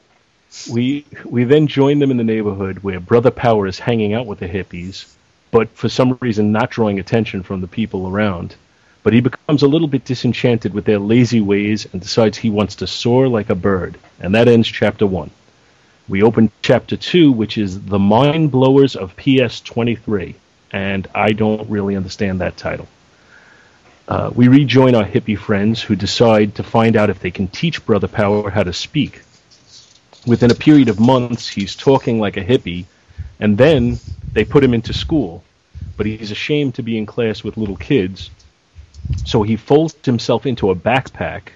We 0.72 1.04
we 1.26 1.44
then 1.44 1.68
join 1.68 2.00
them 2.00 2.12
in 2.12 2.18
the 2.18 2.24
neighborhood 2.24 2.80
where 2.80 3.02
Brother 3.02 3.32
Power 3.32 3.68
is 3.68 3.78
hanging 3.78 4.14
out 4.14 4.26
with 4.26 4.40
the 4.40 4.48
hippies, 4.48 5.14
but 5.52 5.68
for 5.72 5.90
some 5.90 6.18
reason 6.22 6.54
not 6.54 6.70
drawing 6.70 6.98
attention 6.98 7.44
from 7.44 7.60
the 7.60 7.68
people 7.68 8.08
around. 8.08 8.56
But 9.04 9.14
he 9.14 9.22
becomes 9.22 9.64
a 9.64 9.68
little 9.68 9.88
bit 9.88 10.06
disenchanted 10.06 10.74
with 10.74 10.86
their 10.86 11.00
lazy 11.00 11.42
ways 11.42 11.88
and 11.92 12.02
decides 12.02 12.38
he 12.38 12.50
wants 12.50 12.76
to 12.76 12.88
soar 12.88 13.28
like 13.28 13.50
a 13.50 13.56
bird. 13.56 13.98
And 14.20 14.36
that 14.36 14.48
ends 14.48 14.68
chapter 14.68 15.08
one. 15.08 15.32
We 16.08 16.24
open 16.24 16.52
chapter 16.62 16.98
two, 16.98 17.32
which 17.32 17.58
is 17.58 17.82
The 17.82 18.00
Mind 18.00 18.52
Blowers 18.52 18.96
of 18.96 19.16
PS 19.16 19.62
23. 19.62 20.36
and 20.72 21.08
I 21.16 21.32
don't 21.32 21.70
really 21.70 21.96
understand 21.96 22.42
that 22.42 22.58
title. 22.58 22.88
Uh, 24.08 24.32
we 24.36 24.48
rejoin 24.48 24.96
our 24.96 25.06
hippie 25.06 25.38
friends 25.38 25.82
who 25.82 25.96
decide 25.96 26.56
to 26.56 26.64
find 26.64 26.96
out 26.96 27.10
if 27.10 27.20
they 27.20 27.32
can 27.32 27.48
teach 27.48 27.86
Brother 27.86 28.08
Power 28.08 28.50
how 28.50 28.64
to 28.64 28.74
speak. 28.74 29.22
Within 30.26 30.52
a 30.52 30.56
period 30.56 30.90
of 30.90 31.00
months, 31.00 31.48
he's 31.48 31.76
talking 31.76 32.20
like 32.20 32.38
a 32.38 32.44
hippie, 32.44 32.86
and 33.40 33.58
then 33.58 34.00
they 34.34 34.46
put 34.46 34.64
him 34.64 34.74
into 34.74 34.94
school. 34.94 35.44
But 35.96 36.06
he's 36.08 36.32
ashamed 36.32 36.76
to 36.76 36.84
be 36.84 36.98
in 36.98 37.06
class 37.06 37.44
with 37.44 37.58
little 37.58 37.78
kids, 37.78 38.30
so 39.26 39.44
he 39.44 39.56
folds 39.56 39.96
himself 40.04 40.46
into 40.46 40.72
a 40.72 40.76
backpack 40.76 41.50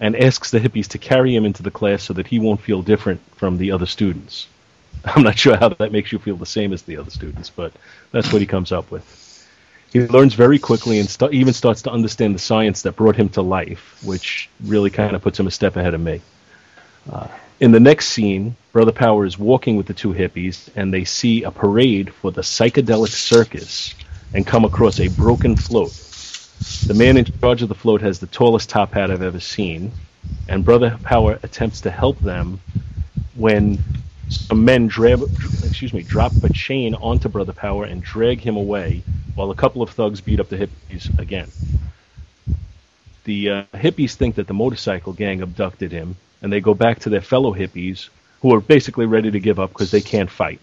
and 0.00 0.16
asks 0.16 0.50
the 0.50 0.60
hippies 0.60 0.88
to 0.88 0.98
carry 0.98 1.34
him 1.34 1.44
into 1.44 1.62
the 1.62 1.70
class 1.70 2.02
so 2.02 2.12
that 2.14 2.26
he 2.26 2.38
won't 2.38 2.60
feel 2.60 2.82
different 2.82 3.20
from 3.36 3.58
the 3.58 3.70
other 3.70 3.86
students. 3.86 4.48
I'm 5.04 5.22
not 5.22 5.38
sure 5.38 5.56
how 5.56 5.68
that 5.70 5.92
makes 5.92 6.12
you 6.12 6.18
feel 6.18 6.36
the 6.36 6.46
same 6.46 6.72
as 6.72 6.82
the 6.82 6.96
other 6.96 7.10
students, 7.10 7.50
but 7.50 7.72
that's 8.10 8.32
what 8.32 8.40
he 8.40 8.46
comes 8.46 8.72
up 8.72 8.90
with. 8.90 9.20
He 9.92 10.00
learns 10.00 10.34
very 10.34 10.58
quickly 10.58 10.98
and 10.98 11.08
st- 11.08 11.32
even 11.32 11.52
starts 11.52 11.82
to 11.82 11.90
understand 11.90 12.34
the 12.34 12.40
science 12.40 12.82
that 12.82 12.96
brought 12.96 13.14
him 13.14 13.28
to 13.30 13.42
life, 13.42 14.02
which 14.02 14.48
really 14.64 14.90
kind 14.90 15.14
of 15.14 15.22
puts 15.22 15.38
him 15.38 15.46
a 15.46 15.52
step 15.52 15.76
ahead 15.76 15.94
of 15.94 16.00
me. 16.00 16.20
Uh, 17.10 17.28
in 17.60 17.70
the 17.70 17.78
next 17.78 18.08
scene, 18.08 18.56
Brother 18.72 18.90
Power 18.90 19.24
is 19.24 19.38
walking 19.38 19.76
with 19.76 19.86
the 19.86 19.94
two 19.94 20.12
hippies, 20.12 20.68
and 20.74 20.92
they 20.92 21.04
see 21.04 21.44
a 21.44 21.52
parade 21.52 22.12
for 22.12 22.32
the 22.32 22.40
psychedelic 22.40 23.10
circus 23.10 23.94
and 24.32 24.44
come 24.44 24.64
across 24.64 24.98
a 24.98 25.06
broken 25.08 25.54
float. 25.54 25.92
The 26.86 26.94
man 26.94 27.16
in 27.16 27.24
charge 27.24 27.62
of 27.62 27.68
the 27.68 27.74
float 27.74 28.02
has 28.02 28.18
the 28.18 28.26
tallest 28.26 28.68
top 28.68 28.92
hat 28.92 29.10
I've 29.10 29.22
ever 29.22 29.40
seen, 29.40 29.92
and 30.48 30.64
Brother 30.64 30.98
Power 31.02 31.38
attempts 31.42 31.80
to 31.82 31.90
help 31.90 32.18
them 32.20 32.60
when 33.36 33.82
some 34.28 34.64
men 34.64 34.86
drab, 34.86 35.22
excuse 35.64 35.92
me, 35.92 36.02
drop 36.02 36.32
a 36.44 36.50
chain 36.50 36.94
onto 36.94 37.28
Brother 37.28 37.52
Power 37.52 37.84
and 37.84 38.02
drag 38.02 38.40
him 38.40 38.56
away, 38.56 39.02
while 39.34 39.50
a 39.50 39.54
couple 39.54 39.82
of 39.82 39.90
thugs 39.90 40.20
beat 40.20 40.40
up 40.40 40.48
the 40.48 40.56
hippies 40.56 41.18
again. 41.18 41.50
The 43.24 43.50
uh, 43.50 43.62
hippies 43.74 44.14
think 44.14 44.34
that 44.36 44.46
the 44.46 44.54
motorcycle 44.54 45.12
gang 45.12 45.40
abducted 45.40 45.90
him, 45.92 46.16
and 46.42 46.52
they 46.52 46.60
go 46.60 46.74
back 46.74 47.00
to 47.00 47.08
their 47.08 47.22
fellow 47.22 47.54
hippies, 47.54 48.08
who 48.42 48.54
are 48.54 48.60
basically 48.60 49.06
ready 49.06 49.30
to 49.30 49.40
give 49.40 49.58
up 49.58 49.70
because 49.70 49.90
they 49.90 50.02
can't 50.02 50.30
fight. 50.30 50.60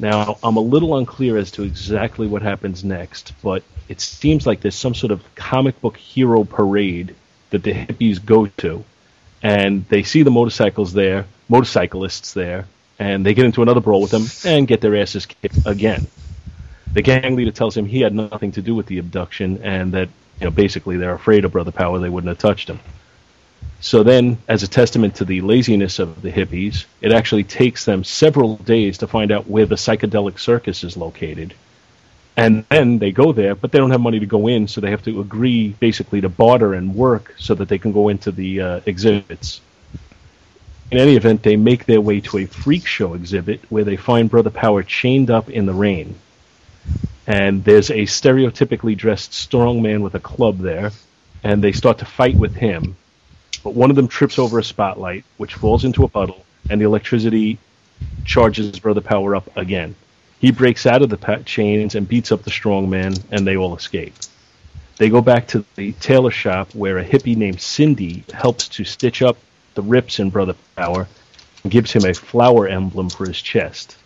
Now, 0.00 0.38
I'm 0.42 0.56
a 0.56 0.60
little 0.60 0.96
unclear 0.96 1.36
as 1.36 1.50
to 1.52 1.62
exactly 1.62 2.26
what 2.26 2.40
happens 2.40 2.82
next, 2.82 3.34
but 3.42 3.62
it 3.86 4.00
seems 4.00 4.46
like 4.46 4.62
there's 4.62 4.74
some 4.74 4.94
sort 4.94 5.12
of 5.12 5.22
comic 5.34 5.78
book 5.82 5.98
hero 5.98 6.44
parade 6.44 7.14
that 7.50 7.62
the 7.62 7.72
hippies 7.72 8.24
go 8.24 8.46
to, 8.46 8.82
and 9.42 9.86
they 9.90 10.02
see 10.02 10.22
the 10.22 10.30
motorcycles 10.30 10.94
there, 10.94 11.26
motorcyclists 11.50 12.32
there, 12.32 12.64
and 12.98 13.26
they 13.26 13.34
get 13.34 13.44
into 13.44 13.60
another 13.60 13.80
brawl 13.80 14.00
with 14.00 14.10
them 14.10 14.24
and 14.50 14.66
get 14.66 14.80
their 14.80 14.96
asses 14.96 15.26
kicked 15.26 15.66
again. 15.66 16.06
The 16.94 17.02
gang 17.02 17.36
leader 17.36 17.50
tells 17.50 17.76
him 17.76 17.84
he 17.84 18.00
had 18.00 18.14
nothing 18.14 18.52
to 18.52 18.62
do 18.62 18.74
with 18.74 18.86
the 18.86 18.98
abduction 18.98 19.62
and 19.62 19.92
that 19.92 20.08
you 20.40 20.46
know 20.46 20.50
basically 20.50 20.96
they're 20.96 21.14
afraid 21.14 21.44
of 21.44 21.52
Brother 21.52 21.72
Power, 21.72 21.98
they 21.98 22.08
wouldn't 22.08 22.28
have 22.28 22.38
touched 22.38 22.70
him. 22.70 22.80
So 23.82 24.02
then, 24.02 24.36
as 24.46 24.62
a 24.62 24.68
testament 24.68 25.14
to 25.16 25.24
the 25.24 25.40
laziness 25.40 25.98
of 25.98 26.20
the 26.20 26.30
hippies, 26.30 26.84
it 27.00 27.12
actually 27.12 27.44
takes 27.44 27.86
them 27.86 28.04
several 28.04 28.56
days 28.56 28.98
to 28.98 29.06
find 29.06 29.32
out 29.32 29.48
where 29.48 29.64
the 29.64 29.76
psychedelic 29.76 30.38
circus 30.38 30.84
is 30.84 30.98
located. 30.98 31.54
And 32.36 32.66
then 32.68 32.98
they 32.98 33.10
go 33.10 33.32
there, 33.32 33.54
but 33.54 33.72
they 33.72 33.78
don't 33.78 33.90
have 33.90 34.02
money 34.02 34.20
to 34.20 34.26
go 34.26 34.48
in, 34.48 34.68
so 34.68 34.82
they 34.82 34.90
have 34.90 35.04
to 35.04 35.20
agree 35.20 35.70
basically 35.80 36.20
to 36.20 36.28
barter 36.28 36.74
and 36.74 36.94
work 36.94 37.34
so 37.38 37.54
that 37.54 37.68
they 37.68 37.78
can 37.78 37.92
go 37.92 38.08
into 38.08 38.30
the 38.30 38.60
uh, 38.60 38.80
exhibits. 38.84 39.62
In 40.90 40.98
any 40.98 41.16
event, 41.16 41.42
they 41.42 41.56
make 41.56 41.86
their 41.86 42.02
way 42.02 42.20
to 42.20 42.38
a 42.38 42.46
freak 42.46 42.86
show 42.86 43.14
exhibit 43.14 43.60
where 43.70 43.84
they 43.84 43.96
find 43.96 44.28
Brother 44.28 44.50
Power 44.50 44.82
chained 44.82 45.30
up 45.30 45.48
in 45.48 45.64
the 45.64 45.72
rain. 45.72 46.16
And 47.26 47.64
there's 47.64 47.90
a 47.90 48.02
stereotypically 48.02 48.96
dressed 48.96 49.32
strong 49.32 49.80
man 49.80 50.02
with 50.02 50.14
a 50.14 50.20
club 50.20 50.58
there, 50.58 50.90
and 51.42 51.64
they 51.64 51.72
start 51.72 51.98
to 51.98 52.04
fight 52.04 52.36
with 52.36 52.54
him 52.54 52.96
but 53.62 53.74
one 53.74 53.90
of 53.90 53.96
them 53.96 54.08
trips 54.08 54.38
over 54.38 54.58
a 54.58 54.64
spotlight, 54.64 55.24
which 55.36 55.54
falls 55.54 55.84
into 55.84 56.04
a 56.04 56.08
puddle, 56.08 56.44
and 56.68 56.80
the 56.80 56.84
electricity 56.84 57.58
charges 58.24 58.78
Brother 58.78 59.00
Power 59.00 59.36
up 59.36 59.56
again. 59.56 59.94
He 60.40 60.50
breaks 60.50 60.86
out 60.86 61.02
of 61.02 61.10
the 61.10 61.18
pa- 61.18 61.42
chains 61.44 61.94
and 61.94 62.08
beats 62.08 62.32
up 62.32 62.42
the 62.42 62.50
strong 62.50 62.88
man, 62.88 63.14
and 63.30 63.46
they 63.46 63.56
all 63.56 63.76
escape. 63.76 64.14
They 64.96 65.10
go 65.10 65.20
back 65.20 65.48
to 65.48 65.64
the 65.76 65.92
tailor 65.92 66.30
shop 66.30 66.74
where 66.74 66.98
a 66.98 67.04
hippie 67.04 67.36
named 67.36 67.60
Cindy 67.60 68.24
helps 68.32 68.68
to 68.68 68.84
stitch 68.84 69.22
up 69.22 69.36
the 69.74 69.82
rips 69.82 70.18
in 70.18 70.30
Brother 70.30 70.54
Power 70.76 71.08
and 71.62 71.72
gives 71.72 71.92
him 71.92 72.04
a 72.04 72.14
flower 72.14 72.66
emblem 72.68 73.10
for 73.10 73.26
his 73.26 73.40
chest. 73.40 73.96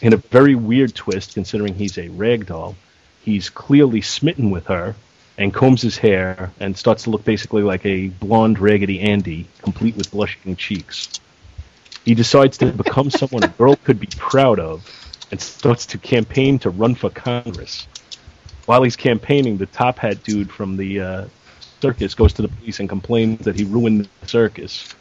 In 0.00 0.12
a 0.12 0.16
very 0.16 0.54
weird 0.54 0.94
twist, 0.94 1.34
considering 1.34 1.74
he's 1.74 1.98
a 1.98 2.08
rag 2.08 2.46
doll, 2.46 2.76
he's 3.24 3.50
clearly 3.50 4.00
smitten 4.00 4.50
with 4.50 4.66
her 4.66 4.96
and 5.38 5.52
combs 5.52 5.82
his 5.82 5.96
hair 5.96 6.52
and 6.60 6.76
starts 6.76 7.04
to 7.04 7.10
look 7.10 7.24
basically 7.24 7.62
like 7.62 7.84
a 7.86 8.08
blonde 8.08 8.58
Raggedy 8.58 9.00
Andy, 9.00 9.46
complete 9.62 9.96
with 9.96 10.10
blushing 10.10 10.56
cheeks. 10.56 11.08
He 12.04 12.14
decides 12.14 12.58
to 12.58 12.72
become 12.72 13.10
someone 13.10 13.42
a 13.42 13.48
girl 13.48 13.76
could 13.76 13.98
be 13.98 14.08
proud 14.16 14.58
of 14.58 14.88
and 15.30 15.40
starts 15.40 15.86
to 15.86 15.98
campaign 15.98 16.58
to 16.60 16.70
run 16.70 16.94
for 16.94 17.10
Congress. 17.10 17.86
While 18.66 18.82
he's 18.82 18.96
campaigning, 18.96 19.56
the 19.56 19.66
top 19.66 19.98
hat 19.98 20.22
dude 20.22 20.50
from 20.50 20.76
the 20.76 21.00
uh, 21.00 21.24
circus 21.80 22.14
goes 22.14 22.32
to 22.34 22.42
the 22.42 22.48
police 22.48 22.78
and 22.78 22.88
complains 22.88 23.44
that 23.44 23.58
he 23.58 23.64
ruined 23.64 24.08
the 24.20 24.28
circus. 24.28 24.94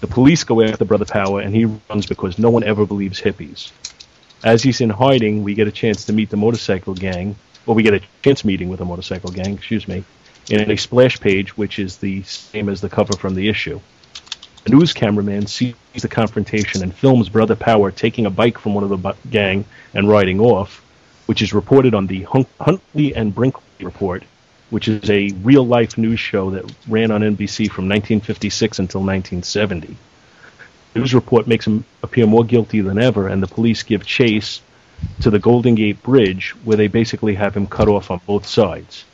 The 0.00 0.06
police 0.06 0.44
go 0.44 0.62
after 0.62 0.84
Brother 0.84 1.06
Power, 1.06 1.40
and 1.40 1.54
he 1.54 1.64
runs 1.64 2.06
because 2.06 2.38
no 2.38 2.50
one 2.50 2.64
ever 2.64 2.84
believes 2.84 3.20
hippies. 3.20 3.72
As 4.44 4.62
he's 4.62 4.80
in 4.80 4.90
hiding, 4.90 5.42
we 5.42 5.54
get 5.54 5.66
a 5.66 5.72
chance 5.72 6.04
to 6.04 6.12
meet 6.12 6.30
the 6.30 6.36
motorcycle 6.36 6.94
gang, 6.94 7.34
or 7.68 7.74
we 7.74 7.82
get 7.82 7.92
a 7.92 8.00
chance 8.22 8.46
meeting 8.46 8.70
with 8.70 8.80
a 8.80 8.84
motorcycle 8.84 9.30
gang, 9.30 9.54
excuse 9.54 9.86
me, 9.86 10.02
in 10.48 10.70
a 10.70 10.76
splash 10.76 11.20
page 11.20 11.54
which 11.56 11.78
is 11.78 11.98
the 11.98 12.22
same 12.22 12.70
as 12.70 12.80
the 12.80 12.88
cover 12.88 13.12
from 13.12 13.34
the 13.34 13.48
issue. 13.48 13.78
A 14.64 14.70
news 14.70 14.94
cameraman 14.94 15.46
sees 15.46 15.74
the 15.94 16.08
confrontation 16.08 16.82
and 16.82 16.94
films 16.94 17.28
Brother 17.28 17.54
Power 17.54 17.90
taking 17.90 18.24
a 18.24 18.30
bike 18.30 18.56
from 18.56 18.74
one 18.74 18.84
of 18.84 18.90
the 18.90 18.96
bu- 18.96 19.30
gang 19.30 19.66
and 19.92 20.08
riding 20.08 20.40
off, 20.40 20.82
which 21.26 21.42
is 21.42 21.52
reported 21.52 21.94
on 21.94 22.06
the 22.06 22.22
Hun- 22.22 22.46
Huntley 22.58 23.14
and 23.14 23.34
Brinkley 23.34 23.62
report, 23.84 24.22
which 24.70 24.88
is 24.88 25.10
a 25.10 25.30
real 25.42 25.66
life 25.66 25.98
news 25.98 26.18
show 26.18 26.50
that 26.52 26.64
ran 26.88 27.10
on 27.10 27.20
NBC 27.20 27.66
from 27.70 27.84
1956 27.86 28.78
until 28.78 29.02
1970. 29.02 29.94
The 30.94 31.00
news 31.00 31.12
report 31.12 31.46
makes 31.46 31.66
him 31.66 31.84
appear 32.02 32.26
more 32.26 32.44
guilty 32.44 32.80
than 32.80 32.98
ever, 32.98 33.28
and 33.28 33.42
the 33.42 33.46
police 33.46 33.82
give 33.82 34.06
chase 34.06 34.62
to 35.20 35.30
the 35.30 35.38
Golden 35.38 35.74
Gate 35.74 36.02
Bridge, 36.02 36.50
where 36.64 36.76
they 36.76 36.88
basically 36.88 37.34
have 37.34 37.56
him 37.56 37.66
cut 37.66 37.88
off 37.88 38.10
on 38.10 38.20
both 38.26 38.46
sides. 38.46 39.04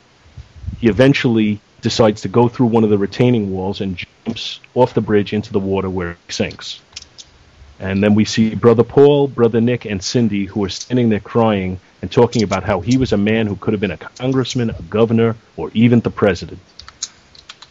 He 0.79 0.87
eventually 0.87 1.59
decides 1.81 2.21
to 2.21 2.27
go 2.27 2.47
through 2.47 2.67
one 2.67 2.83
of 2.83 2.89
the 2.89 2.97
retaining 2.97 3.51
walls 3.51 3.81
and 3.81 4.03
jumps 4.25 4.59
off 4.73 4.93
the 4.93 5.01
bridge 5.01 5.33
into 5.33 5.51
the 5.53 5.59
water 5.59 5.89
where 5.89 6.17
he 6.27 6.33
sinks. 6.33 6.81
And 7.79 8.01
then 8.01 8.15
we 8.15 8.25
see 8.25 8.55
Brother 8.55 8.83
Paul, 8.83 9.27
Brother 9.27 9.61
Nick, 9.61 9.85
and 9.85 10.01
Cindy, 10.03 10.45
who 10.45 10.63
are 10.63 10.69
standing 10.69 11.09
there 11.09 11.19
crying 11.19 11.79
and 12.01 12.11
talking 12.11 12.43
about 12.43 12.63
how 12.63 12.79
he 12.79 12.97
was 12.97 13.11
a 13.11 13.17
man 13.17 13.47
who 13.47 13.55
could 13.55 13.73
have 13.73 13.81
been 13.81 13.91
a 13.91 13.97
congressman, 13.97 14.69
a 14.69 14.81
governor, 14.83 15.35
or 15.57 15.71
even 15.73 15.99
the 15.99 16.09
president. 16.09 16.59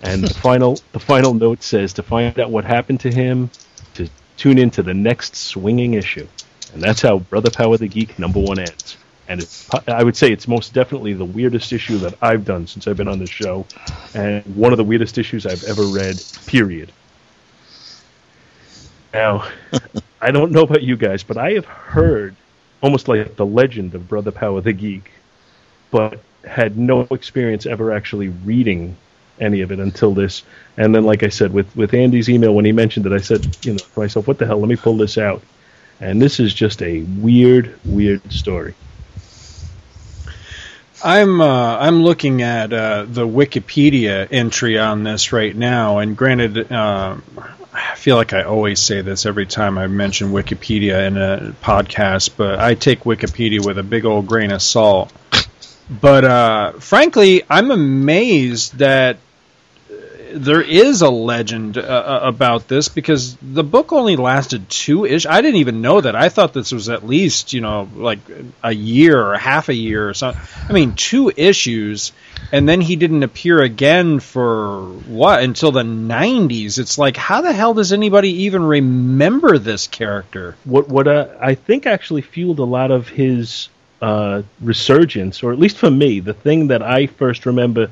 And 0.03 0.23
the 0.23 0.35
final, 0.35 0.79
the 0.93 1.01
final 1.01 1.33
note 1.33 1.63
says 1.63 1.95
to 1.95 2.03
find 2.03 2.39
out 2.39 2.51
what 2.51 2.65
happened 2.65 3.01
to 3.01 3.11
him, 3.11 3.51
to 3.95 4.09
tune 4.37 4.59
into 4.59 4.83
the 4.83 4.93
next 4.93 5.37
swinging 5.37 5.95
issue. 5.95 6.29
And 6.75 6.83
that's 6.83 7.01
how 7.01 7.21
Brother 7.21 7.51
Power 7.51 7.77
the 7.77 7.89
Geek 7.89 8.19
number 8.19 8.41
one 8.41 8.59
ends. 8.59 8.97
And 9.29 9.41
it's, 9.41 9.69
I 9.89 10.03
would 10.03 10.17
say 10.17 10.33
it's 10.33 10.47
most 10.47 10.75
definitely 10.75 11.15
the 11.15 11.25
weirdest 11.25 11.73
issue 11.73 11.99
that 11.99 12.15
I've 12.21 12.45
done 12.45 12.67
since 12.67 12.87
I've 12.87 12.97
been 12.97 13.09
on 13.09 13.19
the 13.19 13.27
show, 13.27 13.65
and 14.13 14.45
one 14.55 14.73
of 14.73 14.77
the 14.77 14.85
weirdest 14.85 15.17
issues 15.17 15.47
I've 15.47 15.65
ever 15.65 15.85
read, 15.85 16.23
period. 16.47 16.93
Now, 19.15 19.49
I 20.21 20.31
don't 20.31 20.53
know 20.53 20.63
about 20.63 20.83
you 20.83 20.97
guys, 20.97 21.23
but 21.23 21.39
I 21.39 21.53
have 21.53 21.65
heard 21.65 22.37
almost 22.83 23.09
like 23.09 23.37
the 23.37 23.47
legend 23.47 23.95
of 23.95 24.09
Brother 24.09 24.31
Power 24.31 24.61
the 24.61 24.75
Geek, 24.75 25.11
but 25.91 26.21
had 26.45 26.77
no 26.77 27.03
experience 27.11 27.65
ever 27.65 27.93
actually 27.93 28.29
reading 28.29 28.95
any 29.41 29.63
of 29.63 29.73
it 29.73 29.81
until 29.81 30.13
this. 30.13 30.43
And 30.77 30.95
then, 30.95 31.05
like 31.05 31.23
I 31.23 31.29
said, 31.29 31.53
with, 31.53 31.75
with 31.75 31.95
Andy's 31.95 32.29
email, 32.29 32.55
when 32.55 32.67
he 32.67 32.73
mentioned 32.73 33.07
it, 33.07 33.13
I 33.13 33.19
said, 33.19 33.57
you 33.65 33.73
know, 33.73 33.79
to 33.79 34.01
myself, 34.01 34.27
what 34.27 34.39
the 34.39 34.47
hell, 34.47 34.59
let 34.59 34.69
me 34.69 34.77
pull 34.77 34.97
this 34.99 35.17
out. 35.17 35.43
And 36.05 36.21
this 36.21 36.39
is 36.39 36.53
just 36.53 36.83
a 36.83 37.01
weird, 37.01 37.79
weird 37.85 38.31
story. 38.31 38.75
I'm 41.03 41.41
uh, 41.41 41.79
I'm 41.79 42.03
looking 42.03 42.43
at 42.43 42.73
uh, 42.73 43.07
the 43.09 43.27
Wikipedia 43.27 44.29
entry 44.31 44.79
on 44.79 45.03
this 45.03 45.33
right 45.33 45.55
now, 45.55 45.99
and 45.99 46.17
granted, 46.17 46.73
uh, 46.73 47.17
I 47.73 47.95
feel 47.97 48.17
like 48.17 48.33
I 48.33 48.45
always 48.45 48.81
say 48.81 49.01
this 49.01 49.27
every 49.27 49.47
time 49.47 49.77
I 49.79 49.87
mention 49.87 50.31
Wikipedia 50.31 51.07
in 51.07 51.17
a 51.17 51.55
podcast, 51.63 52.31
but 52.37 52.59
I 52.59 52.75
take 52.75 53.01
Wikipedia 53.01 53.65
with 53.65 53.79
a 53.79 53.83
big 53.83 54.05
old 54.05 54.27
grain 54.27 54.53
of 54.53 54.63
salt. 54.63 55.13
But 55.91 56.25
uh, 56.25 56.73
frankly, 56.81 57.43
I'm 57.51 57.71
amazed 57.71 58.79
that 58.79 59.19
there 60.35 60.61
is 60.61 61.03
a 61.03 61.09
legend 61.09 61.79
uh, 61.79 61.81
uh, 61.81 62.21
about 62.25 62.67
this 62.67 62.89
because 62.89 63.37
the 63.37 63.63
book 63.63 63.93
only 63.93 64.17
lasted 64.17 64.69
two 64.69 65.05
ish. 65.05 65.27
I 65.27 65.41
didn't 65.41 65.61
even 65.61 65.81
know 65.81 66.01
that. 66.01 66.17
I 66.17 66.29
thought 66.29 66.53
this 66.53 66.73
was 66.73 66.89
at 66.89 67.07
least 67.07 67.53
you 67.53 67.61
know 67.61 67.89
like 67.95 68.19
a 68.63 68.73
year 68.73 69.21
or 69.21 69.37
half 69.37 69.69
a 69.69 69.75
year 69.75 70.09
or 70.09 70.15
something. 70.15 70.43
I 70.69 70.73
mean, 70.73 70.95
two 70.95 71.33
issues, 71.35 72.13
and 72.53 72.69
then 72.69 72.81
he 72.81 72.97
didn't 72.97 73.23
appear 73.23 73.63
again 73.63 74.19
for 74.19 74.83
what 75.07 75.43
until 75.43 75.71
the 75.71 75.83
'90s. 75.83 76.79
It's 76.79 76.99
like, 76.99 77.17
how 77.17 77.41
the 77.41 77.53
hell 77.53 77.75
does 77.75 77.93
anybody 77.93 78.45
even 78.45 78.65
remember 78.65 79.59
this 79.59 79.87
character? 79.87 80.57
What 80.65 80.89
what 80.89 81.07
uh, 81.07 81.29
I 81.41 81.55
think 81.55 81.87
actually 81.87 82.23
fueled 82.23 82.59
a 82.59 82.65
lot 82.65 82.91
of 82.91 83.09
his 83.09 83.69
uh, 84.03 84.43
resurgence, 84.61 85.43
or 85.43 85.53
at 85.53 85.59
least 85.59 85.79
for 85.79 85.91
me, 85.91 86.21
the 86.21 86.35
thing 86.35 86.69
that 86.69 86.83
I 86.83 87.07
first 87.07 87.47
remember 87.47 87.91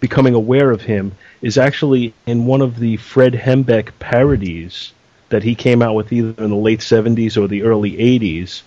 becoming 0.00 0.34
aware 0.34 0.70
of 0.70 0.82
him 0.82 1.12
is 1.42 1.58
actually 1.58 2.14
in 2.26 2.46
one 2.46 2.62
of 2.62 2.78
the 2.78 2.96
Fred 2.96 3.34
Hembeck 3.34 3.98
parodies 3.98 4.92
that 5.28 5.42
he 5.42 5.54
came 5.54 5.82
out 5.82 5.94
with 5.94 6.12
either 6.12 6.42
in 6.42 6.50
the 6.50 6.56
late 6.56 6.80
70s 6.80 7.36
or 7.36 7.48
the 7.48 7.62
early 7.62 7.92
80s. 7.92 8.62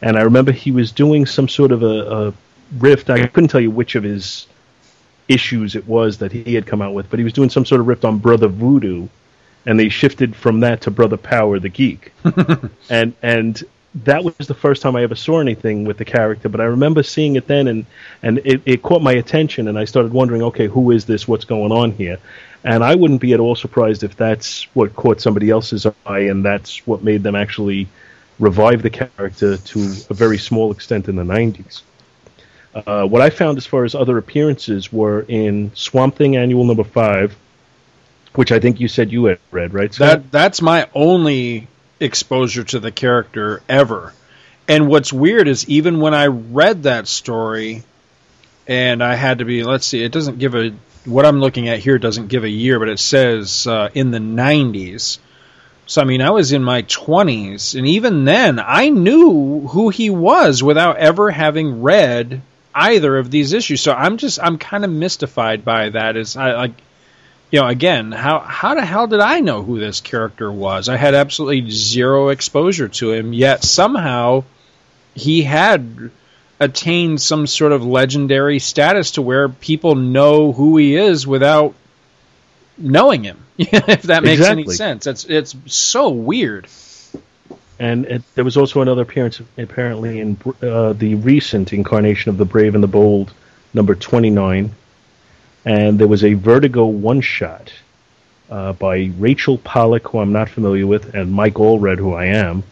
And 0.00 0.16
I 0.16 0.22
remember 0.22 0.52
he 0.52 0.70
was 0.70 0.92
doing 0.92 1.26
some 1.26 1.48
sort 1.48 1.72
of 1.72 1.82
a, 1.82 2.26
a 2.26 2.34
riff. 2.78 3.08
I 3.10 3.26
couldn't 3.26 3.48
tell 3.48 3.60
you 3.60 3.70
which 3.70 3.94
of 3.94 4.04
his 4.04 4.46
issues 5.28 5.74
it 5.74 5.86
was 5.86 6.18
that 6.18 6.32
he 6.32 6.54
had 6.54 6.66
come 6.66 6.82
out 6.82 6.94
with, 6.94 7.10
but 7.10 7.18
he 7.18 7.24
was 7.24 7.32
doing 7.32 7.50
some 7.50 7.64
sort 7.64 7.80
of 7.80 7.86
riff 7.86 8.04
on 8.04 8.18
Brother 8.18 8.48
Voodoo, 8.48 9.08
and 9.66 9.78
they 9.80 9.88
shifted 9.88 10.36
from 10.36 10.60
that 10.60 10.82
to 10.82 10.90
Brother 10.90 11.16
Power 11.16 11.58
the 11.58 11.68
Geek. 11.68 12.12
and 12.90 13.14
and 13.22 13.62
that 14.02 14.24
was 14.24 14.34
the 14.48 14.54
first 14.54 14.82
time 14.82 14.96
I 14.96 15.02
ever 15.02 15.14
saw 15.14 15.40
anything 15.40 15.84
with 15.84 15.98
the 15.98 16.04
character, 16.04 16.48
but 16.48 16.60
I 16.60 16.64
remember 16.64 17.02
seeing 17.02 17.36
it 17.36 17.46
then, 17.46 17.68
and 17.68 17.86
and 18.22 18.38
it, 18.44 18.62
it 18.66 18.82
caught 18.82 19.02
my 19.02 19.12
attention, 19.12 19.68
and 19.68 19.78
I 19.78 19.84
started 19.84 20.12
wondering, 20.12 20.42
okay, 20.42 20.66
who 20.66 20.90
is 20.90 21.04
this? 21.04 21.28
What's 21.28 21.44
going 21.44 21.70
on 21.70 21.92
here? 21.92 22.18
And 22.64 22.82
I 22.82 22.94
wouldn't 22.94 23.20
be 23.20 23.34
at 23.34 23.40
all 23.40 23.54
surprised 23.54 24.02
if 24.02 24.16
that's 24.16 24.64
what 24.74 24.96
caught 24.96 25.20
somebody 25.20 25.50
else's 25.50 25.86
eye, 26.06 26.20
and 26.20 26.44
that's 26.44 26.84
what 26.86 27.02
made 27.04 27.22
them 27.22 27.36
actually 27.36 27.86
revive 28.40 28.82
the 28.82 28.90
character 28.90 29.58
to 29.58 29.78
a 30.10 30.14
very 30.14 30.38
small 30.38 30.72
extent 30.72 31.08
in 31.08 31.14
the 31.14 31.22
'90s. 31.22 31.82
Uh, 32.74 33.06
what 33.06 33.22
I 33.22 33.30
found 33.30 33.58
as 33.58 33.66
far 33.66 33.84
as 33.84 33.94
other 33.94 34.18
appearances 34.18 34.92
were 34.92 35.24
in 35.28 35.70
Swamp 35.74 36.16
Thing 36.16 36.36
Annual 36.36 36.64
Number 36.64 36.82
Five, 36.82 37.36
which 38.34 38.50
I 38.50 38.58
think 38.58 38.80
you 38.80 38.88
said 38.88 39.12
you 39.12 39.26
had 39.26 39.38
read, 39.52 39.72
right? 39.72 39.94
Scott? 39.94 40.08
That 40.08 40.32
that's 40.32 40.60
my 40.60 40.88
only 40.94 41.68
exposure 42.00 42.64
to 42.64 42.80
the 42.80 42.90
character 42.90 43.62
ever. 43.68 44.12
And 44.68 44.88
what's 44.88 45.12
weird 45.12 45.48
is 45.48 45.68
even 45.68 46.00
when 46.00 46.14
I 46.14 46.26
read 46.26 46.84
that 46.84 47.06
story, 47.06 47.82
and 48.66 49.02
I 49.02 49.14
had 49.14 49.38
to 49.38 49.44
be, 49.44 49.62
let's 49.62 49.86
see, 49.86 50.02
it 50.02 50.12
doesn't 50.12 50.38
give 50.38 50.54
a, 50.54 50.72
what 51.04 51.26
I'm 51.26 51.40
looking 51.40 51.68
at 51.68 51.80
here 51.80 51.98
doesn't 51.98 52.28
give 52.28 52.44
a 52.44 52.48
year, 52.48 52.78
but 52.78 52.88
it 52.88 52.98
says 52.98 53.66
uh, 53.66 53.90
in 53.94 54.10
the 54.10 54.18
90s. 54.18 55.18
So, 55.86 56.00
I 56.00 56.04
mean, 56.04 56.22
I 56.22 56.30
was 56.30 56.52
in 56.52 56.64
my 56.64 56.82
20s, 56.82 57.76
and 57.76 57.86
even 57.86 58.24
then, 58.24 58.58
I 58.58 58.88
knew 58.88 59.66
who 59.68 59.90
he 59.90 60.08
was 60.08 60.62
without 60.62 60.96
ever 60.96 61.30
having 61.30 61.82
read 61.82 62.40
either 62.74 63.18
of 63.18 63.30
these 63.30 63.52
issues. 63.52 63.82
So 63.82 63.92
I'm 63.92 64.16
just, 64.16 64.42
I'm 64.42 64.56
kind 64.56 64.84
of 64.84 64.90
mystified 64.90 65.62
by 65.62 65.90
that. 65.90 66.16
Is 66.16 66.36
I 66.36 66.54
like, 66.54 66.72
you 67.50 67.60
know, 67.60 67.66
again, 67.66 68.12
how 68.12 68.40
how 68.40 68.74
the 68.74 68.84
hell 68.84 69.06
did 69.06 69.20
I 69.20 69.40
know 69.40 69.62
who 69.62 69.78
this 69.78 70.00
character 70.00 70.50
was? 70.50 70.88
I 70.88 70.96
had 70.96 71.14
absolutely 71.14 71.70
zero 71.70 72.28
exposure 72.28 72.88
to 72.88 73.12
him, 73.12 73.32
yet 73.32 73.62
somehow 73.62 74.44
he 75.14 75.42
had 75.42 76.10
attained 76.58 77.20
some 77.20 77.46
sort 77.46 77.72
of 77.72 77.84
legendary 77.84 78.58
status 78.58 79.12
to 79.12 79.22
where 79.22 79.48
people 79.48 79.94
know 79.94 80.52
who 80.52 80.76
he 80.76 80.96
is 80.96 81.26
without 81.26 81.74
knowing 82.78 83.24
him. 83.24 83.38
if 83.58 84.02
that 84.02 84.24
makes 84.24 84.42
any 84.42 84.66
sense, 84.66 85.06
it's 85.06 85.24
it's 85.24 85.54
so 85.66 86.10
weird. 86.10 86.66
And 87.78 88.06
it, 88.06 88.22
there 88.34 88.44
was 88.44 88.56
also 88.56 88.82
another 88.82 89.02
appearance, 89.02 89.40
apparently, 89.58 90.20
in 90.20 90.38
uh, 90.62 90.92
the 90.92 91.16
recent 91.16 91.72
incarnation 91.72 92.30
of 92.30 92.36
The 92.38 92.44
Brave 92.44 92.74
and 92.74 92.84
the 92.84 92.88
Bold, 92.88 93.32
number 93.72 93.96
29. 93.96 94.72
And 95.64 95.98
there 95.98 96.08
was 96.08 96.24
a 96.24 96.34
Vertigo 96.34 96.86
one 96.86 97.20
shot 97.20 97.72
uh, 98.50 98.72
by 98.74 99.10
Rachel 99.18 99.58
Pollack, 99.58 100.08
who 100.08 100.18
I'm 100.18 100.32
not 100.32 100.48
familiar 100.48 100.86
with, 100.86 101.14
and 101.14 101.32
Mike 101.32 101.54
Allred, 101.54 101.98
who 101.98 102.12
I 102.14 102.26
am. 102.26 102.62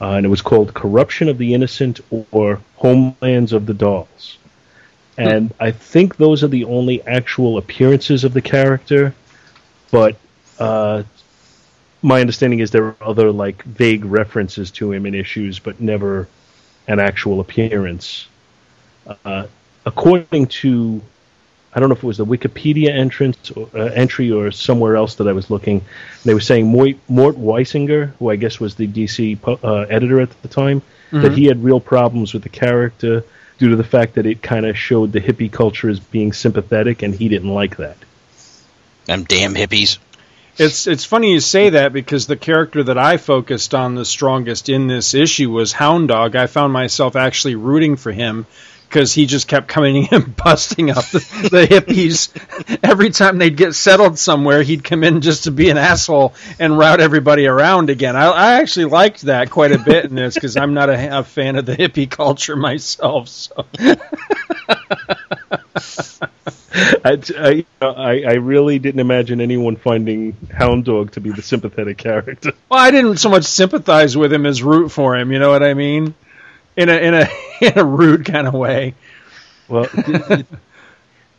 Uh, 0.00 0.12
and 0.12 0.24
it 0.24 0.28
was 0.28 0.42
called 0.42 0.74
Corruption 0.74 1.28
of 1.28 1.38
the 1.38 1.54
Innocent 1.54 2.00
or 2.30 2.60
Homelands 2.76 3.52
of 3.52 3.66
the 3.66 3.74
Dolls. 3.74 4.38
And 5.16 5.52
I 5.58 5.72
think 5.72 6.16
those 6.16 6.44
are 6.44 6.48
the 6.48 6.64
only 6.64 7.02
actual 7.02 7.58
appearances 7.58 8.22
of 8.22 8.32
the 8.32 8.40
character. 8.40 9.12
But 9.90 10.16
uh, 10.60 11.02
my 12.02 12.20
understanding 12.20 12.60
is 12.60 12.70
there 12.70 12.84
are 12.84 12.96
other 13.00 13.32
like 13.32 13.64
vague 13.64 14.04
references 14.04 14.70
to 14.72 14.92
him 14.92 15.06
in 15.06 15.16
issues, 15.16 15.58
but 15.58 15.80
never 15.80 16.28
an 16.86 17.00
actual 17.00 17.40
appearance. 17.40 18.28
Uh, 19.24 19.46
according 19.84 20.46
to, 20.46 21.02
I 21.74 21.80
don't 21.80 21.88
know 21.90 21.94
if 21.94 22.02
it 22.02 22.06
was 22.06 22.16
the 22.16 22.26
Wikipedia 22.26 22.90
entrance 22.90 23.50
or, 23.50 23.68
uh, 23.74 23.84
entry 23.86 24.30
or 24.30 24.50
somewhere 24.50 24.96
else 24.96 25.16
that 25.16 25.28
I 25.28 25.32
was 25.32 25.50
looking, 25.50 25.84
they 26.24 26.34
were 26.34 26.40
saying 26.40 26.66
Mort, 26.66 26.96
Mort 27.08 27.36
Weisinger, 27.36 28.12
who 28.18 28.30
I 28.30 28.36
guess 28.36 28.58
was 28.58 28.74
the 28.74 28.86
DC 28.86 29.40
pu- 29.40 29.58
uh, 29.62 29.86
editor 29.88 30.20
at 30.20 30.42
the 30.42 30.48
time, 30.48 30.82
that 31.10 31.32
he 31.32 31.46
had 31.46 31.62
real 31.64 31.80
problems 31.80 32.34
with 32.34 32.42
the 32.42 32.48
character 32.48 33.24
due 33.58 33.70
to 33.70 33.76
the 33.76 33.84
fact 33.84 34.14
that 34.14 34.26
it 34.26 34.42
kind 34.42 34.66
of 34.66 34.76
showed 34.76 35.12
the 35.12 35.20
hippie 35.20 35.50
culture 35.50 35.88
as 35.88 36.00
being 36.00 36.32
sympathetic, 36.32 37.02
and 37.02 37.14
he 37.14 37.28
didn't 37.28 37.52
like 37.52 37.76
that. 37.76 37.96
Them 39.06 39.24
damn 39.24 39.54
hippies. 39.54 39.98
It's 40.58 40.86
it's 40.88 41.04
funny 41.04 41.32
you 41.32 41.40
say 41.40 41.70
that 41.70 41.92
because 41.92 42.26
the 42.26 42.36
character 42.36 42.82
that 42.82 42.98
I 42.98 43.16
focused 43.16 43.74
on 43.74 43.94
the 43.94 44.04
strongest 44.04 44.68
in 44.68 44.88
this 44.88 45.14
issue 45.14 45.50
was 45.50 45.72
Hound 45.72 46.08
Dog. 46.08 46.34
I 46.34 46.48
found 46.48 46.72
myself 46.72 47.14
actually 47.14 47.54
rooting 47.54 47.96
for 47.96 48.10
him 48.10 48.44
because 48.88 49.12
he 49.12 49.26
just 49.26 49.48
kept 49.48 49.68
coming 49.68 49.96
in 50.04 50.08
and 50.10 50.36
busting 50.44 50.90
up 50.90 51.04
the, 51.06 51.18
the 51.50 51.66
hippies 51.66 52.30
every 52.82 53.10
time 53.10 53.38
they'd 53.38 53.56
get 53.56 53.74
settled 53.74 54.18
somewhere. 54.18 54.62
He'd 54.62 54.82
come 54.82 55.04
in 55.04 55.20
just 55.20 55.44
to 55.44 55.50
be 55.50 55.70
an 55.70 55.76
asshole 55.76 56.34
and 56.58 56.78
route 56.78 57.00
everybody 57.00 57.46
around 57.46 57.90
again. 57.90 58.16
I, 58.16 58.26
I 58.26 58.52
actually 58.60 58.86
liked 58.86 59.22
that 59.22 59.50
quite 59.50 59.72
a 59.72 59.78
bit 59.78 60.06
in 60.06 60.14
this 60.14 60.34
because 60.34 60.56
I'm 60.56 60.74
not 60.74 60.88
a, 60.88 61.18
a 61.18 61.24
fan 61.24 61.56
of 61.56 61.66
the 61.66 61.76
hippie 61.76 62.10
culture 62.10 62.56
myself. 62.68 63.28
So 63.28 63.66
I, 67.04 67.20
I, 67.36 67.66
I 67.80 68.22
I 68.22 68.34
really 68.34 68.78
didn't 68.78 69.00
imagine 69.00 69.40
anyone 69.40 69.76
finding 69.76 70.36
Hound 70.52 70.84
Dog 70.84 71.12
to 71.12 71.20
be 71.20 71.30
the 71.30 71.42
sympathetic 71.42 71.98
character. 71.98 72.52
Well, 72.68 72.80
I 72.80 72.90
didn't 72.90 73.16
so 73.18 73.28
much 73.28 73.44
sympathize 73.44 74.16
with 74.16 74.32
him 74.32 74.46
as 74.46 74.62
root 74.62 74.90
for 74.90 75.16
him. 75.16 75.32
You 75.32 75.38
know 75.38 75.50
what 75.50 75.62
I 75.62 75.74
mean? 75.74 76.14
In 76.78 76.88
a 76.88 76.96
in 76.96 77.14
a 77.14 77.28
in 77.60 77.78
a 77.78 77.84
rude 77.84 78.24
kind 78.24 78.46
of 78.46 78.54
way. 78.54 78.94
Well, 79.68 79.84
it- 79.92 80.30
it- 80.30 80.46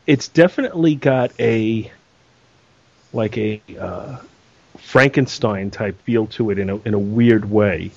it's 0.06 0.28
definitely 0.28 0.95
got 0.95 1.32
a 1.40 1.91
like 3.14 3.38
a 3.38 3.61
uh, 3.80 4.18
Frankenstein 4.78 5.70
type 5.72 6.02
feel 6.03 6.26
to 6.28 6.49
it 6.49 6.57
in 6.60 6.70
a 6.70 6.78
in 6.80 6.94
a 6.95 6.99
weird 6.99 7.49
way, 7.49 7.91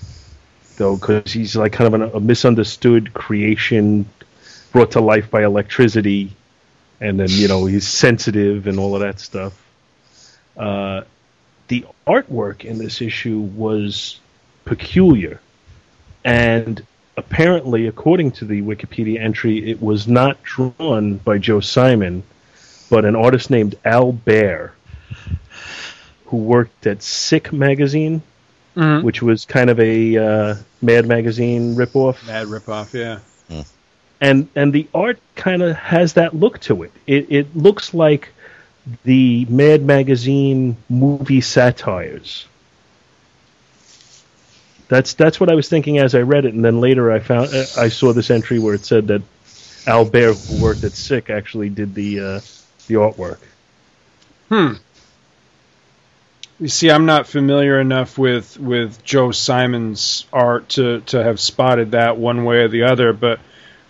though, 0.77 0.97
because 0.97 1.33
he's 1.33 1.57
like 1.57 1.73
kind 1.73 1.95
of 1.95 2.01
an, 2.01 2.11
a 2.15 2.21
misunderstood 2.21 3.15
creation 3.15 4.07
brought 4.73 4.93
to 4.93 5.01
life 5.01 5.31
by 5.31 5.43
electricity, 5.45 6.33
and 7.01 7.19
then 7.19 7.29
you 7.31 7.49
know 7.49 7.65
he's 7.67 7.89
sensitive 7.89 8.67
and 8.67 8.79
all 8.79 8.95
of 8.95 9.01
that 9.01 9.19
stuff. 9.19 9.55
Uh, 10.57 11.03
the 11.69 11.87
artwork 12.07 12.65
in 12.65 12.77
this 12.79 13.01
issue 13.01 13.39
was 13.41 14.21
peculiar, 14.67 15.41
and 16.25 16.85
apparently, 17.17 17.87
according 17.87 18.33
to 18.33 18.45
the 18.45 18.63
Wikipedia 18.63 19.21
entry, 19.21 19.71
it 19.71 19.81
was 19.83 20.09
not 20.09 20.43
drawn 20.43 21.17
by 21.19 21.39
Joe 21.39 21.61
Simon, 21.61 22.23
but 22.91 23.05
an 23.05 23.17
artist 23.17 23.51
named 23.51 23.75
Al 23.85 24.13
Bare, 24.13 24.73
who 26.27 26.37
worked 26.37 26.87
at 26.87 27.03
Sick 27.03 27.53
magazine, 27.53 28.23
Mhm. 28.77 29.03
which 29.03 29.21
was 29.21 29.45
kind 29.45 29.69
of 29.69 29.79
a 29.81 30.17
uh, 30.17 30.55
Mad 30.81 31.07
magazine 31.07 31.75
ripoff 31.77 32.27
Mad 32.27 32.47
ripoff, 32.47 32.95
yeah. 32.95 33.19
and 34.21 34.49
and 34.57 34.73
the 34.73 34.87
art 34.95 35.19
kind 35.37 35.63
of 35.63 35.77
has 35.77 36.15
that 36.15 36.35
look 36.35 36.59
to 36.61 36.83
it. 36.85 36.93
It 37.07 37.27
it 37.29 37.57
looks 37.57 37.93
like 37.93 38.31
the 39.05 39.45
Mad 39.51 39.83
Magazine 39.85 40.77
movie 40.89 41.41
satires. 41.43 42.47
That's 44.93 45.15
that's 45.15 45.41
what 45.41 45.51
I 45.51 45.55
was 45.55 45.71
thinking 45.71 45.97
as 45.97 46.15
I 46.15 46.21
read 46.21 46.45
it, 46.45 46.53
and 46.53 46.63
then 46.63 46.79
later 46.79 47.11
I 47.11 47.19
found 47.19 47.49
I 47.79 47.89
saw 47.89 48.13
this 48.13 48.29
entry 48.29 48.59
where 48.59 48.75
it 48.75 48.85
said 48.85 49.07
that 49.07 49.23
Al 49.87 50.05
Bare, 50.05 50.35
who 50.35 50.63
worked 50.63 50.85
at 50.85 50.93
Sick, 50.93 51.31
actually 51.31 51.71
did 51.71 51.95
the 51.95 52.21
uh, 52.21 52.41
the 52.89 52.97
artwork. 52.97 53.39
Hmm. 54.51 54.75
You 56.61 56.69
see, 56.69 56.91
I'm 56.91 57.07
not 57.07 57.27
familiar 57.27 57.81
enough 57.81 58.19
with, 58.19 58.61
with 58.61 59.03
Joe 59.03 59.31
Simon's 59.31 60.27
art 60.31 60.69
to, 60.71 61.01
to 61.07 61.25
have 61.25 61.41
spotted 61.41 61.93
that 61.93 62.19
one 62.19 62.45
way 62.45 62.59
or 62.59 62.69
the 62.69 62.83
other, 62.83 63.15
but 63.15 63.41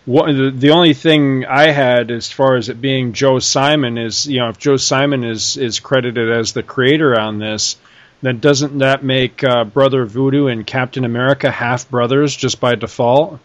what, 0.04 0.26
the, 0.26 0.52
the 0.54 0.70
only 0.70 0.94
thing 0.94 1.44
I 1.44 1.72
had 1.72 2.12
as 2.12 2.30
far 2.30 2.54
as 2.54 2.68
it 2.68 2.80
being 2.80 3.12
Joe 3.12 3.40
Simon 3.40 3.98
is, 3.98 4.28
you 4.28 4.38
know, 4.38 4.50
if 4.50 4.58
Joe 4.58 4.76
Simon 4.76 5.24
is 5.24 5.56
is 5.56 5.80
credited 5.80 6.30
as 6.30 6.52
the 6.52 6.62
creator 6.62 7.18
on 7.18 7.40
this, 7.40 7.76
then 8.22 8.38
doesn't 8.38 8.78
that 8.78 9.02
make 9.04 9.44
uh, 9.44 9.64
Brother 9.64 10.06
Voodoo 10.06 10.46
and 10.46 10.66
Captain 10.66 11.04
America 11.04 11.50
half 11.50 11.88
brothers 11.90 12.34
just 12.34 12.60
by 12.60 12.74
default? 12.74 13.38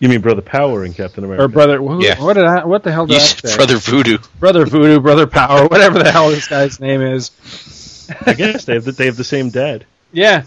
You 0.00 0.08
mean 0.08 0.20
Brother 0.20 0.42
Power 0.42 0.84
and 0.84 0.94
Captain 0.94 1.24
America? 1.24 1.44
Or 1.44 1.48
brother? 1.48 1.78
Who, 1.78 2.04
Yeah. 2.04 2.22
What 2.22 2.34
did 2.34 2.44
I? 2.44 2.64
What 2.64 2.82
the 2.82 2.92
hell 2.92 3.06
did 3.06 3.14
You 3.14 3.20
I 3.20 3.24
said 3.24 3.48
say? 3.50 3.56
Brother 3.56 3.76
Voodoo. 3.78 4.18
Brother 4.38 4.66
Voodoo, 4.66 5.00
Brother 5.00 5.26
Power, 5.26 5.66
whatever 5.68 5.98
the 6.02 6.10
hell 6.10 6.28
this 6.30 6.48
guy's 6.48 6.80
name 6.80 7.00
is. 7.00 7.30
I 8.26 8.34
guess 8.34 8.64
they 8.66 8.74
have 8.74 8.84
the, 8.84 8.92
they 8.92 9.06
have 9.06 9.16
the 9.16 9.24
same 9.24 9.48
dad. 9.50 9.86
Yeah, 10.12 10.44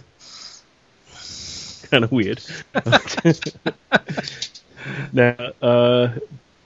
kind 1.90 2.04
of 2.04 2.12
weird. 2.12 2.42
now, 5.14 5.36
uh, 5.62 6.10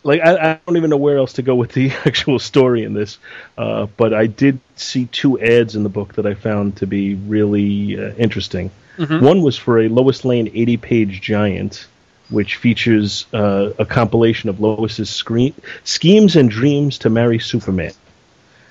like 0.03 0.22
I, 0.22 0.53
I 0.53 0.60
don't 0.65 0.78
even 0.78 0.90
know 0.90 0.98
where 0.98 1.18
else 1.18 1.34
to 1.34 1.41
go 1.41 1.56
with 1.56 1.72
the 1.73 1.91
actual 2.06 2.40
story 2.40 2.84
in 2.84 2.94
this, 2.94 3.18
uh, 3.57 3.88
but 3.98 4.14
I 4.14 4.28
did 4.28 4.60
see 4.76 5.06
two 5.07 5.40
ads 5.40 5.76
in 5.76 5.84
the 5.84 5.90
book 5.90 6.15
that 6.15 6.26
I 6.26 6.34
found 6.34 6.78
to 6.78 6.88
be 6.88 7.15
really 7.15 7.98
uh, 7.99 8.14
interesting. 8.15 8.72
One 9.19 9.41
was 9.41 9.57
for 9.57 9.80
a 9.80 9.88
Lois 9.88 10.26
Lane 10.26 10.48
80-page 10.52 11.22
giant, 11.22 11.88
which 12.30 12.57
features 12.57 13.26
uh, 13.34 13.72
a 13.80 13.86
compilation 13.86 14.49
of 14.49 14.60
Lois's 14.60 15.10
screen, 15.10 15.53
schemes 15.84 16.36
and 16.36 16.49
dreams 16.49 16.98
to 16.99 17.10
marry 17.10 17.40
Superman. 17.40 17.94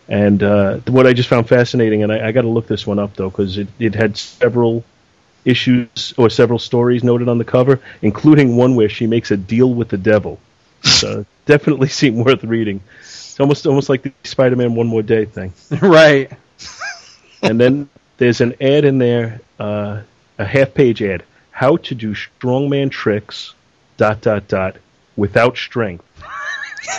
And 0.09 0.43
uh, 0.43 0.78
what 0.89 1.07
I 1.07 1.12
just 1.12 1.28
found 1.28 1.48
fascinating, 1.48 2.02
and 2.02 2.12
I, 2.12 2.28
I 2.28 2.32
got 2.32 2.43
to 2.43 2.48
look 2.48 2.66
this 2.66 2.86
one 2.86 2.98
up 2.98 3.15
though, 3.15 3.31
because 3.31 3.59
it, 3.59 3.69
it 3.78 3.94
had 3.94 4.16
several 4.16 4.85
issues 5.44 6.12
or 6.19 6.28
several 6.28 6.59
stories 6.59 7.02
noted 7.05 7.28
on 7.28 7.39
the 7.39 7.44
cover, 7.44 7.81
including 8.02 8.57
one 8.57 8.74
where 8.74 8.89
she 8.89 9.07
makes 9.07 9.31
a 9.31 9.36
deal 9.36 9.73
with 9.73 9.89
the 9.89 9.98
devil. 9.98 10.39
So 10.82 11.24
definitely 11.47 11.89
seem 12.01 12.16
worth 12.23 12.44
reading. 12.44 12.81
It's 13.01 13.39
almost 13.40 13.66
almost 13.66 13.89
like 13.89 14.02
the 14.02 14.12
Spider-Man 14.24 14.74
One 14.74 14.86
More 14.86 15.02
Day 15.02 15.24
thing. 15.24 15.52
right. 15.82 16.31
And 17.43 17.59
then 17.61 17.89
there's 18.19 18.40
an 18.40 18.55
ad 18.61 18.85
in 18.85 18.98
there, 18.98 19.40
uh, 19.59 20.02
a 20.39 20.44
half-page 20.44 21.02
ad: 21.02 21.23
how 21.51 21.77
to 21.78 21.94
do 21.94 22.15
strongman 22.15 22.90
tricks, 22.90 23.55
dot 23.97 24.20
dot 24.20 24.47
dot, 24.48 24.77
without 25.16 25.57
strength. 25.57 26.05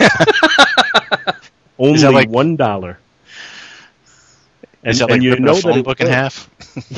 Only 1.78 2.00
that 2.00 2.12
like- 2.12 2.28
one 2.28 2.56
dollar. 2.56 2.98
And, 4.84 4.92
Is 4.94 4.98
that 4.98 5.10
and 5.12 5.12
like 5.12 5.22
you 5.22 5.36
know 5.38 5.52
a 5.52 5.54
that 5.54 5.62
phone 5.62 5.78
it 5.78 5.84
book 5.84 6.00
in 6.00 6.08
works. 6.08 6.48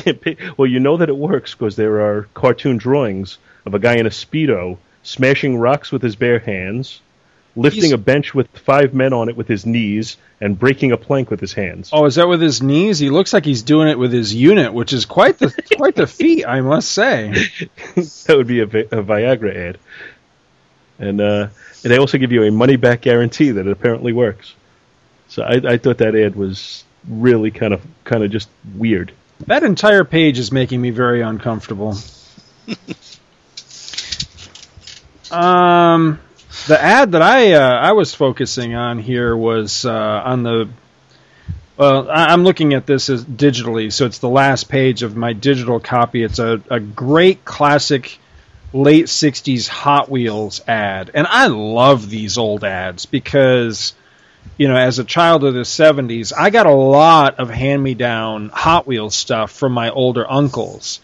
half? 0.06 0.56
well, 0.56 0.66
you 0.66 0.80
know 0.80 0.96
that 0.96 1.10
it 1.10 1.16
works 1.16 1.54
because 1.54 1.76
there 1.76 2.00
are 2.00 2.22
cartoon 2.32 2.78
drawings 2.78 3.36
of 3.66 3.74
a 3.74 3.78
guy 3.78 3.96
in 3.96 4.06
a 4.06 4.10
speedo 4.10 4.78
smashing 5.04 5.56
rocks 5.56 5.92
with 5.92 6.02
his 6.02 6.16
bare 6.16 6.40
hands, 6.40 7.00
lifting 7.54 7.82
He's- 7.84 7.92
a 7.92 7.98
bench 7.98 8.34
with 8.34 8.48
five 8.48 8.92
men 8.94 9.12
on 9.12 9.28
it 9.28 9.36
with 9.36 9.46
his 9.46 9.64
knees, 9.64 10.16
and 10.40 10.58
breaking 10.58 10.90
a 10.90 10.96
plank 10.96 11.30
with 11.30 11.38
his 11.40 11.52
hands. 11.52 11.90
Oh, 11.92 12.04
is 12.06 12.16
that 12.16 12.26
with 12.28 12.42
his 12.42 12.60
knees? 12.60 12.98
He 12.98 13.08
looks 13.10 13.32
like 13.32 13.44
he's 13.44 13.62
doing 13.62 13.86
it 13.88 13.98
with 13.98 14.12
his 14.12 14.34
unit, 14.34 14.74
which 14.74 14.92
is 14.92 15.06
quite 15.06 15.38
the 15.38 15.50
quite 15.76 15.94
the 15.94 16.06
feat, 16.08 16.44
I 16.44 16.60
must 16.60 16.90
say. 16.90 17.28
that 17.94 18.34
would 18.36 18.48
be 18.48 18.60
a, 18.60 18.66
Vi- 18.66 18.80
a 18.80 19.02
Viagra 19.02 19.54
ad. 19.54 19.78
And 20.98 21.20
uh, 21.20 21.48
and 21.82 21.92
they 21.92 21.98
also 21.98 22.18
give 22.18 22.32
you 22.32 22.42
a 22.44 22.50
money 22.50 22.76
back 22.76 23.02
guarantee 23.02 23.52
that 23.52 23.66
it 23.66 23.70
apparently 23.70 24.12
works. 24.12 24.54
So 25.28 25.42
I, 25.42 25.60
I 25.72 25.76
thought 25.78 25.98
that 25.98 26.14
ad 26.14 26.36
was 26.36 26.84
really 27.08 27.50
kind 27.50 27.72
of 27.74 27.82
kind 28.04 28.24
of 28.24 28.30
just 28.30 28.48
weird. 28.76 29.12
That 29.46 29.62
entire 29.64 30.04
page 30.04 30.38
is 30.38 30.52
making 30.52 30.80
me 30.80 30.90
very 30.90 31.20
uncomfortable. 31.20 31.96
um, 35.30 36.20
the 36.66 36.80
ad 36.80 37.12
that 37.12 37.22
I 37.22 37.52
uh, 37.52 37.70
I 37.70 37.92
was 37.92 38.14
focusing 38.14 38.74
on 38.74 38.98
here 38.98 39.36
was 39.36 39.84
uh, 39.84 40.22
on 40.24 40.42
the. 40.42 40.68
Well, 41.76 42.08
I'm 42.08 42.44
looking 42.44 42.72
at 42.74 42.86
this 42.86 43.10
as 43.10 43.24
digitally, 43.24 43.92
so 43.92 44.06
it's 44.06 44.18
the 44.18 44.28
last 44.28 44.68
page 44.68 45.02
of 45.02 45.16
my 45.16 45.32
digital 45.32 45.80
copy. 45.80 46.22
It's 46.22 46.38
a, 46.38 46.62
a 46.70 46.78
great 46.78 47.44
classic 47.44 48.20
late 48.72 49.06
60s 49.06 49.66
Hot 49.66 50.08
Wheels 50.08 50.60
ad. 50.68 51.10
And 51.14 51.26
I 51.26 51.48
love 51.48 52.08
these 52.08 52.38
old 52.38 52.62
ads 52.62 53.06
because 53.06 53.92
you 54.56 54.68
know, 54.68 54.76
as 54.76 54.98
a 54.98 55.04
child 55.04 55.44
of 55.44 55.54
the 55.54 55.60
70s, 55.60 56.32
I 56.36 56.50
got 56.50 56.66
a 56.66 56.74
lot 56.74 57.40
of 57.40 57.50
hand 57.50 57.82
me 57.82 57.94
down 57.94 58.50
Hot 58.50 58.86
Wheels 58.86 59.14
stuff 59.14 59.50
from 59.50 59.72
my 59.72 59.90
older 59.90 60.30
uncles. 60.30 61.00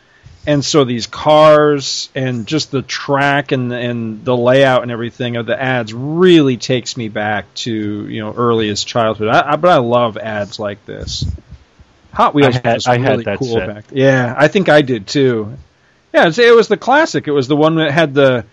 And 0.50 0.64
so 0.64 0.82
these 0.84 1.06
cars 1.06 2.08
and 2.12 2.44
just 2.44 2.72
the 2.72 2.82
track 2.82 3.52
and 3.52 3.72
and 3.72 4.24
the 4.24 4.36
layout 4.36 4.82
and 4.82 4.90
everything 4.90 5.36
of 5.36 5.46
the 5.46 5.54
ads 5.60 5.94
really 5.94 6.56
takes 6.56 6.96
me 6.96 7.08
back 7.08 7.44
to 7.66 7.72
you 8.08 8.20
know 8.20 8.32
earliest 8.34 8.84
childhood. 8.88 9.28
I, 9.28 9.52
I, 9.52 9.56
but 9.56 9.70
I 9.70 9.76
love 9.76 10.16
ads 10.16 10.58
like 10.58 10.84
this. 10.86 11.24
Hot 12.12 12.34
Wheels 12.34 12.56
I 12.56 12.60
had- 12.64 12.74
was 12.74 12.86
I 12.88 12.98
had 12.98 13.10
really 13.12 13.24
that 13.24 13.38
cool 13.38 13.54
set. 13.54 13.66
back. 13.68 13.84
Yeah, 13.92 14.34
I 14.36 14.48
think 14.48 14.68
I 14.68 14.82
did 14.82 15.06
too. 15.06 15.56
Yeah, 16.12 16.26
it 16.36 16.56
was 16.56 16.66
the 16.66 16.76
classic. 16.76 17.28
It 17.28 17.32
was 17.32 17.46
the 17.46 17.54
one 17.56 17.76
that 17.76 17.92
had 17.92 18.12
the 18.14 18.44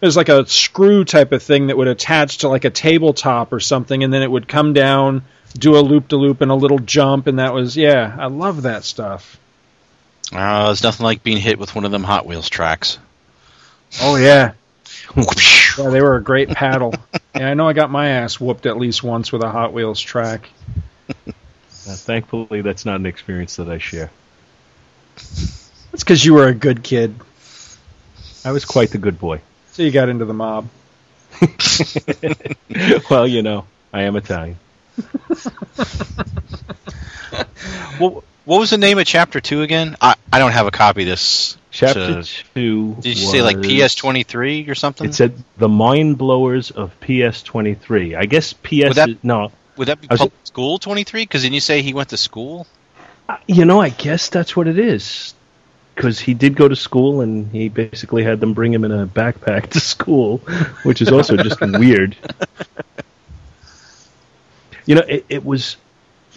it 0.00 0.04
was 0.06 0.16
like 0.16 0.28
a 0.30 0.44
screw 0.48 1.04
type 1.04 1.30
of 1.30 1.40
thing 1.40 1.68
that 1.68 1.76
would 1.76 1.86
attach 1.86 2.38
to 2.38 2.48
like 2.48 2.64
a 2.64 2.70
tabletop 2.70 3.52
or 3.52 3.60
something, 3.60 4.02
and 4.02 4.12
then 4.12 4.22
it 4.22 4.30
would 4.30 4.48
come 4.48 4.72
down, 4.72 5.22
do 5.56 5.76
a 5.76 5.82
loop 5.82 6.08
to 6.08 6.16
loop 6.16 6.40
and 6.40 6.50
a 6.50 6.54
little 6.56 6.80
jump, 6.80 7.28
and 7.28 7.38
that 7.38 7.54
was 7.54 7.76
yeah, 7.76 8.16
I 8.18 8.26
love 8.26 8.62
that 8.62 8.82
stuff. 8.82 9.38
Uh, 10.32 10.70
it's 10.72 10.82
nothing 10.82 11.04
like 11.04 11.22
being 11.22 11.38
hit 11.38 11.58
with 11.58 11.74
one 11.74 11.84
of 11.84 11.90
them 11.90 12.02
Hot 12.02 12.26
Wheels 12.26 12.48
tracks. 12.48 12.98
Oh 14.00 14.16
yeah, 14.16 14.52
yeah, 15.16 15.90
they 15.90 16.02
were 16.02 16.16
a 16.16 16.22
great 16.22 16.48
paddle. 16.48 16.94
yeah, 17.34 17.50
I 17.50 17.54
know 17.54 17.68
I 17.68 17.72
got 17.72 17.90
my 17.90 18.08
ass 18.08 18.40
whooped 18.40 18.66
at 18.66 18.76
least 18.76 19.02
once 19.02 19.32
with 19.32 19.42
a 19.42 19.50
Hot 19.50 19.72
Wheels 19.72 20.00
track. 20.00 20.48
Uh, 21.08 21.32
thankfully, 21.92 22.62
that's 22.62 22.84
not 22.84 22.96
an 22.96 23.06
experience 23.06 23.56
that 23.56 23.68
I 23.68 23.78
share. 23.78 24.10
That's 25.14 26.02
because 26.02 26.24
you 26.24 26.34
were 26.34 26.48
a 26.48 26.54
good 26.54 26.82
kid, 26.82 27.14
I 28.44 28.52
was 28.52 28.64
quite 28.64 28.90
the 28.90 28.98
good 28.98 29.18
boy. 29.18 29.40
so 29.72 29.82
you 29.82 29.90
got 29.90 30.08
into 30.08 30.24
the 30.24 30.34
mob. 30.34 30.68
well, 33.10 33.26
you 33.26 33.42
know, 33.42 33.66
I 33.92 34.02
am 34.02 34.16
Italian. 34.16 34.58
What, 37.98 38.24
what 38.44 38.58
was 38.58 38.70
the 38.70 38.78
name 38.78 38.98
of 38.98 39.06
chapter 39.06 39.40
two 39.40 39.62
again? 39.62 39.96
I, 40.00 40.14
I 40.32 40.38
don't 40.38 40.52
have 40.52 40.66
a 40.66 40.70
copy 40.70 41.02
of 41.02 41.08
this. 41.08 41.56
Chapter 41.70 42.22
to- 42.22 42.44
two. 42.54 42.94
did 43.00 43.18
you 43.18 43.26
say 43.26 43.42
like 43.42 43.60
PS 43.62 43.94
twenty 43.94 44.22
three 44.22 44.68
or 44.68 44.74
something? 44.74 45.08
It 45.08 45.14
said 45.14 45.34
the 45.56 45.68
mind 45.68 46.18
blowers 46.18 46.70
of 46.70 46.92
PS 47.00 47.42
twenty 47.42 47.74
three. 47.74 48.14
I 48.14 48.26
guess 48.26 48.52
PS. 48.52 48.84
Would 48.84 48.94
that- 48.94 49.08
is, 49.08 49.16
no, 49.22 49.50
Would 49.76 49.88
that 49.88 50.00
be 50.00 50.06
was- 50.10 50.30
school 50.44 50.78
twenty 50.78 51.04
three? 51.04 51.22
Because 51.22 51.42
didn't 51.42 51.54
you 51.54 51.60
say 51.60 51.82
he 51.82 51.92
went 51.94 52.10
to 52.10 52.16
school? 52.16 52.66
Uh, 53.28 53.38
you 53.48 53.64
know, 53.64 53.80
I 53.80 53.88
guess 53.88 54.28
that's 54.28 54.54
what 54.54 54.68
it 54.68 54.78
is. 54.78 55.34
Because 55.94 56.18
he 56.18 56.34
did 56.34 56.56
go 56.56 56.66
to 56.66 56.74
school, 56.76 57.20
and 57.20 57.50
he 57.52 57.68
basically 57.68 58.24
had 58.24 58.40
them 58.40 58.52
bring 58.52 58.72
him 58.72 58.84
in 58.84 58.90
a 58.90 59.06
backpack 59.06 59.70
to 59.70 59.80
school, 59.80 60.38
which 60.82 61.00
is 61.00 61.10
also 61.10 61.36
just 61.36 61.60
weird. 61.60 62.16
You 64.86 64.96
know, 64.96 65.02
it, 65.02 65.24
it 65.28 65.44
was 65.44 65.76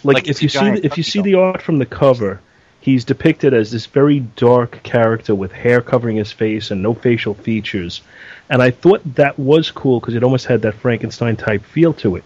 like, 0.04 0.14
Like 0.14 0.28
if 0.28 0.42
you 0.42 0.48
see 0.48 0.70
the, 0.70 0.86
if 0.86 0.96
you 0.96 1.02
see 1.02 1.22
the 1.22 1.34
art 1.34 1.62
from 1.62 1.78
the 1.78 1.86
cover, 1.86 2.40
he's 2.80 3.04
depicted 3.04 3.54
as 3.54 3.70
this 3.70 3.86
very 3.86 4.20
dark 4.20 4.82
character 4.82 5.34
with 5.34 5.52
hair 5.52 5.80
covering 5.80 6.16
his 6.16 6.32
face 6.32 6.70
and 6.70 6.82
no 6.82 6.94
facial 6.94 7.34
features. 7.34 8.02
And 8.48 8.62
I 8.62 8.70
thought 8.70 9.02
that 9.16 9.38
was 9.38 9.70
cool 9.70 10.00
because 10.00 10.14
it 10.14 10.22
almost 10.22 10.46
had 10.46 10.62
that 10.62 10.74
Frankenstein 10.74 11.36
type 11.36 11.64
feel 11.64 11.92
to 11.94 12.16
it. 12.16 12.24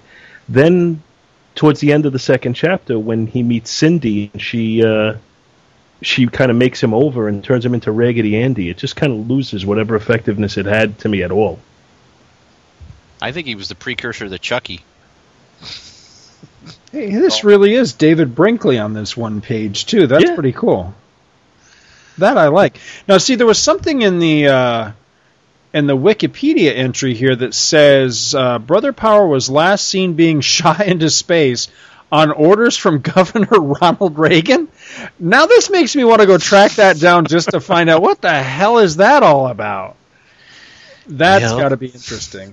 Then, 0.48 1.02
towards 1.54 1.80
the 1.80 1.92
end 1.92 2.06
of 2.06 2.12
the 2.12 2.18
second 2.18 2.54
chapter, 2.54 2.98
when 2.98 3.26
he 3.26 3.42
meets 3.42 3.70
Cindy, 3.70 4.30
and 4.32 4.40
she 4.40 4.84
uh, 4.84 5.14
she 6.02 6.26
kind 6.26 6.50
of 6.50 6.56
makes 6.56 6.82
him 6.82 6.94
over 6.94 7.28
and 7.28 7.42
turns 7.42 7.64
him 7.64 7.74
into 7.74 7.90
Raggedy 7.90 8.36
Andy, 8.36 8.68
it 8.68 8.76
just 8.76 8.96
kind 8.96 9.12
of 9.12 9.28
loses 9.28 9.64
whatever 9.64 9.96
effectiveness 9.96 10.56
it 10.56 10.66
had 10.66 10.98
to 11.00 11.08
me 11.08 11.22
at 11.22 11.30
all. 11.30 11.58
I 13.20 13.32
think 13.32 13.46
he 13.46 13.54
was 13.54 13.68
the 13.68 13.76
precursor 13.76 14.28
to 14.28 14.38
Chucky. 14.38 14.80
Hey, 16.92 17.10
this 17.10 17.42
really 17.42 17.74
is 17.74 17.94
David 17.94 18.34
Brinkley 18.34 18.78
on 18.78 18.92
this 18.92 19.16
one 19.16 19.40
page 19.40 19.86
too. 19.86 20.06
That's 20.06 20.24
Yeah. 20.24 20.34
pretty 20.34 20.52
cool. 20.52 20.94
That 22.18 22.36
I 22.36 22.48
like. 22.48 22.78
Now, 23.08 23.16
see, 23.18 23.34
there 23.36 23.46
was 23.46 23.58
something 23.58 24.02
in 24.02 24.18
the 24.18 24.48
uh, 24.48 24.92
in 25.72 25.86
the 25.86 25.96
Wikipedia 25.96 26.76
entry 26.76 27.14
here 27.14 27.34
that 27.34 27.54
says 27.54 28.34
uh, 28.34 28.58
Brother 28.58 28.92
Power 28.92 29.26
was 29.26 29.48
last 29.48 29.86
seen 29.88 30.12
being 30.14 30.40
shot 30.42 30.82
into 30.86 31.08
space 31.08 31.68
on 32.12 32.30
orders 32.30 32.76
from 32.76 33.00
Governor 33.14 33.46
Ronald 33.58 34.18
Reagan. 34.18 34.68
Now, 35.18 35.46
this 35.46 35.70
makes 35.70 35.96
me 35.96 36.04
want 36.04 36.20
to 36.20 36.26
go 36.26 36.36
track 36.36 36.72
that 36.72 37.00
down 37.00 37.24
just 37.24 37.50
to 37.52 37.60
find 37.60 37.88
out 37.88 38.02
what 38.02 38.20
the 38.20 38.30
hell 38.42 38.76
is 38.78 38.96
that 38.96 39.22
all 39.22 39.46
about. 39.48 39.96
That's 41.06 41.44
Well- 41.44 41.58
got 41.58 41.68
to 41.70 41.78
be 41.78 41.86
interesting. 41.86 42.52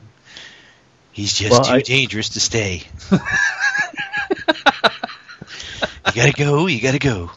He's 1.12 1.34
just 1.38 1.52
Well, 1.52 1.64
too 1.66 1.74
I- 1.74 1.82
dangerous 1.82 2.30
to 2.30 2.40
stay. 2.40 2.84
you 6.08 6.14
gotta 6.14 6.34
go. 6.34 6.68
You 6.68 6.82
gotta 6.82 7.00
go. 7.00 7.32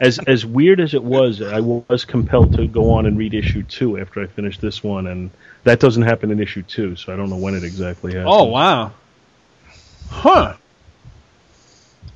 as 0.00 0.18
as 0.18 0.44
weird 0.44 0.80
as 0.80 0.94
it 0.94 1.02
was, 1.02 1.40
I 1.40 1.60
was 1.60 2.04
compelled 2.04 2.54
to 2.56 2.66
go 2.66 2.92
on 2.92 3.06
and 3.06 3.16
read 3.16 3.34
issue 3.34 3.62
two 3.62 3.98
after 3.98 4.22
I 4.22 4.26
finished 4.26 4.60
this 4.60 4.82
one, 4.82 5.06
and 5.06 5.30
that 5.64 5.80
doesn't 5.80 6.02
happen 6.02 6.30
in 6.30 6.40
issue 6.40 6.62
two, 6.62 6.96
so 6.96 7.12
I 7.12 7.16
don't 7.16 7.30
know 7.30 7.36
when 7.36 7.54
it 7.54 7.64
exactly 7.64 8.12
happens. 8.12 8.34
Oh 8.34 8.44
wow. 8.44 8.92
Huh. 10.10 10.54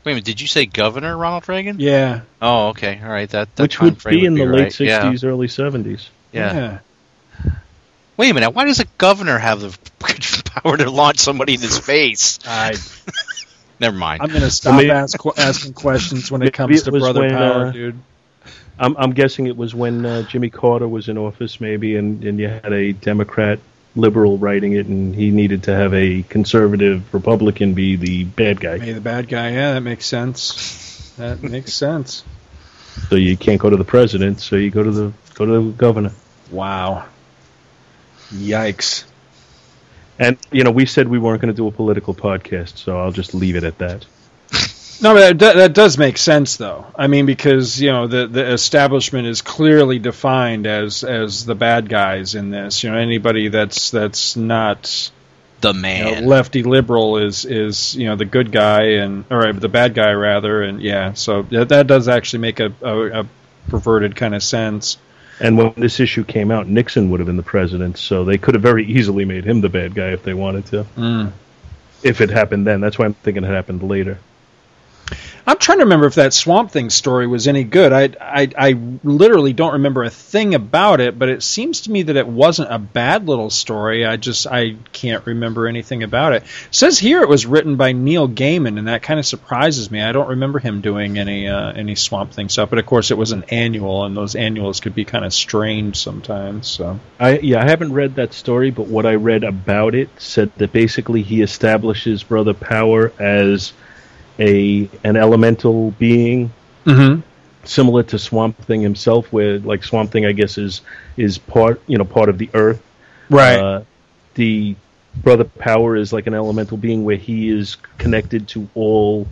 Wait 0.04 0.12
a 0.12 0.14
minute, 0.14 0.24
did 0.24 0.40
you 0.40 0.46
say 0.46 0.66
Governor 0.66 1.16
Ronald 1.16 1.48
Reagan? 1.48 1.80
Yeah. 1.80 2.20
Oh, 2.40 2.68
okay. 2.68 3.00
All 3.02 3.08
right. 3.08 3.28
That, 3.30 3.56
that 3.56 3.62
Which 3.62 3.80
would 3.80 3.94
time 3.94 4.00
frame 4.00 4.20
be 4.20 4.26
in 4.26 4.34
the 4.34 4.44
late 4.46 4.62
right. 4.62 4.80
Yeah. 4.80 5.02
'60s, 5.02 5.24
early 5.24 5.48
'70s. 5.48 6.08
Yeah. 6.32 6.78
Wait 8.16 8.30
a 8.30 8.34
minute. 8.34 8.50
Why 8.50 8.64
does 8.64 8.80
a 8.80 8.84
governor 8.98 9.36
have 9.36 9.60
the 9.60 9.76
power 10.44 10.76
to 10.76 10.90
launch 10.90 11.18
somebody 11.18 11.54
into 11.54 11.68
space? 11.68 12.38
I, 12.46 12.74
Never 13.78 13.96
mind. 13.96 14.22
I'm 14.22 14.32
gonna 14.32 14.50
stop 14.50 14.76
maybe- 14.76 14.90
ask, 14.90 15.18
asking 15.36 15.74
questions 15.74 16.30
when 16.30 16.42
it 16.42 16.52
comes 16.52 16.80
it 16.80 16.84
to 16.84 16.92
brother 16.92 17.20
when, 17.20 17.30
power, 17.30 17.66
uh, 17.66 17.72
dude. 17.72 17.98
I'm, 18.78 18.96
I'm 18.96 19.12
guessing 19.12 19.46
it 19.46 19.56
was 19.56 19.74
when 19.74 20.04
uh, 20.04 20.22
Jimmy 20.22 20.50
Carter 20.50 20.86
was 20.86 21.08
in 21.08 21.16
office, 21.16 21.60
maybe, 21.60 21.96
and, 21.96 22.22
and 22.24 22.38
you 22.38 22.48
had 22.48 22.72
a 22.72 22.92
Democrat 22.92 23.58
liberal 23.94 24.36
writing 24.36 24.72
it, 24.72 24.86
and 24.86 25.14
he 25.14 25.30
needed 25.30 25.64
to 25.64 25.74
have 25.74 25.94
a 25.94 26.22
conservative 26.22 27.12
Republican 27.14 27.72
be 27.74 27.96
the 27.96 28.24
bad 28.24 28.60
guy. 28.60 28.76
Maybe 28.76 28.92
the 28.92 29.00
bad 29.00 29.28
guy. 29.28 29.52
Yeah, 29.52 29.72
that 29.74 29.80
makes 29.80 30.06
sense. 30.06 31.14
That 31.16 31.42
makes 31.42 31.72
sense. 31.72 32.22
So 33.08 33.16
you 33.16 33.36
can't 33.36 33.60
go 33.60 33.70
to 33.70 33.76
the 33.76 33.84
president, 33.84 34.40
so 34.40 34.56
you 34.56 34.70
go 34.70 34.82
to 34.82 34.90
the 34.90 35.12
go 35.34 35.46
to 35.46 35.52
the 35.52 35.72
governor. 35.72 36.12
Wow. 36.50 37.06
Yikes. 38.30 39.04
And 40.18 40.38
you 40.50 40.64
know, 40.64 40.70
we 40.70 40.86
said 40.86 41.08
we 41.08 41.18
weren't 41.18 41.40
going 41.40 41.52
to 41.52 41.56
do 41.56 41.66
a 41.66 41.72
political 41.72 42.14
podcast, 42.14 42.78
so 42.78 42.98
I'll 42.98 43.12
just 43.12 43.34
leave 43.34 43.56
it 43.56 43.64
at 43.64 43.78
that. 43.78 44.06
No, 44.98 45.12
but 45.12 45.38
that, 45.40 45.56
that 45.56 45.74
does 45.74 45.98
make 45.98 46.16
sense, 46.16 46.56
though. 46.56 46.86
I 46.96 47.06
mean, 47.06 47.26
because 47.26 47.78
you 47.78 47.92
know 47.92 48.06
the 48.06 48.26
the 48.26 48.50
establishment 48.52 49.26
is 49.26 49.42
clearly 49.42 49.98
defined 49.98 50.66
as 50.66 51.04
as 51.04 51.44
the 51.44 51.54
bad 51.54 51.90
guys 51.90 52.34
in 52.34 52.50
this. 52.50 52.82
You 52.82 52.90
know, 52.90 52.96
anybody 52.96 53.48
that's 53.48 53.90
that's 53.90 54.36
not 54.36 55.10
the 55.60 55.68
you 55.68 55.74
know, 55.74 55.80
man. 55.80 56.26
lefty 56.26 56.62
liberal 56.62 57.18
is 57.18 57.44
is 57.44 57.94
you 57.94 58.06
know 58.06 58.16
the 58.16 58.24
good 58.24 58.52
guy 58.52 58.82
and 59.02 59.24
or 59.30 59.48
uh, 59.48 59.52
the 59.52 59.68
bad 59.68 59.94
guy 59.94 60.12
rather, 60.12 60.62
and 60.62 60.80
yeah. 60.80 61.12
So 61.12 61.42
that, 61.42 61.68
that 61.68 61.86
does 61.86 62.08
actually 62.08 62.40
make 62.40 62.60
a, 62.60 62.72
a, 62.80 63.20
a 63.20 63.28
perverted 63.68 64.16
kind 64.16 64.34
of 64.34 64.42
sense. 64.42 64.98
And 65.40 65.58
when 65.58 65.72
this 65.76 66.00
issue 66.00 66.24
came 66.24 66.50
out, 66.50 66.66
Nixon 66.66 67.10
would 67.10 67.20
have 67.20 67.26
been 67.26 67.36
the 67.36 67.42
president, 67.42 67.98
so 67.98 68.24
they 68.24 68.38
could 68.38 68.54
have 68.54 68.62
very 68.62 68.86
easily 68.86 69.24
made 69.24 69.44
him 69.44 69.60
the 69.60 69.68
bad 69.68 69.94
guy 69.94 70.08
if 70.08 70.22
they 70.22 70.34
wanted 70.34 70.66
to. 70.66 70.86
Mm. 70.96 71.32
If 72.02 72.20
it 72.20 72.30
happened 72.30 72.66
then, 72.66 72.80
that's 72.80 72.98
why 72.98 73.04
I'm 73.04 73.14
thinking 73.14 73.44
it 73.44 73.48
happened 73.48 73.82
later. 73.82 74.18
I'm 75.48 75.58
trying 75.58 75.78
to 75.78 75.84
remember 75.84 76.06
if 76.06 76.16
that 76.16 76.34
Swamp 76.34 76.72
Thing 76.72 76.90
story 76.90 77.28
was 77.28 77.46
any 77.46 77.62
good. 77.62 77.92
I, 77.92 78.10
I 78.20 78.50
I 78.58 78.72
literally 79.04 79.52
don't 79.52 79.74
remember 79.74 80.02
a 80.02 80.10
thing 80.10 80.56
about 80.56 81.00
it, 81.00 81.16
but 81.16 81.28
it 81.28 81.44
seems 81.44 81.82
to 81.82 81.92
me 81.92 82.02
that 82.02 82.16
it 82.16 82.26
wasn't 82.26 82.72
a 82.72 82.80
bad 82.80 83.28
little 83.28 83.50
story. 83.50 84.04
I 84.04 84.16
just 84.16 84.48
I 84.48 84.74
can't 84.92 85.24
remember 85.24 85.68
anything 85.68 86.02
about 86.02 86.32
it. 86.32 86.42
it 86.42 86.48
says 86.72 86.98
here 86.98 87.22
it 87.22 87.28
was 87.28 87.46
written 87.46 87.76
by 87.76 87.92
Neil 87.92 88.28
Gaiman, 88.28 88.76
and 88.78 88.88
that 88.88 89.02
kind 89.02 89.20
of 89.20 89.26
surprises 89.26 89.88
me. 89.88 90.02
I 90.02 90.10
don't 90.10 90.30
remember 90.30 90.58
him 90.58 90.80
doing 90.80 91.16
any 91.18 91.46
uh, 91.46 91.70
any 91.72 91.94
Swamp 91.94 92.32
Thing 92.32 92.48
stuff, 92.48 92.70
but 92.70 92.80
of 92.80 92.86
course 92.86 93.12
it 93.12 93.18
was 93.18 93.30
an 93.30 93.44
annual, 93.48 94.04
and 94.04 94.16
those 94.16 94.34
annuals 94.34 94.80
could 94.80 94.96
be 94.96 95.04
kind 95.04 95.24
of 95.24 95.32
strange 95.32 95.96
sometimes. 95.96 96.66
So 96.66 96.98
I 97.20 97.38
yeah, 97.38 97.62
I 97.62 97.68
haven't 97.68 97.92
read 97.92 98.16
that 98.16 98.32
story, 98.32 98.72
but 98.72 98.88
what 98.88 99.06
I 99.06 99.14
read 99.14 99.44
about 99.44 99.94
it 99.94 100.08
said 100.18 100.50
that 100.56 100.72
basically 100.72 101.22
he 101.22 101.42
establishes 101.42 102.24
Brother 102.24 102.54
Power 102.54 103.12
as 103.20 103.72
a 104.38 104.88
an 105.04 105.16
elemental 105.16 105.90
being 105.92 106.52
mm-hmm. 106.84 107.20
similar 107.64 108.02
to 108.04 108.18
Swamp 108.18 108.58
Thing 108.64 108.80
himself, 108.80 109.32
where 109.32 109.58
like 109.58 109.84
Swamp 109.84 110.10
Thing, 110.10 110.26
I 110.26 110.32
guess 110.32 110.58
is 110.58 110.82
is 111.16 111.38
part 111.38 111.80
you 111.86 111.98
know 111.98 112.04
part 112.04 112.28
of 112.28 112.38
the 112.38 112.50
Earth. 112.54 112.82
right, 113.30 113.58
Uh, 113.58 113.82
the 114.34 114.76
Brother 115.22 115.44
Power 115.44 115.96
is 115.96 116.12
like 116.12 116.26
an 116.26 116.34
elemental 116.34 116.76
being 116.76 117.04
where 117.04 117.16
he 117.16 117.48
is 117.48 117.76
connected 117.98 118.48
to 118.48 118.68
all 118.74 119.26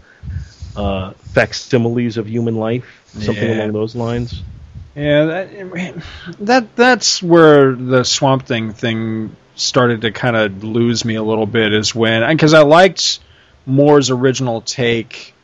uh, 0.76 1.12
facsimiles 1.35 2.16
of 2.16 2.28
human 2.28 2.56
life, 2.56 3.02
something 3.12 3.48
Yeah. 3.48 3.56
along 3.59 3.72
those 3.72 3.94
lines. 3.94 4.43
Yeah, 4.97 5.24
that, 5.24 6.02
that 6.40 6.76
that's 6.76 7.22
where 7.22 7.74
the 7.74 8.05
Swamp 8.05 8.47
Thing 8.47 8.72
thing 8.72 9.35
started 9.56 10.02
to 10.02 10.12
kind 10.12 10.36
of 10.36 10.62
lose 10.64 11.05
me 11.05 11.16
a 11.16 11.22
little 11.22 11.47
bit. 11.47 11.72
Is 11.72 11.94
when 11.94 12.28
because 12.31 12.55
I 12.55 12.62
liked 12.62 13.18
Moore's 13.66 14.11
original 14.11 14.61
take 14.61 15.35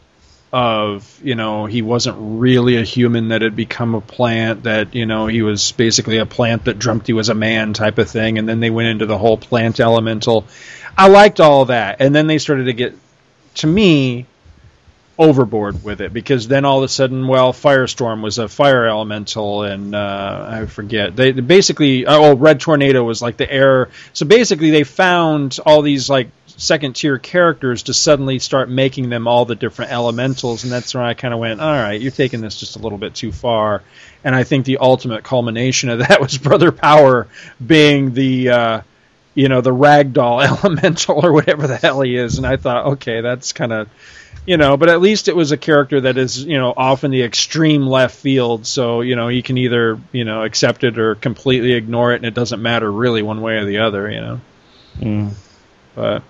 of 0.53 1.21
you 1.23 1.37
know 1.37 1.67
he 1.67 1.81
wasn't 1.81 2.17
really 2.19 2.77
a 2.77 2.83
human 2.83 3.29
that 3.29 3.41
had 3.41 3.55
become 3.55 3.95
a 3.95 4.01
plant 4.01 4.65
that 4.65 4.97
you 4.97 5.07
know 5.07 5.29
he 5.29 5.43
was 5.43 5.71
basically 5.73 6.19
a 6.19 6.27
plant 6.27 6.65
that 6.65 6.77
dreamt 6.77 7.07
he 7.07 7.13
was 7.13 7.29
a 7.29 7.35
man 7.35 7.73
type 7.73 7.99
of 7.99 8.11
thing 8.11 8.37
and 8.37 8.49
then 8.49 8.59
they 8.59 8.71
went 8.71 8.89
into 8.89 9.07
the 9.07 9.17
whole 9.17 9.37
plant 9.37 9.79
elemental 9.79 10.45
i 10.99 11.07
liked 11.07 11.39
all 11.39 11.67
that 11.67 12.01
and 12.01 12.13
then 12.13 12.27
they 12.27 12.39
started 12.39 12.65
to 12.65 12.73
get 12.73 12.93
to 13.55 13.69
me 13.69 14.27
overboard 15.21 15.85
with 15.85 16.01
it 16.01 16.15
because 16.15 16.49
then 16.49 16.65
all 16.65 16.79
of 16.79 16.85
a 16.85 16.89
sudden, 16.89 17.29
well, 17.29 17.53
Firestorm 17.53 18.23
was 18.23 18.39
a 18.39 18.49
fire 18.49 18.87
elemental, 18.87 19.65
and 19.65 19.95
uh, 19.95 20.47
I 20.49 20.65
forget. 20.65 21.15
They 21.15 21.33
basically, 21.33 22.07
oh, 22.07 22.35
Red 22.35 22.59
Tornado 22.59 23.05
was 23.05 23.21
like 23.21 23.37
the 23.37 23.51
air. 23.51 23.91
So 24.15 24.25
basically, 24.25 24.71
they 24.71 24.85
found 24.85 25.59
all 25.65 25.83
these 25.83 26.09
like 26.09 26.31
second 26.61 26.95
tier 26.95 27.19
characters 27.19 27.85
to 27.85 27.95
suddenly 27.95 28.39
start 28.39 28.69
making 28.69 29.09
them 29.09 29.27
all 29.27 29.47
the 29.47 29.55
different 29.55 29.93
elementals, 29.93 30.63
and 30.63 30.73
that's 30.73 30.95
where 30.95 31.03
I 31.03 31.15
kind 31.15 31.33
of 31.33 31.41
went, 31.41 31.61
all 31.61 31.73
right, 31.73 32.01
you're 32.01 32.11
taking 32.11 32.41
this 32.41 32.61
just 32.61 32.77
a 32.77 32.79
little 32.79 32.99
bit 32.99 33.15
too 33.15 33.33
far. 33.33 33.83
And 34.23 34.35
I 34.35 34.45
think 34.45 34.67
the 34.67 34.79
ultimate 34.79 35.25
culmination 35.25 35.89
of 35.89 36.01
that 36.01 36.21
was 36.21 36.39
Brother 36.39 36.71
Power 36.73 37.27
being 37.65 38.15
the. 38.15 38.49
Uh, 38.51 38.81
you 39.33 39.49
know 39.49 39.61
the 39.61 39.71
ragdoll 39.71 40.45
elemental 40.65 41.25
or 41.25 41.33
whatever 41.33 41.69
the 41.69 41.77
hell 41.77 42.01
he 42.01 42.17
is, 42.17 42.37
and 42.37 42.45
I 42.45 42.57
thought, 42.57 42.87
okay, 42.87 43.21
that's 43.21 43.53
kind 43.53 43.73
of 43.73 43.89
you 44.45 44.57
know, 44.57 44.77
but 44.77 44.89
at 44.89 45.01
least 45.01 45.29
it 45.29 45.37
was 45.37 45.53
a 45.53 45.57
character 45.57 46.01
that 46.01 46.17
is, 46.17 46.43
you 46.43 46.59
know, 46.59 46.73
off 46.77 47.05
in 47.05 47.11
the 47.11 47.23
extreme 47.23 47.87
left 47.87 48.17
field. 48.17 48.67
So, 48.67 49.01
you 49.01 49.15
know, 49.15 49.29
you 49.29 49.43
can 49.43 49.59
either, 49.59 50.01
you 50.13 50.25
know, 50.25 50.43
accept 50.43 50.83
it 50.83 50.99
or 50.99 51.15
completely 51.15 51.73
ignore 51.73 52.13
it, 52.13 52.17
and 52.17 52.25
it 52.25 52.35
doesn't 52.35 52.61
matter 52.61 52.91
really 52.91 53.23
one 53.23 53.43
way 53.43 53.59
or 53.59 53.65
the 53.65 53.79
other, 53.79 54.11
you 54.11 54.21
know. 54.21 54.41
Mm. 54.99 55.33
But 55.95 56.23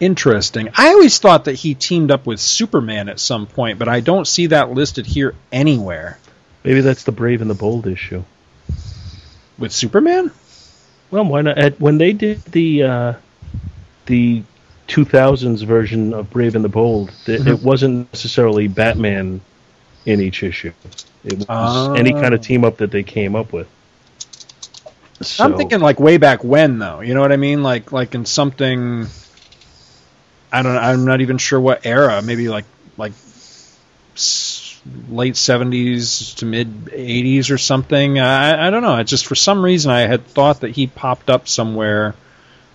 interesting. 0.00 0.68
I 0.76 0.88
always 0.88 1.18
thought 1.18 1.44
that 1.46 1.54
he 1.54 1.74
teamed 1.74 2.10
up 2.10 2.26
with 2.26 2.40
Superman 2.40 3.08
at 3.08 3.20
some 3.20 3.46
point, 3.46 3.78
but 3.78 3.88
I 3.88 4.00
don't 4.00 4.26
see 4.26 4.46
that 4.46 4.70
listed 4.70 5.06
here 5.06 5.34
anywhere. 5.52 6.18
Maybe 6.64 6.80
that's 6.80 7.04
the 7.04 7.12
Brave 7.12 7.40
and 7.40 7.50
the 7.50 7.54
Bold 7.54 7.86
issue. 7.86 8.24
With 9.58 9.72
Superman? 9.72 10.30
Well, 11.10 11.24
why 11.24 11.42
not? 11.42 11.58
At, 11.58 11.80
when 11.80 11.98
they 11.98 12.12
did 12.12 12.42
the 12.44 12.82
uh, 12.82 13.12
the 14.06 14.42
2000s 14.88 15.64
version 15.66 16.14
of 16.14 16.30
Brave 16.30 16.54
and 16.54 16.64
the 16.64 16.68
Bold, 16.68 17.10
th- 17.24 17.40
Mm-hmm. 17.40 17.48
it 17.48 17.62
wasn't 17.62 18.12
necessarily 18.12 18.68
Batman 18.68 19.40
in 20.06 20.20
each 20.20 20.42
issue. 20.42 20.72
It 21.24 21.34
was 21.38 21.46
Oh. 21.48 21.94
any 21.94 22.12
kind 22.12 22.34
of 22.34 22.40
team 22.40 22.64
up 22.64 22.78
that 22.78 22.90
they 22.90 23.02
came 23.02 23.34
up 23.36 23.52
with. 23.52 23.66
So, 25.20 25.44
I'm 25.44 25.56
thinking 25.56 25.80
like 25.80 25.98
way 25.98 26.16
back 26.18 26.44
when, 26.44 26.78
though. 26.78 27.00
You 27.00 27.14
know 27.14 27.20
what 27.20 27.32
I 27.32 27.36
mean? 27.36 27.62
Like 27.62 27.90
like 27.92 28.14
in 28.14 28.24
something. 28.24 29.06
I 30.52 30.62
don't. 30.62 30.76
I'm 30.76 31.04
not 31.04 31.20
even 31.20 31.38
sure 31.38 31.60
what 31.60 31.84
era. 31.84 32.22
Maybe 32.22 32.48
like 32.48 32.64
like 32.96 33.12
late 35.10 35.34
70s 35.34 36.36
to 36.36 36.46
mid 36.46 36.86
80s 36.86 37.50
or 37.50 37.58
something. 37.58 38.18
I 38.18 38.68
I 38.68 38.70
don't 38.70 38.82
know. 38.82 38.92
I 38.92 39.02
just 39.02 39.26
for 39.26 39.34
some 39.34 39.62
reason 39.64 39.90
I 39.90 40.00
had 40.00 40.26
thought 40.26 40.60
that 40.60 40.70
he 40.70 40.86
popped 40.86 41.30
up 41.30 41.48
somewhere 41.48 42.14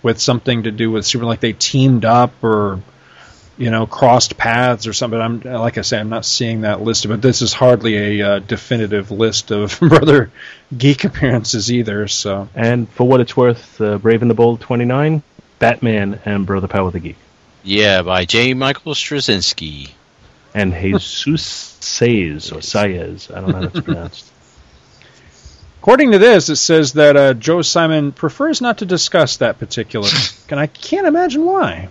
with 0.02 0.20
something 0.20 0.64
to 0.64 0.70
do 0.70 0.90
with 0.90 1.06
Super. 1.06 1.24
Like 1.24 1.40
they 1.40 1.52
teamed 1.52 2.04
up 2.04 2.44
or 2.44 2.80
you 3.56 3.70
know 3.70 3.86
crossed 3.86 4.36
paths 4.36 4.86
or 4.86 4.92
something. 4.92 5.20
I'm 5.20 5.40
like 5.40 5.78
I 5.78 5.82
say, 5.82 5.98
I'm 5.98 6.08
not 6.08 6.24
seeing 6.24 6.62
that 6.62 6.82
listed. 6.82 7.10
But 7.10 7.22
this 7.22 7.42
is 7.42 7.52
hardly 7.52 8.20
a 8.20 8.28
uh, 8.28 8.38
definitive 8.40 9.10
list 9.10 9.50
of 9.50 9.78
brother 9.80 10.30
geek 10.76 11.04
appearances 11.04 11.72
either. 11.72 12.08
So. 12.08 12.48
and 12.54 12.88
for 12.88 13.06
what 13.06 13.20
it's 13.20 13.36
worth, 13.36 13.80
uh, 13.80 13.98
Brave 13.98 14.22
and 14.22 14.30
the 14.30 14.34
Bold 14.34 14.60
29, 14.60 15.22
Batman 15.58 16.20
and 16.24 16.46
Brother 16.46 16.68
Power 16.68 16.90
the 16.90 17.00
Geek, 17.00 17.16
Yeah, 17.64 18.02
by 18.02 18.26
J. 18.26 18.54
Michael 18.54 18.94
Straczynski. 18.94 19.90
and 20.54 20.72
Jesus 20.72 21.78
Saez 21.80 22.52
or 22.52 22.60
Saez. 22.60 23.34
I 23.34 23.40
don't 23.40 23.50
know 23.50 23.56
how 23.56 23.60
that's 23.62 23.80
pronounced. 23.80 24.30
According 25.80 26.12
to 26.12 26.18
this, 26.18 26.48
it 26.48 26.56
says 26.56 26.94
that 26.94 27.16
uh, 27.16 27.34
Joe 27.34 27.62
Simon 27.62 28.12
prefers 28.12 28.60
not 28.60 28.78
to 28.78 28.86
discuss 28.86 29.38
that 29.38 29.58
particular, 29.58 30.08
and 30.50 30.60
I 30.60 30.66
can't 30.66 31.06
imagine 31.06 31.44
why. 31.44 31.88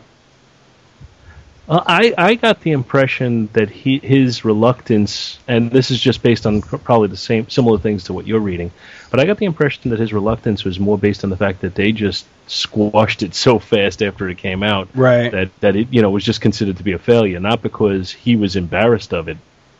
Uh, 1.68 1.81
I 1.85 2.14
I 2.18 2.35
got 2.35 2.60
the 2.60 2.72
impression 2.72 3.48
that 3.53 3.69
he 3.69 3.99
his 3.99 4.44
reluctance, 4.44 5.40
and 5.48 5.72
this 5.72 5.91
is 5.91 5.99
just 5.99 6.22
based 6.22 6.45
on 6.45 6.61
probably 6.61 7.07
the 7.07 7.15
same 7.15 7.49
similar 7.49 7.77
things 7.77 8.03
to 8.06 8.14
what 8.14 8.27
you're 8.27 8.41
reading, 8.41 8.72
but 9.10 9.22
I 9.22 9.26
got 9.26 9.38
the 9.38 9.45
impression 9.45 9.91
that 9.91 9.99
his 9.99 10.11
reluctance 10.11 10.65
was 10.65 10.77
more 10.77 10.98
based 10.98 11.23
on 11.23 11.30
the 11.30 11.38
fact 11.38 11.61
that 11.61 11.73
they 11.73 11.94
just 11.94 12.26
squashed 12.48 13.23
it 13.23 13.34
so 13.34 13.60
fast 13.60 14.03
after 14.03 14.27
it 14.27 14.38
came 14.38 14.61
out 14.61 14.90
Right. 14.94 15.31
that 15.31 15.57
that 15.61 15.77
it 15.77 15.88
you 15.90 16.02
know 16.02 16.10
was 16.11 16.26
just 16.26 16.41
considered 16.41 16.76
to 16.77 16.84
be 16.84 16.91
a 16.91 16.99
failure, 16.99 17.40
not 17.40 17.61
because 17.61 18.11
he 18.11 18.35
was 18.35 18.57
embarrassed 18.57 19.14
of 19.14 19.30
it 19.30 19.38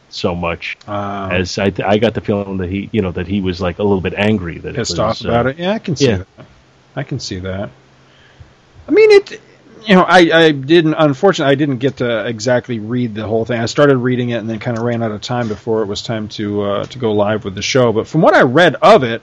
so 0.10 0.34
much 0.36 0.78
Um, 0.88 1.32
as 1.32 1.58
I, 1.60 1.74
I 1.84 1.98
got 1.98 2.14
the 2.14 2.22
feeling 2.22 2.58
that 2.58 2.70
he, 2.70 2.88
you 2.94 3.02
know, 3.02 3.12
that 3.12 3.28
he 3.28 3.42
was 3.42 3.60
like 3.60 3.80
a 3.80 3.84
little 3.84 4.00
bit 4.00 4.14
angry 4.14 4.60
that 4.60 4.76
pissed 4.76 4.92
it 4.92 5.02
was, 5.02 5.20
off 5.20 5.22
about 5.22 5.48
uh, 5.48 5.50
it. 5.50 5.58
Yeah, 5.58 5.74
I 5.74 5.80
can 5.80 5.96
see 5.98 6.08
yeah. 6.08 6.18
that. 6.38 6.46
I 6.96 7.04
can 7.04 7.20
see 7.20 7.40
that. 7.40 7.72
I 8.88 8.92
mean, 8.92 9.12
it. 9.12 9.42
You 9.86 9.96
know, 9.96 10.04
I, 10.04 10.46
I 10.46 10.52
didn't. 10.52 10.94
Unfortunately, 10.94 11.52
I 11.52 11.56
didn't 11.56 11.78
get 11.78 11.98
to 11.98 12.26
exactly 12.26 12.80
read 12.80 13.16
the 13.16 13.28
whole 13.28 13.46
thing. 13.46 13.60
I 13.60 13.66
started 13.66 13.98
reading 13.98 14.30
it 14.30 14.38
and 14.38 14.50
then 14.50 14.60
kind 14.60 14.78
of 14.78 14.84
ran 14.84 15.04
out 15.04 15.12
of 15.12 15.22
time 15.22 15.48
before 15.48 15.82
it 15.82 15.88
was 15.88 16.02
time 16.02 16.28
to 16.30 16.62
uh, 16.64 16.86
to 16.86 17.00
go 17.00 17.14
live 17.14 17.44
with 17.44 17.56
the 17.56 17.62
show. 17.62 17.92
But 17.92 18.08
from 18.08 18.22
what 18.22 18.34
I 18.34 18.42
read 18.44 18.76
of 18.76 19.04
it, 19.04 19.22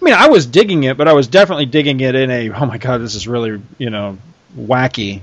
I 0.00 0.04
mean, 0.04 0.14
I 0.14 0.28
was 0.28 0.46
digging 0.46 0.84
it, 0.84 0.96
but 0.96 1.08
I 1.08 1.12
was 1.12 1.28
definitely 1.28 1.66
digging 1.66 2.00
it 2.00 2.14
in 2.14 2.30
a 2.30 2.50
oh 2.50 2.66
my 2.66 2.78
god, 2.78 2.98
this 2.98 3.14
is 3.14 3.26
really 3.26 3.62
you 3.78 3.90
know 3.90 4.18
wacky, 4.56 5.22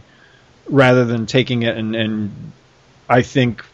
rather 0.68 1.06
than 1.06 1.26
taking 1.26 1.64
it 1.64 1.78
and 1.78 1.96
and 1.96 2.52
I 3.08 3.24
think 3.24 3.66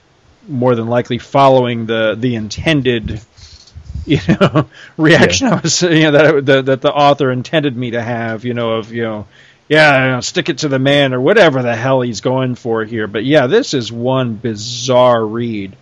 more 0.48 0.76
than 0.76 0.88
likely 0.88 1.18
following 1.18 1.86
the 1.86 2.16
the 2.18 2.36
intended 2.36 3.22
you 4.06 4.20
know 4.28 4.68
reaction 4.98 5.48
I 5.48 5.60
was 5.60 5.82
you 5.82 6.12
know 6.12 6.12
that 6.12 6.46
that 6.46 6.66
that 6.66 6.82
the 6.82 6.94
author 6.94 7.32
intended 7.32 7.76
me 7.76 7.92
to 7.92 8.02
have 8.02 8.46
you 8.46 8.54
know 8.54 8.76
of 8.76 8.92
you 8.92 9.04
know 9.04 9.28
yeah 9.68 10.08
know, 10.08 10.22
stick 10.22 10.50
it 10.50 10.60
to 10.60 10.68
the 10.68 10.80
man 10.80 11.14
or 11.14 11.22
whatever 11.22 11.62
the 11.62 11.76
hell 11.76 12.02
he's 12.02 12.22
going 12.22 12.56
for 12.56 12.84
here 12.84 13.08
but 13.08 13.26
yeah 13.26 13.48
this 13.48 13.74
is 13.74 13.92
one 13.92 14.36
bizarre 14.36 15.26
read 15.26 15.76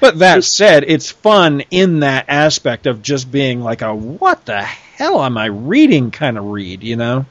but 0.00 0.18
that 0.18 0.44
said 0.44 0.84
it's 0.86 1.10
fun 1.10 1.62
in 1.70 2.00
that 2.00 2.26
aspect 2.28 2.86
of 2.86 3.02
just 3.02 3.30
being 3.30 3.60
like 3.60 3.82
a 3.82 3.94
what 3.94 4.44
the 4.46 4.60
hell 4.60 5.22
am 5.22 5.38
I 5.38 5.46
reading 5.46 6.10
kind 6.10 6.38
of 6.38 6.46
read 6.46 6.82
you 6.82 6.96
know 6.96 7.26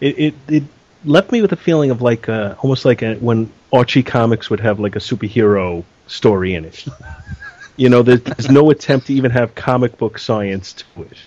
it, 0.00 0.18
it 0.18 0.34
it 0.48 0.62
left 1.04 1.32
me 1.32 1.42
with 1.42 1.52
a 1.52 1.56
feeling 1.56 1.90
of 1.90 2.02
like 2.02 2.28
uh, 2.28 2.54
almost 2.58 2.84
like 2.84 3.02
a, 3.02 3.14
when 3.16 3.50
Archie 3.72 4.02
comics 4.02 4.50
would 4.50 4.60
have 4.60 4.80
like 4.80 4.96
a 4.96 5.00
superhero 5.00 5.84
story 6.06 6.54
in 6.54 6.64
it. 6.64 6.84
you 7.76 7.88
know, 7.88 8.02
there's, 8.02 8.22
there's 8.22 8.50
no 8.50 8.70
attempt 8.70 9.06
to 9.06 9.14
even 9.14 9.30
have 9.30 9.54
comic 9.54 9.96
book 9.98 10.18
science 10.18 10.72
to 10.74 11.02
it. 11.02 11.18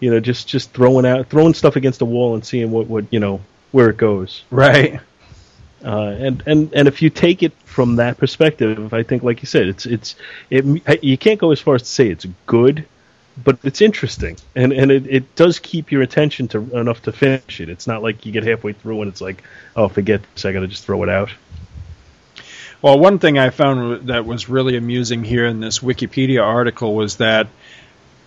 You 0.00 0.10
know, 0.10 0.20
just 0.20 0.48
just 0.48 0.72
throwing 0.72 1.04
out 1.04 1.28
throwing 1.28 1.52
stuff 1.52 1.76
against 1.76 1.98
the 1.98 2.06
wall 2.06 2.34
and 2.34 2.44
seeing 2.44 2.70
what 2.70 2.86
what 2.86 3.04
you 3.10 3.20
know 3.20 3.40
where 3.72 3.90
it 3.90 3.96
goes. 3.96 4.44
right 4.50 5.00
Uh, 5.82 6.14
and 6.18 6.42
and 6.46 6.74
and 6.74 6.88
if 6.88 7.00
you 7.00 7.08
take 7.08 7.42
it 7.42 7.52
from 7.64 7.96
that 7.96 8.18
perspective, 8.18 8.92
I 8.92 9.02
think, 9.02 9.22
like 9.22 9.40
you 9.40 9.46
said, 9.46 9.66
it's 9.66 9.86
it's 9.86 10.14
it. 10.50 11.02
You 11.02 11.16
can't 11.16 11.40
go 11.40 11.52
as 11.52 11.60
far 11.60 11.74
as 11.74 11.82
to 11.82 11.88
say 11.88 12.08
it's 12.08 12.26
good, 12.46 12.84
but 13.42 13.58
it's 13.64 13.80
interesting, 13.80 14.36
and 14.54 14.72
and 14.74 14.90
it, 14.90 15.06
it 15.06 15.36
does 15.36 15.58
keep 15.58 15.90
your 15.90 16.02
attention 16.02 16.48
to 16.48 16.58
enough 16.78 17.00
to 17.02 17.12
finish 17.12 17.60
it. 17.60 17.70
It's 17.70 17.86
not 17.86 18.02
like 18.02 18.26
you 18.26 18.32
get 18.32 18.44
halfway 18.44 18.74
through 18.74 19.00
and 19.00 19.10
it's 19.10 19.22
like, 19.22 19.42
oh, 19.74 19.88
forget 19.88 20.20
this, 20.34 20.44
I 20.44 20.52
got 20.52 20.60
to 20.60 20.68
just 20.68 20.84
throw 20.84 21.02
it 21.02 21.08
out. 21.08 21.30
Well, 22.82 22.98
one 22.98 23.18
thing 23.18 23.38
I 23.38 23.50
found 23.50 24.08
that 24.08 24.24
was 24.24 24.48
really 24.48 24.76
amusing 24.76 25.24
here 25.24 25.46
in 25.46 25.60
this 25.60 25.80
Wikipedia 25.80 26.42
article 26.42 26.94
was 26.94 27.16
that, 27.16 27.48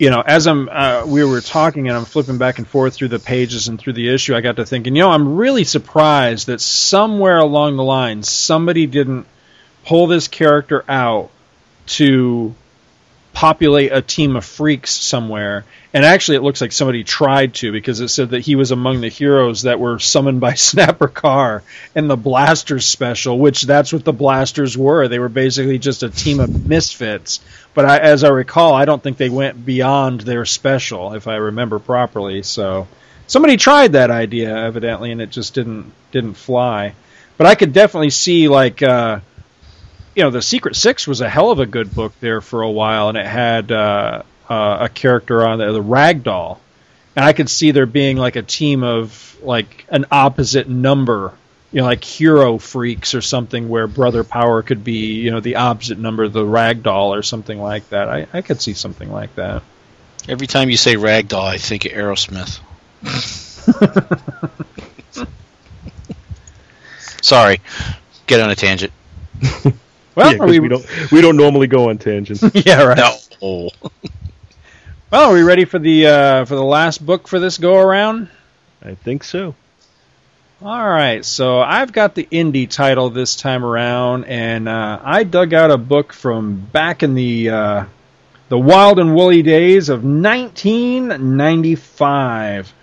you 0.03 0.09
know, 0.09 0.19
as 0.19 0.47
I'm 0.47 0.67
uh, 0.67 1.05
we 1.07 1.23
were 1.23 1.39
talking 1.39 1.87
and 1.87 1.95
I'm 1.95 2.03
flipping 2.03 2.37
back 2.37 2.57
and 2.57 2.67
forth 2.67 2.93
through 2.93 3.07
the 3.07 3.19
pages 3.19 3.69
and 3.69 3.79
through 3.79 3.93
the 3.93 4.13
issue, 4.13 4.35
I 4.35 4.41
got 4.41 4.57
to 4.57 4.65
thinking, 4.65 4.97
you 4.97 5.01
know, 5.01 5.09
I'm 5.09 5.37
really 5.37 5.63
surprised 5.63 6.47
that 6.47 6.59
somewhere 6.59 7.37
along 7.37 7.77
the 7.77 7.85
line 7.85 8.21
somebody 8.21 8.85
didn't 8.85 9.25
pull 9.85 10.07
this 10.07 10.27
character 10.27 10.83
out 10.89 11.31
to 11.85 12.53
populate 13.33 13.91
a 13.91 14.01
team 14.01 14.35
of 14.35 14.45
freaks 14.45 14.91
somewhere. 14.91 15.65
And 15.91 16.05
actually, 16.05 16.37
it 16.37 16.43
looks 16.43 16.61
like 16.61 16.71
somebody 16.71 17.03
tried 17.03 17.55
to 17.55 17.71
because 17.71 17.99
it 17.99 18.07
said 18.07 18.29
that 18.31 18.41
he 18.41 18.55
was 18.55 18.71
among 18.71 19.01
the 19.01 19.09
heroes 19.09 19.63
that 19.63 19.79
were 19.79 19.99
summoned 19.99 20.39
by 20.39 20.53
Snapper 20.55 21.07
Carr 21.07 21.63
and 21.95 22.09
the 22.09 22.15
Blasters 22.15 22.85
special, 22.85 23.37
which 23.37 23.63
that's 23.63 23.91
what 23.91 24.05
the 24.05 24.13
Blasters 24.13 24.77
were. 24.77 25.07
They 25.07 25.19
were 25.19 25.29
basically 25.29 25.79
just 25.79 26.03
a 26.03 26.09
team 26.09 26.39
of 26.39 26.67
misfits. 26.67 27.41
But 27.73 27.85
I, 27.85 27.97
as 27.97 28.23
I 28.23 28.29
recall, 28.29 28.73
I 28.73 28.85
don't 28.85 29.01
think 29.01 29.17
they 29.17 29.29
went 29.29 29.65
beyond 29.65 30.21
their 30.21 30.45
special, 30.45 31.13
if 31.13 31.27
I 31.27 31.35
remember 31.35 31.79
properly. 31.79 32.43
So 32.43 32.87
somebody 33.27 33.57
tried 33.57 33.93
that 33.93 34.11
idea 34.11 34.55
evidently, 34.55 35.11
and 35.11 35.21
it 35.21 35.31
just 35.31 35.53
didn't 35.55 35.91
didn't 36.11 36.35
fly. 36.35 36.93
But 37.37 37.47
I 37.47 37.55
could 37.55 37.73
definitely 37.73 38.11
see 38.11 38.47
like. 38.47 38.83
Uh, 38.83 39.19
you 40.15 40.23
know, 40.23 40.29
the 40.29 40.41
Secret 40.41 40.75
Six 40.75 41.07
was 41.07 41.21
a 41.21 41.29
hell 41.29 41.51
of 41.51 41.59
a 41.59 41.65
good 41.65 41.93
book 41.93 42.13
there 42.19 42.41
for 42.41 42.61
a 42.61 42.69
while, 42.69 43.09
and 43.09 43.17
it 43.17 43.25
had 43.25 43.71
uh, 43.71 44.23
uh, 44.49 44.77
a 44.81 44.89
character 44.89 45.45
on 45.45 45.59
there, 45.59 45.71
the 45.71 45.83
Ragdoll, 45.83 46.59
and 47.15 47.25
I 47.25 47.33
could 47.33 47.49
see 47.49 47.71
there 47.71 47.85
being 47.85 48.17
like 48.17 48.35
a 48.35 48.41
team 48.41 48.83
of 48.83 49.37
like 49.41 49.85
an 49.89 50.05
opposite 50.11 50.69
number, 50.69 51.33
you 51.71 51.81
know, 51.81 51.85
like 51.85 52.03
hero 52.03 52.57
freaks 52.57 53.15
or 53.15 53.21
something, 53.21 53.69
where 53.69 53.87
Brother 53.87 54.23
Power 54.23 54.61
could 54.61 54.83
be, 54.83 55.15
you 55.15 55.31
know, 55.31 55.39
the 55.39 55.57
opposite 55.57 55.97
number, 55.97 56.27
the 56.27 56.43
Ragdoll 56.43 57.17
or 57.17 57.23
something 57.23 57.59
like 57.59 57.87
that. 57.89 58.09
I, 58.09 58.27
I 58.33 58.41
could 58.41 58.61
see 58.61 58.73
something 58.73 59.11
like 59.11 59.35
that. 59.35 59.63
Every 60.27 60.47
time 60.47 60.69
you 60.69 60.77
say 60.77 60.95
ragdoll, 60.95 61.43
I 61.43 61.57
think 61.57 61.85
of 61.85 61.91
Aerosmith. 61.91 62.59
Sorry, 67.21 67.59
get 68.25 68.39
on 68.39 68.49
a 68.49 68.55
tangent. 68.55 68.93
Well, 70.15 70.35
yeah, 70.35 70.45
we, 70.45 70.59
we 70.59 70.67
don't 70.67 71.11
we 71.11 71.21
don't 71.21 71.37
normally 71.37 71.67
go 71.67 71.89
on 71.89 71.97
tangents. 71.97 72.43
yeah, 72.53 72.83
right. 72.83 73.37
No. 73.41 73.69
Well, 75.11 75.29
are 75.29 75.33
we 75.35 75.43
ready 75.43 75.65
for 75.65 75.77
the 75.77 76.07
uh, 76.07 76.45
for 76.45 76.55
the 76.55 76.63
last 76.63 77.05
book 77.05 77.27
for 77.27 77.39
this 77.39 77.59
go 77.59 77.77
around? 77.77 78.29
I 78.81 78.95
think 78.95 79.23
so. 79.23 79.53
All 80.59 80.89
right, 80.89 81.23
so 81.23 81.59
I've 81.59 81.91
got 81.91 82.15
the 82.15 82.27
indie 82.31 82.67
title 82.67 83.11
this 83.11 83.35
time 83.35 83.63
around, 83.63 84.23
and 84.23 84.67
uh, 84.67 84.99
I 85.03 85.23
dug 85.23 85.53
out 85.53 85.69
a 85.69 85.77
book 85.77 86.13
from 86.13 86.55
back 86.55 87.03
in 87.03 87.13
the 87.13 87.49
uh, 87.49 87.85
the 88.49 88.57
wild 88.57 88.97
and 88.97 89.13
woolly 89.13 89.43
days 89.43 89.89
of 89.89 90.03
1995. 90.03 92.73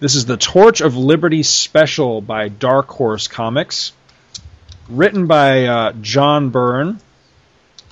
This 0.00 0.14
is 0.14 0.26
the 0.26 0.36
Torch 0.36 0.80
of 0.80 0.96
Liberty 0.96 1.42
special 1.42 2.20
by 2.20 2.48
Dark 2.48 2.88
Horse 2.88 3.26
Comics, 3.26 3.92
written 4.88 5.26
by 5.26 5.66
uh, 5.66 5.92
John 6.00 6.50
Byrne, 6.50 7.00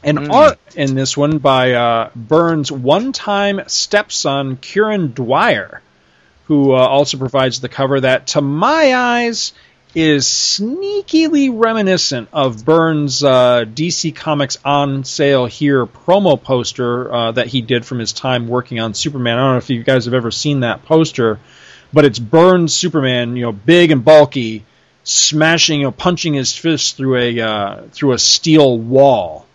and 0.05 0.31
art 0.31 0.59
in 0.75 0.95
this 0.95 1.17
one 1.17 1.39
by 1.39 1.73
uh, 1.73 2.11
Byrne's 2.17 2.73
one-time 2.73 3.63
stepson 3.69 4.57
Kieron 4.57 5.15
Dwyer 5.15 5.81
who 6.53 6.73
uh, 6.73 6.77
also 6.77 7.17
provides 7.17 7.61
the 7.61 7.69
cover 7.69 8.01
that, 8.01 8.27
to 8.29 8.41
my 8.43 8.95
eyes, 8.95 9.53
is 9.95 10.27
sneakily 10.27 11.51
reminiscent 11.53 12.29
of 12.33 12.65
Byrne's 12.65 13.23
uh, 13.23 13.65
DC 13.67 14.15
Comics 14.15 14.59
on 14.65 15.05
sale 15.05 15.47
here 15.47 15.87
promo 15.87 16.43
poster 16.43 17.13
uh, 17.13 17.33
that 17.33 17.47
he 17.47 17.61
did 17.61 17.85
from 17.85 17.99
his 17.99 18.13
time 18.13 18.49
working 18.49 18.81
on 18.81 18.95
Superman. 18.95 19.39
I 19.39 19.43
don't 19.43 19.53
know 19.53 19.59
if 19.59 19.71
you 19.71 19.83
guys 19.83 20.07
have 20.07 20.15
ever 20.15 20.31
seen 20.31 20.61
that 20.61 20.85
poster, 20.85 21.41
but 21.93 22.05
it's 22.05 22.19
Byrne's 22.19 22.75
Superman, 22.75 23.37
you 23.37 23.43
know, 23.43 23.53
big 23.53 23.91
and 23.91 24.05
bulky, 24.05 24.65
smashing, 25.05 25.81
you 25.81 25.87
know, 25.87 25.93
punching 25.93 26.35
his 26.35 26.57
fist 26.57 26.97
through 26.97 27.17
a 27.17 27.41
uh, 27.41 27.83
through 27.91 28.13
a 28.13 28.19
steel 28.19 28.79
wall. 28.79 29.47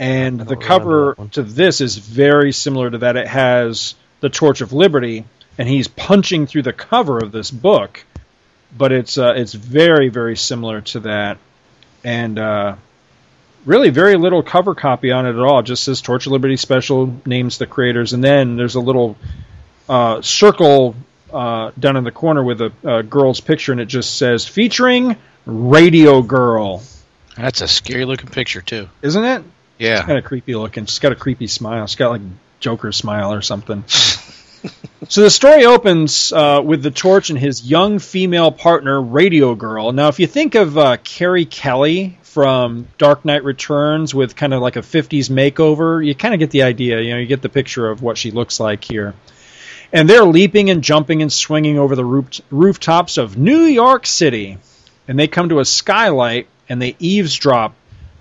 And 0.00 0.40
the 0.40 0.56
cover 0.56 1.16
to 1.32 1.42
this 1.42 1.80
is 1.80 1.96
very 1.96 2.52
similar 2.52 2.88
to 2.88 2.98
that. 2.98 3.16
It 3.16 3.26
has 3.26 3.96
the 4.20 4.28
Torch 4.28 4.60
of 4.60 4.72
Liberty, 4.72 5.24
and 5.58 5.68
he's 5.68 5.88
punching 5.88 6.46
through 6.46 6.62
the 6.62 6.72
cover 6.72 7.18
of 7.18 7.32
this 7.32 7.50
book, 7.50 8.04
but 8.76 8.92
it's 8.92 9.18
uh, 9.18 9.34
it's 9.36 9.54
very 9.54 10.08
very 10.08 10.36
similar 10.36 10.82
to 10.82 11.00
that, 11.00 11.38
and 12.04 12.38
uh, 12.38 12.76
really 13.64 13.90
very 13.90 14.16
little 14.16 14.42
cover 14.42 14.76
copy 14.76 15.10
on 15.10 15.26
it 15.26 15.30
at 15.30 15.40
all. 15.40 15.60
It 15.60 15.64
just 15.64 15.82
says 15.82 16.00
Torch 16.00 16.26
of 16.26 16.32
Liberty 16.32 16.56
Special, 16.56 17.20
names 17.26 17.58
the 17.58 17.66
creators, 17.66 18.12
and 18.12 18.22
then 18.22 18.56
there's 18.56 18.76
a 18.76 18.80
little 18.80 19.16
uh, 19.88 20.22
circle 20.22 20.94
uh, 21.32 21.72
down 21.78 21.96
in 21.96 22.04
the 22.04 22.10
corner 22.12 22.42
with 22.42 22.60
a, 22.60 22.72
a 22.84 23.02
girl's 23.02 23.40
picture, 23.40 23.72
and 23.72 23.80
it 23.80 23.86
just 23.86 24.16
says 24.16 24.46
featuring 24.46 25.16
Radio 25.46 26.22
Girl, 26.22 26.82
That's 27.36 27.60
a 27.60 27.68
scary 27.68 28.04
looking 28.04 28.28
picture 28.28 28.60
too. 28.60 28.88
isn't 29.02 29.24
it? 29.24 29.42
Yeah. 29.78 30.02
kind 30.04 30.18
of 30.18 30.24
creepy 30.24 30.54
looking. 30.54 30.86
She's 30.86 30.98
got 30.98 31.12
a 31.12 31.16
creepy 31.16 31.46
smile. 31.46 31.86
She's 31.86 31.96
got 31.96 32.10
like 32.10 32.22
Joker 32.60 32.90
smile 32.92 33.32
or 33.32 33.42
something. 33.42 33.84
so 35.08 35.22
the 35.22 35.30
story 35.30 35.64
opens 35.64 36.32
uh, 36.32 36.60
with 36.64 36.82
the 36.82 36.90
Torch 36.90 37.30
and 37.30 37.38
his 37.38 37.64
young 37.68 37.98
female 37.98 38.50
partner, 38.50 39.00
Radio 39.00 39.54
Girl. 39.54 39.92
Now, 39.92 40.08
if 40.08 40.18
you 40.18 40.26
think 40.26 40.54
of 40.56 40.76
uh, 40.76 40.96
Carrie 41.04 41.44
Kelly 41.44 42.18
from 42.22 42.88
Dark 42.98 43.24
Knight 43.24 43.44
Returns 43.44 44.14
with 44.14 44.34
kind 44.36 44.52
of 44.52 44.60
like 44.60 44.76
a 44.76 44.80
50s 44.80 45.30
makeover, 45.30 46.04
you 46.04 46.14
kind 46.14 46.34
of 46.34 46.40
get 46.40 46.50
the 46.50 46.64
idea. 46.64 47.00
You 47.00 47.10
know, 47.12 47.18
you 47.18 47.26
get 47.26 47.42
the 47.42 47.48
picture 47.48 47.88
of 47.88 48.02
what 48.02 48.18
she 48.18 48.30
looks 48.32 48.58
like 48.60 48.82
here. 48.84 49.14
And 49.92 50.08
they're 50.08 50.24
leaping 50.24 50.70
and 50.70 50.82
jumping 50.82 51.22
and 51.22 51.32
swinging 51.32 51.78
over 51.78 51.96
the 51.96 52.04
roof- 52.04 52.40
rooftops 52.50 53.16
of 53.16 53.38
New 53.38 53.62
York 53.62 54.06
City. 54.06 54.58
And 55.06 55.18
they 55.18 55.28
come 55.28 55.48
to 55.48 55.60
a 55.60 55.64
skylight 55.64 56.46
and 56.68 56.80
they 56.80 56.94
eavesdrop 56.98 57.74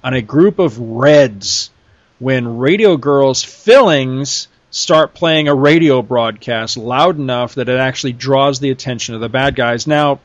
on 0.03 0.13
a 0.13 0.21
group 0.21 0.59
of 0.59 0.79
Reds 0.79 1.69
when 2.19 2.57
Radio 2.57 2.95
Girl's 2.97 3.43
fillings 3.43 4.47
start 4.71 5.13
playing 5.13 5.47
a 5.47 5.55
radio 5.55 6.01
broadcast 6.01 6.77
loud 6.77 7.17
enough 7.17 7.55
that 7.55 7.69
it 7.69 7.79
actually 7.79 8.13
draws 8.13 8.59
the 8.59 8.69
attention 8.69 9.15
of 9.15 9.21
the 9.21 9.29
bad 9.29 9.55
guys. 9.55 9.87
Now, 9.87 10.19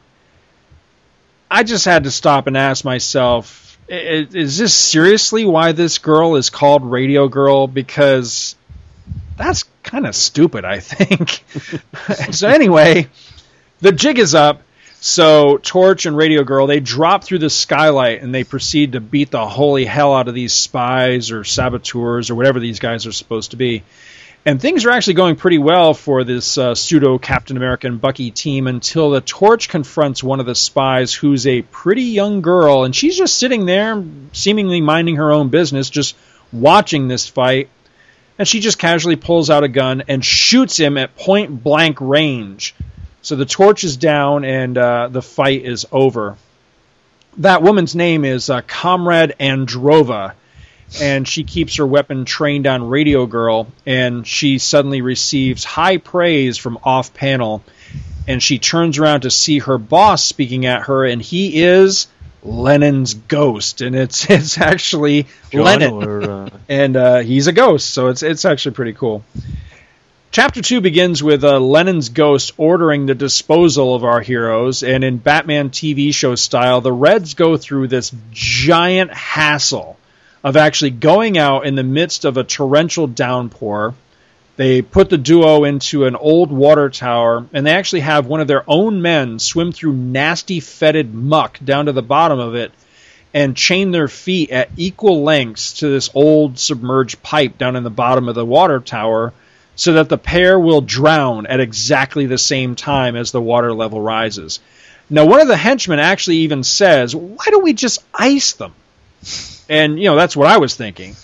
I 1.50 1.64
just 1.64 1.84
had 1.84 2.04
to 2.04 2.10
stop 2.10 2.46
and 2.46 2.56
ask 2.56 2.84
myself 2.84 3.62
is 3.88 4.56
this 4.56 4.74
seriously 4.74 5.44
why 5.44 5.72
this 5.72 5.98
girl 5.98 6.36
is 6.36 6.48
called 6.48 6.90
Radio 6.90 7.28
Girl? 7.28 7.66
Because 7.66 8.56
that's 9.42 9.64
kind 9.82 10.06
of 10.06 10.14
stupid, 10.14 10.64
I 10.64 10.80
think. 10.80 11.42
so 12.34 12.48
anyway, 12.48 13.08
the 13.80 13.92
jig 13.92 14.18
is 14.18 14.34
up. 14.34 14.62
So 15.00 15.58
Torch 15.58 16.06
and 16.06 16.16
Radio 16.16 16.44
Girl 16.44 16.68
they 16.68 16.78
drop 16.78 17.24
through 17.24 17.40
the 17.40 17.50
skylight 17.50 18.22
and 18.22 18.32
they 18.32 18.44
proceed 18.44 18.92
to 18.92 19.00
beat 19.00 19.32
the 19.32 19.48
holy 19.48 19.84
hell 19.84 20.14
out 20.14 20.28
of 20.28 20.34
these 20.34 20.52
spies 20.52 21.32
or 21.32 21.42
saboteurs 21.42 22.30
or 22.30 22.36
whatever 22.36 22.60
these 22.60 22.78
guys 22.78 23.04
are 23.04 23.12
supposed 23.12 23.50
to 23.50 23.56
be. 23.56 23.82
And 24.44 24.60
things 24.60 24.84
are 24.84 24.90
actually 24.90 25.14
going 25.14 25.36
pretty 25.36 25.58
well 25.58 25.94
for 25.94 26.22
this 26.24 26.58
uh, 26.58 26.74
pseudo 26.74 27.18
Captain 27.18 27.56
America 27.56 27.90
Bucky 27.90 28.30
team 28.30 28.66
until 28.66 29.10
the 29.10 29.20
Torch 29.20 29.68
confronts 29.68 30.22
one 30.22 30.40
of 30.40 30.46
the 30.46 30.54
spies 30.54 31.14
who's 31.14 31.46
a 31.46 31.62
pretty 31.62 32.02
young 32.02 32.40
girl, 32.40 32.82
and 32.82 32.94
she's 32.94 33.16
just 33.16 33.38
sitting 33.38 33.66
there, 33.66 34.02
seemingly 34.32 34.80
minding 34.80 35.16
her 35.16 35.30
own 35.30 35.48
business, 35.48 35.90
just 35.90 36.16
watching 36.52 37.06
this 37.06 37.28
fight. 37.28 37.68
And 38.38 38.48
she 38.48 38.60
just 38.60 38.78
casually 38.78 39.16
pulls 39.16 39.50
out 39.50 39.64
a 39.64 39.68
gun 39.68 40.04
and 40.08 40.24
shoots 40.24 40.76
him 40.76 40.96
at 40.98 41.16
point 41.16 41.62
blank 41.62 41.98
range. 42.00 42.74
So 43.20 43.36
the 43.36 43.44
Torch 43.44 43.84
is 43.84 43.96
down, 43.96 44.44
and 44.44 44.76
uh, 44.76 45.08
the 45.08 45.22
fight 45.22 45.64
is 45.64 45.86
over. 45.92 46.36
That 47.38 47.62
woman's 47.62 47.94
name 47.94 48.24
is 48.24 48.50
uh, 48.50 48.62
Comrade 48.62 49.34
Androva 49.38 50.32
and 51.00 51.26
she 51.26 51.44
keeps 51.44 51.76
her 51.76 51.86
weapon 51.86 52.24
trained 52.24 52.66
on 52.66 52.88
Radio 52.88 53.26
Girl, 53.26 53.68
and 53.86 54.26
she 54.26 54.58
suddenly 54.58 55.00
receives 55.00 55.64
high 55.64 55.96
praise 55.96 56.58
from 56.58 56.78
off 56.82 57.14
panel, 57.14 57.62
and 58.28 58.42
she 58.42 58.58
turns 58.58 58.98
around 58.98 59.22
to 59.22 59.30
see 59.30 59.60
her 59.60 59.78
boss 59.78 60.24
speaking 60.24 60.66
at 60.66 60.82
her, 60.82 61.04
and 61.04 61.22
he 61.22 61.62
is 61.62 62.08
Lenin's 62.42 63.14
ghost, 63.14 63.80
and 63.80 63.94
it's 63.94 64.24
it's 64.30 64.58
actually 64.58 65.26
John 65.50 65.64
Lennon, 65.64 65.92
or, 65.92 66.22
uh, 66.22 66.50
and 66.68 66.96
uh, 66.96 67.18
he's 67.18 67.46
a 67.46 67.52
ghost, 67.52 67.90
so 67.90 68.08
it's 68.08 68.22
it's 68.22 68.44
actually 68.44 68.74
pretty 68.74 68.92
cool. 68.92 69.24
Chapter 70.30 70.62
two 70.62 70.80
begins 70.80 71.22
with 71.22 71.44
uh, 71.44 71.60
Lenin's 71.60 72.08
ghost 72.08 72.52
ordering 72.56 73.04
the 73.04 73.14
disposal 73.14 73.94
of 73.94 74.02
our 74.02 74.20
heroes, 74.20 74.82
and 74.82 75.04
in 75.04 75.18
Batman 75.18 75.70
TV 75.70 76.14
show 76.14 76.34
style, 76.36 76.80
the 76.80 76.92
Reds 76.92 77.34
go 77.34 77.58
through 77.58 77.88
this 77.88 78.12
giant 78.30 79.12
hassle 79.12 79.98
of 80.42 80.56
actually 80.56 80.90
going 80.90 81.38
out 81.38 81.66
in 81.66 81.74
the 81.74 81.82
midst 81.82 82.24
of 82.24 82.36
a 82.36 82.44
torrential 82.44 83.06
downpour. 83.06 83.94
They 84.62 84.80
put 84.80 85.10
the 85.10 85.18
duo 85.18 85.64
into 85.64 86.04
an 86.04 86.14
old 86.14 86.52
water 86.52 86.88
tower, 86.88 87.44
and 87.52 87.66
they 87.66 87.72
actually 87.72 88.02
have 88.02 88.26
one 88.26 88.40
of 88.40 88.46
their 88.46 88.62
own 88.70 89.02
men 89.02 89.40
swim 89.40 89.72
through 89.72 89.94
nasty, 89.94 90.60
fetid 90.60 91.12
muck 91.12 91.58
down 91.64 91.86
to 91.86 91.92
the 91.92 92.00
bottom 92.00 92.38
of 92.38 92.54
it 92.54 92.70
and 93.34 93.56
chain 93.56 93.90
their 93.90 94.06
feet 94.06 94.50
at 94.50 94.70
equal 94.76 95.24
lengths 95.24 95.80
to 95.80 95.88
this 95.88 96.10
old 96.14 96.60
submerged 96.60 97.24
pipe 97.24 97.58
down 97.58 97.74
in 97.74 97.82
the 97.82 97.90
bottom 97.90 98.28
of 98.28 98.36
the 98.36 98.46
water 98.46 98.78
tower 98.78 99.32
so 99.74 99.94
that 99.94 100.08
the 100.08 100.16
pair 100.16 100.60
will 100.60 100.80
drown 100.80 101.44
at 101.46 101.58
exactly 101.58 102.26
the 102.26 102.38
same 102.38 102.76
time 102.76 103.16
as 103.16 103.32
the 103.32 103.42
water 103.42 103.74
level 103.74 104.00
rises. 104.00 104.60
Now, 105.10 105.24
one 105.24 105.40
of 105.40 105.48
the 105.48 105.56
henchmen 105.56 105.98
actually 105.98 106.36
even 106.36 106.62
says, 106.62 107.16
Why 107.16 107.46
don't 107.46 107.64
we 107.64 107.72
just 107.72 107.98
ice 108.14 108.52
them? 108.52 108.74
And, 109.68 109.98
you 109.98 110.04
know, 110.04 110.14
that's 110.14 110.36
what 110.36 110.46
I 110.46 110.58
was 110.58 110.76
thinking. 110.76 111.16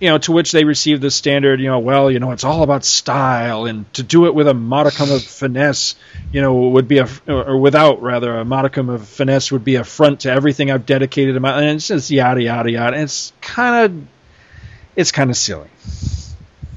You 0.00 0.10
know, 0.10 0.18
to 0.18 0.32
which 0.32 0.52
they 0.52 0.64
receive 0.64 1.00
the 1.00 1.10
standard, 1.10 1.60
you 1.60 1.68
know, 1.68 1.78
well, 1.78 2.10
you 2.10 2.18
know, 2.18 2.32
it's 2.32 2.44
all 2.44 2.62
about 2.62 2.84
style, 2.84 3.64
and 3.64 3.90
to 3.94 4.02
do 4.02 4.26
it 4.26 4.34
with 4.34 4.48
a 4.48 4.54
modicum 4.54 5.10
of 5.10 5.22
finesse, 5.22 5.94
you 6.32 6.42
know, 6.42 6.54
would 6.70 6.88
be 6.88 6.98
a, 6.98 7.08
or 7.28 7.58
without 7.58 8.02
rather, 8.02 8.36
a 8.36 8.44
modicum 8.44 8.90
of 8.90 9.08
finesse 9.08 9.52
would 9.52 9.64
be 9.64 9.76
a 9.76 9.84
front 9.84 10.20
to 10.20 10.30
everything 10.30 10.70
I've 10.70 10.84
dedicated 10.84 11.34
to 11.34 11.40
my, 11.40 11.60
and 11.60 11.76
it's 11.76 11.88
just 11.88 12.10
yada 12.10 12.42
yada 12.42 12.70
yada. 12.70 13.00
It's 13.00 13.32
kind 13.40 13.84
of, 13.84 14.08
it's 14.96 15.12
kind 15.12 15.30
of 15.30 15.36
silly. 15.36 15.68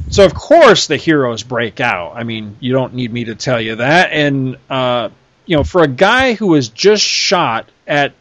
So 0.10 0.24
of 0.24 0.34
course 0.34 0.88
the 0.88 0.98
heroes 0.98 1.44
break 1.44 1.80
out. 1.80 2.14
I 2.16 2.24
mean, 2.24 2.58
you 2.60 2.72
don't 2.72 2.94
need 2.94 3.12
me 3.12 3.26
to 3.26 3.36
tell 3.36 3.60
you 3.60 3.76
that. 3.76 4.12
And 4.12 4.58
uh, 4.70 5.10
you 5.46 5.58
know, 5.58 5.64
for 5.64 5.84
a 5.84 5.88
guy 5.88 6.34
who 6.34 6.48
was 6.48 6.70
just 6.70 7.04
shot 7.04 7.70
at 7.86 8.14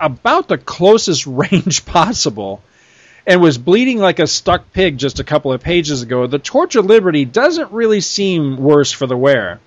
about 0.00 0.48
the 0.48 0.58
closest 0.58 1.26
range 1.26 1.84
possible 1.84 2.62
and 3.26 3.40
was 3.40 3.58
bleeding 3.58 3.98
like 3.98 4.18
a 4.18 4.26
stuck 4.26 4.72
pig 4.72 4.98
just 4.98 5.18
a 5.18 5.24
couple 5.24 5.52
of 5.52 5.60
pages 5.60 6.02
ago, 6.02 6.26
the 6.26 6.38
Torch 6.38 6.76
of 6.76 6.86
Liberty 6.86 7.24
doesn't 7.24 7.72
really 7.72 8.00
seem 8.00 8.56
worse 8.56 8.92
for 8.92 9.06
the 9.06 9.16
wear. 9.16 9.60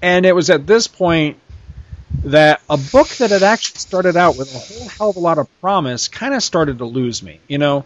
And 0.00 0.24
it 0.24 0.34
was 0.34 0.50
at 0.50 0.66
this 0.66 0.86
point 0.86 1.38
that 2.24 2.62
a 2.70 2.76
book 2.76 3.08
that 3.08 3.30
had 3.30 3.42
actually 3.42 3.78
started 3.78 4.16
out 4.16 4.36
with 4.36 4.54
a 4.54 4.58
whole 4.58 4.88
hell 4.88 5.10
of 5.10 5.16
a 5.16 5.20
lot 5.20 5.38
of 5.38 5.60
promise 5.60 6.08
kind 6.08 6.34
of 6.34 6.42
started 6.42 6.78
to 6.78 6.84
lose 6.84 7.22
me. 7.22 7.40
You 7.48 7.58
know, 7.58 7.84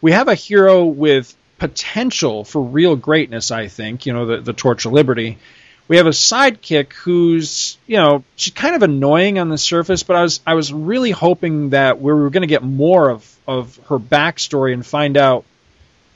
we 0.00 0.12
have 0.12 0.28
a 0.28 0.34
hero 0.34 0.84
with 0.84 1.34
potential 1.58 2.44
for 2.44 2.60
real 2.60 2.96
greatness, 2.96 3.50
I 3.50 3.68
think, 3.68 4.06
you 4.06 4.12
know, 4.12 4.26
the, 4.26 4.40
the 4.40 4.52
Torch 4.52 4.86
of 4.86 4.92
Liberty. 4.92 5.38
We 5.90 5.96
have 5.96 6.06
a 6.06 6.10
sidekick 6.10 6.92
who's, 6.92 7.76
you 7.88 7.96
know, 7.96 8.22
she's 8.36 8.54
kind 8.54 8.76
of 8.76 8.84
annoying 8.84 9.40
on 9.40 9.48
the 9.48 9.58
surface, 9.58 10.04
but 10.04 10.14
I 10.14 10.22
was 10.22 10.38
I 10.46 10.54
was 10.54 10.72
really 10.72 11.10
hoping 11.10 11.70
that 11.70 12.00
we 12.00 12.12
were 12.12 12.30
going 12.30 12.42
to 12.42 12.46
get 12.46 12.62
more 12.62 13.10
of, 13.10 13.36
of 13.44 13.76
her 13.88 13.98
backstory 13.98 14.72
and 14.72 14.86
find 14.86 15.16
out, 15.16 15.44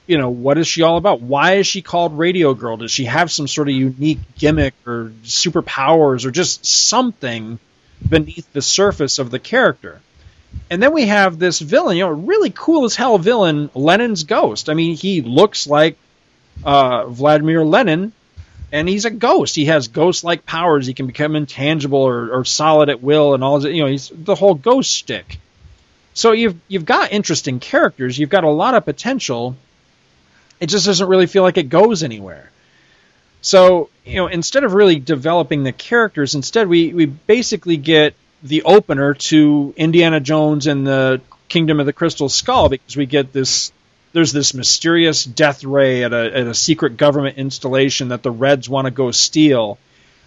you 0.06 0.16
know, 0.16 0.30
what 0.30 0.58
is 0.58 0.68
she 0.68 0.82
all 0.82 0.96
about? 0.96 1.22
Why 1.22 1.54
is 1.54 1.66
she 1.66 1.82
called 1.82 2.16
Radio 2.16 2.54
Girl? 2.54 2.76
Does 2.76 2.92
she 2.92 3.06
have 3.06 3.32
some 3.32 3.48
sort 3.48 3.68
of 3.68 3.74
unique 3.74 4.20
gimmick 4.38 4.74
or 4.86 5.10
superpowers 5.24 6.24
or 6.24 6.30
just 6.30 6.64
something 6.64 7.58
beneath 8.08 8.52
the 8.52 8.62
surface 8.62 9.18
of 9.18 9.32
the 9.32 9.40
character? 9.40 10.00
And 10.70 10.80
then 10.80 10.92
we 10.92 11.06
have 11.06 11.40
this 11.40 11.58
villain, 11.58 11.96
you 11.96 12.04
know, 12.04 12.10
really 12.10 12.52
cool 12.54 12.84
as 12.84 12.94
hell 12.94 13.18
villain, 13.18 13.70
Lenin's 13.74 14.22
ghost. 14.22 14.70
I 14.70 14.74
mean, 14.74 14.94
he 14.94 15.20
looks 15.20 15.66
like 15.66 15.98
uh, 16.62 17.06
Vladimir 17.06 17.64
Lenin, 17.64 18.12
and 18.74 18.88
he's 18.88 19.04
a 19.04 19.10
ghost. 19.10 19.54
He 19.54 19.66
has 19.66 19.86
ghost-like 19.86 20.44
powers. 20.44 20.84
He 20.84 20.94
can 20.94 21.06
become 21.06 21.36
intangible 21.36 22.00
or, 22.00 22.40
or 22.40 22.44
solid 22.44 22.88
at 22.88 23.00
will, 23.00 23.32
and 23.32 23.44
all. 23.44 23.64
You 23.64 23.84
know, 23.84 23.88
he's 23.88 24.10
the 24.12 24.34
whole 24.34 24.54
ghost 24.54 24.90
stick. 24.90 25.38
So 26.12 26.32
you've 26.32 26.56
you've 26.66 26.84
got 26.84 27.12
interesting 27.12 27.60
characters. 27.60 28.18
You've 28.18 28.30
got 28.30 28.42
a 28.42 28.50
lot 28.50 28.74
of 28.74 28.84
potential. 28.84 29.56
It 30.58 30.66
just 30.66 30.86
doesn't 30.86 31.08
really 31.08 31.26
feel 31.26 31.44
like 31.44 31.56
it 31.56 31.68
goes 31.68 32.02
anywhere. 32.02 32.50
So 33.42 33.90
you 34.04 34.16
know, 34.16 34.26
instead 34.26 34.64
of 34.64 34.74
really 34.74 34.98
developing 34.98 35.62
the 35.62 35.72
characters, 35.72 36.34
instead 36.34 36.66
we 36.66 36.92
we 36.92 37.06
basically 37.06 37.76
get 37.76 38.14
the 38.42 38.64
opener 38.64 39.14
to 39.14 39.72
Indiana 39.76 40.18
Jones 40.18 40.66
and 40.66 40.84
the 40.84 41.20
Kingdom 41.48 41.78
of 41.78 41.86
the 41.86 41.92
Crystal 41.92 42.28
Skull 42.28 42.68
because 42.68 42.96
we 42.96 43.06
get 43.06 43.32
this 43.32 43.72
there's 44.14 44.32
this 44.32 44.54
mysterious 44.54 45.24
death 45.24 45.64
ray 45.64 46.04
at 46.04 46.12
a, 46.12 46.36
at 46.38 46.46
a 46.46 46.54
secret 46.54 46.96
government 46.96 47.36
installation 47.36 48.08
that 48.08 48.22
the 48.22 48.30
Reds 48.30 48.68
want 48.68 48.86
to 48.86 48.92
go 48.92 49.10
steal. 49.10 49.76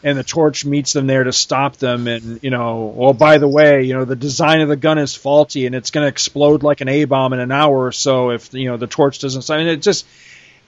And 0.03 0.17
the 0.17 0.23
torch 0.23 0.63
meets 0.63 0.93
them 0.93 1.07
there 1.07 1.23
to 1.23 1.33
stop 1.33 1.77
them. 1.77 2.05
And, 2.07 2.43
you 2.43 2.51
know, 2.51 2.93
well, 2.95 3.13
by 3.13 3.39
the 3.39 3.47
way, 3.47 3.83
you 3.83 3.93
know, 3.93 4.05
the 4.05 4.15
design 4.15 4.61
of 4.61 4.67
the 4.67 4.75
gun 4.75 4.99
is 4.99 5.15
faulty 5.15 5.65
and 5.65 5.73
it's 5.73 5.89
going 5.89 6.03
to 6.03 6.09
explode 6.09 6.61
like 6.63 6.81
an 6.81 6.89
A 6.89 7.05
bomb 7.05 7.33
in 7.33 7.39
an 7.39 7.51
hour 7.51 7.85
or 7.85 7.91
so 7.91 8.29
if, 8.31 8.53
you 8.53 8.69
know, 8.69 8.77
the 8.77 8.87
torch 8.87 9.19
doesn't. 9.19 9.49
I 9.49 9.57
mean, 9.57 9.67
it 9.67 9.81
just, 9.81 10.05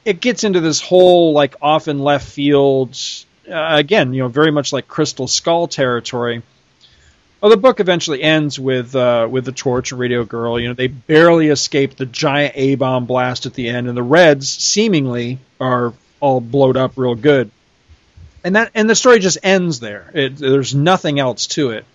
it 0.05 0.19
gets 0.21 0.45
into 0.45 0.61
this 0.61 0.81
whole, 0.81 1.33
like, 1.33 1.57
off 1.61 1.89
in 1.89 1.99
left 1.99 2.27
field, 2.27 2.97
uh, 3.47 3.75
again, 3.77 4.13
you 4.13 4.23
know, 4.23 4.29
very 4.29 4.51
much 4.51 4.73
like 4.73 4.87
Crystal 4.87 5.27
Skull 5.27 5.67
territory. 5.67 6.41
Well, 7.41 7.51
the 7.51 7.57
book 7.57 7.79
eventually 7.79 8.21
ends 8.21 8.59
with 8.59 8.93
uh, 8.95 9.27
with 9.29 9.45
the 9.45 9.53
torch 9.53 9.91
and 9.91 9.99
Radio 9.99 10.25
Girl. 10.25 10.59
You 10.59 10.69
know, 10.69 10.73
they 10.73 10.87
barely 10.87 11.47
escape 11.47 11.95
the 11.95 12.05
giant 12.05 12.53
A 12.57 12.75
bomb 12.75 13.05
blast 13.05 13.45
at 13.45 13.53
the 13.53 13.69
end, 13.69 13.87
and 13.87 13.95
the 13.95 14.03
Reds 14.03 14.49
seemingly 14.49 15.39
are 15.59 15.93
all 16.19 16.41
blowed 16.41 16.75
up 16.75 16.97
real 16.97 17.15
good. 17.15 17.49
And 18.43 18.57
that 18.57 18.71
and 18.75 18.89
the 18.89 18.95
story 18.95 19.19
just 19.19 19.37
ends 19.41 19.79
there. 19.79 20.11
It, 20.13 20.37
there's 20.37 20.75
nothing 20.75 21.17
else 21.19 21.47
to 21.47 21.71
it. 21.71 21.85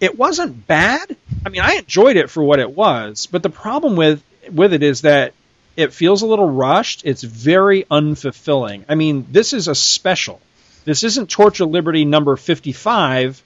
It 0.00 0.16
wasn't 0.16 0.66
bad. 0.66 1.14
I 1.44 1.50
mean, 1.50 1.60
I 1.60 1.74
enjoyed 1.74 2.16
it 2.16 2.30
for 2.30 2.42
what 2.42 2.58
it 2.58 2.70
was, 2.70 3.26
but 3.26 3.42
the 3.42 3.50
problem 3.50 3.96
with 3.96 4.22
with 4.50 4.72
it 4.72 4.82
is 4.82 5.02
that 5.02 5.34
it 5.76 5.92
feels 5.92 6.22
a 6.22 6.26
little 6.26 6.48
rushed. 6.48 7.02
It's 7.04 7.22
very 7.22 7.84
unfulfilling. 7.84 8.84
I 8.88 8.94
mean, 8.94 9.26
this 9.30 9.52
is 9.52 9.68
a 9.68 9.74
special. 9.74 10.40
This 10.86 11.02
isn't 11.04 11.38
of 11.38 11.60
Liberty 11.60 12.06
number 12.06 12.34
55 12.34 13.42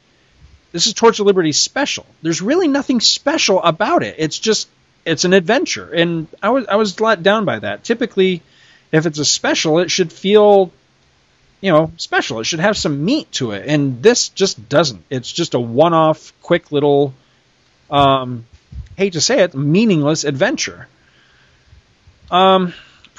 this 0.73 0.86
is 0.86 0.94
Torch 0.94 1.20
of 1.20 1.27
Liberty 1.27 1.53
special. 1.53 2.07
There's 2.23 2.43
really 2.43 2.69
nothing 2.69 3.01
special 3.01 3.62
about 3.62 4.03
it. 4.03 4.16
It's 4.19 4.39
just 4.39 4.69
it's 5.05 5.24
an 5.24 5.32
adventure, 5.32 5.93
and 5.93 6.27
I 6.43 6.51
was 6.51 6.66
I 6.66 6.77
was 6.77 6.99
let 7.01 7.23
down 7.23 7.44
by 7.44 7.59
that. 7.59 7.85
Typically, 7.85 8.43
if 8.90 9.07
it's 9.07 9.19
a 9.19 9.24
special, 9.24 9.78
it 9.78 9.90
should 9.90 10.12
feel, 10.12 10.73
you 11.61 11.73
know, 11.73 11.93
special. 11.97 12.40
It 12.40 12.44
should 12.44 12.61
have 12.61 12.77
some 12.77 13.05
meat 13.05 13.31
to 13.32 13.53
it, 13.53 13.66
and 13.69 14.03
this 14.03 14.28
just 14.28 14.69
doesn't. 14.69 15.05
It's 15.11 15.31
just 15.31 15.55
a 15.55 15.61
one-off, 15.61 16.32
quick 16.43 16.73
little, 16.73 17.15
um, 17.90 18.47
hate 18.97 19.15
to 19.15 19.20
say 19.20 19.40
it, 19.40 19.55
meaningless 19.55 20.24
adventure. 20.24 20.89
Um, 22.31 22.73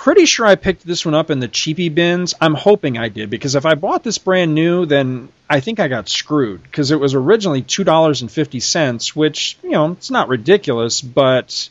pretty 0.04 0.26
sure 0.26 0.46
I 0.46 0.56
picked 0.56 0.86
this 0.86 1.06
one 1.06 1.16
up 1.16 1.32
in 1.32 1.40
the 1.40 1.48
cheapy 1.48 1.88
bins. 1.88 2.34
I'm 2.42 2.56
hoping 2.56 2.98
I 2.98 3.08
did 3.08 3.30
because 3.30 3.56
if 3.56 3.66
I 3.66 3.76
bought 3.76 4.04
this 4.04 4.18
brand 4.18 4.54
new, 4.54 4.86
then 4.86 5.30
I 5.50 5.62
think 5.62 5.80
I 5.80 5.88
got 5.88 6.10
screwed 6.10 6.62
because 6.62 6.92
it 6.92 7.00
was 7.00 7.14
originally 7.14 7.62
two 7.62 7.86
dollars 7.86 8.22
and 8.22 8.30
fifty 8.30 8.60
cents, 8.60 9.16
which 9.16 9.58
you 9.64 9.70
know 9.70 9.94
it's 9.94 10.12
not 10.12 10.28
ridiculous, 10.28 11.00
but 11.00 11.70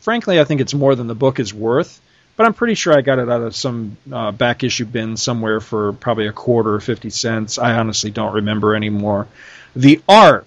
frankly, 0.00 0.38
I 0.38 0.44
think 0.44 0.60
it's 0.60 0.74
more 0.74 0.94
than 0.94 1.06
the 1.06 1.14
book 1.14 1.40
is 1.40 1.54
worth. 1.54 2.02
But 2.36 2.44
I'm 2.44 2.52
pretty 2.52 2.74
sure 2.74 2.96
I 2.96 3.00
got 3.00 3.18
it 3.18 3.30
out 3.30 3.40
of 3.40 3.56
some 3.56 3.96
uh, 4.12 4.32
back 4.32 4.62
issue 4.62 4.84
bin 4.84 5.16
somewhere 5.16 5.60
for 5.60 5.94
probably 5.94 6.26
a 6.26 6.32
quarter 6.32 6.74
or 6.74 6.80
fifty 6.80 7.08
cents. 7.08 7.58
I 7.58 7.72
honestly 7.72 8.10
don't 8.10 8.34
remember 8.34 8.76
anymore. 8.76 9.28
The 9.74 10.02
art 10.06 10.46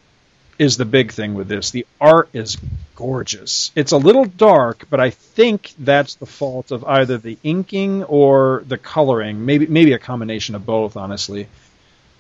is 0.59 0.77
the 0.77 0.85
big 0.85 1.11
thing 1.11 1.33
with 1.33 1.47
this. 1.47 1.71
The 1.71 1.85
art 1.99 2.29
is 2.33 2.57
gorgeous. 2.95 3.71
It's 3.75 3.91
a 3.91 3.97
little 3.97 4.25
dark, 4.25 4.85
but 4.89 4.99
I 4.99 5.09
think 5.09 5.73
that's 5.79 6.15
the 6.15 6.25
fault 6.25 6.71
of 6.71 6.83
either 6.83 7.17
the 7.17 7.37
inking 7.43 8.03
or 8.03 8.63
the 8.67 8.77
coloring. 8.77 9.45
Maybe 9.45 9.67
maybe 9.67 9.93
a 9.93 9.99
combination 9.99 10.55
of 10.55 10.65
both, 10.65 10.95
honestly. 10.95 11.47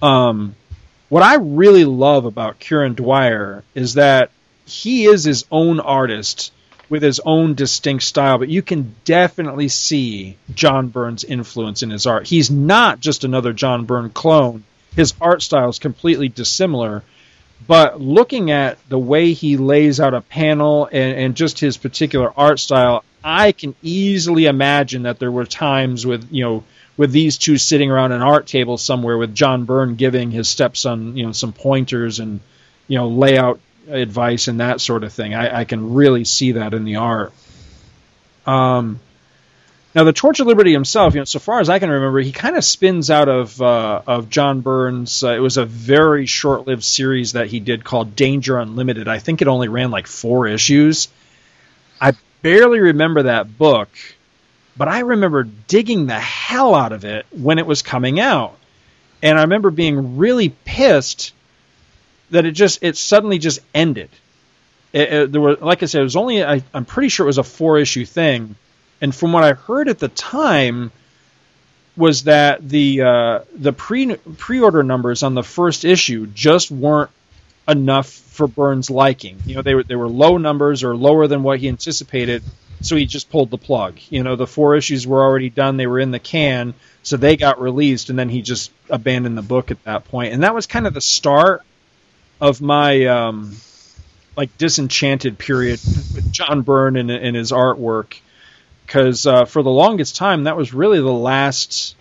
Um, 0.01 0.55
what 1.09 1.23
I 1.23 1.35
really 1.35 1.85
love 1.85 2.25
about 2.25 2.59
Kieron 2.59 2.95
Dwyer 2.95 3.63
is 3.75 3.93
that 3.95 4.31
he 4.65 5.05
is 5.05 5.23
his 5.23 5.45
own 5.51 5.79
artist 5.79 6.51
with 6.89 7.01
his 7.01 7.19
own 7.19 7.53
distinct 7.53 8.03
style, 8.03 8.37
but 8.37 8.49
you 8.49 8.61
can 8.61 8.95
definitely 9.05 9.67
see 9.67 10.37
John 10.53 10.89
Byrne's 10.89 11.23
influence 11.23 11.83
in 11.83 11.89
his 11.89 12.05
art. 12.05 12.27
He's 12.27 12.51
not 12.51 12.99
just 12.99 13.23
another 13.23 13.53
John 13.53 13.85
Byrne 13.85 14.09
clone. 14.09 14.63
His 14.95 15.13
art 15.19 15.41
style 15.41 15.69
is 15.69 15.79
completely 15.79 16.29
dissimilar, 16.29 17.03
but 17.67 18.01
looking 18.01 18.51
at 18.51 18.77
the 18.89 18.99
way 18.99 19.33
he 19.33 19.57
lays 19.57 19.99
out 19.99 20.13
a 20.13 20.21
panel 20.21 20.85
and, 20.91 21.17
and 21.17 21.35
just 21.35 21.59
his 21.59 21.77
particular 21.77 22.31
art 22.35 22.59
style, 22.59 23.03
I 23.23 23.51
can 23.51 23.75
easily 23.81 24.45
imagine 24.45 25.03
that 25.03 25.19
there 25.19 25.31
were 25.31 25.45
times 25.45 26.05
with 26.05 26.27
you 26.31 26.43
know 26.43 26.63
with 26.97 27.11
these 27.11 27.37
two 27.37 27.57
sitting 27.57 27.89
around 27.89 28.11
an 28.11 28.21
art 28.21 28.47
table 28.47 28.77
somewhere 28.77 29.17
with 29.17 29.33
John 29.33 29.65
Byrne 29.65 29.95
giving 29.95 30.31
his 30.31 30.49
stepson 30.49 31.15
you 31.17 31.25
know 31.25 31.31
some 31.31 31.53
pointers 31.53 32.19
and 32.19 32.39
you 32.87 32.97
know 32.97 33.07
layout 33.07 33.59
advice 33.87 34.47
and 34.47 34.59
that 34.59 34.81
sort 34.81 35.03
of 35.03 35.13
thing. 35.13 35.33
I, 35.33 35.59
I 35.59 35.65
can 35.65 35.93
really 35.93 36.25
see 36.25 36.53
that 36.53 36.73
in 36.73 36.85
the 36.85 36.97
art. 36.97 37.33
Um, 38.45 38.99
now, 39.95 40.03
the 40.05 40.13
Torch 40.13 40.39
of 40.39 40.47
Liberty 40.47 40.73
himself, 40.73 41.13
you 41.13 41.21
know, 41.21 41.25
so 41.25 41.37
far 41.37 41.59
as 41.59 41.69
I 41.69 41.77
can 41.77 41.89
remember, 41.89 42.19
he 42.19 42.31
kind 42.31 42.57
of 42.57 42.63
spins 42.63 43.11
out 43.11 43.29
of 43.29 43.61
uh, 43.61 44.01
of 44.07 44.29
John 44.29 44.61
Byrne's. 44.61 45.23
Uh, 45.23 45.33
it 45.33 45.39
was 45.39 45.57
a 45.57 45.65
very 45.65 46.25
short-lived 46.25 46.83
series 46.83 47.33
that 47.33 47.47
he 47.47 47.59
did 47.59 47.83
called 47.83 48.15
Danger 48.15 48.57
Unlimited. 48.57 49.07
I 49.07 49.19
think 49.19 49.43
it 49.43 49.47
only 49.47 49.67
ran 49.67 49.91
like 49.91 50.07
four 50.07 50.47
issues. 50.47 51.09
I 52.01 52.13
barely 52.41 52.79
remember 52.79 53.23
that 53.23 53.55
book, 53.55 53.89
but 54.75 54.87
I 54.87 54.99
remember 55.01 55.43
digging 55.43 56.07
the 56.07 56.19
hell 56.19 56.73
out 56.73 56.91
of 56.91 57.05
it 57.05 57.27
when 57.29 57.59
it 57.59 57.67
was 57.67 57.83
coming 57.83 58.19
out, 58.19 58.57
and 59.21 59.37
I 59.37 59.43
remember 59.43 59.69
being 59.69 60.17
really 60.17 60.49
pissed 60.49 61.33
that 62.31 62.47
it 62.47 62.53
just 62.53 62.79
it 62.81 62.97
suddenly 62.97 63.37
just 63.37 63.59
ended. 63.75 64.09
It, 64.91 65.13
it, 65.13 65.31
there 65.31 65.41
were, 65.41 65.55
like 65.55 65.83
I 65.83 65.85
said, 65.85 66.01
it 66.01 66.03
was 66.03 66.15
only 66.15 66.43
I, 66.43 66.63
I'm 66.73 66.85
pretty 66.85 67.09
sure 67.09 67.25
it 67.25 67.27
was 67.27 67.37
a 67.37 67.43
four-issue 67.43 68.05
thing 68.05 68.55
and 69.01 69.13
from 69.13 69.33
what 69.33 69.43
I 69.43 69.53
heard 69.53 69.89
at 69.89 69.99
the 69.99 70.07
time, 70.07 70.91
was 71.95 72.23
that 72.23 72.67
the 72.67 73.01
uh, 73.01 73.39
the 73.55 73.73
pre 73.73 74.15
pre 74.15 74.59
order 74.59 74.83
numbers 74.83 75.23
on 75.23 75.33
the 75.33 75.43
first 75.43 75.85
issue 75.85 76.27
just 76.27 76.71
weren't 76.71 77.11
enough 77.67 78.09
for 78.09 78.47
Byrne's 78.47 78.89
liking. 78.89 79.39
You 79.45 79.55
know, 79.55 79.61
they 79.61 79.75
were 79.75 79.83
they 79.83 79.95
were 79.95 80.07
low 80.07 80.37
numbers 80.37 80.83
or 80.83 80.95
lower 80.95 81.27
than 81.27 81.43
what 81.43 81.59
he 81.59 81.67
anticipated, 81.67 82.43
so 82.81 82.95
he 82.95 83.05
just 83.05 83.29
pulled 83.29 83.51
the 83.51 83.57
plug. 83.57 83.99
You 84.09 84.23
know, 84.23 84.35
the 84.35 84.47
four 84.47 84.75
issues 84.75 85.05
were 85.05 85.21
already 85.21 85.49
done; 85.49 85.77
they 85.77 85.87
were 85.87 85.99
in 85.99 86.11
the 86.11 86.19
can, 86.19 86.73
so 87.03 87.17
they 87.17 87.37
got 87.37 87.61
released, 87.61 88.09
and 88.09 88.17
then 88.17 88.29
he 88.29 88.41
just 88.41 88.71
abandoned 88.89 89.37
the 89.37 89.43
book 89.43 89.71
at 89.71 89.83
that 89.83 90.05
point. 90.05 90.33
And 90.33 90.43
that 90.43 90.55
was 90.55 90.65
kind 90.65 90.87
of 90.87 90.93
the 90.93 91.01
start 91.01 91.61
of 92.41 92.61
my 92.61 93.05
um, 93.05 93.55
like 94.35 94.57
disenchanted 94.57 95.37
period 95.37 95.79
with 96.15 96.31
John 96.31 96.61
Byrne 96.61 96.95
and, 96.97 97.11
and 97.11 97.35
his 97.35 97.51
artwork 97.51 98.15
because 98.85 99.25
uh, 99.25 99.45
for 99.45 99.63
the 99.63 99.69
longest 99.69 100.15
time 100.15 100.43
that 100.45 100.57
was 100.57 100.73
really 100.73 100.99
the 100.99 101.11
last 101.11 101.95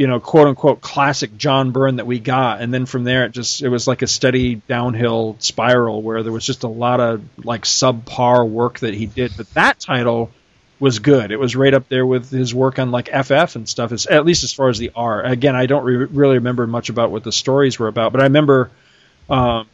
you 0.00 0.06
know 0.06 0.18
quote 0.18 0.48
unquote 0.48 0.80
classic 0.80 1.36
John 1.36 1.72
Byrne 1.72 1.96
that 1.96 2.06
we 2.06 2.18
got. 2.18 2.62
And 2.62 2.72
then 2.72 2.86
from 2.86 3.04
there 3.04 3.26
it 3.26 3.32
just 3.32 3.60
it 3.60 3.68
was 3.68 3.86
like 3.86 4.00
a 4.00 4.06
steady 4.06 4.54
downhill 4.54 5.36
spiral 5.40 6.00
where 6.00 6.22
there 6.22 6.32
was 6.32 6.46
just 6.46 6.62
a 6.62 6.68
lot 6.68 7.00
of 7.00 7.22
like 7.44 7.64
subpar 7.64 8.48
work 8.48 8.78
that 8.78 8.94
he 8.94 9.04
did. 9.04 9.32
But 9.36 9.52
that 9.52 9.78
title 9.78 10.30
was 10.78 11.00
good. 11.00 11.30
It 11.32 11.38
was 11.38 11.54
right 11.54 11.74
up 11.74 11.90
there 11.90 12.06
with 12.06 12.30
his 12.30 12.54
work 12.54 12.78
on 12.78 12.90
like 12.90 13.08
FF 13.08 13.56
and 13.56 13.68
stuff 13.68 13.92
it's, 13.92 14.10
at 14.10 14.24
least 14.24 14.42
as 14.42 14.54
far 14.54 14.70
as 14.70 14.78
the 14.78 14.92
R. 14.96 15.22
Again 15.22 15.54
I 15.54 15.66
don't 15.66 15.84
re- 15.84 15.96
really 15.96 16.36
remember 16.36 16.66
much 16.66 16.88
about 16.88 17.10
what 17.10 17.22
the 17.22 17.32
stories 17.32 17.78
were 17.78 17.88
about 17.88 18.12
but 18.12 18.22
I 18.22 18.24
remember 18.24 18.70
um, 19.28 19.68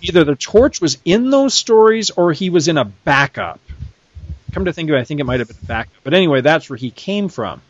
either 0.00 0.22
the 0.22 0.36
torch 0.36 0.80
was 0.80 0.98
in 1.04 1.30
those 1.30 1.54
stories 1.54 2.10
or 2.10 2.32
he 2.32 2.50
was 2.50 2.68
in 2.68 2.78
a 2.78 2.84
backup 2.84 3.58
come 4.54 4.66
to 4.66 4.72
think 4.72 4.88
of 4.88 4.96
it, 4.96 5.00
I 5.00 5.04
think 5.04 5.20
it 5.20 5.24
might 5.24 5.40
have 5.40 5.48
been 5.48 5.58
a 5.62 5.66
backup. 5.66 5.92
But 6.04 6.14
anyway, 6.14 6.40
that's 6.40 6.70
where 6.70 6.76
he 6.76 6.90
came 6.90 7.28
from. 7.28 7.60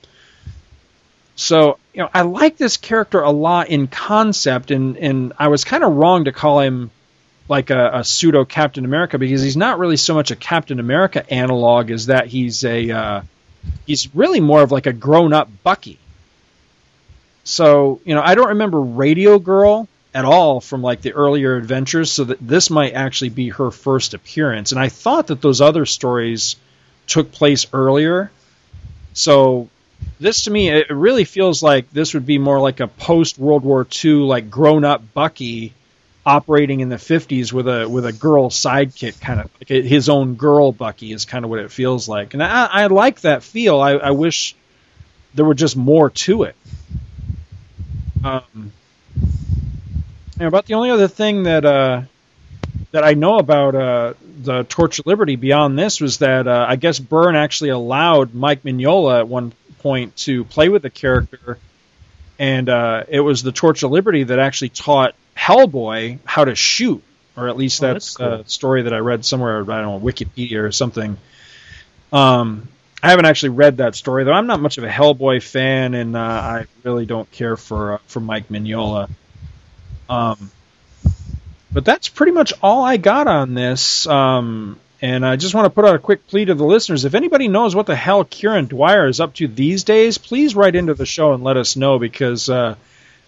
So, 1.36 1.78
you 1.92 2.02
know, 2.02 2.10
I 2.14 2.22
like 2.22 2.56
this 2.56 2.76
character 2.76 3.20
a 3.20 3.30
lot 3.30 3.68
in 3.68 3.88
concept, 3.88 4.70
and, 4.70 4.96
and 4.96 5.32
I 5.38 5.48
was 5.48 5.64
kind 5.64 5.82
of 5.82 5.94
wrong 5.94 6.26
to 6.26 6.32
call 6.32 6.60
him 6.60 6.90
like 7.48 7.70
a, 7.70 7.98
a, 7.98 8.04
pseudo 8.04 8.44
Captain 8.44 8.84
America 8.84 9.18
because 9.18 9.42
he's 9.42 9.56
not 9.56 9.78
really 9.78 9.96
so 9.96 10.14
much 10.14 10.30
a 10.30 10.36
Captain 10.36 10.78
America 10.78 11.28
analog 11.30 11.90
as 11.90 12.06
that 12.06 12.26
he's 12.26 12.64
a 12.64 12.90
uh, 12.90 13.22
he's 13.86 14.14
really 14.14 14.40
more 14.40 14.62
of 14.62 14.72
like 14.72 14.86
a 14.86 14.92
grown 14.92 15.32
up 15.32 15.48
Bucky. 15.62 15.98
So, 17.42 18.00
you 18.04 18.14
know, 18.14 18.22
I 18.22 18.34
don't 18.34 18.48
remember 18.48 18.80
Radio 18.80 19.38
Girl 19.38 19.88
at 20.14 20.24
all 20.24 20.60
from 20.60 20.80
like 20.80 21.02
the 21.02 21.12
earlier 21.12 21.56
adventures, 21.56 22.12
so 22.12 22.24
that 22.24 22.38
this 22.40 22.70
might 22.70 22.94
actually 22.94 23.30
be 23.30 23.50
her 23.50 23.70
first 23.70 24.14
appearance. 24.14 24.72
And 24.72 24.80
I 24.80 24.88
thought 24.88 25.26
that 25.26 25.42
those 25.42 25.60
other 25.60 25.84
stories 25.84 26.56
took 27.06 27.32
place 27.32 27.66
earlier. 27.72 28.30
So 29.12 29.68
this 30.20 30.44
to 30.44 30.50
me, 30.50 30.70
it 30.70 30.90
really 30.90 31.24
feels 31.24 31.62
like 31.62 31.90
this 31.92 32.14
would 32.14 32.26
be 32.26 32.38
more 32.38 32.60
like 32.60 32.80
a 32.80 32.88
post 32.88 33.38
World 33.38 33.62
War 33.62 33.86
II, 34.04 34.12
like 34.12 34.50
grown 34.50 34.84
up 34.84 35.02
Bucky 35.14 35.72
operating 36.26 36.80
in 36.80 36.88
the 36.88 36.96
50s 36.96 37.52
with 37.52 37.68
a 37.68 37.88
with 37.88 38.06
a 38.06 38.12
girl 38.12 38.48
sidekick, 38.48 39.20
kind 39.20 39.40
of 39.40 39.50
like 39.60 39.68
his 39.68 40.08
own 40.08 40.34
girl 40.34 40.72
Bucky 40.72 41.12
is 41.12 41.24
kind 41.24 41.44
of 41.44 41.50
what 41.50 41.60
it 41.60 41.70
feels 41.70 42.08
like, 42.08 42.34
and 42.34 42.42
I, 42.42 42.66
I 42.66 42.86
like 42.86 43.20
that 43.22 43.42
feel. 43.42 43.80
I, 43.80 43.92
I 43.92 44.10
wish 44.12 44.56
there 45.34 45.44
were 45.44 45.54
just 45.54 45.76
more 45.76 46.10
to 46.10 46.44
it. 46.44 46.56
Um, 48.24 48.72
and 50.38 50.48
about 50.48 50.66
the 50.66 50.74
only 50.74 50.90
other 50.90 51.08
thing 51.08 51.42
that 51.42 51.64
uh, 51.64 52.02
that 52.94 53.02
I 53.02 53.14
know 53.14 53.38
about 53.38 53.74
uh, 53.74 54.14
the 54.42 54.62
Torch 54.62 55.00
of 55.00 55.06
Liberty 55.06 55.34
beyond 55.34 55.76
this 55.76 56.00
was 56.00 56.18
that 56.18 56.46
uh, 56.46 56.64
I 56.68 56.76
guess 56.76 57.00
Byrne 57.00 57.34
actually 57.34 57.70
allowed 57.70 58.34
Mike 58.34 58.62
Mignola 58.62 59.18
at 59.18 59.26
one 59.26 59.52
point 59.80 60.14
to 60.18 60.44
play 60.44 60.68
with 60.68 60.82
the 60.82 60.90
character, 60.90 61.58
and 62.38 62.68
uh, 62.68 63.02
it 63.08 63.18
was 63.18 63.42
the 63.42 63.50
Torch 63.50 63.82
of 63.82 63.90
Liberty 63.90 64.22
that 64.22 64.38
actually 64.38 64.68
taught 64.68 65.16
Hellboy 65.36 66.20
how 66.24 66.44
to 66.44 66.54
shoot, 66.54 67.02
or 67.36 67.48
at 67.48 67.56
least 67.56 67.82
Oh, 67.82 67.88
that's, 67.94 68.14
that's 68.14 68.16
cool. 68.16 68.40
a 68.42 68.48
story 68.48 68.82
that 68.82 68.94
I 68.94 68.98
read 68.98 69.24
somewhere. 69.24 69.62
I 69.62 69.80
don't 69.82 70.00
know 70.00 70.00
Wikipedia 70.00 70.62
or 70.62 70.70
something. 70.70 71.16
Um, 72.12 72.68
I 73.02 73.10
haven't 73.10 73.24
actually 73.26 73.48
read 73.50 73.78
that 73.78 73.96
story 73.96 74.22
though. 74.22 74.32
I'm 74.32 74.46
not 74.46 74.60
much 74.60 74.78
of 74.78 74.84
a 74.84 74.88
Hellboy 74.88 75.42
fan, 75.42 75.94
and 75.94 76.16
uh, 76.16 76.20
I 76.20 76.66
really 76.84 77.06
don't 77.06 77.28
care 77.32 77.56
for 77.56 77.94
uh, 77.94 77.98
for 78.06 78.20
Mike 78.20 78.50
Mignola. 78.50 79.10
Um, 80.08 80.52
but 81.74 81.84
that's 81.84 82.08
pretty 82.08 82.32
much 82.32 82.52
all 82.62 82.84
I 82.84 82.96
got 82.96 83.26
on 83.26 83.54
this. 83.54 84.06
Um, 84.06 84.78
and 85.02 85.26
I 85.26 85.36
just 85.36 85.54
want 85.54 85.66
to 85.66 85.70
put 85.70 85.84
out 85.84 85.96
a 85.96 85.98
quick 85.98 86.26
plea 86.28 86.46
to 86.46 86.54
the 86.54 86.64
listeners. 86.64 87.04
If 87.04 87.14
anybody 87.14 87.48
knows 87.48 87.74
what 87.74 87.86
the 87.86 87.96
hell 87.96 88.24
Kieron 88.24 88.68
Dwyer 88.68 89.08
is 89.08 89.20
up 89.20 89.34
to 89.34 89.48
these 89.48 89.84
days, 89.84 90.16
please 90.16 90.54
write 90.54 90.76
into 90.76 90.94
the 90.94 91.04
show 91.04 91.34
and 91.34 91.42
let 91.42 91.56
us 91.56 91.76
know 91.76 91.98
because 91.98 92.48
uh, 92.48 92.76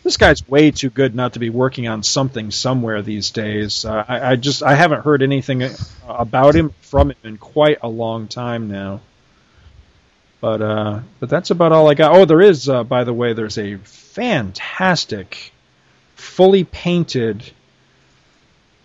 this 0.05 0.17
guy's 0.17 0.49
way 0.49 0.71
too 0.71 0.89
good 0.89 1.15
not 1.15 1.33
to 1.33 1.41
be 1.41 1.51
working 1.51 1.89
on 1.89 2.05
something 2.05 2.53
somewhere 2.53 3.03
these 3.03 3.31
days. 3.31 3.85
Uh, 3.85 4.05
I, 4.07 4.31
I 4.31 4.37
just 4.37 4.63
I 4.63 4.75
haven't 4.75 5.03
heard 5.03 5.23
anything 5.23 5.69
about 6.09 6.55
him 6.55 6.73
from 6.83 7.11
him 7.11 7.17
in 7.25 7.37
quite 7.39 7.81
a 7.83 7.89
long 7.89 8.29
time 8.29 8.69
now. 8.69 9.01
But 10.41 10.63
uh, 10.63 11.01
but 11.19 11.29
that's 11.29 11.51
about 11.51 11.73
all 11.73 11.91
I 11.91 11.95
got. 11.95 12.15
Oh, 12.15 12.25
there 12.25 12.41
is, 12.41 12.69
uh, 12.69 12.85
by 12.85 13.03
the 13.03 13.13
way, 13.13 13.33
there's 13.33 13.59
a 13.59 13.77
fantastic, 13.79 15.53
fully 16.15 16.63
painted 16.63 17.43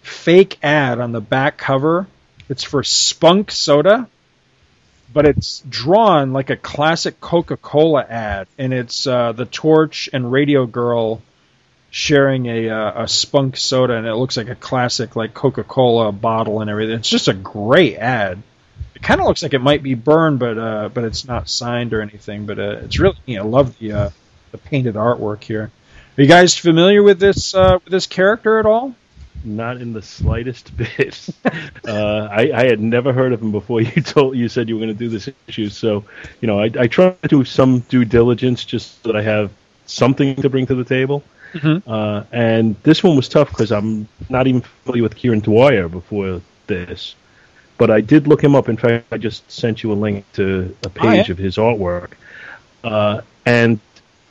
fake 0.01 0.57
ad 0.63 0.99
on 0.99 1.11
the 1.11 1.21
back 1.21 1.57
cover. 1.57 2.07
It's 2.49 2.63
for 2.63 2.83
Spunk 2.83 3.51
Soda, 3.51 4.07
but 5.13 5.25
it's 5.25 5.59
drawn 5.69 6.33
like 6.33 6.49
a 6.49 6.57
classic 6.57 7.21
Coca 7.21 7.57
Cola 7.57 8.05
ad, 8.07 8.47
and 8.57 8.73
it's 8.73 9.07
uh, 9.07 9.31
the 9.31 9.45
Torch 9.45 10.09
and 10.11 10.31
Radio 10.31 10.65
Girl 10.65 11.21
sharing 11.89 12.45
a 12.47 12.69
uh, 12.69 13.03
a 13.03 13.07
Spunk 13.07 13.57
Soda, 13.57 13.95
and 13.95 14.07
it 14.07 14.15
looks 14.15 14.37
like 14.37 14.49
a 14.49 14.55
classic 14.55 15.15
like 15.15 15.33
Coca 15.33 15.63
Cola 15.63 16.11
bottle 16.11 16.61
and 16.61 16.69
everything. 16.69 16.95
It's 16.95 17.09
just 17.09 17.27
a 17.27 17.33
great 17.33 17.97
ad. 17.97 18.41
It 18.95 19.01
kind 19.01 19.19
of 19.19 19.27
looks 19.27 19.43
like 19.43 19.53
it 19.53 19.61
might 19.61 19.83
be 19.83 19.93
burned, 19.93 20.39
but 20.39 20.57
uh, 20.57 20.89
but 20.89 21.03
it's 21.03 21.25
not 21.25 21.49
signed 21.49 21.93
or 21.93 22.01
anything. 22.01 22.45
But 22.45 22.59
uh, 22.59 22.79
it's 22.83 22.99
really 22.99 23.17
neat. 23.27 23.39
I 23.39 23.43
love 23.43 23.77
the 23.77 23.91
uh, 23.91 24.09
the 24.51 24.57
painted 24.57 24.95
artwork 24.95 25.43
here. 25.43 25.71
Are 26.17 26.21
you 26.21 26.27
guys 26.27 26.57
familiar 26.57 27.01
with 27.03 27.19
this 27.19 27.53
uh, 27.53 27.79
with 27.83 27.91
this 27.91 28.07
character 28.07 28.59
at 28.59 28.65
all? 28.65 28.95
Not 29.43 29.77
in 29.81 29.93
the 29.93 30.01
slightest 30.01 30.75
bit. 30.77 31.27
uh, 31.87 32.27
I, 32.31 32.51
I 32.53 32.65
had 32.65 32.79
never 32.79 33.11
heard 33.13 33.33
of 33.33 33.41
him 33.41 33.51
before 33.51 33.81
you 33.81 34.01
told 34.01 34.37
you 34.37 34.47
said 34.49 34.69
you 34.69 34.75
were 34.75 34.85
going 34.85 34.95
to 34.95 34.99
do 34.99 35.09
this 35.09 35.29
issue. 35.47 35.69
So, 35.69 36.03
you 36.41 36.47
know, 36.47 36.59
I, 36.59 36.69
I 36.79 36.87
try 36.87 37.11
to 37.23 37.27
do 37.27 37.43
some 37.43 37.79
due 37.89 38.05
diligence 38.05 38.63
just 38.65 39.01
so 39.03 39.11
that 39.11 39.17
I 39.17 39.23
have 39.23 39.51
something 39.85 40.35
to 40.35 40.49
bring 40.49 40.65
to 40.67 40.75
the 40.75 40.83
table. 40.85 41.23
Mhm. 41.53 41.81
Uh, 41.85 42.23
and 42.31 42.75
this 42.83 43.03
one 43.03 43.15
was 43.17 43.27
tough 43.27 43.49
because 43.49 43.71
I'm 43.71 44.07
not 44.29 44.47
even 44.47 44.61
familiar 44.61 45.03
with 45.03 45.15
Kieron 45.15 45.41
Dwyer 45.41 45.89
before 45.89 46.41
this. 46.67 47.15
But 47.77 47.89
I 47.91 47.99
did 47.99 48.27
look 48.27 48.41
him 48.43 48.55
up. 48.55 48.69
In 48.69 48.77
fact, 48.77 49.05
I 49.11 49.17
just 49.17 49.51
sent 49.51 49.81
you 49.83 49.91
a 49.91 49.95
link 49.95 50.23
to 50.33 50.73
a 50.85 50.89
page 50.89 51.03
Oh, 51.03 51.11
yeah? 51.13 51.31
of 51.31 51.37
his 51.37 51.57
artwork. 51.57 52.11
Uh, 52.83 53.21
and 53.45 53.79